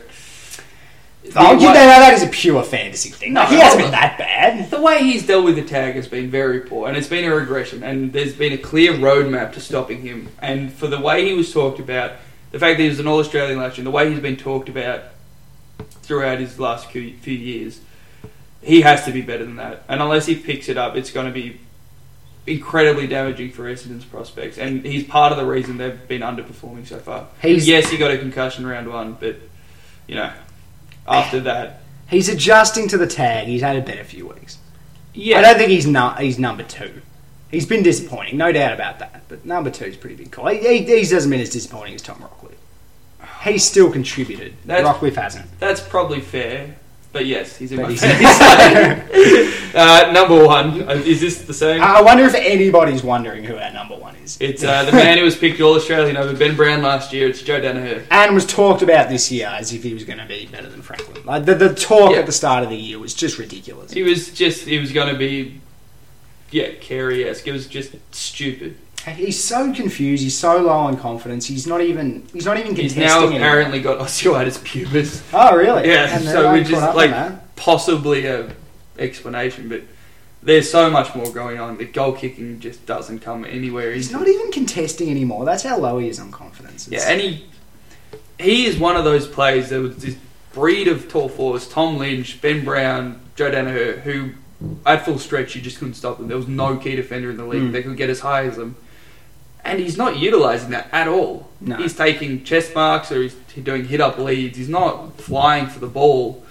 Oh, 1.35 1.55
The 1.55 1.61
you 1.61 1.67
know, 1.67 1.73
way- 1.73 1.85
that 1.87 2.13
is 2.13 2.23
a 2.23 2.27
pure 2.27 2.63
fantasy 2.63 3.09
thing. 3.09 3.33
No, 3.33 3.45
he 3.45 3.55
hasn't 3.59 3.81
been 3.83 3.91
that 3.91 4.17
bad. 4.17 4.69
The 4.71 4.81
way 4.81 5.03
he's 5.03 5.25
dealt 5.25 5.45
with 5.45 5.55
the 5.55 5.63
tag 5.63 5.95
has 5.95 6.07
been 6.07 6.29
very 6.29 6.61
poor, 6.61 6.87
and 6.87 6.97
it's 6.97 7.07
been 7.07 7.23
a 7.23 7.33
regression. 7.35 7.83
And 7.83 8.11
there's 8.13 8.33
been 8.33 8.53
a 8.53 8.57
clear 8.57 8.93
roadmap 8.93 9.53
to 9.53 9.59
stopping 9.61 10.01
him. 10.01 10.29
And 10.41 10.71
for 10.73 10.87
the 10.87 10.99
way 10.99 11.25
he 11.27 11.33
was 11.33 11.51
talked 11.53 11.79
about, 11.79 12.13
the 12.51 12.59
fact 12.59 12.77
that 12.77 12.83
he 12.83 12.89
was 12.89 12.99
an 12.99 13.07
All 13.07 13.19
Australian 13.19 13.59
last 13.59 13.77
year, 13.77 13.81
and 13.81 13.87
the 13.87 13.91
way 13.95 14.09
he's 14.09 14.19
been 14.19 14.35
talked 14.37 14.67
about 14.69 15.03
throughout 16.03 16.39
his 16.39 16.59
last 16.59 16.89
few 16.91 17.13
few 17.17 17.33
years, 17.35 17.79
he 18.61 18.81
has 18.81 19.05
to 19.05 19.11
be 19.11 19.21
better 19.21 19.45
than 19.45 19.55
that. 19.55 19.83
And 19.87 20.01
unless 20.01 20.25
he 20.25 20.35
picks 20.35 20.67
it 20.69 20.77
up, 20.77 20.95
it's 20.95 21.11
going 21.11 21.27
to 21.27 21.31
be 21.31 21.59
incredibly 22.47 23.07
damaging 23.07 23.51
for 23.51 23.63
Essendon's 23.71 24.03
prospects. 24.05 24.57
And 24.57 24.83
he's 24.83 25.03
part 25.03 25.31
of 25.31 25.37
the 25.37 25.45
reason 25.45 25.77
they've 25.77 26.07
been 26.07 26.21
underperforming 26.21 26.87
so 26.87 26.97
far. 26.97 27.27
He's- 27.41 27.67
yes, 27.67 27.89
he 27.89 27.97
got 27.97 28.11
a 28.11 28.17
concussion 28.17 28.65
round 28.65 28.89
one, 28.91 29.15
but 29.19 29.35
you 30.07 30.15
know, 30.15 30.31
after 31.07 31.39
that, 31.41 31.77
He's 32.09 32.27
adjusting 32.27 32.89
to 32.89 32.97
the 32.97 33.07
tag. 33.07 33.47
He's 33.47 33.61
had 33.61 33.77
a 33.77 33.81
better 33.81 34.03
few 34.03 34.27
weeks. 34.27 34.57
yeah, 35.13 35.37
I 35.39 35.41
don't 35.43 35.57
think 35.57 35.69
he's 35.69 35.87
nu- 35.87 36.13
he's 36.19 36.37
number 36.37 36.63
two. 36.63 37.01
He's 37.49 37.65
been 37.65 37.83
disappointing, 37.83 38.35
no 38.37 38.51
doubt 38.51 38.73
about 38.73 38.99
that. 38.99 39.23
But 39.29 39.45
number 39.45 39.69
two 39.69 39.85
is 39.85 39.95
pretty 39.95 40.15
big 40.17 40.29
call. 40.31 40.47
He, 40.47 40.57
he, 40.59 40.83
he 40.83 40.99
hasn't 40.99 41.31
been 41.31 41.39
as 41.39 41.49
disappointing 41.49 41.95
as 41.95 42.01
Tom 42.01 42.17
Rockliff. 42.17 42.55
He's 43.43 43.63
still 43.65 43.89
contributed. 43.91 44.55
That's- 44.65 44.85
Rockliff 44.85 45.15
hasn't. 45.15 45.45
That's 45.59 45.79
probably 45.81 46.19
fair, 46.19 46.75
but 47.11 47.25
yes, 47.25 47.57
he's 47.57 47.71
in 47.71 47.77
But 47.77 47.83
my 47.87 47.89
he's- 47.91 48.03
uh, 49.75 50.11
number 50.13 50.45
one, 50.45 50.83
uh, 50.87 50.93
is 50.93 51.19
this 51.21 51.41
the 51.43 51.53
same? 51.53 51.81
I 51.81 51.95
I 51.97 52.01
wonder 52.01 52.23
if 52.25 52.33
anybody's 52.35 53.03
wondering 53.03 53.43
who 53.43 53.57
our 53.57 53.71
number 53.71 53.95
one 53.95 54.15
is. 54.17 54.37
It's 54.39 54.63
uh, 54.63 54.85
the 54.85 54.91
man 54.93 55.17
who 55.17 55.23
was 55.23 55.35
picked 55.35 55.59
All 55.61 55.75
Australian 55.75 56.17
over 56.17 56.35
Ben 56.35 56.55
Brown 56.55 56.81
last 56.81 57.11
year. 57.13 57.27
It's 57.27 57.41
Joe 57.41 57.59
Daniher. 57.61 58.03
and 58.09 58.33
was 58.33 58.45
talked 58.45 58.81
about 58.81 59.09
this 59.09 59.31
year 59.31 59.47
as 59.47 59.73
if 59.73 59.83
he 59.83 59.93
was 59.93 60.03
going 60.05 60.19
to 60.19 60.25
be 60.25 60.45
better 60.47 60.69
than 60.69 60.81
Franklin. 60.81 61.25
Like 61.25 61.45
the, 61.45 61.55
the 61.55 61.73
talk 61.75 62.11
Yeah. 62.11 62.19
at 62.19 62.25
the 62.25 62.31
start 62.31 62.63
of 62.63 62.69
the 62.69 62.77
year 62.77 62.97
was 62.99 63.13
just 63.13 63.37
ridiculous. 63.37 63.91
He 63.91 64.03
was 64.03 64.31
just, 64.33 64.65
he 64.65 64.77
was 64.79 64.91
going 64.91 65.11
to 65.11 65.17
be, 65.19 65.59
yeah, 66.49 66.71
Carey 66.79 67.27
esque. 67.27 67.47
It 67.47 67.51
was 67.51 67.67
just 67.67 67.95
stupid. 68.15 68.77
He's 69.05 69.43
so 69.43 69.73
confused. 69.73 70.21
He's 70.23 70.37
so 70.37 70.57
low 70.61 70.69
on 70.69 70.97
confidence. 70.97 71.45
He's 71.47 71.65
not 71.65 71.81
even. 71.81 72.27
He's 72.33 72.45
not 72.45 72.57
even 72.57 72.75
contesting. 72.75 72.83
He's 72.83 72.93
contesting. 72.93 73.19
now 73.21 73.27
anymore. 73.27 73.39
apparently 73.47 73.81
got 73.81 73.99
osteitis 73.99 74.59
pubis. 74.59 75.23
Oh, 75.33 75.55
really? 75.55 75.87
Yeah, 75.89 76.15
And 76.15 76.23
so 76.25 76.53
we 76.53 76.59
just 76.59 76.73
caught 76.73 76.83
up 76.83 76.89
on 76.91 76.95
like 76.95 77.55
possibly 77.55 78.25
a 78.27 78.51
explanation, 78.99 79.69
but 79.69 79.81
there's 80.43 80.69
so 80.69 80.89
much 80.89 81.15
more 81.15 81.31
going 81.31 81.59
on. 81.59 81.77
The 81.77 81.85
goal 81.85 82.13
kicking 82.13 82.59
just 82.59 82.85
doesn't 82.85 83.19
come 83.19 83.43
anywhere. 83.45 83.91
He's 83.93 84.11
not 84.11 84.27
even 84.27 84.51
contesting 84.51 85.09
anymore. 85.09 85.45
That's 85.45 85.63
how 85.63 85.77
low 85.79 85.97
he 85.97 86.07
is 86.07 86.19
on 86.19 86.31
confidence. 86.31 86.87
Yeah, 86.87 86.97
It's- 86.99 87.11
and 87.11 87.21
he 87.21 87.45
he 88.39 88.65
is 88.65 88.77
one 88.79 88.95
of 88.97 89.03
those 89.03 89.27
players 89.27 89.69
that 89.69 89.79
was 89.81 89.97
this 89.97 90.15
breed 90.53 90.87
of 90.87 91.07
tall 91.09 91.29
forwards: 91.29 91.67
Tom 91.67 91.97
Lynch, 91.97 92.39
Ben 92.41 92.63
Brown, 92.65 93.19
Joe 93.35 93.49
Daniher, 93.51 93.99
who 94.01 94.31
at 94.85 95.05
full 95.05 95.17
stretch 95.17 95.55
you 95.55 95.61
just 95.61 95.79
couldn't 95.79 95.95
stop 95.95 96.17
them. 96.19 96.27
There 96.27 96.37
was 96.37 96.47
no 96.47 96.75
key 96.77 96.95
defender 96.95 97.31
in 97.31 97.37
the 97.37 97.45
league 97.45 97.63
Mm. 97.63 97.71
that 97.71 97.83
could 97.83 97.97
get 97.97 98.09
as 98.11 98.19
high 98.19 98.45
as 98.45 98.57
them, 98.57 98.75
and 99.63 99.79
he's 99.79 99.97
not 99.97 100.17
utilising 100.17 100.71
that 100.71 100.87
at 100.91 101.07
all. 101.07 101.47
No. 101.59 101.77
He's 101.77 101.95
taking 101.95 102.43
chest 102.43 102.73
marks 102.73 103.11
or 103.11 103.21
he's 103.21 103.35
doing 103.63 103.85
hit 103.85 104.01
up 104.01 104.17
leads. 104.17 104.57
He's 104.57 104.69
not 104.69 105.17
flying 105.19 105.67
for 105.67 105.79
the 105.79 105.87
ball, 105.87 106.43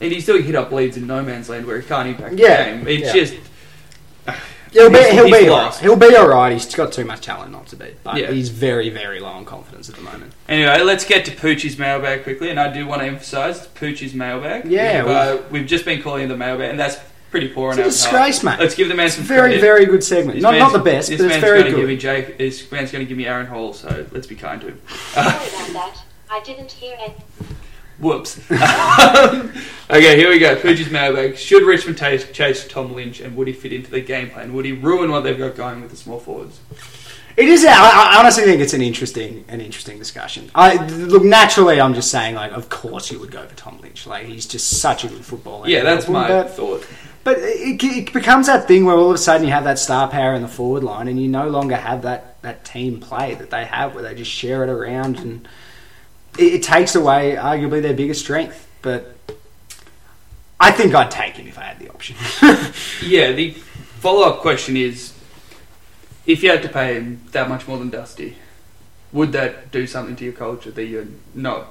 and 0.00 0.12
he's 0.12 0.26
doing 0.26 0.44
hit 0.44 0.54
up 0.54 0.70
leads 0.72 0.96
in 0.96 1.06
no 1.06 1.22
man's 1.22 1.48
land 1.48 1.66
where 1.66 1.80
he 1.80 1.86
can't 1.86 2.08
impact 2.08 2.34
Yeah, 2.38 2.70
the 2.74 2.76
game. 2.78 2.88
It's 2.88 3.06
yeah. 3.06 3.12
just 3.12 3.34
He'll 4.72 4.90
be, 4.90 4.98
he'll 4.98 5.24
be 5.24 5.32
all 5.32 5.40
right. 5.40 5.48
lost. 5.48 5.80
He'll 5.80 5.96
be 5.96 6.14
all 6.16 6.28
right. 6.28 6.52
He's 6.52 6.74
got 6.74 6.92
too 6.92 7.04
much 7.04 7.22
talent 7.22 7.50
not 7.50 7.66
to 7.68 7.76
be, 7.76 7.94
but 8.04 8.16
Yeah. 8.18 8.30
he's 8.30 8.50
very, 8.50 8.90
very 8.90 9.20
low 9.20 9.28
on 9.28 9.46
confidence 9.46 9.88
at 9.88 9.94
the 9.94 10.02
moment. 10.02 10.32
Anyway, 10.50 10.82
let's 10.82 11.04
get 11.06 11.24
to 11.26 11.30
Poochie's 11.30 11.78
mailbag 11.78 12.24
quickly, 12.24 12.50
and 12.50 12.60
I 12.60 12.70
do 12.70 12.86
want 12.86 13.00
to 13.00 13.06
emphasise 13.06 13.66
Poochie's 13.68 14.12
mailbag. 14.12 14.66
Yeah, 14.66 15.02
we've, 15.04 15.10
uh, 15.12 15.38
we've 15.50 15.66
just 15.66 15.86
been 15.86 16.02
calling 16.02 16.24
it 16.24 16.26
the 16.28 16.36
mailbag, 16.36 16.70
and 16.70 16.78
that's 16.78 16.98
pretty 17.30 17.48
poor 17.48 17.70
It's 17.70 17.78
on 17.78 17.82
a 17.82 17.86
our 17.86 17.90
disgrace, 17.90 18.42
part. 18.42 18.58
mate. 18.58 18.62
Let's 18.64 18.74
give 18.74 18.88
the 18.88 18.94
man 18.94 19.06
It's 19.06 19.16
some 19.16 19.24
very, 19.24 19.40
credit. 19.50 19.60
very 19.60 19.86
good 19.86 20.02
segment. 20.04 20.36
This 20.36 20.42
Not, 20.42 20.58
not 20.58 20.72
the 20.72 20.78
best, 20.78 21.08
this 21.08 21.18
but 21.18 21.24
it's 21.26 21.32
man's 21.34 21.44
very 21.44 21.58
gonna 21.64 21.76
Give 21.76 21.88
me 21.88 21.94
good. 21.94 22.00
Jake, 22.00 22.38
this 22.38 22.70
man's 22.72 22.90
going 22.92 23.04
to 23.04 23.08
give 23.08 23.16
me 23.18 23.26
Aaron 23.26 23.46
Hall, 23.46 23.72
so 23.72 24.06
let's 24.12 24.26
be 24.26 24.34
kind 24.36 24.60
to 24.62 24.68
him. 24.68 24.80
Sorry 25.12 25.26
about 25.26 25.72
that. 25.72 26.02
I 26.30 26.40
didn't 26.40 26.72
hear 26.72 26.96
it. 27.00 27.12
Whoops. 27.98 28.38
okay, 28.50 30.16
here 30.16 30.28
we 30.28 30.38
go. 30.38 30.56
Poochie's 30.56 30.90
mailbag. 30.90 31.36
Should 31.36 31.62
Richmond 31.62 31.96
chase, 31.98 32.30
chase 32.30 32.66
Tom 32.68 32.94
Lynch, 32.94 33.20
and 33.20 33.36
would 33.36 33.46
he 33.48 33.52
fit 33.54 33.72
into 33.72 33.90
the 33.90 34.00
game 34.00 34.30
plan? 34.30 34.52
Would 34.54 34.64
he 34.64 34.72
ruin 34.72 35.10
what 35.10 35.24
they've 35.24 35.38
got 35.38 35.54
going 35.56 35.80
with 35.80 35.90
the 35.90 35.96
small 35.96 36.18
forwards? 36.18 36.60
It 37.36 37.48
is. 37.48 37.64
I, 37.64 37.72
I 37.72 38.16
honestly 38.18 38.44
think 38.44 38.60
it's 38.62 38.72
an 38.74 38.80
interesting, 38.82 39.44
an 39.48 39.60
interesting 39.60 39.98
discussion. 39.98 40.50
I 40.54 40.76
look 40.86 41.22
naturally. 41.22 41.80
I'm 41.80 41.94
just 41.94 42.10
saying, 42.10 42.34
like, 42.34 42.52
of 42.52 42.68
course 42.70 43.10
you 43.10 43.18
would 43.18 43.30
go 43.30 43.46
for 43.46 43.54
Tom 43.56 43.78
Lynch. 43.80 44.06
Like, 44.06 44.24
he's 44.26 44.46
just 44.46 44.80
such 44.80 45.04
a 45.04 45.08
good 45.08 45.24
footballer. 45.24 45.68
Yeah, 45.68 45.82
that's 45.82 46.08
my 46.08 46.28
But, 46.28 46.50
thought. 46.54 46.86
But 47.26 47.38
it, 47.38 47.82
it 47.82 48.12
becomes 48.12 48.46
that 48.46 48.68
thing 48.68 48.84
where 48.84 48.94
all 48.94 49.08
of 49.08 49.16
a 49.16 49.18
sudden 49.18 49.44
you 49.44 49.52
have 49.52 49.64
that 49.64 49.80
star 49.80 50.06
power 50.06 50.34
in 50.34 50.42
the 50.42 50.48
forward 50.48 50.84
line, 50.84 51.08
and 51.08 51.20
you 51.20 51.26
no 51.26 51.48
longer 51.48 51.74
have 51.74 52.02
that 52.02 52.40
that 52.42 52.64
team 52.64 53.00
play 53.00 53.34
that 53.34 53.50
they 53.50 53.64
have, 53.64 53.96
where 53.96 54.04
they 54.04 54.14
just 54.14 54.30
share 54.30 54.62
it 54.62 54.70
around, 54.70 55.18
and 55.18 55.48
it, 56.38 56.54
it 56.54 56.62
takes 56.62 56.94
away 56.94 57.34
arguably 57.34 57.82
their 57.82 57.94
biggest 57.94 58.20
strength. 58.20 58.68
But 58.80 59.16
I 60.60 60.70
think 60.70 60.94
I'd 60.94 61.10
take 61.10 61.34
him 61.34 61.48
if 61.48 61.58
I 61.58 61.62
had 61.64 61.80
the 61.80 61.88
option. 61.88 62.14
Yeah, 63.02 63.32
the 63.32 63.50
follow 63.50 64.22
up 64.28 64.38
question 64.38 64.76
is 64.76 65.12
if 66.26 66.44
you 66.44 66.50
had 66.50 66.62
to 66.62 66.68
pay 66.68 66.94
him 66.94 67.22
that 67.32 67.48
much 67.48 67.66
more 67.66 67.76
than 67.76 67.90
Dusty, 67.90 68.36
would 69.10 69.32
that 69.32 69.72
do 69.72 69.88
something 69.88 70.14
to 70.14 70.22
your 70.22 70.32
culture 70.32 70.70
that 70.70 70.84
you 70.84 71.18
no, 71.34 71.64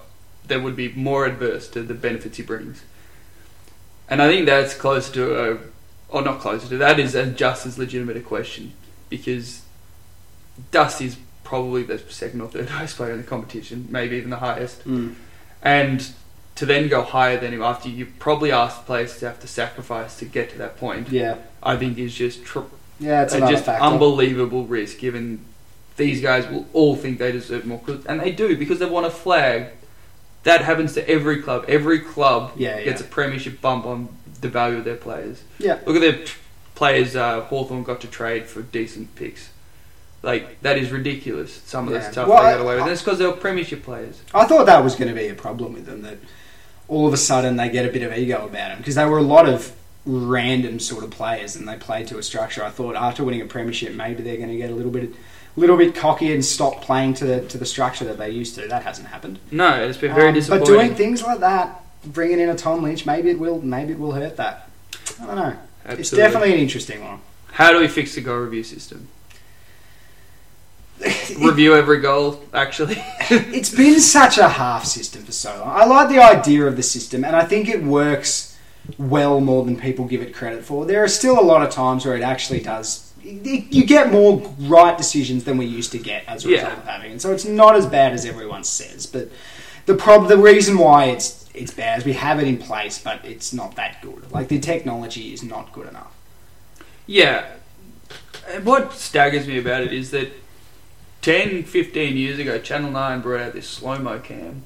that 0.47 0.61
would 0.61 0.75
be 0.75 0.89
more 0.89 1.25
adverse 1.25 1.69
to 1.69 1.81
the 1.81 1.93
benefits 1.93 2.35
he 2.35 2.43
brings? 2.43 2.83
And 4.09 4.21
I 4.21 4.27
think 4.27 4.45
that's 4.45 4.73
close 4.73 5.09
to 5.11 5.53
a, 5.53 5.57
or 6.09 6.21
not 6.21 6.39
closer 6.39 6.67
to 6.69 6.77
that 6.77 6.99
is 6.99 7.15
a 7.15 7.25
just 7.25 7.65
as 7.65 7.77
legitimate 7.77 8.17
a 8.17 8.21
question 8.21 8.73
because 9.09 9.63
Dusty's 10.71 11.17
probably 11.43 11.83
the 11.83 11.97
second 12.09 12.41
or 12.41 12.47
third 12.47 12.69
highest 12.77 12.97
player 12.97 13.11
in 13.11 13.17
the 13.17 13.23
competition, 13.23 13.87
maybe 13.89 14.17
even 14.17 14.29
the 14.29 14.37
highest 14.37 14.81
hmm. 14.83 15.13
and 15.61 16.11
to 16.55 16.65
then 16.65 16.87
go 16.87 17.03
higher 17.03 17.37
than 17.37 17.53
him 17.53 17.61
after 17.61 17.89
you 17.89 18.05
probably 18.17 18.51
asked 18.51 18.85
players 18.85 19.19
to 19.19 19.25
have 19.25 19.39
to 19.41 19.47
sacrifice 19.47 20.17
to 20.19 20.25
get 20.25 20.49
to 20.49 20.57
that 20.57 20.77
point, 20.77 21.09
yeah, 21.09 21.37
I 21.61 21.75
think 21.75 21.97
is 21.97 22.15
just 22.15 22.43
tr- 22.43 22.61
yeah, 22.99 23.23
it's 23.23 23.33
just 23.33 23.65
factor. 23.65 23.83
unbelievable 23.83 24.65
risk. 24.65 24.99
Given 24.99 25.43
these 25.97 26.21
guys 26.21 26.47
will 26.47 26.65
all 26.73 26.95
think 26.95 27.19
they 27.19 27.33
deserve 27.33 27.65
more, 27.65 27.81
and 28.07 28.21
they 28.21 28.31
do 28.31 28.57
because 28.57 28.79
they 28.79 28.85
want 28.85 29.05
a 29.05 29.11
flag. 29.11 29.71
That 30.45 30.61
happens 30.61 30.93
to 30.93 31.07
every 31.09 31.41
club. 31.41 31.65
Every 31.67 31.99
club 31.99 32.53
Yeah, 32.55 32.81
gets 32.81 33.01
yeah. 33.01 33.07
a 33.07 33.09
premiership 33.09 33.61
bump 33.61 33.85
on 33.85 34.09
the 34.41 34.47
value 34.49 34.77
of 34.77 34.85
their 34.85 34.95
players. 34.95 35.43
Yeah. 35.59 35.79
Look 35.85 35.95
at 35.95 36.01
the 36.01 36.31
players 36.75 37.15
uh, 37.15 37.41
Hawthorn 37.41 37.83
got 37.83 37.99
to 38.01 38.07
trade 38.07 38.45
for 38.45 38.61
decent 38.61 39.15
picks. 39.15 39.49
Like 40.21 40.61
that 40.61 40.77
is 40.77 40.91
ridiculous. 40.91 41.53
Some 41.65 41.87
of 41.87 41.93
Yeah. 41.93 41.99
the 41.99 42.11
stuff 42.11 42.27
Well, 42.27 42.43
they 42.43 42.51
got 42.51 42.61
away 42.61 42.75
with. 42.75 42.83
And 42.83 42.91
it's 42.91 43.01
because 43.01 43.19
they 43.19 43.25
were 43.25 43.33
premiership 43.33 43.83
players. 43.83 44.21
I 44.33 44.45
thought 44.45 44.65
that 44.67 44.83
was 44.83 44.95
going 44.95 45.07
to 45.09 45.19
be 45.19 45.27
a 45.27 45.35
problem 45.35 45.73
with 45.73 45.85
them 45.85 46.01
that 46.03 46.17
all 46.87 47.07
of 47.07 47.13
a 47.13 47.17
sudden 47.17 47.55
they 47.57 47.69
get 47.69 47.85
a 47.85 47.91
bit 47.91 48.03
of 48.03 48.15
ego 48.15 48.37
about 48.45 48.69
them 48.69 48.77
because 48.77 48.95
they 48.95 49.05
were 49.05 49.17
a 49.17 49.23
lot 49.23 49.49
of 49.49 49.71
random 50.05 50.79
sort 50.79 51.03
of 51.03 51.09
players 51.09 51.55
and 51.55 51.67
they 51.67 51.75
played 51.75 52.05
to 52.07 52.19
a 52.19 52.23
structure. 52.23 52.63
I 52.63 52.69
thought 52.69 52.95
after 52.95 53.23
winning 53.23 53.41
a 53.41 53.45
premiership, 53.45 53.95
maybe 53.95 54.21
they're 54.21 54.37
going 54.37 54.49
to 54.49 54.57
get 54.57 54.69
a 54.69 54.75
little 54.75 54.91
bit, 54.91 55.09
little 55.55 55.77
bit 55.77 55.95
cocky 55.95 56.33
and 56.33 56.43
stop 56.43 56.81
playing 56.81 57.13
to 57.15 57.25
the 57.25 57.41
to 57.47 57.57
the 57.57 57.65
structure 57.65 58.05
that 58.05 58.17
they 58.17 58.29
used 58.29 58.55
to. 58.55 58.67
That 58.67 58.83
hasn't 58.83 59.07
happened. 59.07 59.39
No, 59.51 59.83
it's 59.83 59.97
been 59.97 60.13
very 60.13 60.29
Um, 60.29 60.33
disappointing. 60.33 60.65
But 60.65 60.71
doing 60.71 60.95
things 60.95 61.23
like 61.23 61.39
that, 61.39 61.83
bringing 62.05 62.39
in 62.39 62.49
a 62.49 62.55
Tom 62.55 62.83
Lynch, 62.83 63.05
maybe 63.05 63.29
it 63.29 63.39
will, 63.39 63.61
maybe 63.61 63.93
it 63.93 63.99
will 63.99 64.11
hurt 64.11 64.37
that. 64.37 64.69
I 65.21 65.25
don't 65.25 65.35
know. 65.35 65.55
It's 65.87 66.09
definitely 66.11 66.53
an 66.53 66.59
interesting 66.59 67.03
one. 67.03 67.19
How 67.51 67.71
do 67.71 67.79
we 67.79 67.87
fix 67.87 68.15
the 68.15 68.21
goal 68.21 68.39
review 68.39 68.63
system? 68.63 69.07
review 71.37 71.75
every 71.81 71.99
goal. 71.99 72.41
Actually, 72.53 72.95
it's 73.29 73.73
been 73.73 73.99
such 73.99 74.37
a 74.37 74.47
half 74.47 74.85
system 74.85 75.23
for 75.23 75.31
so 75.31 75.57
long. 75.59 75.69
I 75.69 75.85
like 75.85 76.09
the 76.09 76.19
idea 76.19 76.65
of 76.65 76.75
the 76.75 76.83
system, 76.83 77.23
and 77.23 77.35
I 77.35 77.45
think 77.45 77.69
it 77.69 77.83
works 77.83 78.57
well 78.97 79.41
more 79.41 79.65
than 79.65 79.77
people 79.77 80.05
give 80.05 80.21
it 80.21 80.33
credit 80.33 80.63
for. 80.63 80.85
There 80.85 81.03
are 81.03 81.07
still 81.07 81.39
a 81.39 81.41
lot 81.43 81.61
of 81.63 81.69
times 81.71 82.05
where 82.05 82.15
it 82.15 82.21
actually 82.21 82.59
does. 82.61 83.04
You 83.26 83.86
get 83.86 84.11
more 84.11 84.39
right 84.59 84.97
decisions 84.97 85.43
than 85.45 85.57
we 85.57 85.65
used 85.65 85.91
to 85.93 85.97
get 85.97 86.23
as 86.28 86.45
a 86.45 86.49
result 86.49 86.71
Yeah. 86.73 86.78
of 86.78 86.86
having 86.88 87.11
it. 87.13 87.21
So 87.21 87.32
it's 87.32 87.45
not 87.45 87.76
as 87.76 87.86
bad 87.88 88.13
as 88.13 88.26
everyone 88.26 88.63
says. 88.63 89.05
But 89.07 89.30
the 89.88 89.95
prob- 89.95 90.28
the 90.28 90.38
reason 90.38 90.78
why 90.78 91.05
it's 91.05 91.49
it's 91.53 91.73
bad 91.73 91.99
is 91.99 92.05
we 92.05 92.13
have 92.13 92.39
it 92.39 92.47
in 92.47 92.57
place, 92.57 92.99
but 92.99 93.23
it's 93.26 93.51
not 93.53 93.76
that 93.78 94.01
good. 94.01 94.32
Like 94.32 94.47
the 94.49 94.59
technology 94.59 95.34
is 95.34 95.41
not 95.41 95.71
good 95.73 95.88
enough. 95.88 96.13
yeah. 97.07 97.45
What 98.61 98.93
staggers 98.93 99.47
me 99.47 99.57
about 99.57 99.82
it 99.82 99.91
is 99.91 100.11
that 100.11 100.32
10, 101.23 101.63
15 101.63 102.15
years 102.15 102.38
ago, 102.38 102.59
Channel 102.59 102.91
9 102.91 103.21
brought 103.21 103.41
out 103.41 103.53
this 103.53 103.67
slow 103.67 103.97
mo 103.97 104.19
cam 104.19 104.61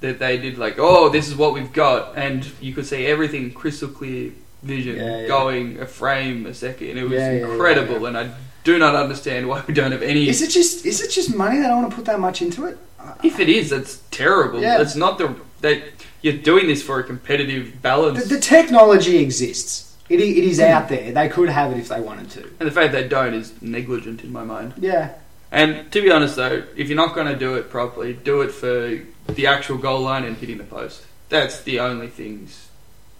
that 0.00 0.18
they 0.18 0.38
did 0.38 0.56
like, 0.56 0.76
oh, 0.78 1.10
this 1.10 1.28
is 1.28 1.34
what 1.36 1.52
we've 1.52 1.72
got. 1.72 2.16
And 2.16 2.50
you 2.62 2.72
could 2.72 2.86
see 2.86 3.04
everything 3.04 3.52
crystal 3.52 3.88
clear 3.88 4.32
vision 4.64 4.96
Yeah, 4.96 5.20
yeah. 5.20 5.26
going 5.28 5.78
a 5.80 5.86
frame 5.86 6.46
a 6.46 6.54
second. 6.54 6.98
It 6.98 7.04
was 7.04 7.12
Yeah, 7.12 7.30
incredible. 7.32 8.06
And 8.06 8.16
I 8.18 8.30
do 8.64 8.78
not 8.78 8.94
understand 8.94 9.48
why 9.48 9.62
we 9.66 9.74
don't 9.74 9.92
have 9.92 10.02
any. 10.02 10.28
Is 10.28 10.42
it 10.42 10.50
just 10.50 10.84
is 10.86 11.00
it 11.00 11.10
just 11.10 11.34
money? 11.34 11.56
They 11.58 11.64
don't 11.68 11.82
want 11.82 11.90
to 11.90 11.96
put 11.96 12.06
that 12.06 12.20
much 12.20 12.42
into 12.42 12.66
it. 12.66 12.78
if 13.22 13.38
it 13.38 13.48
is, 13.48 13.70
that's 13.70 14.00
terrible. 14.10 14.60
Yeah. 14.60 14.78
That's 14.78 14.96
not 14.96 15.18
the. 15.18 15.34
That 15.60 15.82
you're 16.22 16.36
doing 16.52 16.66
this 16.68 16.82
for 16.82 16.98
a 17.00 17.04
competitive 17.04 17.80
balance. 17.82 18.22
The, 18.26 18.34
the 18.36 18.40
technology 18.40 19.18
exists. 19.18 19.94
It, 20.08 20.20
it 20.20 20.44
is 20.44 20.58
Hmm. 20.58 20.64
out 20.64 20.88
there. 20.88 21.12
They 21.12 21.28
could 21.28 21.48
have 21.48 21.72
it 21.72 21.78
if 21.78 21.88
they 21.88 22.00
wanted 22.00 22.30
to. 22.32 22.42
and 22.60 22.66
the 22.68 22.70
fact 22.70 22.92
they 22.92 23.06
don't 23.08 23.34
is 23.34 23.52
negligent 23.62 24.22
in 24.24 24.32
my 24.32 24.44
mind. 24.44 24.74
Yeah. 24.78 25.12
And 25.52 25.90
to 25.92 26.02
be 26.02 26.10
honest, 26.10 26.36
though, 26.36 26.64
if 26.76 26.88
you're 26.88 26.96
not 26.96 27.14
going 27.14 27.28
to 27.28 27.36
do 27.38 27.54
it 27.54 27.70
properly, 27.70 28.12
do 28.12 28.40
it 28.42 28.50
for 28.50 29.00
the 29.32 29.46
actual 29.46 29.78
goal 29.78 30.00
line 30.00 30.24
and 30.24 30.36
hitting 30.36 30.58
the 30.58 30.64
post. 30.64 31.04
That's 31.28 31.62
the 31.62 31.80
only 31.80 32.08
things. 32.08 32.63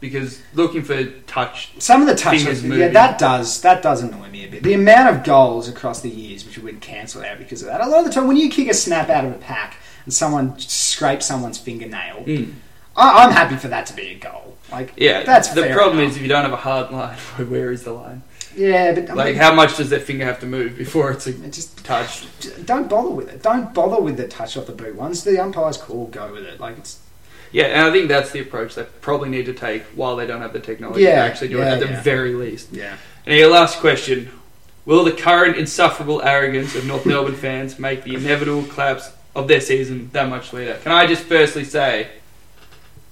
Because 0.05 0.41
looking 0.53 0.83
for 0.83 1.03
touch, 1.27 1.71
Some 1.81 2.03
of 2.03 2.07
the 2.09 2.15
touch, 2.15 2.43
yeah, 2.43 2.89
that 2.89 3.19
does 3.19 3.61
that 3.63 3.83
does 3.83 4.03
annoy 4.03 4.29
me 4.29 4.45
a 4.45 4.49
bit. 4.49 4.63
The 4.63 4.75
amount 4.75 5.17
of 5.17 5.25
goals 5.25 5.67
across 5.69 6.03
the 6.03 6.11
years 6.11 6.45
which 6.45 6.57
have 6.57 6.65
been 6.65 6.79
cancelled 6.81 7.25
out 7.25 7.39
because 7.39 7.63
of 7.63 7.69
that. 7.69 7.81
A 7.81 7.87
lot 7.89 8.01
of 8.01 8.05
the 8.07 8.11
time, 8.13 8.27
when 8.27 8.37
you 8.37 8.51
kick 8.51 8.69
a 8.69 8.75
snap 8.75 9.09
out 9.09 9.25
of 9.25 9.33
a 9.33 9.39
pack 9.39 9.77
and 10.05 10.13
someone 10.13 10.59
scrapes 10.59 11.25
someone's 11.27 11.57
fingernail, 11.59 12.25
Mm. 12.27 12.53
I, 12.97 13.25
I'm 13.25 13.33
happy 13.33 13.57
for 13.57 13.69
that 13.69 13.87
to 13.87 13.95
be 13.97 14.09
a 14.13 14.15
goal. 14.19 14.57
Like, 14.71 14.93
yeah, 14.97 15.23
that's 15.25 15.49
the 15.49 15.63
problem 15.73 15.99
enough. 16.01 16.11
is 16.13 16.17
if 16.17 16.23
you 16.23 16.29
don't 16.29 16.43
have 16.43 16.53
a 16.53 16.57
hard 16.57 16.91
line, 16.91 17.17
where 17.49 17.73
is 17.73 17.83
the 17.85 17.93
line? 17.93 18.23
yeah, 18.57 18.93
but 18.95 19.11
I 19.11 19.15
Like, 19.15 19.27
mean, 19.33 19.43
how 19.43 19.53
much 19.55 19.77
does 19.79 19.91
that 19.91 20.03
finger 20.03 20.25
have 20.27 20.39
to 20.41 20.47
move 20.47 20.77
before 20.77 21.11
it's 21.13 21.27
a 21.27 21.33
just 21.49 21.85
touch? 21.85 22.27
don't 22.67 22.89
bother 22.89 23.09
with 23.11 23.29
it. 23.31 23.43
Don't 23.43 23.73
bother 23.75 24.01
with 24.01 24.17
the 24.17 24.29
touch 24.29 24.57
off 24.57 24.67
the 24.67 24.73
boot. 24.73 24.95
Once 24.95 25.25
the 25.25 25.43
umpire's 25.43 25.77
call, 25.77 26.07
go 26.09 26.31
with 26.33 26.45
it. 26.45 26.61
Like 26.61 26.79
it's 26.79 26.99
Yeah, 27.55 27.67
and 27.67 27.83
I 27.83 27.93
think 27.93 28.09
that's 28.09 28.33
the 28.33 28.41
approach 28.41 28.75
they 28.75 28.83
probably 29.01 29.29
need 29.29 29.47
to 29.47 29.53
take 29.55 29.83
while 29.95 30.17
they 30.17 30.27
don't 30.27 30.41
have 30.43 30.53
the 30.53 30.59
technology 30.59 31.03
Yeah, 31.03 31.15
to 31.25 31.31
actually 31.31 31.49
do 31.49 31.59
it 31.59 31.65
yeah, 31.67 31.75
at 31.75 31.81
the 31.81 31.87
yeah. 31.87 32.03
very 32.03 32.35
least. 32.35 32.73
yeah. 32.73 32.97
And 33.27 33.37
your 33.39 33.49
last 33.51 33.79
question. 33.79 34.31
Will 34.87 35.05
the 35.05 35.13
current 35.13 35.57
insufferable 35.57 36.21
arrogance 36.23 36.75
of 36.75 36.85
North 36.85 37.07
Melbourne 37.07 37.37
fans 37.37 37.79
make 37.79 38.03
the 38.03 38.17
inevitable 38.17 38.65
collapse 38.65 39.13
of 39.37 39.47
their 39.49 39.61
season 39.61 40.11
that 40.13 40.29
much 40.29 40.49
sweeter? 40.51 40.79
Can 40.83 40.91
I 40.93 41.07
just 41.07 41.23
firstly 41.23 41.65
say, 41.65 42.09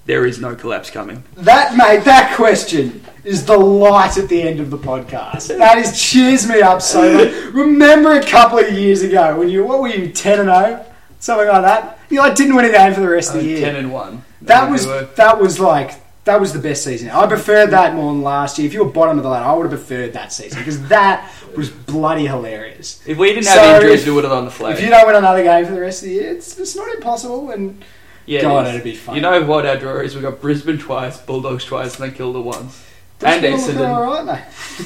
there 0.05 0.27
is 0.27 0.41
no 0.41 0.57
collapse 0.57 0.91
coming. 0.91 1.23
That 1.37 1.77
mate, 1.77 2.05
that 2.05 2.35
question 2.37 3.05
is 3.25 3.47
the 3.47 3.57
light 3.57 4.19
at 4.19 4.29
the 4.29 4.43
end 4.43 4.59
of 4.59 4.71
the 4.71 4.77
podcast. 4.77 5.57
That 5.57 5.79
is 5.79 6.03
cheers 6.03 6.49
me 6.49 6.61
up 6.61 6.83
so 6.83 7.01
much. 7.15 7.33
Remember 7.55 8.13
a 8.19 8.23
couple 8.27 8.59
of 8.59 8.73
years 8.73 9.03
ago 9.03 9.39
when 9.39 9.49
you 9.49 9.65
what 9.65 9.81
were 9.81 9.89
you 9.89 10.09
ten 10.09 10.41
and 10.41 10.49
zero, 10.49 10.85
something 11.21 11.47
like 11.47 11.63
that. 11.63 12.01
You 12.11 12.19
like 12.19 12.35
didn't 12.35 12.57
win 12.57 12.65
a 12.65 12.73
game 12.73 12.93
for 12.93 13.01
the 13.01 13.09
rest 13.09 13.33
of 13.35 13.41
the 13.41 13.47
Uh, 13.47 13.57
year. 13.59 13.61
Ten 13.61 13.77
and 13.77 13.93
one. 13.93 14.25
That 14.43 14.71
was 14.71 14.87
that 15.17 15.41
was 15.41 15.59
like 15.61 15.93
that 16.25 16.41
was 16.41 16.53
the 16.53 16.59
best 16.61 16.85
season. 16.85 17.11
I 17.11 17.27
preferred 17.27 17.71
that 17.71 17.95
more 17.95 18.13
than 18.13 18.23
last 18.23 18.57
year. 18.59 18.67
If 18.69 18.73
you 18.75 18.85
were 18.85 18.91
bottom 18.91 19.19
of 19.19 19.25
the 19.25 19.31
ladder, 19.31 19.45
I 19.45 19.53
would 19.55 19.71
have 19.71 19.81
preferred 19.81 20.13
that 20.13 20.33
season 20.33 20.59
because 20.61 20.81
that 20.89 21.29
was 21.57 21.69
bloody 21.71 22.27
hilarious. 22.27 23.03
If 23.07 23.19
we 23.19 23.29
didn't 23.35 23.47
have 23.47 23.57
So, 23.57 23.75
injuries, 23.77 24.01
if- 24.03 24.07
we 24.07 24.13
would 24.15 24.25
have 24.25 24.33
on 24.33 24.45
the 24.45 24.51
flag. 24.51 24.75
If 24.77 24.83
you 24.85 24.91
don't 24.91 25.05
win 25.07 25.17
another 25.17 25.43
game 25.43 25.65
for 25.67 25.73
the 25.73 25.81
rest 25.81 26.03
of 26.03 26.09
the 26.09 26.15
year, 26.15 26.31
it's, 26.31 26.59
it's 26.59 26.77
not 26.77 26.95
impossible. 26.95 27.51
And 27.51 27.83
yeah, 28.27 28.39
it 28.39 28.43
God, 28.43 28.67
is. 28.69 28.73
it'd 28.75 28.85
be 28.85 28.95
fun. 28.95 29.17
You 29.17 29.21
know 29.21 29.43
what 29.45 29.67
our 29.67 29.77
draw 29.77 29.99
is? 30.01 30.15
We 30.15 30.23
got 30.23 30.41
Brisbane 30.41 30.79
twice, 30.79 31.19
Bulldogs 31.19 31.65
twice, 31.65 31.99
and 31.99 32.09
they 32.13 32.17
killed 32.17 32.37
the 32.37 32.41
once. 32.41 32.85
does 33.19 33.35
And 33.37 33.45
it 33.45 33.53
all 33.53 33.59
look 33.59 33.71
Essendon. 33.77 33.89
all 33.89 34.25
right, 34.25 34.25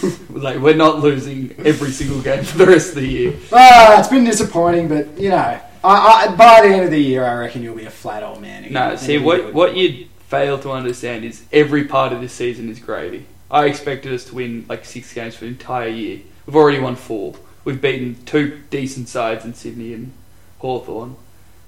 mate. 0.02 0.18
Like 0.42 0.58
we're 0.58 0.74
not 0.76 1.00
losing 1.00 1.54
every 1.64 1.90
single 1.90 2.20
game 2.22 2.44
for 2.44 2.58
the 2.58 2.66
rest 2.66 2.90
of 2.90 2.94
the 2.96 3.06
year. 3.06 3.34
Ah, 3.52 3.98
it's 3.98 4.08
been 4.08 4.24
disappointing, 4.24 4.88
but 4.88 5.18
you 5.20 5.28
know, 5.30 5.60
I, 5.86 6.24
I, 6.32 6.34
by 6.34 6.66
the 6.66 6.74
end 6.74 6.84
of 6.84 6.90
the 6.90 7.00
year, 7.00 7.24
I 7.24 7.34
reckon 7.34 7.62
you'll 7.62 7.76
be 7.76 7.84
a 7.84 7.90
flat 7.90 8.22
old 8.22 8.40
man. 8.40 8.64
again. 8.64 8.72
No, 8.72 8.96
see 8.96 9.18
what 9.18 9.52
what 9.54 9.76
you 9.76 10.06
fail 10.28 10.58
to 10.58 10.72
understand 10.72 11.24
is 11.24 11.44
every 11.52 11.84
part 11.84 12.12
of 12.12 12.20
this 12.20 12.32
season 12.32 12.68
is 12.68 12.78
gravy. 12.78 13.26
I 13.50 13.66
expected 13.66 14.12
us 14.12 14.24
to 14.26 14.34
win 14.34 14.66
like 14.68 14.84
six 14.84 15.12
games 15.14 15.36
for 15.36 15.44
the 15.44 15.50
entire 15.50 15.88
year. 15.88 16.20
We've 16.46 16.56
already 16.56 16.80
won 16.80 16.96
four. 16.96 17.34
We've 17.64 17.80
beaten 17.80 18.16
two 18.24 18.62
decent 18.70 19.08
sides 19.08 19.44
in 19.44 19.54
Sydney 19.54 19.94
and 19.94 20.12
Hawthorn. 20.58 21.16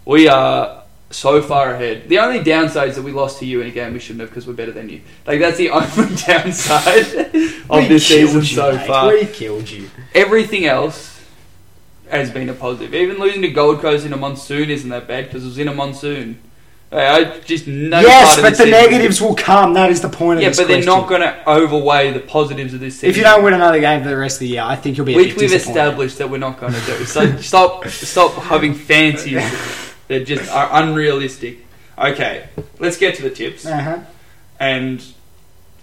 We 0.05 0.29
are 0.29 0.83
so 1.11 1.41
far 1.41 1.75
ahead. 1.75 2.09
The 2.09 2.19
only 2.19 2.43
downside 2.43 2.91
is 2.91 2.97
that 2.97 3.03
we 3.03 3.13
lost 3.13 3.39
to 3.41 3.47
you 3.47 3.61
in 3.61 3.69
a 3.69 3.71
game 3.71 3.93
we 3.95 3.99
shouldn't 3.99 4.21
have 4.21 4.31
because 4.31 4.47
we're 4.47 4.53
better 4.55 4.73
than 4.73 4.89
you. 4.89 5.01
Like 5.27 5.41
that's 5.41 5.57
the 5.57 5.71
only 5.71 6.15
downside 6.17 7.07
of 7.71 7.71
We 7.71 7.89
this 7.89 8.07
season 8.07 8.41
you, 8.41 8.47
so 8.47 8.77
mate. 8.77 8.87
far. 8.87 9.09
We 9.13 9.27
killed 9.27 9.71
you. 9.71 9.91
Everything 10.15 10.67
else 10.67 11.18
has 12.11 12.31
been 12.31 12.49
a 12.49 12.55
positive. 12.55 12.95
Even 12.95 13.19
losing 13.19 13.43
to 13.43 13.49
Gold 13.49 13.81
Coast 13.81 14.07
in 14.07 14.13
a 14.13 14.17
monsoon 14.17 14.71
isn't 14.71 14.91
that 14.91 15.07
bad 15.07 15.27
because 15.27 15.45
it 15.45 15.47
was 15.47 15.59
in 15.59 15.69
a 15.69 15.75
monsoon. 15.75 16.41
I 16.91 17.41
just 17.45 17.67
no 17.67 18.01
yes, 18.01 18.41
but 18.41 18.57
the 18.57 18.65
negatives 18.65 19.21
will 19.21 19.35
come. 19.35 19.75
That 19.75 19.91
is 19.91 20.01
the 20.01 20.09
point 20.09 20.39
of 20.39 20.43
Yeah, 20.43 20.49
this 20.49 20.59
but 20.59 20.69
they're 20.69 20.83
not 20.83 21.07
going 21.07 21.21
to 21.21 21.49
overweigh 21.49 22.13
the 22.13 22.21
positives 22.21 22.73
of 22.73 22.81
this 22.81 22.95
season. 22.95 23.11
If 23.11 23.17
you 23.19 23.25
don't 23.25 23.45
win 23.45 23.53
another 23.53 23.79
game 23.79 24.03
for 24.03 24.09
the 24.09 24.17
rest 24.17 24.37
of 24.37 24.41
the 24.41 24.49
year, 24.49 24.63
I 24.63 24.75
think 24.75 24.97
you'll 24.97 25.05
be 25.05 25.13
a 25.13 25.17
which 25.17 25.35
bit 25.35 25.39
we've 25.39 25.53
established 25.53 26.17
that 26.17 26.31
we're 26.31 26.39
not 26.39 26.59
going 26.59 26.73
to 26.73 26.81
do. 26.87 27.05
So 27.05 27.37
stop, 27.37 27.87
stop 27.89 28.33
having 28.43 28.73
fancies 28.73 29.35
that 30.09 30.27
just 30.27 30.51
are 30.51 30.83
unrealistic. 30.83 31.59
Okay, 31.99 32.49
let's 32.79 32.97
get 32.97 33.17
to 33.17 33.23
the 33.23 33.31
tips. 33.31 33.67
Uh-huh. 33.67 33.99
And 34.59 35.05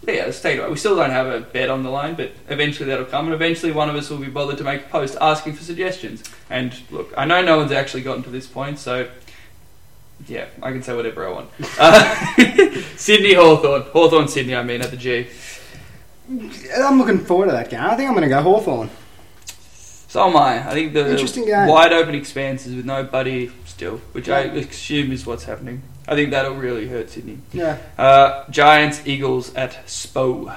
yeah, 0.08 0.26
let's 0.26 0.42
take 0.42 0.58
it 0.58 0.60
away. 0.60 0.70
We 0.70 0.78
still 0.78 0.96
don't 0.96 1.12
have 1.12 1.28
a 1.28 1.42
bet 1.42 1.70
on 1.70 1.84
the 1.84 1.90
line, 1.90 2.16
but 2.16 2.32
eventually 2.50 2.90
that'll 2.90 3.06
come, 3.06 3.26
and 3.26 3.34
eventually 3.34 3.72
one 3.72 3.90
of 3.90 3.96
us 3.96 4.10
will 4.10 4.18
be 4.18 4.28
bothered 4.28 4.58
to 4.58 4.64
make 4.64 4.82
a 4.82 4.90
post 4.90 5.18
asking 5.20 5.54
for 5.54 5.64
suggestions. 5.64 6.24
And 6.50 6.74
look, 6.92 7.14
I 7.18 7.26
know 7.26 7.42
no 7.42 7.58
one's 7.58 7.72
actually 7.72 8.04
gotten 8.04 8.24
to 8.24 8.30
this 8.30 8.48
point, 8.48 8.80
so 8.80 9.08
yeah, 10.28 10.46
I 10.62 10.72
can 10.72 10.82
say 10.82 10.96
whatever 10.96 11.28
I 11.28 11.32
want. 11.32 11.50
Uh, 11.80 12.82
Sydney 12.96 13.34
Hawthorn, 13.34 13.84
Hawthorn 13.84 14.28
Sydney, 14.28 14.56
I 14.56 14.64
mean 14.64 14.82
at 14.82 14.92
the 14.92 14.98
G. 14.98 15.28
I'm 16.76 16.98
looking 16.98 17.20
forward 17.20 17.48
to 17.48 17.52
that 17.52 17.70
game. 17.70 17.82
I 17.82 17.96
think 17.96 18.08
I'm 18.10 18.16
going 18.16 18.24
to 18.24 18.30
go 18.30 18.42
Hawthorn. 18.42 18.90
So 20.08 20.28
am 20.28 20.38
I. 20.38 20.68
I 20.68 20.74
think 20.74 20.94
the 20.94 21.10
Interesting 21.10 21.46
game. 21.46 21.68
wide 21.68 21.92
open 21.94 22.16
expanses 22.16 22.74
with 22.74 22.86
no 22.86 23.04
buddy 23.04 23.52
still, 23.66 23.98
which 24.14 24.30
I 24.30 24.42
assume 24.42 25.12
is 25.12 25.26
what's 25.26 25.44
happening. 25.44 25.82
I 26.08 26.16
think 26.16 26.32
that'll 26.32 26.56
really 26.56 26.88
hurt 26.88 27.10
Sydney. 27.10 27.40
Yeah. 27.52 27.78
Uh, 27.98 28.50
Giants 28.50 29.02
Eagles 29.08 29.54
at 29.56 29.86
Spo. 29.88 30.56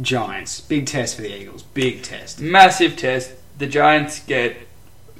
Giants. 0.00 0.60
Big 0.60 0.86
test 0.86 1.16
for 1.16 1.22
the 1.22 1.34
Eagles. 1.34 1.62
Big 1.62 2.02
test. 2.02 2.40
Massive 2.40 2.96
test. 2.96 3.32
The 3.58 3.66
Giants 3.66 4.20
get 4.24 4.56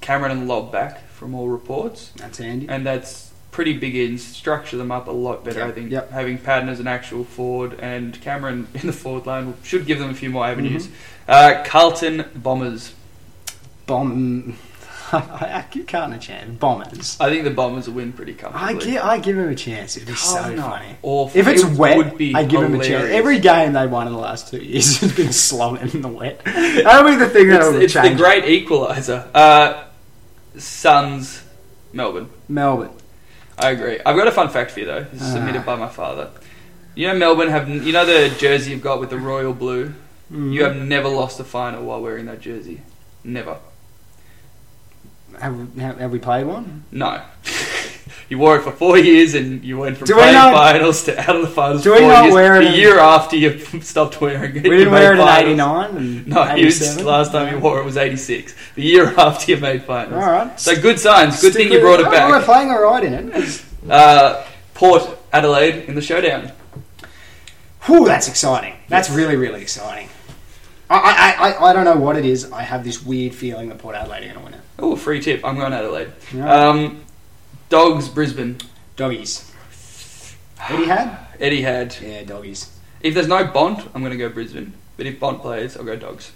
Cameron 0.01 0.33
and 0.33 0.49
Lobb 0.49 0.71
back 0.71 1.09
from 1.11 1.35
all 1.35 1.49
reports, 1.49 2.13
That's 2.17 2.39
handy. 2.39 2.69
and 2.69 2.87
that's 2.87 3.33
pretty 3.51 3.77
big 3.77 3.97
ins. 3.97 4.23
Structure 4.25 4.77
them 4.77 4.93
up 4.93 5.09
a 5.09 5.11
lot 5.11 5.45
better, 5.45 5.59
Yep, 5.61 5.69
I 5.69 5.73
think. 5.73 5.91
yep. 5.91 6.11
Having 6.13 6.39
Patton 6.39 6.69
as 6.69 6.79
an 6.79 6.87
actual 6.87 7.25
forward 7.25 7.81
and 7.81 8.21
Cameron 8.21 8.69
in 8.75 8.87
the 8.87 8.93
forward 8.93 9.27
line 9.27 9.55
should 9.65 9.87
give 9.87 9.99
them 9.99 10.11
a 10.11 10.15
few 10.15 10.31
more 10.31 10.47
avenues. 10.47 10.87
Mm-hmm. 10.87 10.95
Uh, 11.31 11.65
Carlton 11.67 12.25
Bombers. 12.37 12.95
Bomb. 13.87 14.57
I 15.13 15.65
can't 15.87 16.15
a 16.15 16.19
chance. 16.19 16.59
Bombers. 16.59 17.17
I 17.21 17.31
think 17.31 17.45
the 17.45 17.51
Bombers 17.51 17.87
will 17.89 17.95
win 17.95 18.13
pretty 18.13 18.35
comfortably. 18.35 18.69
I 18.77 18.79
give, 18.79 19.03
I 19.03 19.19
give 19.19 19.39
him 19.39 19.49
a 19.49 19.55
chance. 19.55 19.97
It'd 19.97 20.09
be 20.09 20.15
so 20.15 20.39
are 20.39 20.57
funny. 20.57 20.97
Awful. 21.03 21.41
If 21.41 21.47
it's 21.49 21.63
It 21.63 21.79
wet, 21.79 21.97
would 21.97 22.19
be 22.19 22.35
I 22.35 22.45
give 22.45 22.63
him 22.63 22.75
a 22.75 22.79
chance. 22.79 22.89
hilarious. 22.89 23.17
Every 23.17 23.39
game 23.39 23.73
they 23.73 23.87
won 23.87 24.07
in 24.07 24.13
the 24.13 24.19
last 24.19 24.49
two 24.49 24.59
years 24.59 24.99
has 25.01 25.15
been 25.17 25.33
slogging 25.33 25.91
in 25.95 26.03
the 26.03 26.09
wet. 26.09 26.45
That'll 26.45 27.09
be 27.09 27.17
the 27.17 27.29
thing 27.29 27.49
it's, 27.51 27.59
that'll 27.59 27.81
it's 27.81 27.95
the 27.95 28.01
change. 28.03 28.19
great 28.19 28.45
equaliser. 28.45 29.27
Uh, 29.35 29.85
Suns, 30.57 31.43
Melbourne. 31.93 32.29
Melbourne. 32.49 32.91
I 33.59 33.71
agree. 33.71 33.99
I've 34.05 34.17
got 34.17 34.29
a 34.29 34.33
fun 34.33 34.51
fact 34.51 34.71
for 34.73 34.81
you 34.81 34.87
though. 34.87 35.05
This 35.05 35.23
is 35.23 35.33
submitted 35.33 35.65
by 35.65 35.77
my 35.77 35.89
father. 35.89 36.31
You 36.95 37.09
know 37.09 37.15
Melbourne 37.15 37.49
have 37.49 37.69
you 37.69 37.93
know 37.93 38.05
the 38.05 38.35
jersey 38.39 38.73
you've 38.73 38.83
got 38.83 39.01
with 39.01 39.11
the 39.11 39.19
royal 39.19 39.53
blue. 39.53 39.95
Mm. 40.33 40.53
You 40.53 40.65
have 40.65 40.77
never 40.77 41.09
lost 41.09 41.41
a 41.41 41.45
final 41.45 41.85
while 41.85 42.03
wearing 42.03 42.27
that 42.27 42.41
jersey. 42.41 42.83
Never. 43.25 43.59
Have, 45.41 45.75
have, 45.79 45.99
have 45.99 46.13
we 46.13 46.19
played 46.19 46.47
one? 46.47 46.85
No. 46.91 47.23
You 48.31 48.37
wore 48.37 48.57
it 48.59 48.63
for 48.63 48.73
four 48.73 48.99
years, 48.99 49.33
and 49.33 49.65
you 49.65 49.79
went 49.79 49.97
from 49.97 50.07
Do 50.07 50.15
we 50.15 50.21
playing 50.21 50.35
not- 50.35 50.53
finals 50.53 51.03
to 51.05 51.19
out 51.19 51.35
of 51.35 51.41
the 51.41 51.49
finals. 51.49 51.83
Do 51.83 51.93
we 51.93 52.01
four 52.01 52.09
not 52.09 52.25
years. 52.25 52.35
wear 52.35 52.61
it 52.61 52.67
a 52.75 52.77
year 52.77 52.99
after 52.99 53.37
you 53.37 53.59
stopped 53.81 54.21
wearing 54.21 54.55
it? 54.55 54.65
We 54.65 54.69
you 54.73 54.77
didn't 54.77 54.93
wear 54.93 55.15
it 55.15 55.19
in 55.19 55.25
finals. 55.25 55.49
'89 55.49 55.97
and 55.97 56.27
No, 56.35 56.55
you, 56.55 56.67
'87. 56.67 57.07
last 57.07 57.33
time 57.33 57.51
you 57.55 57.59
wore 57.59 57.81
it 57.81 57.85
was 57.87 57.97
'86. 57.97 58.55
The 58.75 58.83
year 58.83 59.15
after 59.19 59.51
you 59.53 59.57
made 59.57 59.83
finals. 59.85 60.23
All 60.23 60.31
right. 60.31 60.61
So 60.61 60.79
good 60.79 61.01
signs. 61.01 61.41
Good 61.41 61.55
thing 61.55 61.73
you 61.73 61.81
brought 61.81 62.01
it 62.01 62.07
Oh, 62.07 62.11
We're 62.11 62.37
back. 62.37 62.45
playing 62.45 62.69
all 62.69 62.83
right 62.83 63.03
in 63.03 63.31
it. 63.33 63.65
Uh, 63.89 64.45
Port 64.75 65.09
Adelaide 65.33 65.85
in 65.89 65.95
the 65.95 66.03
showdown. 66.03 66.53
Whew, 67.85 68.05
that's 68.05 68.29
exciting. 68.29 68.75
That's 68.89 69.09
really, 69.09 69.37
really 69.37 69.63
exciting. 69.63 70.11
I, 70.91 70.99
I, 71.39 71.49
I, 71.53 71.71
I 71.71 71.73
don't 71.73 71.87
know 71.87 71.97
what 71.97 72.17
it 72.17 72.27
is. 72.27 72.53
I 72.53 72.61
have 72.61 72.85
this 72.85 73.03
weird 73.03 73.35
feeling 73.35 73.71
that 73.71 73.79
Port 73.79 73.97
Adelaide 73.97 74.19
are 74.29 74.35
going 74.35 74.35
to 74.35 74.41
win 74.45 74.55
it. 74.55 74.61
Oh, 74.79 74.97
free 74.97 75.21
tip. 75.21 75.45
I'm 75.45 75.57
going 75.57 75.73
Adelaide. 75.73 76.13
Yeah. 76.33 76.53
Um, 76.69 77.05
Dogs 77.69 78.09
Brisbane. 78.09 78.59
Doggies. 78.97 79.53
Eddie 80.69 80.85
had? 80.87 81.19
Eddie 81.41 81.63
had. 81.63 81.97
Yeah, 82.01 82.23
doggies. 82.25 82.71
If 83.01 83.15
there's 83.15 83.29
no 83.29 83.45
Bont, 83.47 83.89
I'm 83.95 84.03
going 84.03 84.13
to 84.13 84.19
go 84.19 84.29
Brisbane. 84.29 84.73
But 84.97 85.07
if 85.07 85.21
Bont 85.21 85.41
plays, 85.41 85.77
I'll 85.77 85.85
go 85.85 85.97
Dogs. 85.97 86.33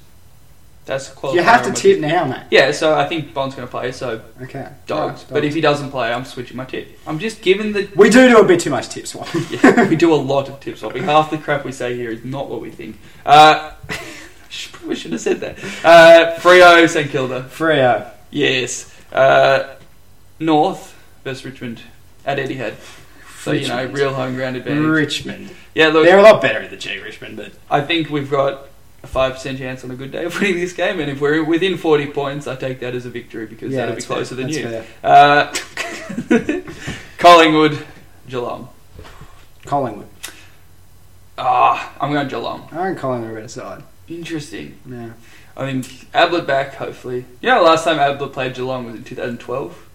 That's 0.84 1.10
qualifier. 1.10 1.34
You 1.34 1.42
have 1.42 1.64
to 1.64 1.72
tip 1.72 2.00
now, 2.00 2.24
mate. 2.24 2.42
Yeah, 2.50 2.72
so 2.72 2.98
I 2.98 3.06
think 3.06 3.32
Bont's 3.32 3.54
going 3.54 3.68
to 3.68 3.70
play, 3.70 3.92
so 3.92 4.20
Okay. 4.42 4.68
Dogs. 4.86 5.22
Right, 5.22 5.30
But 5.34 5.44
if 5.44 5.54
he 5.54 5.60
doesn't 5.60 5.90
play, 5.90 6.12
I'm 6.12 6.24
switching 6.24 6.56
my 6.56 6.64
tip. 6.64 6.98
I'm 7.06 7.20
just 7.20 7.40
giving 7.40 7.72
the. 7.72 7.88
we 7.94 8.10
do 8.10 8.28
do 8.28 8.38
a 8.38 8.44
bit 8.44 8.58
too 8.60 8.70
much 8.70 8.88
tip 8.88 9.06
swap. 9.06 9.28
Yeah, 9.50 9.88
we 9.88 9.94
do 9.94 10.12
a 10.12 10.16
lot 10.16 10.48
of 10.48 10.58
tip 10.58 10.76
swapping. 10.76 11.04
Half 11.04 11.30
the 11.30 11.38
crap 11.38 11.64
we 11.64 11.70
say 11.70 11.94
here 11.96 12.10
is 12.10 12.24
not 12.24 12.48
what 12.50 12.60
we 12.60 12.70
think. 12.70 12.98
Uh, 13.24 13.72
probably 14.72 14.96
should 14.96 15.12
have 15.12 15.20
said 15.20 15.38
that. 15.40 15.58
Uh, 15.84 16.36
Freo 16.40 16.88
St 16.88 17.08
Kilda. 17.10 17.44
Freo. 17.44 18.11
Yes. 18.32 18.92
Uh, 19.12 19.76
North 20.40 20.98
versus 21.22 21.44
Richmond 21.44 21.82
at 22.26 22.38
Etihad. 22.38 22.74
So 23.42 23.52
you 23.52 23.68
know, 23.68 23.76
Richmond. 23.76 23.94
real 23.98 24.14
home 24.14 24.34
ground 24.34 24.56
advantage. 24.56 24.84
Richmond. 24.84 25.50
Yeah, 25.74 25.88
look, 25.88 26.04
They're 26.06 26.18
a 26.18 26.22
lot 26.22 26.42
better 26.42 26.60
at 26.60 26.70
the 26.70 26.76
G, 26.76 26.98
Richmond, 26.98 27.36
but 27.36 27.52
I 27.70 27.80
think 27.80 28.08
we've 28.10 28.30
got 28.30 28.66
a 29.02 29.06
five 29.06 29.34
percent 29.34 29.58
chance 29.58 29.82
on 29.84 29.90
a 29.90 29.96
good 29.96 30.12
day 30.12 30.24
of 30.24 30.34
winning 30.40 30.56
this 30.56 30.72
game, 30.72 31.00
and 31.00 31.10
if 31.10 31.20
we're 31.20 31.42
within 31.44 31.76
forty 31.76 32.06
points, 32.06 32.46
I 32.46 32.56
take 32.56 32.80
that 32.80 32.94
as 32.94 33.04
a 33.06 33.10
victory 33.10 33.46
because 33.46 33.72
yeah, 33.72 33.86
that'll 33.86 33.94
be 33.94 34.00
that's 34.00 34.06
closer 34.06 34.34
fair. 34.36 34.44
than 34.44 34.52
you. 34.52 34.84
Uh, 35.02 36.62
Collingwood, 37.18 37.84
Geelong. 38.28 38.68
Collingwood. 39.64 40.08
Ah, 41.38 41.92
I'm 42.00 42.12
going 42.12 42.28
Geelong. 42.28 42.68
I 42.72 42.76
reckon 42.76 42.96
Collingwood 42.96 43.30
are 43.30 43.34
better 43.34 43.48
side. 43.48 43.82
Interesting. 44.08 44.78
Yeah. 44.86 45.10
I 45.56 45.70
think 45.70 46.08
Ablett 46.14 46.46
back, 46.46 46.74
hopefully. 46.74 47.24
You 47.40 47.48
know, 47.50 47.56
the 47.62 47.70
last 47.70 47.84
time 47.84 47.98
Ablett 47.98 48.32
played 48.32 48.54
Geelong 48.54 48.86
was 48.86 48.94
in 48.94 49.04
2012. 49.04 49.88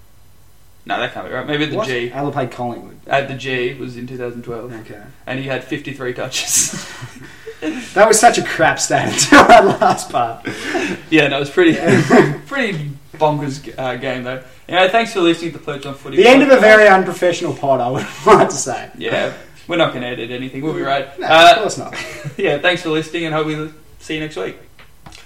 No, 0.86 1.00
that 1.00 1.14
can't 1.14 1.28
be 1.28 1.34
right. 1.34 1.46
Maybe 1.46 1.66
at 1.66 1.72
the 1.72 1.78
What? 1.78 1.88
G. 1.88 2.12
Adelaide 2.12 2.34
played 2.34 2.52
Collingwood. 2.52 3.00
At 3.08 3.28
the 3.28 3.34
G 3.34 3.74
was 3.74 3.98
in 3.98 4.08
2012, 4.08 4.74
Okay. 4.82 5.02
and 5.26 5.40
he 5.40 5.48
had 5.48 5.64
53 5.64 6.14
touches. 6.14 6.86
That 7.96 8.08
was 8.08 8.20
such 8.20 8.38
a 8.38 8.44
crap 8.44 8.80
stat 8.80 9.12
until 9.14 9.48
that 9.48 9.66
last 9.82 10.12
part. 10.12 10.46
yeah, 11.10 11.28
no, 11.28 11.38
it 11.38 11.40
was 11.40 11.50
pretty, 11.50 11.74
pretty 12.46 12.92
bonkers 13.16 13.74
uh, 13.80 13.96
game 13.96 14.22
though. 14.24 14.44
Anyway, 14.70 14.90
thanks 14.92 15.12
for 15.12 15.22
listening 15.22 15.54
to 15.54 15.58
Perch 15.58 15.84
on 15.88 15.96
Footy. 15.96 16.18
The 16.18 16.28
end 16.28 16.44
of 16.44 16.52
a 16.52 16.60
very 16.60 16.88
unprofessional 16.88 17.56
pod, 17.56 17.82
I 17.82 17.90
would 17.90 18.06
like 18.28 18.50
to 18.50 18.56
say. 18.56 18.92
Yeah, 18.96 19.34
we're 19.68 19.78
not 19.78 19.90
going 19.90 20.04
to 20.04 20.08
edit 20.08 20.30
anything. 20.30 20.62
We'll 20.62 20.76
be 20.76 20.82
right. 20.84 21.20
No, 21.20 21.26
Uh, 21.26 21.54
of 21.56 21.58
course 21.64 21.78
not. 21.80 21.96
yeah, 22.38 22.60
thanks 22.60 22.84
for 22.84 22.90
listening, 22.90 23.26
and 23.26 23.34
hope 23.34 23.48
we 23.48 23.72
see 23.98 24.14
you 24.14 24.20
next 24.20 24.36
week. 24.36 24.56